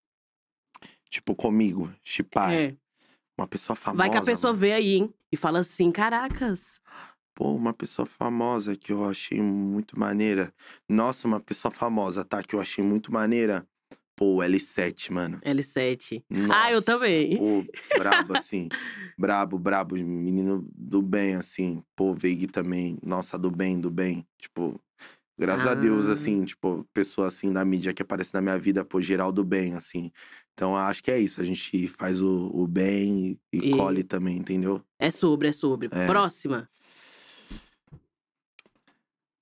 Tipo, 1.10 1.36
comigo, 1.36 1.94
chipar. 2.02 2.54
É. 2.54 2.76
Uma 3.38 3.48
pessoa 3.48 3.76
famosa. 3.76 3.98
Vai 3.98 4.10
que 4.10 4.18
a 4.18 4.22
pessoa 4.22 4.54
mano. 4.54 4.62
vê 4.62 4.72
aí, 4.72 4.96
hein? 4.96 5.14
E 5.30 5.36
fala 5.36 5.60
assim, 5.60 5.92
caracas. 5.92 6.80
Pô, 7.36 7.52
uma 7.54 7.74
pessoa 7.74 8.06
famosa 8.06 8.76
que 8.78 8.92
eu 8.94 9.04
achei 9.04 9.42
muito 9.42 10.00
maneira. 10.00 10.54
Nossa, 10.88 11.28
uma 11.28 11.40
pessoa 11.40 11.70
famosa, 11.72 12.24
tá? 12.24 12.42
Que 12.42 12.56
eu 12.56 12.62
achei 12.62 12.84
muito 12.84 13.12
maneira. 13.12 13.68
Pô, 14.16 14.36
o 14.38 14.42
L7, 14.42 15.12
mano. 15.12 15.40
L7. 15.44 16.24
Ah, 16.50 16.70
eu 16.72 16.76
Nossa, 16.76 16.86
também. 16.86 17.38
Pô, 17.38 17.66
brabo, 17.98 18.34
assim. 18.38 18.70
brabo, 19.18 19.60
brabo. 19.60 19.96
Menino 19.98 20.66
do 20.74 21.02
bem, 21.02 21.36
assim. 21.36 21.84
Pô, 21.94 22.14
Veig 22.14 22.48
também. 22.48 22.98
Nossa, 23.04 23.38
do 23.38 23.52
bem, 23.52 23.78
do 23.82 23.92
bem. 23.92 24.26
Tipo, 24.40 24.80
graças 25.38 25.68
a 25.68 25.76
Deus, 25.76 26.08
Ah. 26.08 26.14
assim, 26.14 26.46
tipo, 26.46 26.88
pessoa 26.94 27.28
assim 27.28 27.52
da 27.52 27.66
mídia 27.66 27.94
que 27.94 28.02
aparece 28.02 28.34
na 28.34 28.40
minha 28.42 28.58
vida, 28.58 28.86
pô, 28.86 29.02
geral 29.02 29.34
do 29.34 29.44
bem, 29.44 29.74
assim. 29.74 30.10
Então, 30.54 30.74
acho 30.78 31.04
que 31.04 31.12
é 31.12 31.20
isso. 31.20 31.42
A 31.42 31.44
gente 31.44 31.90
faz 31.90 32.22
o, 32.22 32.50
o 32.54 32.66
bem 32.66 33.38
e, 33.52 33.58
E- 33.58 33.72
colhe 33.72 34.06
também, 34.06 34.38
entendeu? 34.38 34.82
É 34.98 35.12
sobre, 35.12 35.50
é 35.50 35.52
sobre. 35.52 35.90
É. 35.92 36.06
Próxima. 36.08 36.70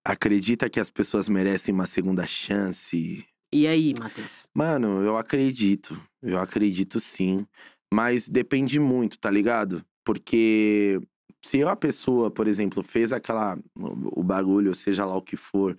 Acredita 0.06 0.70
que 0.70 0.80
as 0.80 0.90
pessoas 0.90 1.30
merecem 1.30 1.74
uma 1.74 1.88
segunda 1.88 2.28
chance? 2.28 3.26
E 3.54 3.68
aí, 3.68 3.94
Matheus? 3.98 4.48
Mano, 4.54 5.02
eu 5.02 5.18
acredito. 5.18 6.00
Eu 6.22 6.40
acredito 6.40 7.00
sim. 7.00 7.46
Mas 7.94 8.28
depende 8.28 8.80
muito, 8.80 9.20
tá 9.20 9.30
ligado? 9.30 9.86
Porque 10.04 11.00
se 11.46 11.62
a 11.64 11.76
pessoa, 11.76 12.32
por 12.32 12.48
exemplo, 12.48 12.84
fez 12.84 13.14
aquela. 13.14 13.58
o 13.76 14.24
bagulho, 14.24 14.74
seja 14.74 15.06
lá 15.06 15.16
o 15.16 15.22
que 15.22 15.38
for, 15.38 15.78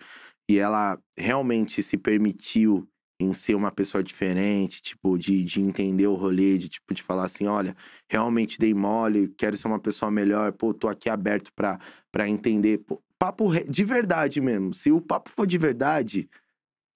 e 0.49 0.59
ela 0.59 0.99
realmente 1.19 1.83
se 1.83 1.97
permitiu 1.99 2.89
em 3.21 3.33
ser 3.33 3.55
uma 3.55 3.71
pessoa 3.71 4.03
diferente, 4.03 4.83
tipo, 4.83 5.17
de, 5.19 5.45
de 5.45 5.61
entender 5.61 6.07
o 6.07 6.15
rolê, 6.15 6.59
de 6.59 6.69
tipo, 6.69 6.93
de 6.93 7.03
falar 7.03 7.25
assim, 7.25 7.47
olha, 7.47 7.77
realmente 8.11 8.59
dei 8.59 8.75
mole, 8.75 9.33
quero 9.37 9.57
ser 9.57 9.69
uma 9.69 9.79
pessoa 9.79 10.11
melhor, 10.11 10.53
pô, 10.53 10.75
tô 10.75 10.89
aqui 10.89 11.09
aberto 11.09 11.53
pra, 11.55 11.79
pra 12.13 12.29
entender. 12.29 12.79
Pô, 12.79 13.01
papo 13.27 13.51
de 13.69 13.85
verdade 13.85 14.41
mesmo. 14.41 14.75
Se 14.75 14.91
o 14.93 15.01
papo 15.01 15.31
for 15.31 15.47
de 15.47 15.59
verdade, 15.59 16.29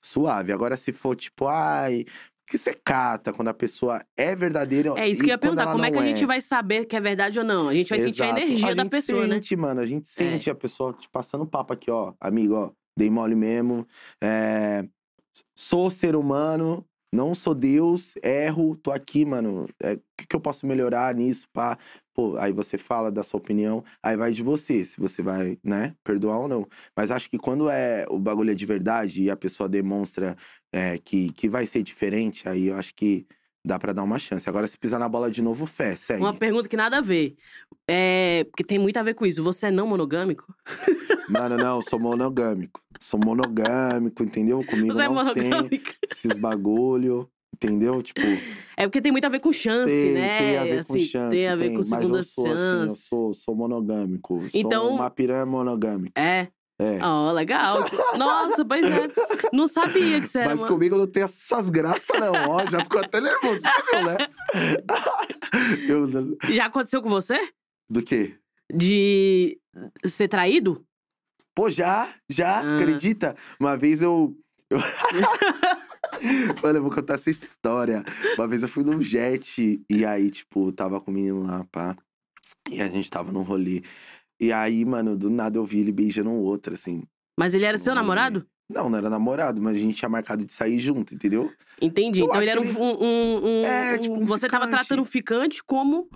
suave. 0.04 0.52
Agora, 0.52 0.76
se 0.76 0.92
for 0.92 1.14
tipo, 1.16 1.46
ai, 1.46 2.04
que 2.46 2.56
você 2.56 2.72
cata 2.72 3.32
quando 3.32 3.48
a 3.48 3.54
pessoa 3.54 4.02
é 4.16 4.34
verdadeira. 4.34 4.90
É 4.96 5.08
isso 5.08 5.20
que 5.22 5.26
eu 5.28 5.32
ia 5.34 5.38
perguntar. 5.38 5.70
Como 5.72 5.84
é 5.84 5.90
que 5.90 5.98
a 5.98 6.04
gente 6.06 6.24
vai 6.24 6.40
saber 6.40 6.86
que 6.86 6.96
é 6.96 7.00
verdade 7.00 7.38
ou 7.38 7.44
não? 7.44 7.68
A 7.68 7.74
gente 7.74 7.90
vai 7.90 7.98
sentir 7.98 8.22
a 8.22 8.26
Exato. 8.26 8.40
energia 8.40 8.74
da 8.74 8.82
gente 8.82 8.90
pessoa, 8.90 9.26
né? 9.26 9.34
sente, 9.34 9.56
mano. 9.56 9.80
A 9.80 9.86
gente 9.86 10.04
É. 10.04 10.12
sente 10.12 10.50
a 10.50 10.54
pessoa 10.54 10.92
te 10.94 11.08
passando 11.10 11.46
papo 11.46 11.72
aqui, 11.72 11.90
ó. 11.90 12.14
Amigo, 12.20 12.54
ó. 12.54 12.70
Dei 12.98 13.10
mole 13.10 13.34
mesmo. 13.34 13.86
É, 14.22 14.84
Sou 15.56 15.90
ser 15.90 16.16
humano. 16.16 16.84
Não 17.14 17.34
sou 17.34 17.54
Deus. 17.54 18.14
Erro. 18.22 18.76
Tô 18.76 18.90
aqui, 18.90 19.24
mano. 19.24 19.68
É, 19.82 19.92
O 19.94 20.00
que, 20.18 20.26
que 20.26 20.36
eu 20.36 20.40
posso 20.40 20.66
melhorar 20.66 21.14
nisso, 21.14 21.46
pá? 21.52 21.78
Pô, 22.18 22.36
aí 22.36 22.50
você 22.50 22.76
fala 22.76 23.12
da 23.12 23.22
sua 23.22 23.38
opinião. 23.38 23.84
Aí 24.02 24.16
vai 24.16 24.32
de 24.32 24.42
você. 24.42 24.84
Se 24.84 24.98
você 25.00 25.22
vai, 25.22 25.56
né? 25.62 25.94
Perdoar 26.02 26.40
ou 26.40 26.48
não. 26.48 26.66
Mas 26.96 27.12
acho 27.12 27.30
que 27.30 27.38
quando 27.38 27.70
é 27.70 28.06
o 28.10 28.18
bagulho 28.18 28.50
é 28.50 28.56
de 28.56 28.66
verdade 28.66 29.22
e 29.22 29.30
a 29.30 29.36
pessoa 29.36 29.68
demonstra 29.68 30.36
é, 30.72 30.98
que, 30.98 31.32
que 31.34 31.48
vai 31.48 31.64
ser 31.64 31.84
diferente, 31.84 32.48
aí 32.48 32.66
eu 32.66 32.74
acho 32.74 32.92
que 32.96 33.24
Dá 33.64 33.78
pra 33.78 33.92
dar 33.92 34.04
uma 34.04 34.18
chance. 34.18 34.48
Agora, 34.48 34.66
se 34.66 34.78
pisar 34.78 34.98
na 34.98 35.08
bola 35.08 35.30
de 35.30 35.42
novo, 35.42 35.66
fé, 35.66 35.94
segue. 35.94 36.22
Uma 36.22 36.32
pergunta 36.32 36.68
que 36.68 36.76
nada 36.76 36.98
a 36.98 37.00
ver. 37.02 37.36
É, 37.86 38.44
porque 38.44 38.64
tem 38.64 38.78
muito 38.78 38.96
a 38.96 39.02
ver 39.02 39.14
com 39.14 39.26
isso. 39.26 39.42
Você 39.42 39.66
é 39.66 39.70
não 39.70 39.86
monogâmico? 39.86 40.54
Mano, 41.28 41.56
não, 41.58 41.82
sou 41.82 41.98
monogâmico. 41.98 42.80
Sou 43.00 43.20
monogâmico, 43.20 44.22
entendeu? 44.22 44.64
Comigo 44.64 44.94
Você 44.94 45.02
é 45.02 45.08
não 45.08 45.34
tem 45.34 45.50
monogâmico? 45.50 45.90
esses 46.10 46.36
bagulho, 46.36 47.28
entendeu? 47.62 48.00
Tipo, 48.02 48.20
É 48.76 48.86
porque 48.86 49.00
tem 49.00 49.10
muito 49.12 49.24
a 49.24 49.28
ver 49.28 49.40
com 49.40 49.52
chance, 49.52 49.92
tem, 49.92 50.12
né? 50.14 50.38
tem 50.38 50.56
a 50.58 50.62
ver 50.64 50.74
com 50.86 50.92
assim, 50.92 51.04
chance. 51.04 51.36
tem 51.36 51.48
a 51.48 51.56
ver 51.56 51.64
tem, 51.64 51.72
com 51.72 51.78
mas 51.78 51.86
segunda 51.88 52.18
eu 52.18 52.22
sou 52.24 52.44
assim, 52.46 52.52
eu 52.52 52.56
chance. 52.56 53.02
sou, 53.08 53.34
sou 53.34 53.54
monogâmico. 53.56 54.44
Então- 54.54 54.84
Sou 54.86 54.94
uma 54.94 55.10
piranha 55.10 55.44
monogâmica. 55.44 56.12
É. 56.20 56.48
É. 56.80 57.00
Ó, 57.02 57.32
legal. 57.32 57.80
Nossa, 58.16 58.64
pois 58.64 58.86
é. 58.86 59.08
Não 59.52 59.66
sabia 59.66 60.20
que 60.20 60.28
você 60.28 60.38
era 60.38 60.50
Mas 60.50 60.60
uma... 60.60 60.68
comigo 60.68 60.96
não 60.96 61.08
tem 61.08 61.24
essas 61.24 61.68
graças, 61.70 62.06
não. 62.20 62.32
Ó, 62.50 62.64
já 62.70 62.84
ficou 62.84 63.00
até 63.00 63.20
nervoso, 63.20 63.62
né? 63.62 64.28
Eu- 65.88 66.36
Já 66.54 66.66
aconteceu 66.66 67.02
com 67.02 67.08
você? 67.10 67.36
do 67.90 68.00
quê? 68.00 68.36
De 68.72 69.58
ser 70.04 70.28
traído? 70.28 70.84
Pô, 71.52 71.68
já, 71.68 72.08
já, 72.28 72.60
Ah. 72.60 72.76
acredita? 72.78 73.34
Uma 73.58 73.76
vez 73.76 74.00
eu. 74.00 74.36
eu... 74.70 74.78
Mano, 76.62 76.78
eu 76.78 76.82
vou 76.82 76.90
contar 76.92 77.14
essa 77.14 77.30
história. 77.30 78.04
Uma 78.36 78.46
vez 78.46 78.62
eu 78.62 78.68
fui 78.68 78.84
num 78.84 79.00
jet 79.02 79.80
e 79.88 80.04
aí, 80.04 80.30
tipo, 80.30 80.70
tava 80.72 81.00
com 81.00 81.10
o 81.10 81.14
menino 81.14 81.42
lá, 81.44 81.64
pá. 81.70 81.96
E 82.70 82.80
a 82.82 82.88
gente 82.88 83.10
tava 83.10 83.32
num 83.32 83.42
rolê. 83.42 83.82
E 84.40 84.52
aí, 84.52 84.84
mano, 84.84 85.16
do 85.16 85.30
nada 85.30 85.58
eu 85.58 85.64
vi 85.64 85.80
ele 85.80 85.92
beijando 85.92 86.30
um 86.30 86.38
outro, 86.38 86.74
assim. 86.74 87.02
Mas 87.38 87.54
ele 87.54 87.64
era 87.64 87.78
seu 87.78 87.94
namorado? 87.94 88.46
Não, 88.70 88.90
não 88.90 88.98
era 88.98 89.08
namorado, 89.08 89.62
mas 89.62 89.76
a 89.76 89.80
gente 89.80 89.96
tinha 89.96 90.08
marcado 90.08 90.44
de 90.44 90.52
sair 90.52 90.78
junto, 90.78 91.14
entendeu? 91.14 91.50
Entendi. 91.80 92.20
Eu 92.20 92.26
então 92.26 92.42
ele 92.42 92.50
era 92.50 92.60
que 92.60 92.68
um, 92.68 93.02
um, 93.02 93.46
um- 93.46 93.64
É, 93.64 93.98
tipo 93.98 94.14
um 94.14 94.26
Você 94.26 94.46
tava 94.46 94.66
ficante. 94.66 94.86
tratando 94.86 95.02
o 95.02 95.06
ficante 95.06 95.64
como. 95.64 96.08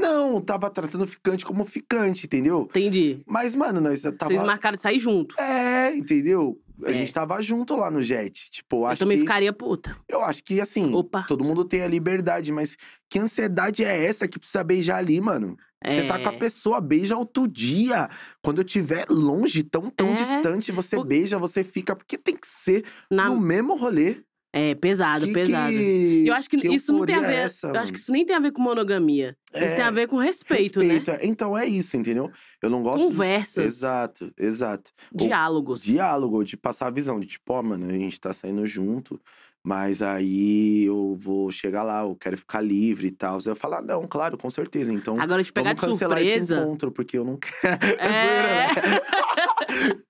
Não, 0.00 0.40
tava 0.40 0.70
tratando 0.70 1.04
o 1.04 1.06
ficante 1.06 1.44
como 1.44 1.64
ficante, 1.66 2.26
entendeu? 2.26 2.62
Entendi. 2.70 3.20
Mas, 3.26 3.54
mano, 3.54 3.80
nós 3.80 4.00
tava. 4.00 4.26
Vocês 4.26 4.42
marcaram 4.42 4.76
de 4.76 4.82
sair 4.82 5.00
junto. 5.00 5.38
É, 5.40 5.94
entendeu? 5.94 6.58
A 6.84 6.90
É. 6.90 6.94
gente 6.94 7.12
tava 7.12 7.40
junto 7.42 7.76
lá 7.76 7.90
no 7.90 8.02
jet. 8.02 8.50
Tipo, 8.50 8.76
eu 8.76 8.80
Eu 8.80 8.86
acho 8.86 8.98
também 9.00 9.16
que. 9.18 9.22
ficaria 9.22 9.52
puta. 9.52 9.96
Eu 10.08 10.24
acho 10.24 10.42
que, 10.42 10.60
assim, 10.60 10.92
Opa. 10.94 11.22
todo 11.28 11.44
mundo 11.44 11.64
tem 11.64 11.82
a 11.82 11.88
liberdade, 11.88 12.50
mas 12.52 12.76
que 13.10 13.18
ansiedade 13.18 13.84
é 13.84 14.04
essa 14.06 14.26
que 14.28 14.38
precisa 14.38 14.64
beijar 14.64 14.96
ali, 14.98 15.20
mano? 15.20 15.56
Você 15.84 16.06
tá 16.06 16.16
com 16.18 16.28
a 16.28 16.32
É. 16.32 16.38
pessoa, 16.38 16.80
beija 16.80 17.16
outro 17.16 17.48
dia. 17.48 18.08
Quando 18.40 18.58
eu 18.60 18.64
estiver 18.64 19.04
longe, 19.10 19.64
tão, 19.64 19.90
tão 19.90 20.10
É. 20.10 20.14
distante, 20.14 20.70
você 20.70 20.94
Por- 20.94 21.04
beija, 21.06 21.38
você 21.40 21.64
fica. 21.64 21.96
Porque 21.96 22.16
tem 22.16 22.36
que 22.36 22.46
ser 22.46 22.84
Na... 23.10 23.28
no 23.28 23.40
mesmo 23.40 23.74
rolê. 23.76 24.18
É, 24.54 24.74
pesado, 24.74 25.26
Que- 25.26 25.32
pesado. 25.32 25.72
que- 25.72 26.24
Eu 26.26 26.34
acho 26.34 26.50
que, 26.50 26.56
isso 26.68 26.92
não 26.92 27.06
tem 27.06 27.14
a 27.16 27.20
ver. 27.20 27.26
é 27.32 27.36
essa, 27.44 27.68
eu 27.68 27.76
acho 27.80 27.90
que 27.92 27.98
isso 27.98 28.12
nem 28.12 28.26
tem 28.26 28.36
a 28.36 28.38
ver 28.38 28.52
com 28.52 28.60
monogamia. 28.60 29.34
Isso 29.54 29.64
É, 29.64 29.74
tem 29.74 29.84
a 29.84 29.90
ver 29.90 30.06
com 30.06 30.18
respeito, 30.18 30.80
né? 30.82 31.02
é. 31.06 31.26
Então 31.26 31.56
é 31.56 31.64
isso, 31.66 31.96
entendeu? 31.96 32.30
Eu 32.60 32.68
não 32.68 32.82
gosto. 32.82 33.04
Conversas, 33.06 33.64
Exato, 33.64 34.30
exato. 34.38 34.90
Ou- 35.12 35.26
diálogos. 35.26 35.82
diálogo, 35.82 36.44
de 36.44 36.56
passar 36.58 36.88
a 36.88 36.90
visão, 36.90 37.18
de 37.18 37.26
tipo, 37.28 37.52
ó, 37.54 37.62
mano, 37.62 37.88
a 37.88 37.92
gente 37.94 38.20
tá 38.20 38.32
saindo 38.34 38.66
junto, 38.66 39.18
mas 39.64 40.02
aí 40.02 40.84
eu 40.84 41.16
vou 41.18 41.50
chegar 41.50 41.82
lá, 41.82 42.02
eu 42.02 42.14
quero 42.14 42.36
ficar 42.36 42.60
livre 42.60 43.06
e 43.06 43.10
tal. 43.10 43.38
Eu 43.46 43.56
falar, 43.56 43.80
não, 43.80 44.06
claro, 44.06 44.36
com 44.36 44.50
certeza. 44.50 44.92
Então, 44.92 45.18
Agora, 45.18 45.42
te 45.42 45.50
pegar 45.52 45.70
vamos 45.70 45.80
de 45.80 45.86
cancelar 45.92 46.18
esse 46.20 46.30
surpresa. 46.46 46.60
encontro, 46.60 46.92
porque 46.92 47.16
eu 47.16 47.24
não 47.24 47.38
quero. 47.38 47.52
É. 48.00 48.68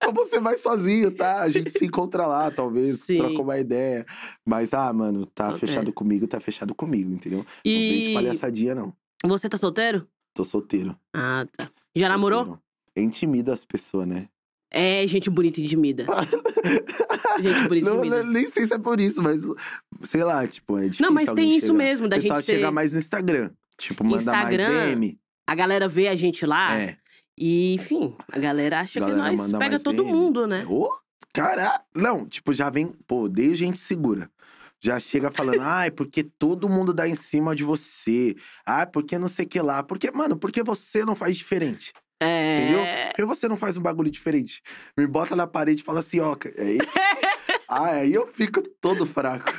Ou 0.07 0.13
você 0.13 0.41
vai 0.41 0.57
sozinho, 0.59 1.11
tá? 1.11 1.41
A 1.43 1.49
gente 1.51 1.71
se 1.71 1.85
encontra 1.87 2.27
lá, 2.27 2.51
talvez, 2.51 3.01
Sim. 3.01 3.19
troca 3.19 3.41
uma 3.43 3.59
ideia. 3.59 4.05
Mas, 4.45 4.73
ah, 4.75 4.93
mano, 4.93 5.25
tá 5.27 5.49
Ok. 5.49 5.61
fechado 5.61 5.93
comigo, 5.93 6.27
tá 6.27 6.41
fechado 6.41 6.75
comigo, 6.75 7.13
entendeu? 7.13 7.39
Não 7.41 7.47
vem 7.65 8.03
de 8.03 8.11
E 8.11 8.15
palhaçadia, 8.15 8.75
não. 8.75 8.93
você 9.25 9.49
tá 9.49 9.57
solteiro? 9.57 10.07
Tô 10.35 10.45
solteiro. 10.45 10.97
Ah, 11.15 11.47
tá. 11.57 11.71
Já 11.95 12.09
namorou? 12.09 12.39
solteiro. 12.45 12.63
Intimida 12.97 13.53
as 13.53 13.65
pessoas, 13.65 14.07
né? 14.07 14.29
É, 14.71 15.07
gente 15.07 15.29
bonita 15.29 15.61
e 15.61 15.65
intimida. 15.65 16.07
gente 17.41 17.69
bonita 17.69 17.91
e 17.91 17.93
intimida. 17.93 18.23
não, 18.25 18.33
nem 18.33 18.49
sei 18.49 18.67
se 18.67 18.75
é 18.75 18.79
por 18.79 19.01
isso, 19.01 19.23
mas 19.23 19.43
sei 20.03 20.25
lá, 20.25 20.47
tipo, 20.47 20.79
é 20.79 20.83
difícil 20.85 21.07
Não, 21.07 21.13
mas 21.13 21.31
tem 21.33 21.51
isso 21.57 21.67
chegar- 21.69 21.79
mesmo, 21.79 22.09
da 22.09 22.19
gente 22.19 22.37
ser. 22.37 22.55
chega 22.55 22.71
mais 22.71 22.93
no 22.93 22.99
Instagram. 22.99 23.51
Tipo, 23.79 24.05
manda 24.05 24.17
Instagram, 24.17 24.69
mais 24.71 24.87
DM. 24.91 25.19
A 25.47 25.55
galera 25.55 25.89
vê 25.89 26.09
a 26.09 26.15
gente 26.17 26.47
lá 26.47 26.79
é. 26.79 26.97
E, 27.37 27.75
enfim, 27.75 28.15
a 28.31 28.39
galera 28.39 28.81
acha 28.81 29.01
Galera 29.01 29.31
que 29.31 29.37
nós 29.37 29.53
pega 29.53 29.81
todo 29.81 30.03
DM. 30.05 30.13
mundo, 30.13 30.47
né? 30.47 30.65
Ô, 30.69 30.91
caralho. 31.33 31.81
Não, 31.95 32.27
tipo, 32.27 32.53
já 32.53 32.69
vem, 32.71 32.89
pô, 33.07 33.29
desde 33.29 33.65
gente 33.65 33.79
segura. 33.79 34.31
Já 34.81 34.99
chega 34.99 35.31
falando, 35.31 35.61
ai, 35.63 35.91
porque 35.91 36.23
todo 36.23 36.69
mundo 36.69 36.93
dá 36.93 37.09
em 37.09 37.15
cima 37.15 37.55
de 37.55 37.65
você. 37.65 38.37
Ai, 38.67 38.87
porque 38.87 39.19
não 39.19 39.29
sei 39.29 39.47
o 39.47 39.49
que 39.49 39.61
lá. 39.61 39.83
Porque, 39.83 40.11
mano, 40.11 40.37
porque 40.37 40.63
você 40.63 41.05
não 41.05 41.15
faz 41.15 41.37
diferente. 41.37 41.93
É. 42.21 42.63
Entendeu? 42.63 42.85
Porque 43.09 43.25
você 43.25 43.49
não 43.49 43.57
faz 43.57 43.77
um 43.77 43.83
bagulho 43.83 44.11
diferente. 44.11 44.63
Me 44.97 45.07
bota 45.07 45.35
na 45.35 45.47
parede 45.47 45.83
e 45.83 45.85
fala 45.85 46.01
assim, 46.01 46.21
ó. 46.21 46.37
Aí, 46.59 46.79
ah, 47.69 47.87
aí 47.87 48.13
eu 48.13 48.27
fico 48.27 48.63
todo 48.81 49.07
fraco. 49.07 49.53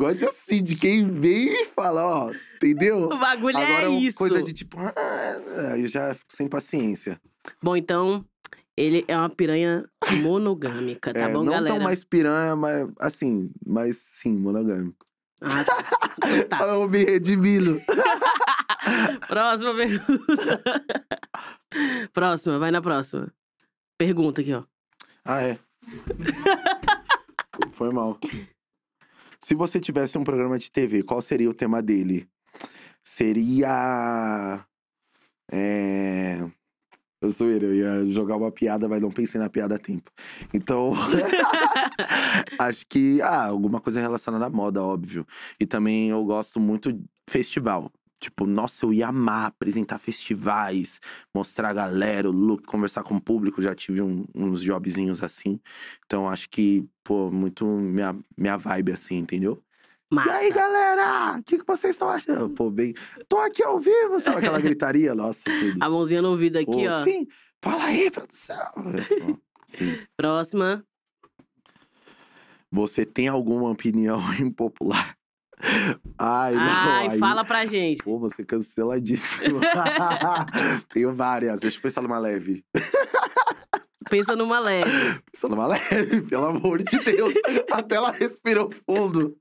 Gosto 0.00 0.30
assim, 0.30 0.62
de 0.62 0.76
quem 0.76 1.06
vem 1.10 1.48
e 1.62 1.66
fala, 1.66 2.06
ó, 2.06 2.32
entendeu? 2.56 3.04
O 3.04 3.18
bagulho 3.18 3.58
Agora, 3.58 3.82
é 3.84 3.88
isso. 3.90 4.16
coisa 4.16 4.42
de 4.42 4.54
tipo, 4.54 4.78
ah, 4.78 5.76
eu 5.78 5.86
já 5.86 6.14
fico 6.14 6.32
sem 6.34 6.48
paciência. 6.48 7.20
Bom, 7.62 7.76
então, 7.76 8.24
ele 8.74 9.04
é 9.06 9.14
uma 9.14 9.28
piranha 9.28 9.84
monogâmica, 10.22 11.12
tá 11.12 11.20
É, 11.20 11.28
bom, 11.28 11.44
não 11.44 11.52
galera? 11.52 11.74
tão 11.74 11.84
mais 11.84 12.02
piranha, 12.02 12.56
mas 12.56 12.88
assim, 12.98 13.50
mas 13.66 13.98
sim, 13.98 14.38
monogâmico. 14.38 15.04
Ah, 15.42 15.64
tá. 15.64 15.84
Então 16.28 16.58
tá. 16.58 16.64
Eu 16.72 16.88
me 16.88 17.04
redimindo. 17.04 17.78
Próxima 19.28 19.74
pergunta. 19.74 20.62
próxima, 22.14 22.58
vai 22.58 22.70
na 22.70 22.80
próxima. 22.80 23.30
Pergunta 23.98 24.40
aqui, 24.40 24.54
ó. 24.54 24.64
Ah, 25.26 25.42
é. 25.42 25.58
Foi 27.72 27.92
mal. 27.92 28.18
Se 29.42 29.54
você 29.54 29.80
tivesse 29.80 30.18
um 30.18 30.24
programa 30.24 30.58
de 30.58 30.70
TV, 30.70 31.02
qual 31.02 31.22
seria 31.22 31.48
o 31.48 31.54
tema 31.54 31.82
dele? 31.82 32.28
Seria. 33.02 34.64
É. 35.50 36.38
Eu 37.22 37.30
sou 37.32 37.50
ele, 37.50 37.66
eu 37.66 37.74
ia 37.74 38.06
jogar 38.06 38.36
uma 38.36 38.50
piada, 38.50 38.88
mas 38.88 39.00
não 39.00 39.10
pensei 39.10 39.38
na 39.38 39.50
piada 39.50 39.74
a 39.74 39.78
tempo. 39.78 40.10
Então. 40.52 40.92
acho 42.58 42.86
que. 42.86 43.20
Ah, 43.22 43.46
alguma 43.46 43.80
coisa 43.80 44.00
relacionada 44.00 44.46
à 44.46 44.50
moda, 44.50 44.82
óbvio. 44.82 45.26
E 45.58 45.66
também 45.66 46.10
eu 46.10 46.24
gosto 46.24 46.60
muito 46.60 46.92
de 46.92 47.04
festival. 47.28 47.90
Tipo, 48.20 48.46
nossa, 48.46 48.84
eu 48.84 48.92
ia 48.92 49.08
amar 49.08 49.46
apresentar 49.46 49.98
festivais, 49.98 51.00
mostrar 51.34 51.70
a 51.70 51.72
galera, 51.72 52.28
o 52.28 52.32
look, 52.32 52.64
conversar 52.64 53.02
com 53.02 53.16
o 53.16 53.20
público. 53.20 53.62
Já 53.62 53.74
tive 53.74 54.02
um- 54.02 54.26
uns 54.34 54.60
jobzinhos 54.62 55.22
assim. 55.22 55.58
Então 56.04 56.28
acho 56.28 56.48
que, 56.50 56.86
pô, 57.02 57.30
muito 57.30 57.64
minha, 57.66 58.14
minha 58.36 58.58
vibe 58.58 58.92
assim, 58.92 59.16
entendeu? 59.16 59.62
Massa. 60.12 60.28
E 60.28 60.44
aí, 60.46 60.52
galera? 60.52 61.38
O 61.38 61.42
que, 61.42 61.58
que 61.58 61.66
vocês 61.66 61.94
estão 61.94 62.10
achando? 62.10 62.50
Pô, 62.50 62.70
bem. 62.70 62.92
Tô 63.28 63.38
aqui 63.38 63.62
ao 63.62 63.80
vivo, 63.80 64.20
sabe 64.20 64.38
aquela 64.38 64.60
gritaria? 64.60 65.14
Nossa, 65.14 65.44
tudo. 65.58 65.82
A 65.82 65.88
mãozinha 65.88 66.20
no 66.20 66.30
ouvido 66.30 66.56
aqui, 66.58 66.66
Pô, 66.66 66.88
ó. 66.88 67.04
Sim, 67.04 67.26
fala 67.62 67.84
aí, 67.84 68.10
produção. 68.10 68.70
Sim. 69.66 69.98
Próxima. 70.16 70.84
Você 72.70 73.04
tem 73.06 73.28
alguma 73.28 73.70
opinião 73.70 74.20
impopular? 74.38 75.16
Ai, 76.18 76.54
não. 76.54 76.60
Ai, 76.62 77.08
aí- 77.10 77.18
fala 77.18 77.44
pra 77.44 77.66
gente. 77.66 78.02
Pô, 78.02 78.18
você 78.18 78.44
canceladíssimo. 78.44 79.60
Tenho 80.92 81.12
várias. 81.14 81.60
Deixa 81.60 81.78
eu 81.78 81.82
pensar 81.82 82.00
numa 82.02 82.18
leve. 82.18 82.64
Pensa 84.08 84.34
numa 84.34 84.58
leve. 84.58 84.90
Pensa 85.30 85.48
numa 85.48 85.66
leve, 85.66 86.22
pelo 86.22 86.46
amor 86.46 86.82
de 86.82 86.98
Deus. 86.98 87.34
Até 87.70 87.96
ela 87.96 88.10
respirou 88.10 88.70
fundo. 88.86 89.36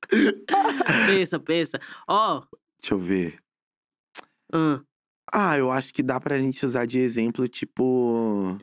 Pensa, 1.08 1.40
pensa. 1.40 1.80
Ó, 2.08 2.44
Deixa 2.82 2.94
eu 2.94 3.00
ver. 3.00 3.40
hum, 4.54 4.80
Ah, 5.34 5.58
eu 5.58 5.72
acho 5.72 5.94
que 5.94 6.04
dá 6.04 6.20
pra 6.20 6.38
gente 6.38 6.66
usar 6.66 6.86
de 6.86 7.00
exemplo, 7.00 7.48
tipo. 7.48 8.58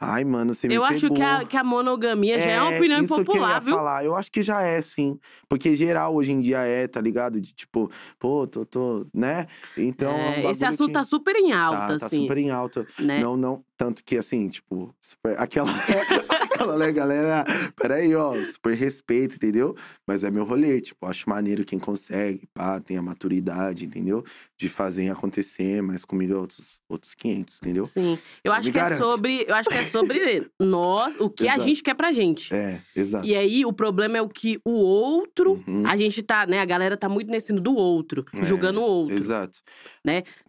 Ai, 0.00 0.24
mano, 0.24 0.54
você 0.54 0.68
me 0.68 0.74
eu 0.74 0.84
acho 0.84 1.10
que 1.10 1.22
a, 1.22 1.34
pegou. 1.36 1.46
que 1.48 1.56
a 1.56 1.64
monogamia 1.64 2.38
já 2.38 2.50
é 2.50 2.60
uma 2.60 2.76
opinião 2.76 3.02
isso 3.02 3.14
que 3.14 3.20
eu 3.20 3.22
impopular, 3.24 3.50
ia 3.54 3.60
viu? 3.60 3.74
falar. 3.76 4.04
Eu 4.04 4.16
acho 4.16 4.30
que 4.30 4.42
já 4.42 4.62
é, 4.62 4.80
sim. 4.82 5.18
Porque 5.48 5.74
geral 5.74 6.14
hoje 6.14 6.32
em 6.32 6.40
dia 6.40 6.58
é, 6.58 6.86
tá 6.86 7.00
ligado? 7.00 7.40
De 7.40 7.52
tipo, 7.54 7.90
pô, 8.18 8.46
tô, 8.46 8.64
tô, 8.64 9.06
né? 9.14 9.46
Então. 9.76 10.10
é 10.10 10.14
um 10.14 10.32
É, 10.48 10.50
esse 10.50 10.64
assunto 10.64 10.88
que 10.88 10.92
tá 10.94 11.04
super 11.04 11.36
em 11.36 11.52
alta, 11.52 11.78
tá, 11.78 11.86
tá 11.98 12.06
assim. 12.06 12.22
super 12.22 12.38
em 12.38 12.50
alta. 12.50 12.86
né? 12.98 13.20
Não, 13.20 13.36
não, 13.36 13.64
tanto 13.76 14.02
que 14.04 14.16
assim, 14.16 14.48
tipo, 14.48 14.94
super- 15.00 15.38
aquela, 15.40 15.68
fala, 16.64 16.78
né, 16.78 16.92
galera? 16.92 17.44
Peraí, 17.76 18.14
ó, 18.14 18.34
super 18.44 18.74
respeito, 18.74 19.36
entendeu? 19.36 19.76
Mas 20.06 20.24
é 20.24 20.30
meu 20.30 20.44
rolê, 20.44 20.80
tipo, 20.80 21.06
acho 21.06 21.28
maneiro 21.28 21.64
quem 21.64 21.78
consegue, 21.78 22.46
pá, 22.52 22.80
tem 22.80 22.96
a 22.96 23.02
maturidade, 23.02 23.84
entendeu? 23.84 24.24
De 24.58 24.68
fazer 24.68 25.08
acontecer, 25.10 25.82
mas 25.82 26.04
comigo 26.04 26.32
é 26.32 26.36
outros, 26.36 26.80
outros 26.88 27.14
500, 27.14 27.58
entendeu? 27.62 27.86
Sim. 27.86 28.18
Eu 28.42 28.52
acho 28.52 28.66
Me 28.66 28.72
que 28.72 28.78
é 28.78 28.82
garante. 28.82 28.98
sobre. 29.00 29.44
Eu 29.48 29.54
acho 29.54 29.68
que 29.68 29.76
é 29.76 29.84
sobre 29.84 30.50
nós, 30.60 31.16
o 31.20 31.28
que 31.28 31.48
a 31.48 31.54
Exato. 31.54 31.68
gente 31.68 31.82
quer 31.82 31.94
pra 31.94 32.12
gente. 32.12 32.54
É, 32.54 32.80
exato. 32.94 33.26
E 33.26 33.34
aí, 33.36 33.64
o 33.66 33.72
problema 33.72 34.18
é 34.18 34.22
o 34.22 34.28
que 34.28 34.58
o 34.64 34.70
outro. 34.72 35.62
Uhum. 35.66 35.86
A 35.86 35.96
gente 35.96 36.22
tá, 36.22 36.46
né? 36.46 36.60
A 36.60 36.64
galera 36.64 36.96
tá 36.96 37.08
muito 37.08 37.30
nesse 37.30 37.52
do 37.52 37.74
outro, 37.74 38.24
É, 38.32 38.44
julgando 38.44 38.80
o 38.80 38.84
outro. 38.84 39.16
Exato. 39.16 39.58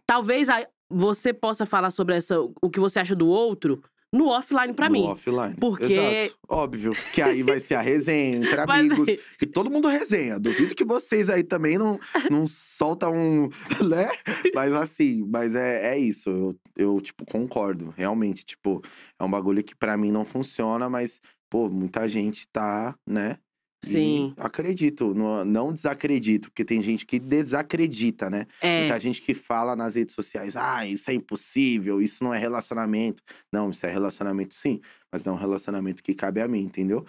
Talvez 0.06 0.48
a- 0.48 0.66
você 0.88 1.32
possa 1.32 1.66
falar 1.66 1.90
sobre 1.90 2.14
essa, 2.14 2.38
o 2.40 2.70
que 2.70 2.78
você 2.78 3.00
acha 3.00 3.14
do 3.16 3.26
outro 3.26 3.82
no 4.16 4.28
offline 4.28 4.72
pra 4.74 4.86
no 4.88 4.92
mim. 4.92 5.04
offline. 5.04 5.54
Porque- 5.60 5.84
Exato. 5.84 6.38
Óbvio. 6.48 6.92
Que 7.12 7.20
aí 7.22 7.42
vai 7.42 7.60
ser 7.60 7.74
a 7.74 7.80
resenha 7.80 8.36
entre 8.38 8.60
amigos. 8.60 9.08
Que 9.38 9.46
todo 9.46 9.70
mundo 9.70 9.88
resenha. 9.88 10.38
Duvido 10.38 10.74
que 10.74 10.84
vocês 10.84 11.28
aí 11.28 11.42
também 11.42 11.76
não, 11.78 11.98
não 12.30 12.46
soltam 12.46 13.14
um. 13.16 13.48
né? 13.88 14.08
Mas 14.54 14.72
assim, 14.72 15.24
mas 15.28 15.54
é, 15.54 15.94
é 15.94 15.98
isso. 15.98 16.30
Eu, 16.30 16.56
eu, 16.76 17.00
tipo, 17.00 17.24
concordo. 17.26 17.92
Realmente, 17.96 18.44
tipo, 18.44 18.82
é 19.18 19.24
um 19.24 19.30
bagulho 19.30 19.62
que 19.62 19.74
pra 19.74 19.96
mim 19.96 20.10
não 20.10 20.24
funciona, 20.24 20.88
mas, 20.88 21.20
pô, 21.50 21.68
muita 21.68 22.08
gente 22.08 22.48
tá, 22.48 22.94
né? 23.06 23.38
E 23.84 23.88
Sim. 23.88 24.34
acredito, 24.38 25.14
não, 25.14 25.44
não 25.44 25.72
desacredito, 25.72 26.50
porque 26.50 26.64
tem 26.64 26.82
gente 26.82 27.06
que 27.06 27.18
desacredita, 27.20 28.28
né? 28.30 28.46
É. 28.60 28.80
Muita 28.80 28.98
gente 28.98 29.20
que 29.22 29.34
fala 29.34 29.76
nas 29.76 29.94
redes 29.94 30.14
sociais, 30.14 30.56
ah, 30.56 30.84
isso 30.86 31.10
é 31.10 31.14
impossível, 31.14 32.00
isso 32.00 32.24
não 32.24 32.34
é 32.34 32.38
relacionamento. 32.38 33.22
Não, 33.52 33.70
isso 33.70 33.86
é 33.86 33.90
relacionamento 33.90 34.54
sim, 34.54 34.80
mas 35.12 35.24
não 35.24 35.34
é 35.34 35.36
um 35.36 35.38
relacionamento 35.40 36.02
que 36.02 36.14
cabe 36.14 36.40
a 36.40 36.48
mim, 36.48 36.62
entendeu? 36.62 37.04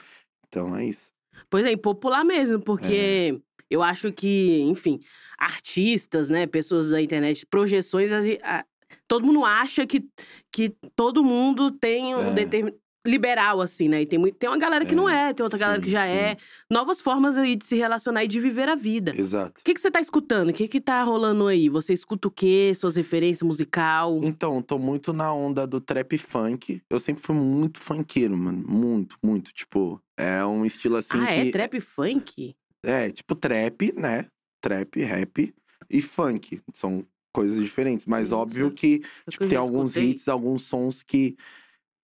Então 0.48 0.76
é 0.76 0.86
isso. 0.86 1.12
Pois 1.50 1.66
é, 1.66 1.72
e 1.72 1.78
popular 1.78 2.24
mesmo, 2.26 2.60
porque 2.60 3.40
eu 3.70 3.82
acho 3.84 4.12
que, 4.12 4.62
enfim, 4.62 5.00
artistas, 5.38 6.30
né, 6.30 6.48
pessoas 6.48 6.90
da 6.90 7.02
internet, 7.02 7.46
projeções, 7.46 8.12
a 8.12 8.20
a- 8.60 8.66
todo 9.08 9.26
mundo 9.26 9.44
acha 9.46 9.86
que, 9.86 10.06
que 10.52 10.70
todo 10.96 11.24
mundo 11.24 11.72
tem 11.72 12.16
um 12.16 12.30
É. 12.30 12.34
determinado. 12.34 12.80
Liberal, 13.06 13.62
assim, 13.62 13.88
né? 13.88 14.02
E 14.02 14.06
tem, 14.06 14.20
muito, 14.20 14.36
tem 14.36 14.50
uma 14.50 14.58
galera 14.58 14.86
que 14.86 14.96
não 14.96 15.08
é, 15.08 15.34
tem 15.34 15.44
outra 15.44 15.58
galera 15.58 15.80
sim, 15.80 15.86
que 15.86 15.92
já 15.92 16.06
sim. 16.06 16.12
é. 16.12 16.38
Novas 16.70 17.00
formas 17.00 17.38
aí 17.38 17.56
de 17.56 17.66
se 17.66 17.76
relacionar 17.78 18.24
e 18.24 18.28
de 18.28 18.40
viver 18.40 18.68
a 18.68 18.76
vida. 18.76 19.14
Exato. 19.16 19.62
O 19.62 19.64
que, 19.64 19.74
que 19.74 19.80
você 19.80 19.90
tá 19.90 20.02
escutando? 20.02 20.50
O 20.50 20.54
que, 20.54 20.68
que 20.68 20.82
tá 20.82 21.02
rolando 21.04 21.48
aí? 21.48 21.70
Você 21.70 21.94
escuta 21.94 22.28
o 22.28 22.32
quê? 22.32 22.74
Suas 22.76 22.96
referências 22.96 23.48
musical? 23.48 24.20
Então, 24.24 24.62
tô 24.62 24.78
muito 24.78 25.14
na 25.14 25.34
onda 25.34 25.66
do 25.66 25.80
trap 25.80 26.18
funk. 26.18 26.82
Eu 26.90 27.00
sempre 27.00 27.24
fui 27.24 27.36
muito 27.36 27.80
funkeiro, 27.80 28.36
mano. 28.38 28.64
Muito, 28.68 29.18
muito. 29.24 29.54
Tipo, 29.54 30.02
é 30.18 30.46
um 30.46 30.66
estilo 30.66 30.98
assim 30.98 31.22
ah, 31.22 31.28
que. 31.28 31.34
é 31.34 31.52
trap 31.52 31.80
funk? 31.80 32.56
É, 32.84 33.10
tipo 33.10 33.36
trap, 33.36 33.94
né? 33.96 34.26
Trap, 34.62 35.00
rap 35.02 35.54
e 35.90 36.02
funk. 36.02 36.60
São 36.74 37.06
coisas 37.34 37.62
diferentes. 37.62 38.06
Mas 38.06 38.32
óbvio 38.32 38.72
que 38.72 39.02
Tipo, 39.30 39.48
tem 39.48 39.58
alguns 39.58 39.92
escutei. 39.92 40.10
hits, 40.12 40.28
alguns 40.28 40.64
sons 40.64 41.04
que, 41.04 41.38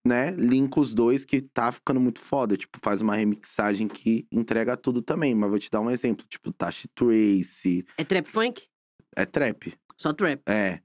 né, 0.06 0.32
linka 0.32 0.80
os 0.80 0.94
dois 0.94 1.24
que 1.24 1.42
tá 1.42 1.72
ficando 1.72 2.00
muito 2.00 2.20
foda. 2.20 2.58
Tipo, 2.58 2.78
faz 2.82 3.02
uma 3.02 3.16
remixagem 3.16 3.88
que 3.88 4.28
entrega 4.32 4.76
tudo 4.76 5.02
também. 5.02 5.34
Mas 5.34 5.50
vou 5.50 5.60
te 5.60 5.70
dar 5.72 5.82
um 5.82 5.90
exemplo. 5.90 6.26
Tipo, 6.28 6.52
Tashi 6.52 6.88
Trace, 6.90 7.86
É 7.98 8.04
trap 8.04 8.28
funk? 8.30 8.64
é 9.16 9.26
trap. 9.26 9.74
Só 9.98 10.12
trap. 10.12 10.42
É, 10.48 10.80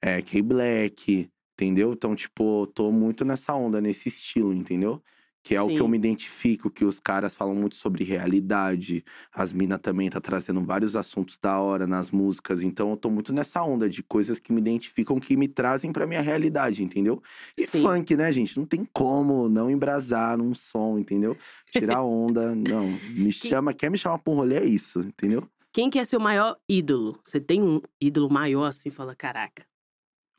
é 0.00 0.22
K-Black, 0.22 1.28
entendeu? 1.54 1.92
Então, 1.92 2.14
tipo, 2.14 2.66
tô 2.68 2.90
muito 2.92 3.24
nessa 3.24 3.54
onda, 3.54 3.80
nesse 3.80 4.08
estilo, 4.08 4.52
entendeu? 4.54 5.02
Que 5.42 5.56
é 5.56 5.60
o 5.60 5.66
que 5.66 5.80
eu 5.80 5.86
Sim. 5.86 5.90
me 5.90 5.96
identifico, 5.96 6.70
que 6.70 6.84
os 6.84 7.00
caras 7.00 7.34
falam 7.34 7.54
muito 7.54 7.74
sobre 7.74 8.04
realidade. 8.04 9.04
As 9.32 9.52
minas 9.52 9.80
também 9.80 10.08
tá 10.08 10.20
trazendo 10.20 10.64
vários 10.64 10.94
assuntos 10.94 11.36
da 11.36 11.58
hora 11.60 11.84
nas 11.86 12.10
músicas. 12.10 12.62
Então, 12.62 12.90
eu 12.90 12.96
tô 12.96 13.10
muito 13.10 13.32
nessa 13.32 13.62
onda 13.62 13.88
de 13.90 14.02
coisas 14.02 14.38
que 14.38 14.52
me 14.52 14.60
identificam, 14.60 15.18
que 15.18 15.36
me 15.36 15.48
trazem 15.48 15.92
pra 15.92 16.06
minha 16.06 16.20
realidade, 16.20 16.84
entendeu? 16.84 17.20
E 17.58 17.66
Sim. 17.66 17.82
funk, 17.82 18.14
né, 18.16 18.30
gente? 18.32 18.56
Não 18.56 18.64
tem 18.66 18.86
como 18.92 19.48
não 19.48 19.68
embrasar 19.68 20.38
num 20.38 20.54
som, 20.54 20.96
entendeu? 20.98 21.36
Tirar 21.70 22.02
onda, 22.02 22.54
não. 22.54 23.00
Me 23.02 23.32
chama, 23.32 23.74
quer 23.74 23.90
me 23.90 23.98
chamar 23.98 24.18
pra 24.18 24.32
um 24.32 24.36
rolê, 24.36 24.58
é 24.58 24.64
isso, 24.64 25.00
entendeu? 25.00 25.48
Quem 25.72 25.88
que 25.90 25.98
é 25.98 26.04
seu 26.04 26.20
maior 26.20 26.56
ídolo? 26.68 27.18
Você 27.24 27.40
tem 27.40 27.62
um 27.62 27.80
ídolo 28.00 28.30
maior 28.30 28.66
assim, 28.66 28.90
fala, 28.90 29.16
caraca. 29.16 29.66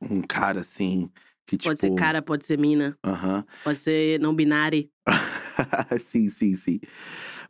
Um 0.02 0.22
cara 0.22 0.60
assim, 0.62 1.10
que 1.46 1.58
tipo... 1.58 1.70
Pode 1.70 1.80
ser 1.80 1.94
cara, 1.96 2.22
pode 2.22 2.46
ser 2.46 2.58
mina, 2.58 2.98
Aham. 3.04 3.46
pode 3.64 3.78
ser 3.80 4.20
não 4.20 4.34
binário. 4.36 4.88
sim, 6.00 6.30
sim, 6.30 6.56
sim. 6.56 6.80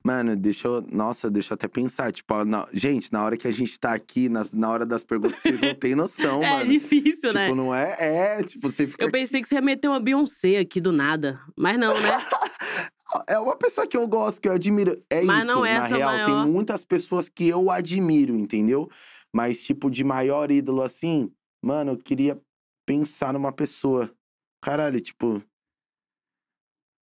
Mano, 0.03 0.35
deixa 0.35 0.67
eu. 0.67 0.81
Nossa, 0.91 1.31
deixa 1.31 1.53
eu 1.53 1.55
até 1.55 1.67
pensar. 1.67 2.11
Tipo, 2.11 2.43
na- 2.43 2.67
gente, 2.73 3.11
na 3.13 3.23
hora 3.23 3.37
que 3.37 3.47
a 3.47 3.51
gente 3.51 3.79
tá 3.79 3.93
aqui, 3.93 4.27
nas- 4.27 4.51
na 4.51 4.69
hora 4.69 4.85
das 4.85 5.01
perguntas, 5.03 5.39
vocês 5.39 5.61
não 5.61 5.73
têm 5.75 5.95
noção, 5.95 6.43
é 6.43 6.49
mano. 6.57 6.65
difícil, 6.69 7.29
tipo, 7.29 7.33
né? 7.37 7.53
não 7.53 7.73
é? 7.73 7.95
É, 7.99 8.43
tipo, 8.43 8.69
você 8.69 8.85
fica. 8.85 9.01
Eu 9.05 9.09
pensei 9.11 9.41
que 9.41 9.47
você 9.47 9.55
ia 9.55 9.61
meter 9.61 9.87
uma 9.87 10.01
Beyoncé 10.01 10.57
aqui 10.57 10.81
do 10.81 10.91
nada. 10.91 11.39
Mas 11.57 11.79
não, 11.79 11.93
né? 11.99 12.09
É 13.27 13.37
uma 13.37 13.55
pessoa 13.55 13.85
que 13.85 13.95
eu 13.95 14.07
gosto, 14.07 14.41
que 14.41 14.47
eu 14.49 14.53
admiro. 14.53 14.99
É 15.07 15.21
Mas 15.21 15.43
isso. 15.45 15.53
não 15.53 15.63
é 15.63 15.77
na 15.77 15.85
real, 15.85 16.11
maior. 16.13 16.25
tem 16.25 16.51
muitas 16.51 16.83
pessoas 16.83 17.29
que 17.29 17.47
eu 17.47 17.69
admiro, 17.69 18.35
entendeu? 18.35 18.89
Mas, 19.31 19.61
tipo, 19.61 19.89
de 19.91 20.03
maior 20.03 20.49
ídolo 20.49 20.81
assim, 20.81 21.31
mano, 21.63 21.91
eu 21.91 21.97
queria 21.97 22.41
pensar 22.85 23.33
numa 23.33 23.51
pessoa. 23.51 24.13
Caralho, 24.61 24.99
tipo. 25.01 25.41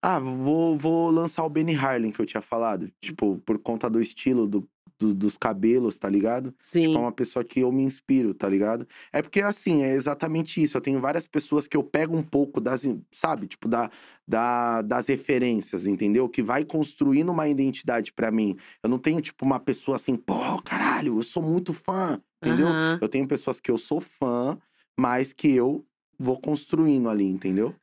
Ah, 0.03 0.19
vou, 0.19 0.75
vou 0.77 1.11
lançar 1.11 1.43
o 1.45 1.49
Benny 1.49 1.75
Harlan 1.75 2.11
que 2.11 2.19
eu 2.19 2.25
tinha 2.25 2.41
falado. 2.41 2.91
Tipo, 2.99 3.37
por 3.45 3.59
conta 3.59 3.87
do 3.87 4.01
estilo, 4.01 4.47
do, 4.47 4.67
do- 4.99 5.13
dos 5.13 5.37
cabelos, 5.37 5.99
tá 5.99 6.09
ligado? 6.09 6.55
Sim. 6.59 6.81
Tipo, 6.81 6.95
é 6.95 6.99
uma 7.01 7.11
pessoa 7.11 7.45
que 7.45 7.59
eu 7.59 7.71
me 7.71 7.83
inspiro, 7.83 8.33
tá 8.33 8.49
ligado? 8.49 8.87
É 9.13 9.21
porque, 9.21 9.41
assim, 9.41 9.83
é 9.83 9.93
exatamente 9.93 10.61
isso. 10.61 10.75
Eu 10.75 10.81
tenho 10.81 10.99
várias 10.99 11.27
pessoas 11.27 11.67
que 11.67 11.77
eu 11.77 11.83
pego 11.83 12.17
um 12.17 12.23
pouco 12.23 12.59
das, 12.59 12.81
sabe? 13.13 13.45
Tipo, 13.45 13.67
da, 13.67 13.91
da, 14.27 14.81
das 14.81 15.05
referências, 15.05 15.85
entendeu? 15.85 16.27
Que 16.27 16.41
vai 16.41 16.65
construindo 16.65 17.29
uma 17.31 17.47
identidade 17.47 18.11
pra 18.11 18.31
mim. 18.31 18.57
Eu 18.81 18.89
não 18.89 18.97
tenho, 18.97 19.21
tipo, 19.21 19.45
uma 19.45 19.59
pessoa 19.59 19.97
assim, 19.97 20.15
pô, 20.15 20.59
caralho, 20.63 21.19
eu 21.19 21.23
sou 21.23 21.43
muito 21.43 21.73
fã, 21.73 22.19
entendeu? 22.41 22.69
Aham. 22.69 22.97
Eu 22.99 23.07
tenho 23.07 23.27
pessoas 23.27 23.59
que 23.59 23.69
eu 23.69 23.77
sou 23.77 23.99
fã, 24.01 24.57
mas 24.99 25.33
que 25.33 25.49
eu 25.55 25.85
vou 26.17 26.39
construindo 26.39 27.09
ali, 27.09 27.25
entendeu? 27.25 27.75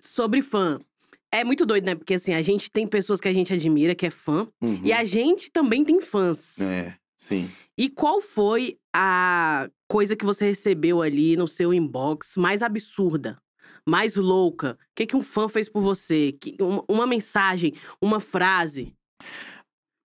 Sobre 0.00 0.42
fã. 0.42 0.80
É 1.30 1.42
muito 1.44 1.64
doido, 1.64 1.84
né? 1.86 1.94
Porque 1.94 2.14
assim, 2.14 2.34
a 2.34 2.42
gente 2.42 2.70
tem 2.70 2.86
pessoas 2.86 3.20
que 3.20 3.28
a 3.28 3.32
gente 3.32 3.52
admira, 3.52 3.94
que 3.94 4.06
é 4.06 4.10
fã. 4.10 4.46
Uhum. 4.60 4.80
E 4.84 4.92
a 4.92 5.02
gente 5.04 5.50
também 5.50 5.84
tem 5.84 6.00
fãs. 6.00 6.60
É, 6.60 6.94
sim. 7.16 7.50
E 7.78 7.88
qual 7.88 8.20
foi 8.20 8.78
a 8.94 9.68
coisa 9.88 10.14
que 10.14 10.24
você 10.26 10.46
recebeu 10.46 11.00
ali 11.00 11.36
no 11.36 11.48
seu 11.48 11.72
inbox 11.72 12.36
mais 12.36 12.62
absurda? 12.62 13.38
Mais 13.88 14.14
louca? 14.14 14.74
O 14.80 14.94
que, 14.94 15.06
que 15.06 15.16
um 15.16 15.22
fã 15.22 15.48
fez 15.48 15.68
por 15.68 15.80
você? 15.82 16.32
Que- 16.32 16.56
uma, 16.60 16.84
uma 16.86 17.06
mensagem, 17.06 17.72
uma 18.00 18.20
frase? 18.20 18.94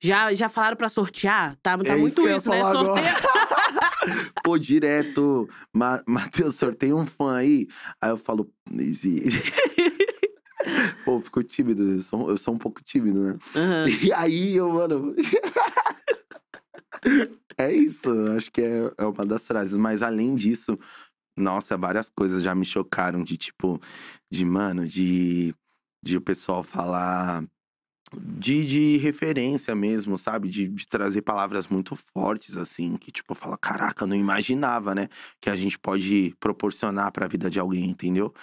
Já, 0.02 0.34
já 0.34 0.48
falaram 0.48 0.78
pra 0.78 0.90
sortear? 0.90 1.58
Tá, 1.62 1.78
tá 1.78 1.94
É 1.94 1.96
muito 1.96 2.22
ia 2.22 2.38
isso, 2.38 2.50
né? 2.50 2.62
Sorteio. 2.64 3.06
Pô, 4.44 4.58
direto. 4.58 5.48
Ma 5.74 6.02
Matheus, 6.08 6.56
sorteia 6.56 6.96
um 6.96 7.06
fã 7.06 7.36
aí. 7.36 7.68
Aí 8.02 8.10
eu 8.10 8.18
falo. 8.18 8.52
Pô, 11.06 11.22
fico 11.22 11.44
tímido. 11.44 11.92
Eu 11.92 12.02
sou, 12.02 12.30
eu 12.30 12.38
sou 12.38 12.54
um 12.54 12.58
pouco 12.58 12.84
tímido, 12.84 13.24
né? 13.24 13.38
Aham. 13.56 13.90
E 13.90 14.12
aí 14.14 14.56
eu, 14.56 14.72
mano. 14.72 15.16
é 17.58 17.72
isso. 17.72 18.12
Acho 18.36 18.52
que 18.52 18.62
é, 18.62 18.92
é 18.98 19.06
uma 19.06 19.26
das 19.26 19.48
frases. 19.48 19.78
Mas 19.78 20.02
além 20.02 20.36
disso, 20.36 20.78
nossa, 21.38 21.78
várias 21.78 22.10
coisas 22.10 22.44
já 22.44 22.54
me 22.54 22.66
chocaram. 22.66 23.24
De 23.24 23.38
tipo, 23.38 23.80
de, 24.32 24.44
mano, 24.44 24.88
de, 24.88 25.54
de 26.04 26.18
o 26.18 26.22
pessoal 26.22 26.64
falar. 26.64 27.46
De, 28.16 28.64
de 28.66 28.98
referência 28.98 29.76
mesmo, 29.76 30.18
sabe? 30.18 30.48
De, 30.50 30.68
de 30.68 30.88
trazer 30.88 31.22
palavras 31.22 31.68
muito 31.68 31.96
fortes, 32.14 32.56
assim, 32.56 32.96
que, 32.96 33.12
tipo, 33.12 33.36
fala, 33.36 33.58
caraca, 33.58 34.04
eu 34.04 34.08
não 34.08 34.16
imaginava, 34.16 34.96
né? 34.96 35.10
Que 35.42 35.50
a 35.50 35.56
gente 35.56 35.78
pode 35.78 36.34
proporcionar 36.40 37.12
pra 37.12 37.28
vida 37.28 37.50
de 37.50 37.60
alguém, 37.60 37.90
entendeu? 37.90 38.34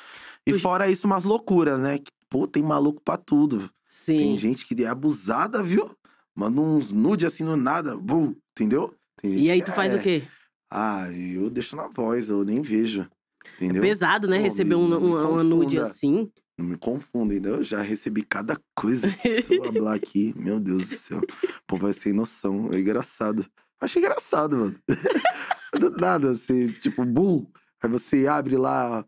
E 0.47 0.53
fora 0.59 0.91
isso, 0.91 1.07
umas 1.07 1.25
loucuras, 1.25 1.81
né? 1.81 1.99
Que, 1.99 2.11
pô, 2.29 2.47
tem 2.47 2.63
maluco 2.63 3.01
pra 3.03 3.17
tudo. 3.17 3.71
Tem 4.07 4.33
Sim. 4.33 4.39
gente 4.39 4.67
que 4.67 4.85
é 4.85 4.87
abusada, 4.87 5.63
viu? 5.63 5.91
Manda 6.35 6.61
uns 6.61 6.93
nude 6.93 7.25
assim 7.25 7.45
no 7.45 7.57
nada, 7.57 7.97
bum, 7.97 8.35
entendeu? 8.53 8.95
Tem 9.17 9.35
E 9.35 9.51
aí 9.51 9.63
tu 9.63 9.73
faz 9.73 9.95
é- 9.95 9.97
o 9.97 10.01
quê? 10.01 10.23
Ah, 10.71 11.07
eu 11.13 11.49
deixo 11.49 11.77
na 11.77 11.87
voz, 11.87 12.29
eu 12.29 12.45
nem 12.45 12.61
vejo. 12.61 13.09
Entendeu? 13.57 13.81
Pesado, 13.83 14.27
né? 14.27 14.39
Pô, 14.39 14.43
Receber 14.45 14.75
uma, 14.75 14.99
me 14.99 15.07
uma, 15.07 15.45
nude 15.45 15.79
assim. 15.79 16.31
Não 16.57 16.67
me 16.67 16.77
confunda, 16.77 17.35
entendeu? 17.35 17.57
Eu 17.57 17.65
já 17.65 17.83
recebi 17.83 18.23
cada 18.23 18.57
coisa. 18.75 19.11
Se 19.11 19.55
eu 19.55 19.73
falar 19.73 19.95
aqui, 19.95 20.33
meu 20.39 20.61
Deus 20.61 20.89
do 20.89 20.95
céu. 20.95 21.21
Pô, 21.67 21.77
vai 21.77 21.93
sem 21.93 22.13
noção. 22.13 22.73
É 22.73 22.79
engraçado. 22.79 23.45
Achei 23.81 24.01
engraçado, 24.01 24.57
mano. 24.57 24.79
Do 25.79 25.91
nada, 25.91 26.31
assim, 26.31 26.69
tipo, 26.69 27.05
bum. 27.05 27.45
Aí 27.83 27.91
você 27.91 28.29
abre 28.29 28.57
lá 28.57 29.05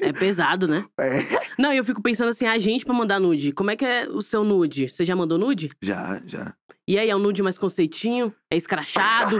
É 0.00 0.12
pesado, 0.12 0.68
né? 0.68 0.86
É. 1.00 1.40
Não, 1.58 1.72
eu 1.72 1.84
fico 1.84 2.00
pensando 2.00 2.30
assim, 2.30 2.46
a 2.46 2.58
gente 2.58 2.84
pra 2.84 2.94
mandar 2.94 3.18
nude. 3.18 3.52
Como 3.52 3.70
é 3.70 3.76
que 3.76 3.84
é 3.84 4.08
o 4.08 4.22
seu 4.22 4.44
nude? 4.44 4.88
Você 4.88 5.04
já 5.04 5.14
mandou 5.16 5.36
nude? 5.36 5.68
Já, 5.82 6.22
já. 6.24 6.54
E 6.88 6.98
aí, 6.98 7.10
é 7.10 7.16
um 7.16 7.18
nude 7.18 7.42
mais 7.42 7.58
conceitinho? 7.58 8.34
É 8.50 8.56
escrachado? 8.56 9.36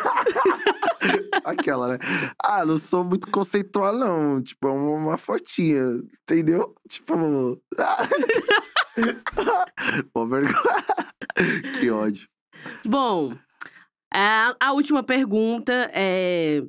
Aquela, 1.44 1.88
né? 1.88 1.98
Ah, 2.42 2.64
não 2.64 2.78
sou 2.78 3.04
muito 3.04 3.30
conceitual, 3.30 3.92
não. 3.92 4.42
Tipo, 4.42 4.68
é 4.68 4.70
uma, 4.70 4.90
uma 4.90 5.18
fotinha, 5.18 6.00
entendeu? 6.22 6.74
Tipo. 6.88 7.60
Pô, 10.12 10.26
vergonha. 10.26 10.54
que 11.78 11.90
ódio. 11.90 12.28
Bom, 12.84 13.34
a, 14.12 14.54
a 14.60 14.72
última 14.72 15.02
pergunta 15.02 15.90
é. 15.94 16.62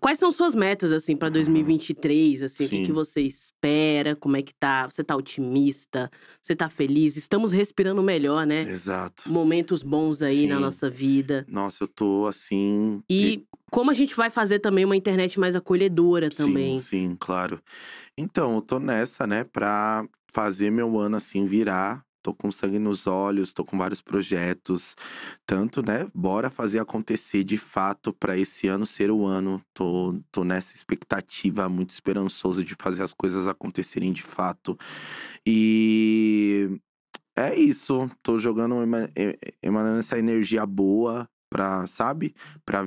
Quais 0.00 0.18
são 0.18 0.30
suas 0.30 0.54
metas, 0.54 0.92
assim, 0.92 1.16
pra 1.16 1.28
2023? 1.28 2.42
Assim, 2.44 2.66
o 2.66 2.68
que, 2.68 2.86
que 2.86 2.92
você 2.92 3.20
espera? 3.20 4.16
Como 4.16 4.36
é 4.36 4.42
que 4.42 4.54
tá? 4.54 4.88
Você 4.88 5.02
tá 5.02 5.14
otimista? 5.16 6.10
Você 6.40 6.54
tá 6.54 6.70
feliz? 6.70 7.16
Estamos 7.16 7.52
respirando 7.52 8.02
melhor, 8.02 8.46
né? 8.46 8.62
Exato. 8.62 9.30
Momentos 9.30 9.82
bons 9.82 10.22
aí 10.22 10.46
na 10.46 10.56
Sim. 10.56 10.60
nossa 10.60 10.88
vida. 10.88 11.44
Nossa, 11.48 11.84
eu 11.84 11.88
tô 11.88 12.26
assim. 12.26 13.02
E 13.10 13.44
como 13.70 13.90
a 13.90 13.94
gente 13.94 14.14
vai 14.14 14.30
fazer 14.30 14.60
também 14.60 14.84
uma 14.84 14.96
internet 14.96 15.38
mais 15.38 15.56
acolhedora 15.56 16.30
também. 16.30 16.78
Sim, 16.78 17.08
sim, 17.08 17.16
claro. 17.18 17.60
Então, 18.16 18.56
eu 18.56 18.62
tô 18.62 18.78
nessa, 18.78 19.26
né, 19.26 19.44
pra 19.44 20.06
fazer 20.32 20.70
meu 20.70 20.98
ano 20.98 21.16
assim 21.16 21.44
virar. 21.46 22.04
Tô 22.22 22.32
com 22.34 22.52
sangue 22.52 22.78
nos 22.78 23.06
olhos, 23.06 23.52
tô 23.52 23.64
com 23.64 23.76
vários 23.76 24.00
projetos. 24.00 24.96
Tanto, 25.46 25.82
né, 25.82 26.08
bora 26.14 26.50
fazer 26.50 26.78
acontecer 26.78 27.44
de 27.44 27.58
fato 27.58 28.12
pra 28.12 28.36
esse 28.38 28.68
ano 28.68 28.86
ser 28.86 29.10
o 29.10 29.26
ano. 29.26 29.60
Tô, 29.74 30.14
tô 30.30 30.44
nessa 30.44 30.74
expectativa, 30.74 31.68
muito 31.68 31.90
esperançoso 31.90 32.64
de 32.64 32.74
fazer 32.80 33.02
as 33.02 33.12
coisas 33.12 33.46
acontecerem 33.46 34.12
de 34.12 34.22
fato. 34.22 34.78
E 35.46 36.80
é 37.36 37.54
isso. 37.58 38.10
Tô 38.22 38.38
jogando, 38.38 38.82
ema- 38.82 39.08
emanando 39.62 39.98
essa 40.00 40.18
energia 40.18 40.64
boa 40.66 41.28
pra, 41.50 41.86
sabe? 41.86 42.34
Pra 42.64 42.84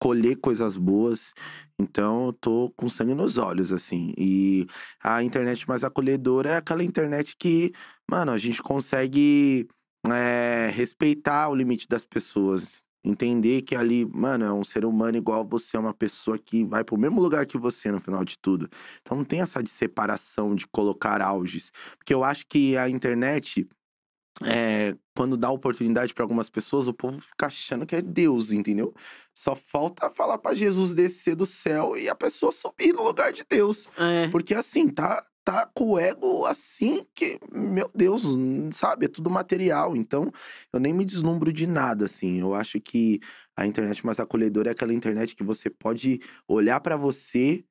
colher 0.00 0.36
coisas 0.36 0.76
boas. 0.76 1.32
Então, 1.78 2.26
eu 2.26 2.32
tô 2.32 2.72
com 2.76 2.88
sangue 2.88 3.14
nos 3.14 3.38
olhos, 3.38 3.70
assim. 3.72 4.12
E 4.18 4.66
a 5.02 5.22
internet 5.22 5.68
mais 5.68 5.84
acolhedora 5.84 6.50
é 6.50 6.56
aquela 6.56 6.82
internet 6.84 7.36
que, 7.38 7.72
mano, 8.12 8.30
a 8.30 8.36
gente 8.36 8.62
consegue 8.62 9.66
é, 10.06 10.70
respeitar 10.70 11.48
o 11.48 11.54
limite 11.54 11.88
das 11.88 12.04
pessoas. 12.04 12.82
Entender 13.02 13.62
que 13.62 13.74
ali, 13.74 14.04
mano, 14.04 14.44
é 14.44 14.52
um 14.52 14.62
ser 14.62 14.84
humano 14.84 15.16
igual 15.16 15.44
você, 15.44 15.78
é 15.78 15.80
uma 15.80 15.94
pessoa 15.94 16.38
que 16.38 16.62
vai 16.62 16.84
pro 16.84 16.98
mesmo 16.98 17.22
lugar 17.22 17.46
que 17.46 17.56
você 17.56 17.90
no 17.90 17.98
final 17.98 18.22
de 18.22 18.38
tudo. 18.38 18.68
Então 19.00 19.16
não 19.16 19.24
tem 19.24 19.40
essa 19.40 19.62
de 19.62 19.70
separação, 19.70 20.54
de 20.54 20.66
colocar 20.66 21.22
auges. 21.22 21.72
Porque 21.96 22.12
eu 22.12 22.22
acho 22.22 22.46
que 22.46 22.76
a 22.76 22.86
internet, 22.86 23.66
é, 24.44 24.94
quando 25.16 25.36
dá 25.36 25.50
oportunidade 25.50 26.12
para 26.12 26.22
algumas 26.22 26.50
pessoas, 26.50 26.86
o 26.88 26.92
povo 26.92 27.18
fica 27.18 27.46
achando 27.46 27.86
que 27.86 27.96
é 27.96 28.02
Deus, 28.02 28.52
entendeu? 28.52 28.94
Só 29.34 29.56
falta 29.56 30.10
falar 30.10 30.36
para 30.36 30.54
Jesus 30.54 30.92
descer 30.92 31.34
do 31.34 31.46
céu 31.46 31.96
e 31.96 32.10
a 32.10 32.14
pessoa 32.14 32.52
subir 32.52 32.92
no 32.92 33.02
lugar 33.02 33.32
de 33.32 33.42
Deus. 33.48 33.88
É. 33.96 34.28
Porque 34.28 34.54
assim, 34.54 34.88
tá, 34.88 35.26
tá 35.44 35.66
com 35.74 35.92
o 35.92 35.98
ego 35.98 36.46
assim 36.46 37.06
que, 37.14 37.38
meu 37.52 37.90
Deus, 37.94 38.22
sabe? 38.72 39.06
É 39.06 39.08
tudo 39.08 39.30
material. 39.30 39.96
Então, 39.96 40.30
eu 40.72 40.80
nem 40.80 40.92
me 40.92 41.04
deslumbro 41.04 41.52
de 41.52 41.66
nada, 41.66 42.06
assim. 42.06 42.40
Eu 42.40 42.54
acho 42.54 42.80
que 42.80 43.20
a 43.56 43.66
internet 43.66 44.04
mais 44.04 44.20
acolhedora 44.20 44.70
é 44.70 44.72
aquela 44.72 44.94
internet 44.94 45.34
que 45.36 45.42
você 45.42 45.68
pode 45.70 46.20
olhar 46.48 46.80
pra 46.80 46.96
você 46.96 47.64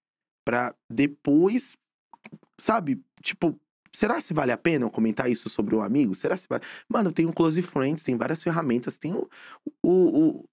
pra 0.45 0.76
depois, 0.89 1.77
sabe? 2.60 3.02
Tipo, 3.23 3.60
será 3.93 4.19
se 4.22 4.34
vale 4.34 4.51
a 4.51 4.57
pena 4.57 4.85
eu 4.85 4.89
comentar 4.89 5.30
isso 5.30 5.49
sobre 5.49 5.76
um 5.76 5.81
amigo? 5.81 6.15
Será 6.15 6.35
se 6.38 6.47
vale? 6.47 6.63
Mano, 6.88 7.11
tem 7.11 7.26
o 7.26 7.34
Close 7.34 7.61
Friends, 7.61 8.03
tem 8.03 8.15
várias 8.18 8.41
ferramentas, 8.43 8.97
tem 8.97 9.13
o, 9.13 9.27
o, 9.84 9.89
o- 9.91 10.45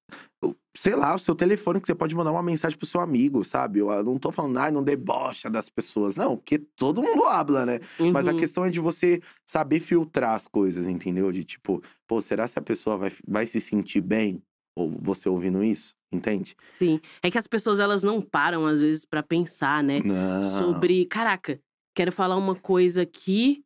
o- 0.44 0.54
sei 0.76 0.94
lá, 0.94 1.14
o 1.14 1.18
seu 1.18 1.34
telefone 1.34 1.80
que 1.80 1.86
você 1.86 1.94
pode 1.94 2.14
mandar 2.14 2.30
uma 2.32 2.42
mensagem 2.42 2.78
pro 2.78 2.86
seu 2.86 3.00
amigo, 3.00 3.44
sabe? 3.44 3.80
Eu, 3.80 4.02
não 4.04 4.18
tô 4.18 4.30
falando, 4.32 4.56
ai, 4.58 4.70
não 4.70 4.82
debocha 4.82 5.50
das 5.50 5.68
pessoas. 5.68 6.14
Não, 6.16 6.36
porque 6.36 6.58
todo 6.58 7.02
mundo 7.02 7.24
habla, 7.24 7.66
né? 7.66 7.80
Mas 8.12 8.26
a 8.26 8.30
Uhum. 8.32 8.36
questão 8.36 8.64
é 8.64 8.70
de 8.70 8.80
você 8.80 9.20
saber 9.44 9.80
filtrar 9.80 10.34
as 10.34 10.46
coisas, 10.48 10.86
entendeu? 10.86 11.30
De 11.32 11.44
tipo, 11.44 11.82
pô, 12.06 12.20
será 12.20 12.46
se 12.46 12.58
a 12.58 12.62
pessoa 12.62 12.96
vai, 12.96 13.12
vai 13.26 13.46
se 13.46 13.60
sentir 13.60 14.00
bem? 14.00 14.42
Ou 14.76 14.90
você 15.02 15.28
ouvindo 15.28 15.62
isso? 15.64 15.96
Entende? 16.12 16.56
Sim. 16.68 17.00
É 17.22 17.30
que 17.30 17.36
as 17.36 17.46
pessoas, 17.48 17.80
elas 17.80 18.02
não 18.02 18.22
param, 18.22 18.64
às 18.64 18.80
vezes, 18.80 19.04
pra 19.04 19.22
pensar, 19.22 19.82
né? 19.82 20.00
Não. 20.04 20.42
Sobre, 20.56 21.04
caraca, 21.04 21.60
quero 21.98 22.12
falar 22.12 22.36
uma 22.36 22.54
coisa 22.54 23.02
aqui. 23.02 23.64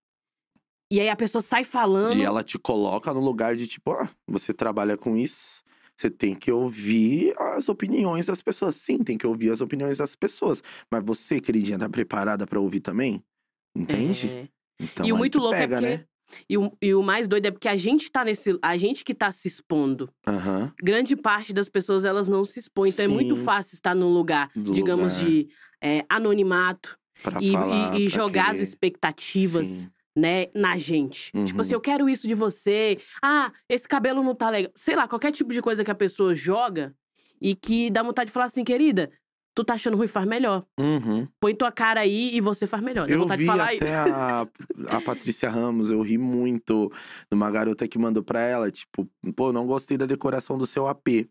E 0.91 0.99
aí 0.99 1.11
a 1.11 1.17
pessoa 1.17 1.43
sai 1.43 1.65
falando. 1.65 2.17
E 2.17 2.23
ela 2.23 2.43
te 2.43 2.59
coloca 2.59 3.13
no 3.13 3.21
lugar 3.21 3.55
de 3.55 3.67
tipo, 3.67 3.93
ah, 3.93 4.09
você 4.27 4.55
trabalha 4.55 4.97
com 4.97 5.19
isso, 5.19 5.63
você 5.95 6.11
tem 6.11 6.35
que 6.35 6.51
ouvir 6.51 7.35
as 7.39 7.69
opiniões 7.69 8.25
das 8.27 8.41
pessoas. 8.41 8.77
Sim, 8.77 8.99
tem 9.05 9.19
que 9.19 9.27
ouvir 9.27 9.51
as 9.51 9.61
opiniões 9.61 9.99
das 9.99 10.17
pessoas. 10.17 10.63
Mas 10.91 11.05
você, 11.05 11.41
queridinha, 11.41 11.79
tá 11.79 11.91
preparada 11.91 12.47
pra 12.47 12.59
ouvir 12.59 12.81
também? 12.81 13.23
Entende? 13.77 14.29
É. 14.29 14.49
Então, 14.81 15.05
e 15.07 15.13
o 15.13 15.17
muito 15.17 15.39
louco 15.39 15.57
pega, 15.59 15.77
é 15.77 15.81
porque. 15.81 15.97
né? 15.99 16.05
E, 16.49 16.57
o, 16.57 16.73
e 16.81 16.95
o 16.95 17.03
mais 17.03 17.29
doido 17.29 17.45
é 17.45 17.51
porque 17.51 17.69
a 17.69 17.77
gente 17.77 18.11
tá 18.11 18.25
nesse. 18.25 18.59
A 18.63 18.79
gente 18.79 19.05
que 19.05 19.15
tá 19.15 19.31
se 19.31 19.47
expondo. 19.47 20.09
Aham. 20.27 20.73
Grande 20.83 21.15
parte 21.17 21.53
das 21.53 21.69
pessoas, 21.69 22.07
elas 22.07 22.29
não 22.29 22.47
se 22.47 22.59
expõem. 22.59 22.91
Então 22.91 23.05
é 23.05 23.09
muito 23.09 23.37
Sim. 23.37 23.45
fácil 23.45 23.75
estar 23.75 23.95
num 23.95 24.09
lugar, 24.09 24.51
Do 24.57 24.73
digamos, 24.73 25.13
lugar. 25.19 25.27
de 25.29 25.49
é, 25.83 26.05
anonimato. 26.09 26.99
E, 27.41 27.49
e- 27.49 27.53
falar, 27.53 28.01
e 28.01 28.09
pra 28.09 28.17
jogar 28.19 28.45
as 28.47 28.51
querer. 28.53 28.63
expectativas. 28.63 29.67
Sim. 29.69 29.89
né, 30.15 30.49
na 30.55 30.77
gente. 30.77 31.33
Tipo 31.33 31.55
Uhum. 31.55 31.61
assim, 31.63 31.73
eu 31.73 31.81
quero 31.81 32.07
isso 32.07 32.29
de 32.29 32.35
você. 32.35 32.99
Ah, 33.23 33.51
esse 33.67 33.89
cabelo 33.89 34.23
não 34.23 34.35
tá 34.35 34.51
legal. 34.51 34.71
Sei 34.77 34.95
lá, 34.95 35.09
qualquer 35.09 35.33
tipo 35.33 35.51
de 35.55 35.63
coisa 35.63 35.83
que 35.83 35.91
a 35.91 35.95
pessoa 35.95 36.35
joga 36.35 36.95
e 37.41 37.55
que 37.55 37.89
dá 37.91 38.03
vontade 38.03 38.29
de 38.29 38.33
falar 38.35 38.45
assim, 38.45 38.63
querida, 38.63 39.11
tu 39.55 39.65
tá 39.65 39.73
achando 39.73 39.97
ruim, 39.97 40.07
faz 40.07 40.27
melhor. 40.27 40.67
Uhum. 40.79 41.27
Põe 41.41 41.55
tua 41.55 41.73
cara 41.73 42.01
aí 42.01 42.31
e 42.37 42.43
você 42.43 42.67
faz 42.67 42.83
melhor. 42.83 43.09
Dá 43.09 43.15
Eu 43.15 43.21
vontade 43.21 43.39
vi 43.39 43.45
de 43.47 43.51
falar 43.51 43.73
até 43.75 43.95
a, 43.95 44.47
a 44.91 45.01
Patrícia 45.01 45.49
Ramos, 45.49 45.91
eu 45.91 46.03
ri 46.03 46.19
muito 46.19 46.93
de 47.31 47.35
uma 47.35 47.51
garota 47.51 47.89
que 47.89 47.99
mandou 47.99 48.23
pra 48.23 48.41
ela, 48.43 48.71
tipo, 48.71 49.09
pô, 49.35 49.51
não 49.51 49.67
gostei 49.67 49.97
da 49.97 50.05
decoração 50.05 50.59
do 50.59 50.67
seu 50.67 50.87
AP. 50.89 51.27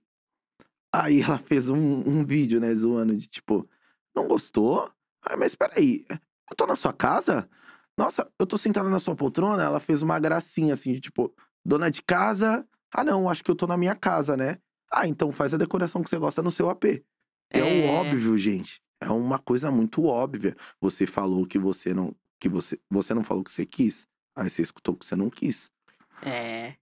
Aí 0.92 1.22
ela 1.22 1.38
fez 1.38 1.70
um, 1.70 1.78
um 1.78 2.26
vídeo, 2.26 2.60
né, 2.60 2.74
zoando 2.74 3.16
de 3.16 3.28
tipo, 3.28 3.70
não 4.16 4.28
gostou? 4.28 4.90
Ah, 5.24 5.38
mas 5.38 5.56
peraí, 5.56 6.06
eu 6.10 6.56
tô 6.56 6.66
na 6.66 6.76
sua 6.76 6.94
casa? 6.94 7.50
Nossa, 7.98 8.30
eu 8.40 8.46
tô 8.48 8.58
sentada 8.58 8.90
na 8.90 9.00
sua 9.00 9.16
poltrona? 9.16 9.64
Ela 9.64 9.80
fez 9.80 10.02
uma 10.02 10.20
gracinha 10.20 10.74
assim, 10.74 10.94
de 10.94 11.00
tipo, 11.02 11.34
dona 11.66 11.90
de 11.92 12.02
casa? 12.02 12.68
Ah, 12.94 13.04
não, 13.04 13.30
acho 13.30 13.44
que 13.44 13.52
eu 13.52 13.56
tô 13.56 13.68
na 13.68 13.78
minha 13.78 13.96
casa, 13.96 14.36
né? 14.36 14.58
Ah, 14.92 15.08
então 15.08 15.32
faz 15.32 15.54
a 15.54 15.58
decoração 15.58 16.02
que 16.04 16.10
você 16.10 16.18
gosta 16.18 16.42
no 16.42 16.52
seu 16.52 16.70
AP. 16.70 17.04
É, 17.50 17.60
É. 17.60 17.64
o 17.64 17.90
óbvio, 17.94 18.38
gente. 18.38 18.82
É 19.00 19.10
uma 19.10 19.40
coisa 19.40 19.72
muito 19.72 20.04
óbvia. 20.06 20.56
Você 20.80 21.06
falou 21.06 21.46
que 21.46 21.58
você 21.58 21.94
não. 21.94 22.16
Que 22.40 22.50
você, 22.50 22.80
você 22.90 23.14
não 23.14 23.24
falou 23.24 23.44
que 23.44 23.52
você 23.52 23.66
quis. 23.66 24.08
Aí 24.36 24.50
você 24.50 24.62
escutou 24.62 24.96
que 24.96 25.06
você 25.06 25.16
não 25.16 25.30
quis. 25.30 25.72
É. 26.24 26.76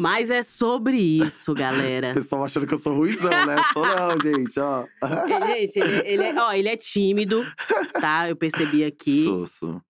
Mas 0.00 0.30
é 0.30 0.44
sobre 0.44 0.96
isso, 0.96 1.50
O 1.50 1.54
galera. 1.54 2.14
pessoal 2.14 2.44
achando 2.44 2.66
que 2.66 2.74
eu 2.74 2.78
sou 2.78 2.94
ruizão, 2.94 3.30
né? 3.46 3.56
Sou 3.72 3.84
não, 3.84 4.10
gente, 4.22 4.58
ó. 4.60 4.86
Gente, 5.26 5.78
ele, 5.80 6.08
ele 6.08 6.22
é, 6.22 6.34
ó, 6.40 6.52
ele 6.52 6.68
é 6.68 6.76
tímido, 6.76 7.44
tá? 8.00 8.28
Eu 8.28 8.36
percebi 8.36 8.84
aqui. 8.84 9.24
Sou, 9.24 9.46
sou. 9.48 9.82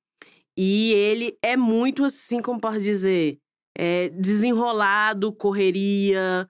E 0.56 0.92
ele 0.94 1.36
é 1.42 1.56
muito 1.56 2.04
assim, 2.04 2.40
como 2.40 2.58
pode 2.58 2.82
dizer, 2.82 3.38
é, 3.76 4.08
desenrolado, 4.08 5.30
correria, 5.32 6.48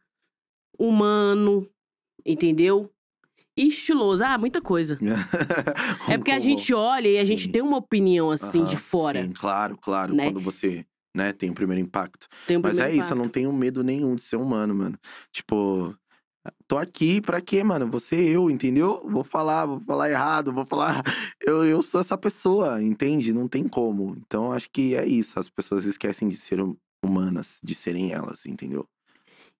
humano, 0.78 1.68
entendeu? 2.24 2.90
E 3.56 3.66
estiloso. 3.66 4.22
Ah, 4.24 4.38
muita 4.38 4.62
coisa. 4.62 4.98
É 6.08 6.16
porque 6.16 6.30
a 6.30 6.38
gente 6.38 6.72
olha 6.72 7.08
e 7.08 7.18
a 7.18 7.24
gente 7.24 7.44
Sim. 7.46 7.50
tem 7.52 7.60
uma 7.60 7.76
opinião 7.76 8.30
assim 8.30 8.64
de 8.64 8.76
Aham, 8.76 8.82
fora. 8.82 9.22
Sim, 9.22 9.32
claro, 9.32 9.76
claro. 9.76 10.14
né? 10.14 10.24
Quando 10.30 10.40
você, 10.40 10.86
né, 11.18 11.32
tem 11.34 11.50
o 11.50 11.54
primeiro 11.54 11.82
impacto. 11.82 12.26
Um 12.50 12.60
Mas 12.62 12.78
é 12.78 12.84
primeiro 12.84 13.00
isso, 13.00 13.12
eu 13.12 13.16
impacto. 13.16 13.18
não 13.18 13.28
tenho 13.28 13.52
medo 13.52 13.82
nenhum 13.84 14.14
de 14.16 14.22
ser 14.22 14.36
humano, 14.36 14.74
mano. 14.74 14.98
Tipo, 15.32 15.94
tô 16.66 16.78
aqui 16.78 17.20
pra 17.20 17.40
quê, 17.40 17.62
mano? 17.64 17.90
Você 17.90 18.16
eu, 18.16 18.50
entendeu? 18.50 19.02
Vou 19.10 19.24
falar, 19.24 19.66
vou 19.66 19.80
falar 19.80 20.10
errado, 20.10 20.52
vou 20.52 20.66
falar. 20.66 21.02
Eu, 21.40 21.64
eu 21.64 21.80
sou 21.82 22.00
essa 22.00 22.18
pessoa, 22.18 22.82
entende? 22.82 23.32
Não 23.32 23.48
tem 23.48 23.66
como. 23.66 24.14
Então 24.26 24.52
acho 24.52 24.68
que 24.70 24.94
é 24.94 25.06
isso. 25.06 25.38
As 25.38 25.48
pessoas 25.48 25.86
esquecem 25.86 26.28
de 26.28 26.36
ser 26.36 26.60
hum- 26.60 26.76
humanas, 27.02 27.58
de 27.62 27.74
serem 27.74 28.12
elas, 28.12 28.44
entendeu? 28.44 28.86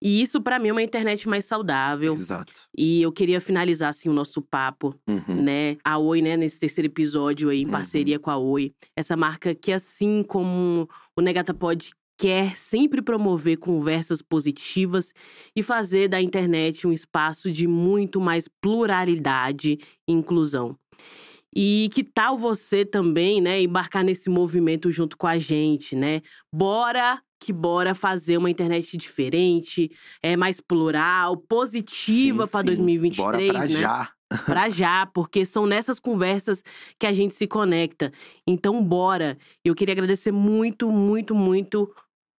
E 0.03 0.23
isso 0.23 0.41
pra 0.41 0.59
mim 0.59 0.69
é 0.69 0.73
uma 0.73 0.83
internet 0.83 1.29
mais 1.29 1.45
saudável. 1.45 2.15
Exato. 2.15 2.53
E 2.77 3.03
eu 3.03 3.11
queria 3.11 3.41
finalizar 3.41 3.91
assim 3.91 4.09
o 4.09 4.13
nosso 4.13 4.41
papo, 4.41 4.95
Uhum. 5.09 5.43
né? 5.43 5.77
A 5.85 5.99
Oi, 5.99 6.23
né, 6.23 6.37
nesse 6.37 6.61
terceiro 6.61 6.87
episódio 6.87 7.49
aí, 7.51 7.63
em 7.63 7.65
Uhum. 7.65 7.71
parceria 7.73 8.19
com 8.19 8.31
a 8.31 8.37
Oi. 8.37 8.73
Essa 8.97 9.17
marca 9.17 9.55
que 9.55 9.73
assim 9.73 10.23
como 10.23 10.89
o 11.17 11.21
Negata 11.21 11.53
Pod 11.53 11.91
quer 12.21 12.57
sempre 12.57 13.01
promover 13.01 13.59
conversas 13.59 14.21
positivas 14.23 15.13
e 15.55 15.63
fazer 15.63 16.09
da 16.09 16.21
internet 16.21 16.87
um 16.87 16.93
espaço 16.93 17.51
de 17.51 17.67
muito 17.69 18.21
mais 18.21 18.49
pluralidade 18.61 19.79
e 20.09 20.13
inclusão. 20.13 20.77
E 21.55 21.89
que 21.95 22.05
tal 22.05 22.37
você 22.37 22.85
também, 22.85 23.41
né, 23.41 23.63
embarcar 23.63 24.05
nesse 24.05 24.29
movimento 24.29 24.91
junto 24.93 25.17
com 25.17 25.27
a 25.27 25.39
gente, 25.39 25.97
né? 25.97 26.21
Bora 26.53 27.21
que 27.41 27.53
bora 27.53 27.95
fazer 27.95 28.37
uma 28.37 28.51
internet 28.51 28.97
diferente, 28.97 29.91
é 30.23 30.37
mais 30.37 30.61
plural, 30.61 31.37
positiva 31.37 32.47
para 32.47 32.63
2023, 32.63 33.17
bora 33.17 33.39
pra 33.53 33.69
né? 33.69 33.81
já. 33.81 34.11
Pra 34.45 34.69
já, 34.69 35.07
porque 35.07 35.47
são 35.47 35.67
nessas 35.67 35.99
conversas 35.99 36.63
que 36.99 37.07
a 37.07 37.13
gente 37.15 37.35
se 37.35 37.47
conecta. 37.47 38.13
Então, 38.47 38.83
bora. 38.83 39.39
Eu 39.65 39.75
queria 39.75 39.93
agradecer 39.93 40.31
muito, 40.33 40.91
muito, 40.91 41.35
muito 41.35 41.91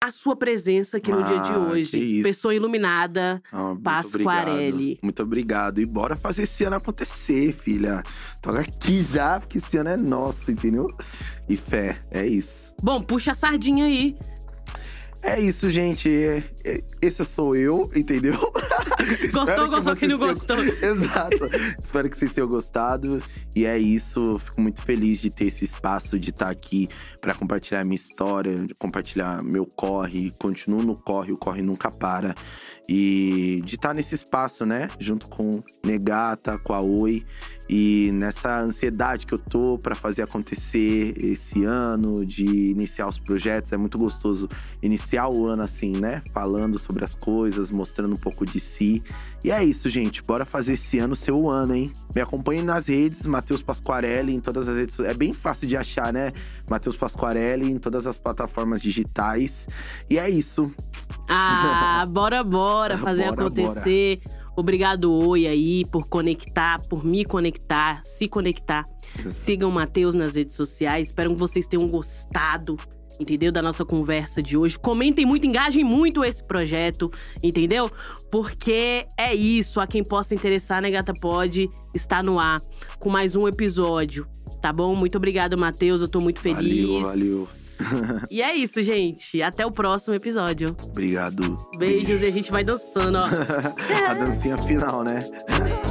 a 0.01 0.11
sua 0.11 0.35
presença 0.35 0.97
aqui 0.97 1.11
no 1.11 1.23
dia 1.23 1.39
de 1.39 1.51
Ah, 1.51 1.57
hoje. 1.57 2.21
Pessoa 2.21 2.53
iluminada, 2.53 3.41
Ah, 3.51 3.69
muito 3.69 3.81
Pasquarelli. 3.81 4.69
obrigado. 4.71 4.99
Muito 5.03 5.23
obrigado. 5.23 5.81
E 5.81 5.85
bora 5.85 6.15
fazer 6.15 6.43
esse 6.43 6.63
ano 6.63 6.75
acontecer, 6.75 7.53
filha. 7.53 8.03
Toca 8.41 8.59
aqui 8.59 9.01
já, 9.01 9.39
porque 9.39 9.57
esse 9.57 9.75
ano 9.77 9.89
é 9.89 9.97
nosso, 9.97 10.51
entendeu? 10.51 10.85
E 11.49 11.57
fé, 11.57 11.99
é 12.11 12.25
isso. 12.25 12.71
Bom, 12.83 13.01
puxa 13.01 13.31
a 13.31 13.35
sardinha 13.35 13.85
aí. 13.85 14.15
É 15.21 15.39
isso, 15.39 15.69
gente. 15.69 16.09
É- 16.09 16.43
é- 16.63 16.83
Esse 17.01 17.23
sou 17.25 17.55
eu, 17.55 17.89
entendeu? 17.95 18.33
Gostou, 19.31 19.69
gostou, 19.69 19.95
quem 19.95 20.09
não 20.09 20.17
tenham- 20.19 20.33
gostou. 20.33 20.57
Exato. 20.83 21.49
Espero 21.81 22.09
que 22.09 22.17
vocês 22.17 22.33
tenham 22.33 22.47
gostado. 22.47 23.19
E 23.55 23.65
é 23.65 23.77
isso. 23.77 24.39
Fico 24.43 24.61
muito 24.61 24.81
feliz 24.83 25.19
de 25.19 25.29
ter 25.29 25.45
esse 25.45 25.63
espaço, 25.63 26.19
de 26.19 26.29
estar 26.29 26.49
aqui 26.49 26.87
para 27.21 27.33
compartilhar 27.33 27.83
minha 27.85 27.95
história, 27.95 28.55
compartilhar 28.77 29.41
meu 29.43 29.65
corre. 29.65 30.31
Continuo 30.39 30.83
no 30.83 30.95
corre, 30.95 31.31
o 31.31 31.37
corre 31.37 31.61
nunca 31.61 31.89
para. 31.89 32.35
E 32.91 33.61
de 33.63 33.75
estar 33.75 33.93
nesse 33.93 34.15
espaço, 34.15 34.65
né? 34.65 34.87
Junto 34.99 35.27
com 35.27 35.61
Negata, 35.85 36.57
com 36.57 36.73
a 36.73 36.81
Oi. 36.81 37.23
E 37.69 38.09
nessa 38.13 38.61
ansiedade 38.61 39.27
que 39.27 39.33
eu 39.35 39.37
tô 39.37 39.77
para 39.77 39.93
fazer 39.93 40.23
acontecer 40.23 41.13
esse 41.23 41.63
ano, 41.63 42.25
de 42.25 42.71
iniciar 42.71 43.07
os 43.07 43.19
projetos. 43.19 43.71
É 43.71 43.77
muito 43.77 43.99
gostoso 43.99 44.49
iniciar 44.81 45.29
o 45.29 45.45
ano 45.45 45.61
assim, 45.61 45.91
né? 45.91 46.23
Falando 46.33 46.79
sobre 46.79 47.05
as 47.05 47.13
coisas, 47.13 47.69
mostrando 47.69 48.15
um 48.15 48.19
pouco 48.19 48.43
de 48.43 48.59
si. 48.59 49.03
E 49.43 49.51
é 49.51 49.63
isso, 49.63 49.89
gente. 49.89 50.21
Bora 50.21 50.45
fazer 50.45 50.73
esse 50.73 50.99
ano 50.99 51.15
ser 51.15 51.31
o 51.31 51.49
ano, 51.49 51.73
hein? 51.73 51.91
Me 52.13 52.21
acompanhe 52.21 52.61
nas 52.61 52.87
redes, 52.87 53.25
Matheus 53.25 53.61
Pasquarelli, 53.61 54.33
em 54.33 54.39
todas 54.39 54.67
as 54.67 54.77
redes. 54.77 54.99
É 54.99 55.13
bem 55.13 55.33
fácil 55.33 55.67
de 55.67 55.77
achar, 55.77 56.11
né? 56.11 56.33
Matheus 56.69 56.97
Pasquarelli, 56.97 57.71
em 57.71 57.77
todas 57.77 58.05
as 58.05 58.17
plataformas 58.17 58.81
digitais. 58.81 59.67
E 60.09 60.19
é 60.19 60.29
isso. 60.29 60.71
Ah, 61.27 62.03
bora, 62.11 62.43
bora 62.43 62.97
fazer 62.97 63.29
Bora, 63.29 63.45
acontecer. 63.45 64.19
Obrigado, 64.57 65.13
Oi, 65.25 65.47
aí, 65.47 65.85
por 65.89 66.09
conectar, 66.09 66.81
por 66.89 67.05
me 67.05 67.23
conectar, 67.23 68.01
se 68.03 68.27
conectar. 68.27 68.85
Sigam 69.29 69.69
o 69.69 69.73
Matheus 69.73 70.15
nas 70.15 70.35
redes 70.35 70.57
sociais. 70.57 71.07
Espero 71.07 71.31
que 71.31 71.39
vocês 71.39 71.65
tenham 71.65 71.87
gostado, 71.87 72.75
entendeu? 73.19 73.51
Da 73.51 73.61
nossa 73.61 73.83
conversa 73.83 74.41
de 74.41 74.55
hoje. 74.55 74.79
Comentem 74.79 75.25
muito, 75.25 75.45
engajem 75.45 75.83
muito 75.83 76.23
esse 76.23 76.43
projeto, 76.43 77.11
entendeu? 77.43 77.91
Porque 78.31 79.05
é 79.17 79.35
isso. 79.35 79.79
A 79.79 79.87
quem 79.87 80.03
possa 80.03 80.33
interessar, 80.33 80.81
né, 80.81 80.89
Gata 80.89 81.13
Pode, 81.13 81.69
está 81.93 82.23
no 82.23 82.39
ar 82.39 82.61
com 82.99 83.09
mais 83.09 83.35
um 83.35 83.47
episódio. 83.47 84.27
Tá 84.61 84.73
bom? 84.73 84.95
Muito 84.95 85.17
obrigado, 85.17 85.57
Matheus. 85.57 86.01
Eu 86.01 86.07
tô 86.07 86.19
muito 86.19 86.39
feliz. 86.39 86.85
Valeu, 86.87 87.01
valeu. 87.01 87.47
E 88.29 88.41
é 88.41 88.53
isso, 88.53 88.83
gente. 88.83 89.41
Até 89.41 89.65
o 89.65 89.71
próximo 89.71 90.13
episódio. 90.13 90.67
Obrigado. 90.83 91.65
Beijos 91.77 92.21
e 92.21 92.25
a 92.25 92.29
gente 92.29 92.51
vai 92.51 92.61
dançando, 92.63 93.17
ó. 93.17 93.23
a 94.05 94.13
dancinha 94.13 94.57
final, 94.57 95.01
né? 95.01 95.17